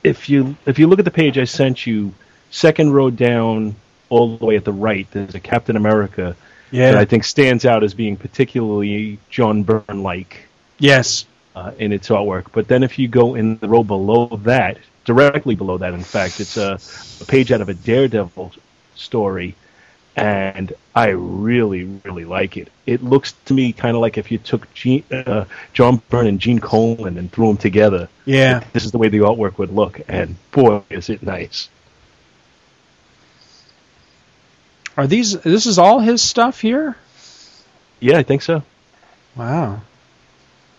if 0.04 0.30
you 0.30 0.56
if 0.66 0.78
you 0.78 0.86
look 0.86 0.98
at 0.98 1.04
the 1.04 1.10
page 1.10 1.36
I 1.36 1.44
sent 1.44 1.84
you, 1.86 2.14
second 2.50 2.92
row 2.92 3.10
down, 3.10 3.74
all 4.10 4.36
the 4.36 4.44
way 4.44 4.56
at 4.56 4.64
the 4.64 4.72
right, 4.72 5.06
there's 5.12 5.34
a 5.34 5.40
Captain 5.40 5.76
America 5.76 6.36
that 6.92 6.98
I 7.00 7.04
think 7.06 7.24
stands 7.24 7.64
out 7.64 7.82
as 7.82 7.94
being 7.94 8.16
particularly 8.16 9.18
John 9.30 9.62
Byrne 9.62 10.02
like 10.02 10.46
Yes. 10.78 11.24
uh, 11.56 11.72
in 11.78 11.92
its 11.92 12.08
artwork. 12.10 12.46
But 12.52 12.68
then 12.68 12.82
if 12.82 12.98
you 12.98 13.08
go 13.08 13.34
in 13.34 13.56
the 13.56 13.68
row 13.68 13.82
below 13.82 14.26
that, 14.44 14.76
directly 15.04 15.54
below 15.56 15.78
that, 15.78 15.94
in 15.94 16.02
fact, 16.04 16.38
it's 16.40 16.56
a, 16.56 16.78
a 17.20 17.24
page 17.24 17.50
out 17.50 17.60
of 17.60 17.68
a 17.68 17.74
Daredevil 17.74 18.52
story, 18.94 19.56
and 20.16 20.72
I 20.94 21.08
really, 21.10 21.84
really 22.04 22.24
like 22.24 22.56
it. 22.56 22.68
It 22.86 23.02
looks 23.02 23.32
to 23.46 23.54
me 23.54 23.72
kind 23.72 23.94
of 23.96 24.02
like 24.02 24.18
if 24.18 24.30
you 24.30 24.38
took 24.38 24.72
Gene, 24.74 25.04
uh, 25.10 25.44
John 25.72 26.02
Byrne 26.08 26.26
and 26.26 26.38
Gene 26.40 26.58
Colan 26.58 27.16
and 27.16 27.30
threw 27.32 27.48
them 27.48 27.56
together. 27.56 28.08
Yeah. 28.26 28.62
This 28.72 28.84
is 28.84 28.90
the 28.92 28.98
way 28.98 29.08
the 29.08 29.18
artwork 29.18 29.58
would 29.58 29.72
look, 29.72 30.00
and 30.08 30.36
boy, 30.52 30.82
is 30.90 31.08
it 31.10 31.22
nice. 31.22 31.68
Are 35.00 35.06
these? 35.06 35.32
This 35.32 35.64
is 35.64 35.78
all 35.78 35.98
his 36.00 36.20
stuff 36.20 36.60
here. 36.60 36.94
Yeah, 38.00 38.18
I 38.18 38.22
think 38.22 38.42
so. 38.42 38.62
Wow. 39.34 39.80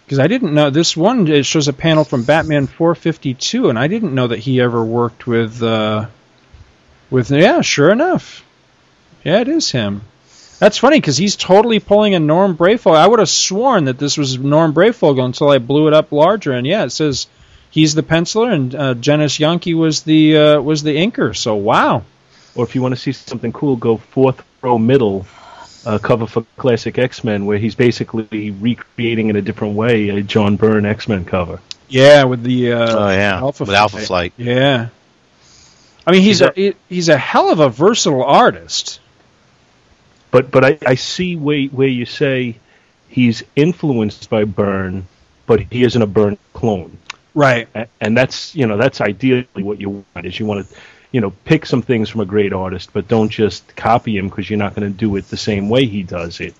Because 0.06 0.19
I 0.19 0.27
didn't 0.27 0.53
know 0.53 0.69
this 0.69 0.95
one. 0.95 1.27
It 1.27 1.43
shows 1.43 1.68
a 1.68 1.73
panel 1.73 2.03
from 2.03 2.22
Batman 2.22 2.68
452, 2.68 3.69
and 3.69 3.80
I 3.80 3.88
didn't 3.88 4.14
know 4.14 4.27
that 4.27 4.38
he 4.38 4.61
ever 4.61 4.85
worked 4.85 5.26
with. 5.26 5.64
Uh, 5.64 6.06
with 7.10 7.31
yeah, 7.31 7.61
sure 7.61 7.89
enough. 7.89 8.45
Yeah, 9.23 9.39
it 9.39 9.48
is 9.48 9.72
him. 9.72 10.02
That's 10.60 10.77
funny 10.77 10.99
because 10.99 11.18
he's 11.18 11.35
totally 11.35 11.80
pulling 11.80 12.14
a 12.14 12.19
Norm 12.19 12.56
Breyfogle. 12.56 12.95
I 12.95 13.07
would 13.07 13.18
have 13.18 13.27
sworn 13.27 13.85
that 13.85 13.98
this 13.98 14.19
was 14.19 14.38
Norm 14.38 14.72
Breyfogle 14.72 15.26
until 15.26 15.49
I 15.49 15.57
blew 15.57 15.88
it 15.88 15.95
up 15.95 16.11
larger, 16.11 16.52
and 16.52 16.68
yeah, 16.68 16.84
it 16.84 16.91
says 16.91 17.26
he's 17.72 17.95
the 17.95 18.03
penciler 18.03 18.53
and 18.53 18.76
uh, 18.76 18.93
Janice 18.93 19.39
Yankee 19.39 19.73
was 19.73 20.03
the 20.03 20.38
uh, 20.38 20.61
was 20.61 20.84
the 20.84 20.95
inker. 20.95 21.35
So 21.35 21.56
wow. 21.56 22.03
Or 22.56 22.65
if 22.65 22.76
you 22.76 22.82
want 22.82 22.94
to 22.94 22.99
see 22.99 23.11
something 23.11 23.52
cool, 23.52 23.76
go 23.76 23.98
fourth 23.98 24.44
row 24.61 24.78
middle, 24.78 25.26
uh, 25.86 25.98
cover 25.99 26.28
for 26.28 26.45
Classic 26.57 26.98
X 26.98 27.23
Men, 27.23 27.45
where 27.45 27.57
he's 27.57 27.76
basically 27.76 28.52
recreating 28.52 29.30
in 29.30 29.36
a 29.36 29.41
different 29.41 29.76
way 29.76 30.10
a 30.10 30.22
John 30.22 30.57
Byrne 30.57 30.86
X 30.86 31.07
Men 31.07 31.26
cover. 31.26 31.60
Yeah, 31.88 32.23
with 32.26 32.44
the 32.44 32.73
uh, 32.73 32.98
oh 33.06 33.10
yeah, 33.10 33.38
Alpha 33.38 33.64
with 33.64 33.73
Alpha 33.76 33.98
Flight. 33.98 34.07
Flight. 34.07 34.34
Yeah. 34.38 34.90
I 36.06 36.11
mean, 36.11 36.22
he's 36.22 36.40
He's 36.40 36.41
a 36.41 36.53
he- 36.56 36.76
he's 36.90 37.10
a 37.10 37.18
hell 37.18 37.52
of 37.52 37.60
a 37.60 37.69
versatile 37.69 38.23
artist. 38.23 38.99
But 40.32 40.49
but 40.52 40.64
I, 40.64 40.78
I 40.86 40.95
see 40.95 41.36
where 41.36 41.64
where 41.65 41.88
you 41.88 42.06
say 42.06 42.57
he's 43.10 43.44
influenced 43.56 44.30
by 44.30 44.45
Byrne, 44.45 45.07
but 45.45 45.60
he 45.72 45.84
isn't 45.84 46.02
a 46.02 46.07
Byrne 46.07 46.38
clone. 46.53 46.98
Right. 47.34 47.68
A- 47.76 47.88
and 47.99 48.18
that's 48.18 48.56
you 48.56 48.65
know 48.68 48.78
that's 48.78 49.02
ideally 49.02 49.45
what 49.53 49.80
you 49.80 50.06
want 50.15 50.26
is 50.26 50.40
you 50.40 50.45
want 50.45 50.68
to 50.69 50.76
you 51.11 51.21
know 51.21 51.31
pick 51.45 51.65
some 51.65 51.81
things 51.81 52.09
from 52.09 52.21
a 52.21 52.25
great 52.25 52.53
artist 52.53 52.89
but 52.93 53.07
don't 53.07 53.29
just 53.29 53.75
copy 53.75 54.17
him 54.17 54.29
because 54.29 54.49
you're 54.49 54.59
not 54.59 54.75
going 54.75 54.91
to 54.91 54.97
do 54.97 55.15
it 55.15 55.27
the 55.29 55.38
same 55.38 55.69
way 55.69 55.85
he 55.85 56.03
does 56.03 56.39
it 56.39 56.55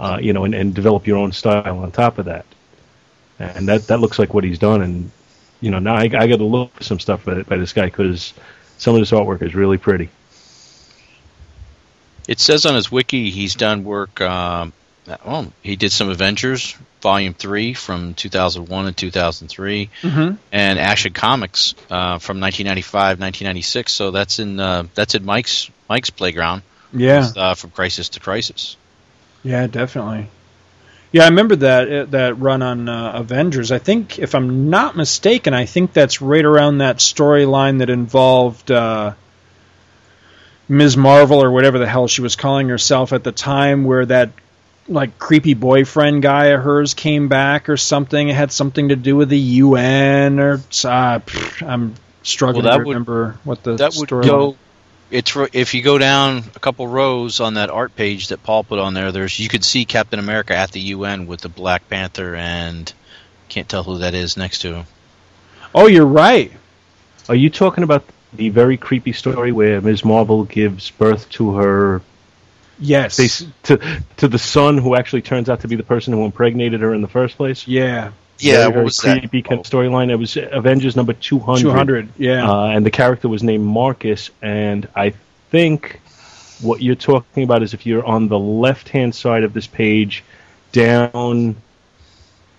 uh, 0.00 0.18
you 0.20 0.32
know 0.32 0.44
and, 0.44 0.54
and 0.54 0.74
develop 0.74 1.06
your 1.06 1.18
own 1.18 1.32
style 1.32 1.78
on 1.78 1.90
top 1.90 2.18
of 2.18 2.26
that 2.26 2.46
and 3.38 3.68
that 3.68 3.86
that 3.86 4.00
looks 4.00 4.18
like 4.18 4.34
what 4.34 4.44
he's 4.44 4.58
done 4.58 4.82
and 4.82 5.10
you 5.60 5.70
know 5.70 5.78
now 5.78 5.94
I, 5.94 6.04
I 6.04 6.26
got 6.26 6.38
to 6.38 6.44
look 6.44 6.72
for 6.74 6.82
some 6.82 6.98
stuff 6.98 7.24
by, 7.24 7.42
by 7.42 7.56
this 7.56 7.72
guy 7.72 7.86
because 7.86 8.34
some 8.78 8.94
of 8.94 9.00
this 9.00 9.10
artwork 9.10 9.42
is 9.42 9.54
really 9.54 9.78
pretty 9.78 10.10
It 12.28 12.40
says 12.40 12.66
on 12.66 12.74
his 12.74 12.90
wiki 12.90 13.30
he's 13.30 13.54
done 13.54 13.84
work. 13.84 14.20
Um, 14.20 14.72
well, 15.24 15.52
he 15.62 15.76
did 15.76 15.92
some 15.92 16.08
Avengers 16.08 16.76
Volume 17.02 17.34
Three 17.34 17.74
from 17.74 18.14
2001 18.14 18.86
and 18.86 18.96
2003, 18.96 19.90
Mm-hmm. 20.02 20.34
and 20.52 20.78
Action 20.78 21.12
Comics 21.12 21.74
uh, 21.90 22.18
from 22.18 22.40
1995, 22.40 23.20
1996. 23.20 23.92
So 23.92 24.10
that's 24.10 24.38
in 24.38 24.58
uh, 24.58 24.84
that's 24.94 25.14
in 25.14 25.24
Mike's 25.24 25.70
Mike's 25.88 26.10
playground 26.10 26.62
Yeah. 26.92 27.28
uh, 27.36 27.54
from 27.54 27.70
Crisis 27.70 28.08
to 28.10 28.20
Crisis. 28.20 28.76
Yeah, 29.44 29.66
definitely. 29.68 30.28
Yeah, 31.12 31.22
I 31.22 31.28
remember 31.28 31.56
that 31.56 31.92
uh, 31.92 32.04
that 32.06 32.38
run 32.40 32.62
on 32.62 32.88
uh, 32.88 33.12
Avengers. 33.14 33.70
I 33.70 33.78
think, 33.78 34.18
if 34.18 34.34
I'm 34.34 34.70
not 34.70 34.96
mistaken, 34.96 35.54
I 35.54 35.64
think 35.66 35.92
that's 35.92 36.20
right 36.20 36.44
around 36.44 36.78
that 36.78 36.96
storyline 36.96 37.78
that 37.78 37.88
involved 37.90 38.70
uh, 38.72 39.12
Ms. 40.68 40.96
Marvel 40.96 41.42
or 41.42 41.50
whatever 41.52 41.78
the 41.78 41.86
hell 41.86 42.08
she 42.08 42.22
was 42.22 42.34
calling 42.34 42.68
herself 42.68 43.12
at 43.12 43.22
the 43.22 43.30
time, 43.32 43.84
where 43.84 44.04
that 44.06 44.30
like 44.88 45.18
creepy 45.18 45.54
boyfriend 45.54 46.22
guy 46.22 46.46
of 46.46 46.62
hers 46.62 46.94
came 46.94 47.28
back 47.28 47.68
or 47.68 47.76
something. 47.76 48.28
It 48.28 48.34
had 48.36 48.52
something 48.52 48.88
to 48.90 48.96
do 48.96 49.16
with 49.16 49.28
the 49.28 49.38
UN 49.38 50.38
or 50.38 50.54
uh, 50.54 50.58
pff, 51.20 51.66
I'm 51.66 51.94
struggling 52.22 52.64
Well, 52.64 52.72
that 52.72 52.78
to 52.78 52.84
would- 52.86 52.92
remember 52.92 53.38
what 53.44 53.62
the 53.62 53.76
That 53.76 53.94
would 53.96 54.08
storyline- 54.08 54.26
go. 54.26 54.56
It's 55.08 55.36
if 55.52 55.74
you 55.74 55.82
go 55.82 55.98
down 55.98 56.42
a 56.56 56.58
couple 56.58 56.84
rows 56.88 57.38
on 57.38 57.54
that 57.54 57.70
art 57.70 57.94
page 57.94 58.28
that 58.28 58.42
Paul 58.42 58.64
put 58.64 58.80
on 58.80 58.92
there. 58.92 59.12
There's 59.12 59.38
you 59.38 59.48
could 59.48 59.64
see 59.64 59.84
Captain 59.84 60.18
America 60.18 60.56
at 60.56 60.72
the 60.72 60.80
UN 60.80 61.26
with 61.28 61.40
the 61.42 61.48
Black 61.48 61.88
Panther 61.88 62.34
and 62.34 62.92
can't 63.48 63.68
tell 63.68 63.84
who 63.84 63.98
that 63.98 64.14
is 64.14 64.36
next 64.36 64.62
to 64.62 64.74
him. 64.74 64.86
Oh, 65.72 65.86
you're 65.86 66.04
right. 66.04 66.50
are 67.28 67.36
you 67.36 67.50
talking 67.50 67.84
about 67.84 68.02
the 68.32 68.48
very 68.48 68.76
creepy 68.76 69.12
story 69.12 69.52
where 69.52 69.80
Ms. 69.80 70.04
Marvel 70.04 70.42
gives 70.42 70.90
birth 70.90 71.30
to 71.30 71.54
her 71.54 72.02
Yes. 72.78 73.16
bas- 73.16 73.46
to 73.64 74.02
to 74.18 74.28
the 74.28 74.38
son 74.38 74.78
who 74.78 74.94
actually 74.94 75.22
turns 75.22 75.48
out 75.48 75.60
to 75.60 75.68
be 75.68 75.76
the 75.76 75.82
person 75.82 76.12
who 76.12 76.24
impregnated 76.24 76.80
her 76.80 76.92
in 76.94 77.00
the 77.02 77.08
first 77.08 77.36
place. 77.36 77.66
yeah. 77.66 78.12
Yeah, 78.38 78.52
very, 78.52 78.66
what 78.66 78.72
very 78.74 78.84
was 78.84 78.96
that? 78.98 79.18
creepy 79.20 79.40
kind 79.40 79.60
of 79.60 79.66
storyline. 79.66 80.10
It 80.10 80.16
was 80.16 80.36
Avengers 80.36 80.94
number 80.94 81.14
two 81.14 81.38
hundred. 81.38 81.62
Two 81.62 81.70
hundred. 81.70 82.08
Yeah. 82.18 82.46
uh, 82.46 82.66
and 82.66 82.84
the 82.84 82.90
character 82.90 83.28
was 83.28 83.42
named 83.42 83.64
Marcus. 83.64 84.30
And 84.42 84.86
I 84.94 85.14
think 85.50 86.00
what 86.60 86.82
you're 86.82 86.96
talking 86.96 87.44
about 87.44 87.62
is 87.62 87.72
if 87.72 87.86
you're 87.86 88.04
on 88.04 88.28
the 88.28 88.38
left 88.38 88.90
hand 88.90 89.14
side 89.14 89.42
of 89.42 89.54
this 89.54 89.66
page, 89.66 90.22
down 90.72 91.56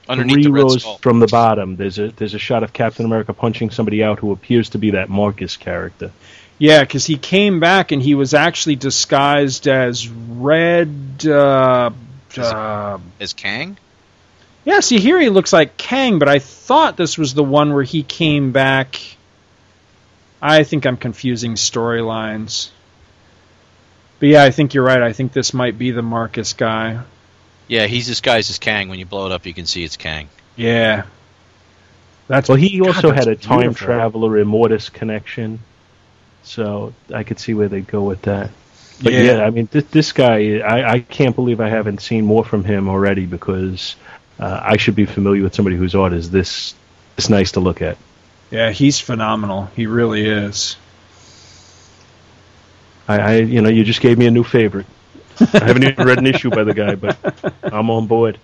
Underneath 0.09 0.33
three 0.33 0.43
the 0.45 0.51
red 0.51 0.63
rows 0.63 0.81
skull. 0.81 0.97
from 0.99 1.19
the 1.19 1.27
bottom, 1.27 1.75
there's 1.75 1.99
a 1.99 2.07
there's 2.07 2.33
a 2.33 2.39
shot 2.39 2.63
of 2.63 2.73
Captain 2.73 3.05
America 3.05 3.33
punching 3.33 3.69
somebody 3.69 4.01
out 4.03 4.17
who 4.19 4.31
appears 4.31 4.69
to 4.69 4.77
be 4.79 4.91
that 4.91 5.09
Marcus 5.09 5.57
character. 5.57 6.11
Yeah, 6.59 6.81
because 6.81 7.05
he 7.05 7.17
came 7.17 7.59
back 7.59 7.91
and 7.91 8.01
he 8.01 8.15
was 8.15 8.33
actually 8.33 8.75
disguised 8.77 9.67
as 9.67 10.07
Red. 10.09 11.23
Uh, 11.25 11.91
uh, 12.37 12.97
Is 13.19 13.33
Kang? 13.33 13.77
yeah, 14.65 14.79
see 14.79 14.99
here 14.99 15.19
he 15.19 15.29
looks 15.29 15.53
like 15.53 15.77
Kang, 15.77 16.19
but 16.19 16.27
I 16.27 16.39
thought 16.39 16.97
this 16.97 17.17
was 17.17 17.33
the 17.33 17.43
one 17.43 17.73
where 17.73 17.83
he 17.83 18.03
came 18.03 18.51
back. 18.51 18.99
I 20.41 20.63
think 20.63 20.85
I'm 20.85 20.97
confusing 20.97 21.53
storylines. 21.55 22.69
But 24.19 24.29
yeah, 24.29 24.43
I 24.43 24.49
think 24.51 24.73
you're 24.73 24.83
right. 24.83 25.01
I 25.01 25.13
think 25.13 25.31
this 25.33 25.53
might 25.53 25.77
be 25.77 25.91
the 25.91 26.01
Marcus 26.01 26.53
guy. 26.53 27.01
Yeah, 27.67 27.85
he's 27.85 28.07
disguised 28.07 28.49
as 28.49 28.57
Kang. 28.59 28.89
When 28.89 28.97
you 28.99 29.05
blow 29.05 29.25
it 29.27 29.31
up, 29.31 29.45
you 29.45 29.53
can 29.53 29.65
see 29.67 29.83
it's 29.83 29.97
Kang. 29.97 30.27
Yeah. 30.55 31.05
That's 32.27 32.49
Well, 32.49 32.57
he 32.57 32.79
God, 32.79 32.87
also 32.87 33.11
had 33.11 33.27
a 33.27 33.35
that's 33.35 33.45
time 33.45 33.59
beautiful. 33.61 33.85
traveler 33.85 34.43
Immortus 34.43 34.91
connection, 34.91 35.59
so 36.47 36.93
I 37.13 37.23
could 37.23 37.39
see 37.39 37.53
where 37.53 37.67
they'd 37.67 37.87
go 37.87 38.03
with 38.03 38.23
that. 38.23 38.49
But 39.03 39.13
Yeah. 39.13 39.21
yeah, 39.37 39.45
I 39.45 39.49
mean, 39.51 39.67
this, 39.71 39.83
this 39.85 40.11
guy, 40.11 40.59
I, 40.59 40.93
I 40.93 40.99
can't 40.99 41.35
believe 41.35 41.59
I 41.61 41.69
haven't 41.69 42.01
seen 42.01 42.25
more 42.25 42.43
from 42.43 42.63
him 42.63 42.89
already 42.89 43.25
because 43.25 43.95
uh, 44.39 44.59
I 44.63 44.77
should 44.77 44.95
be 44.95 45.05
familiar 45.05 45.43
with 45.43 45.53
somebody 45.53 45.75
whose 45.75 45.93
art 45.93 46.13
is 46.13 46.31
this 46.31 46.73
this 47.15 47.29
nice 47.29 47.53
to 47.53 47.59
look 47.59 47.81
at. 47.81 47.97
Yeah, 48.51 48.71
he's 48.71 48.99
phenomenal. 48.99 49.65
He 49.75 49.87
really 49.87 50.25
is. 50.27 50.77
I, 53.07 53.19
I 53.19 53.33
you 53.37 53.61
know, 53.61 53.69
you 53.69 53.83
just 53.83 54.01
gave 54.01 54.17
me 54.17 54.25
a 54.27 54.31
new 54.31 54.43
favorite. 54.43 54.85
I 55.39 55.65
haven't 55.65 55.83
even 55.83 56.07
read 56.07 56.17
an 56.17 56.27
issue 56.27 56.49
by 56.49 56.63
the 56.63 56.73
guy, 56.73 56.95
but 56.95 57.17
I'm 57.63 57.89
on 57.89 58.07
board. 58.07 58.39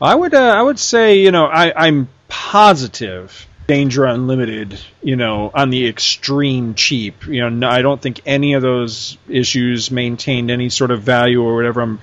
I 0.00 0.14
would 0.14 0.34
uh, 0.34 0.38
I 0.38 0.62
would 0.62 0.78
say 0.78 1.20
you 1.20 1.30
know 1.30 1.46
I, 1.46 1.86
I'm 1.86 2.08
positive 2.28 3.46
Danger 3.66 4.04
Unlimited 4.04 4.78
you 5.02 5.16
know 5.16 5.50
on 5.52 5.70
the 5.70 5.86
extreme 5.86 6.74
cheap. 6.74 7.26
You 7.26 7.42
know 7.42 7.48
no, 7.48 7.68
I 7.68 7.82
don't 7.82 8.00
think 8.00 8.20
any 8.26 8.54
of 8.54 8.62
those 8.62 9.18
issues 9.28 9.90
maintained 9.90 10.50
any 10.50 10.70
sort 10.70 10.90
of 10.90 11.02
value 11.02 11.42
or 11.42 11.54
whatever. 11.54 11.80
I'm 11.80 12.00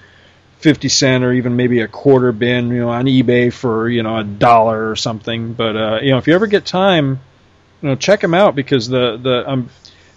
50 0.64 0.88
cent 0.88 1.24
or 1.26 1.34
even 1.34 1.58
maybe 1.58 1.82
a 1.82 1.90
quarter 1.90 2.32
bin, 2.32 2.70
you 2.70 2.80
know, 2.80 2.90
on 2.90 3.04
eBay 3.04 3.52
for, 3.52 3.90
you 3.90 4.02
know, 4.02 4.18
a 4.18 4.24
dollar 4.24 4.90
or 4.90 4.96
something. 4.96 5.52
But, 5.52 5.76
uh, 5.76 6.00
you 6.02 6.12
know, 6.12 6.18
if 6.20 6.26
you 6.26 6.34
ever 6.36 6.48
get 6.48 6.66
time, 6.66 7.20
you 7.82 7.90
know, 7.90 7.96
check 7.96 8.22
them 8.22 8.34
out 8.34 8.56
because 8.56 8.88
the, 8.88 9.18
the, 9.18 9.50
um, 9.50 9.70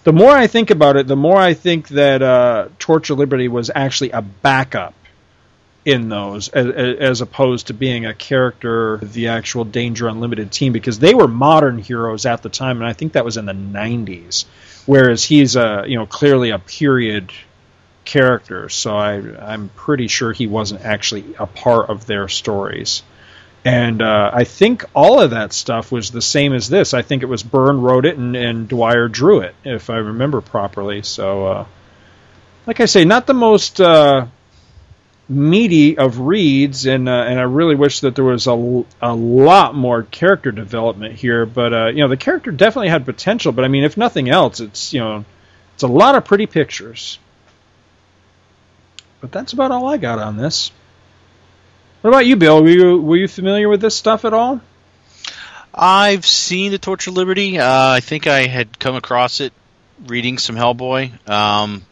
the 0.04 0.12
more 0.12 0.30
I 0.30 0.46
think 0.46 0.70
about 0.70 0.96
it, 0.96 1.08
the 1.08 1.16
more 1.16 1.36
I 1.36 1.54
think 1.54 1.88
that 1.88 2.22
uh, 2.22 2.68
of 2.78 3.18
Liberty 3.18 3.48
was 3.48 3.72
actually 3.74 4.10
a 4.10 4.22
backup 4.22 4.94
in 5.86 6.08
those, 6.08 6.48
as, 6.48 6.66
as 6.66 7.20
opposed 7.20 7.68
to 7.68 7.74
being 7.74 8.04
a 8.06 8.12
character, 8.12 8.98
the 8.98 9.28
actual 9.28 9.64
Danger 9.64 10.08
Unlimited 10.08 10.50
team, 10.50 10.72
because 10.72 10.98
they 10.98 11.14
were 11.14 11.28
modern 11.28 11.78
heroes 11.78 12.26
at 12.26 12.42
the 12.42 12.48
time, 12.48 12.78
and 12.78 12.86
I 12.86 12.92
think 12.92 13.12
that 13.12 13.24
was 13.24 13.36
in 13.36 13.46
the 13.46 13.52
'90s. 13.52 14.44
Whereas 14.84 15.24
he's 15.24 15.54
a, 15.54 15.84
you 15.86 15.96
know, 15.96 16.04
clearly 16.06 16.50
a 16.50 16.58
period 16.58 17.32
character, 18.04 18.68
so 18.68 18.96
I, 18.96 19.14
I'm 19.52 19.68
pretty 19.70 20.08
sure 20.08 20.32
he 20.32 20.48
wasn't 20.48 20.84
actually 20.84 21.36
a 21.38 21.46
part 21.46 21.88
of 21.88 22.04
their 22.06 22.28
stories. 22.28 23.04
And 23.64 24.02
uh, 24.02 24.30
I 24.32 24.44
think 24.44 24.84
all 24.92 25.20
of 25.20 25.30
that 25.30 25.52
stuff 25.52 25.90
was 25.90 26.10
the 26.10 26.22
same 26.22 26.52
as 26.52 26.68
this. 26.68 26.94
I 26.94 27.02
think 27.02 27.22
it 27.22 27.26
was 27.26 27.42
Byrne 27.42 27.80
wrote 27.80 28.06
it 28.06 28.16
and, 28.16 28.36
and 28.36 28.68
Dwyer 28.68 29.08
drew 29.08 29.40
it, 29.40 29.54
if 29.64 29.90
I 29.90 29.96
remember 29.96 30.40
properly. 30.40 31.02
So, 31.02 31.46
uh, 31.46 31.66
like 32.66 32.80
I 32.80 32.86
say, 32.86 33.04
not 33.04 33.26
the 33.26 33.34
most 33.34 33.80
uh, 33.80 34.26
meaty 35.28 35.98
of 35.98 36.20
reads, 36.20 36.86
and 36.86 37.08
uh, 37.08 37.12
and 37.12 37.38
I 37.38 37.42
really 37.42 37.74
wish 37.74 38.00
that 38.00 38.14
there 38.14 38.24
was 38.24 38.46
a, 38.46 38.84
a 39.02 39.14
lot 39.14 39.74
more 39.74 40.02
character 40.04 40.52
development 40.52 41.14
here. 41.14 41.46
But 41.46 41.72
uh, 41.72 41.86
you 41.88 41.98
know, 41.98 42.08
the 42.08 42.16
character 42.16 42.50
definitely 42.50 42.88
had 42.88 43.04
potential. 43.04 43.52
But 43.52 43.64
I 43.64 43.68
mean, 43.68 43.84
if 43.84 43.96
nothing 43.96 44.28
else, 44.28 44.60
it's 44.60 44.92
you 44.92 45.00
know, 45.00 45.24
it's 45.74 45.82
a 45.82 45.88
lot 45.88 46.14
of 46.14 46.24
pretty 46.24 46.46
pictures. 46.46 47.18
But 49.20 49.32
that's 49.32 49.52
about 49.52 49.70
all 49.70 49.88
I 49.88 49.96
got 49.96 50.18
on 50.18 50.36
this. 50.36 50.70
What 52.02 52.10
about 52.10 52.26
you, 52.26 52.36
Bill? 52.36 52.62
Were 52.62 52.68
you 52.68 53.02
were 53.02 53.16
you 53.16 53.28
familiar 53.28 53.68
with 53.68 53.80
this 53.80 53.96
stuff 53.96 54.24
at 54.24 54.32
all? 54.32 54.60
I've 55.74 56.24
seen 56.24 56.72
the 56.72 56.78
of 56.78 57.08
Liberty. 57.08 57.58
Uh, 57.58 57.90
I 57.90 58.00
think 58.00 58.26
I 58.26 58.46
had 58.46 58.78
come 58.78 58.96
across 58.96 59.40
it 59.40 59.52
reading 60.06 60.38
some 60.38 60.56
Hellboy. 60.56 61.28
Um, 61.28 61.84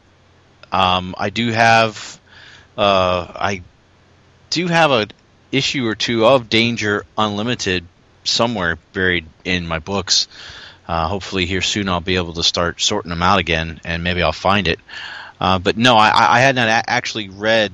um, 0.73 1.15
I 1.19 1.31
do 1.31 1.53
have, 1.53 2.21
uh, 2.77 3.27
I 3.35 3.63
do 4.51 4.67
have 4.67 4.91
a 4.91 5.07
issue 5.53 5.87
or 5.87 5.95
two 5.95 6.27
of 6.27 6.49
Danger 6.49 7.05
Unlimited 7.17 7.85
somewhere 8.25 8.79
buried 8.93 9.27
in 9.45 9.67
my 9.67 9.79
books. 9.79 10.29
Uh, 10.87 11.09
hopefully, 11.09 11.47
here 11.47 11.63
soon 11.63 11.89
I'll 11.89 12.01
be 12.01 12.17
able 12.17 12.35
to 12.35 12.43
start 12.43 12.81
sorting 12.81 13.11
them 13.11 13.23
out 13.23 13.39
again, 13.39 13.81
and 13.85 14.05
maybe 14.05 14.23
I'll 14.23 14.33
find 14.33 14.69
it. 14.69 14.81
Uh, 15.41 15.59
but 15.59 15.77
no, 15.77 15.97
I, 15.97 16.37
I 16.37 16.41
had 16.41 16.55
not 16.55 16.69
a- 16.69 16.91
actually 16.91 17.29
read 17.29 17.73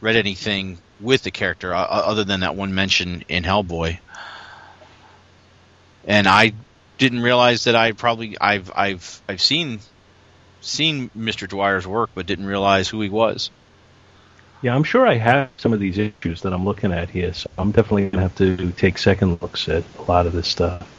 read 0.00 0.16
anything 0.16 0.78
with 1.00 1.22
the 1.22 1.30
character 1.30 1.74
uh, 1.74 1.82
other 1.82 2.24
than 2.24 2.40
that 2.40 2.56
one 2.56 2.74
mention 2.74 3.24
in 3.28 3.42
Hellboy. 3.42 3.98
And 6.06 6.26
I 6.26 6.52
didn't 6.98 7.20
realize 7.20 7.64
that 7.64 7.74
I 7.74 7.92
probably 7.92 8.38
I've 8.38 8.70
I've 8.74 9.22
I've 9.28 9.40
seen 9.40 9.80
seen 10.60 11.10
Mr. 11.16 11.48
Dwyer's 11.48 11.86
work, 11.86 12.10
but 12.14 12.26
didn't 12.26 12.46
realize 12.46 12.88
who 12.88 13.00
he 13.00 13.08
was. 13.08 13.50
Yeah, 14.64 14.74
I'm 14.74 14.82
sure 14.82 15.06
I 15.06 15.16
have 15.16 15.50
some 15.58 15.74
of 15.74 15.78
these 15.78 15.98
issues 15.98 16.40
that 16.40 16.54
I'm 16.54 16.64
looking 16.64 16.90
at 16.90 17.10
here, 17.10 17.34
so 17.34 17.50
I'm 17.58 17.70
definitely 17.70 18.08
gonna 18.08 18.22
have 18.22 18.34
to 18.36 18.72
take 18.72 18.96
second 18.96 19.42
looks 19.42 19.68
at 19.68 19.84
a 19.98 20.02
lot 20.04 20.24
of 20.26 20.32
this 20.32 20.48
stuff. 20.48 20.90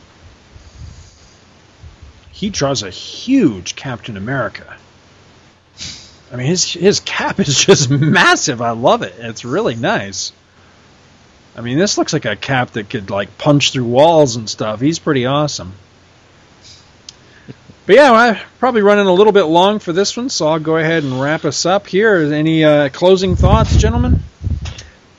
He 2.31 2.51
draws 2.51 2.83
a 2.83 2.91
huge 2.91 3.75
Captain 3.75 4.17
America. 4.17 4.77
I 6.31 6.35
mean, 6.35 6.45
his 6.45 6.73
his 6.73 6.99
cap 6.99 7.39
is 7.47 7.65
just 7.65 7.89
massive. 7.89 8.61
I 8.61 8.69
love 8.69 9.01
it. 9.01 9.15
It's 9.17 9.43
really 9.43 9.73
nice. 9.73 10.31
I 11.57 11.61
mean, 11.61 11.79
this 11.79 11.97
looks 11.97 12.13
like 12.13 12.25
a 12.25 12.35
cap 12.35 12.69
that 12.73 12.91
could 12.91 13.09
like 13.09 13.35
punch 13.39 13.71
through 13.71 13.85
walls 13.85 14.35
and 14.35 14.47
stuff. 14.47 14.79
He's 14.79 14.99
pretty 14.99 15.25
awesome. 15.25 15.73
But 17.85 17.95
yeah, 17.95 18.11
I'm 18.11 18.37
probably 18.59 18.81
running 18.81 19.05
a 19.05 19.13
little 19.13 19.33
bit 19.33 19.43
long 19.43 19.77
for 19.79 19.93
this 19.93 20.17
one, 20.17 20.29
so 20.29 20.47
I'll 20.47 20.59
go 20.59 20.77
ahead 20.77 21.03
and 21.03 21.21
wrap 21.21 21.45
us 21.45 21.65
up 21.65 21.85
here. 21.85 22.15
Any 22.33 22.63
uh, 22.63 22.89
closing 22.89 23.35
thoughts, 23.35 23.75
gentlemen? 23.77 24.21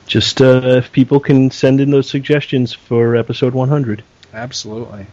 Just 0.05 0.41
uh, 0.41 0.61
if 0.77 0.91
people 0.91 1.19
can 1.19 1.49
send 1.51 1.79
in 1.79 1.91
those 1.91 2.09
suggestions 2.09 2.73
for 2.73 3.15
episode 3.15 3.53
100. 3.53 4.03
Absolutely. 4.33 5.05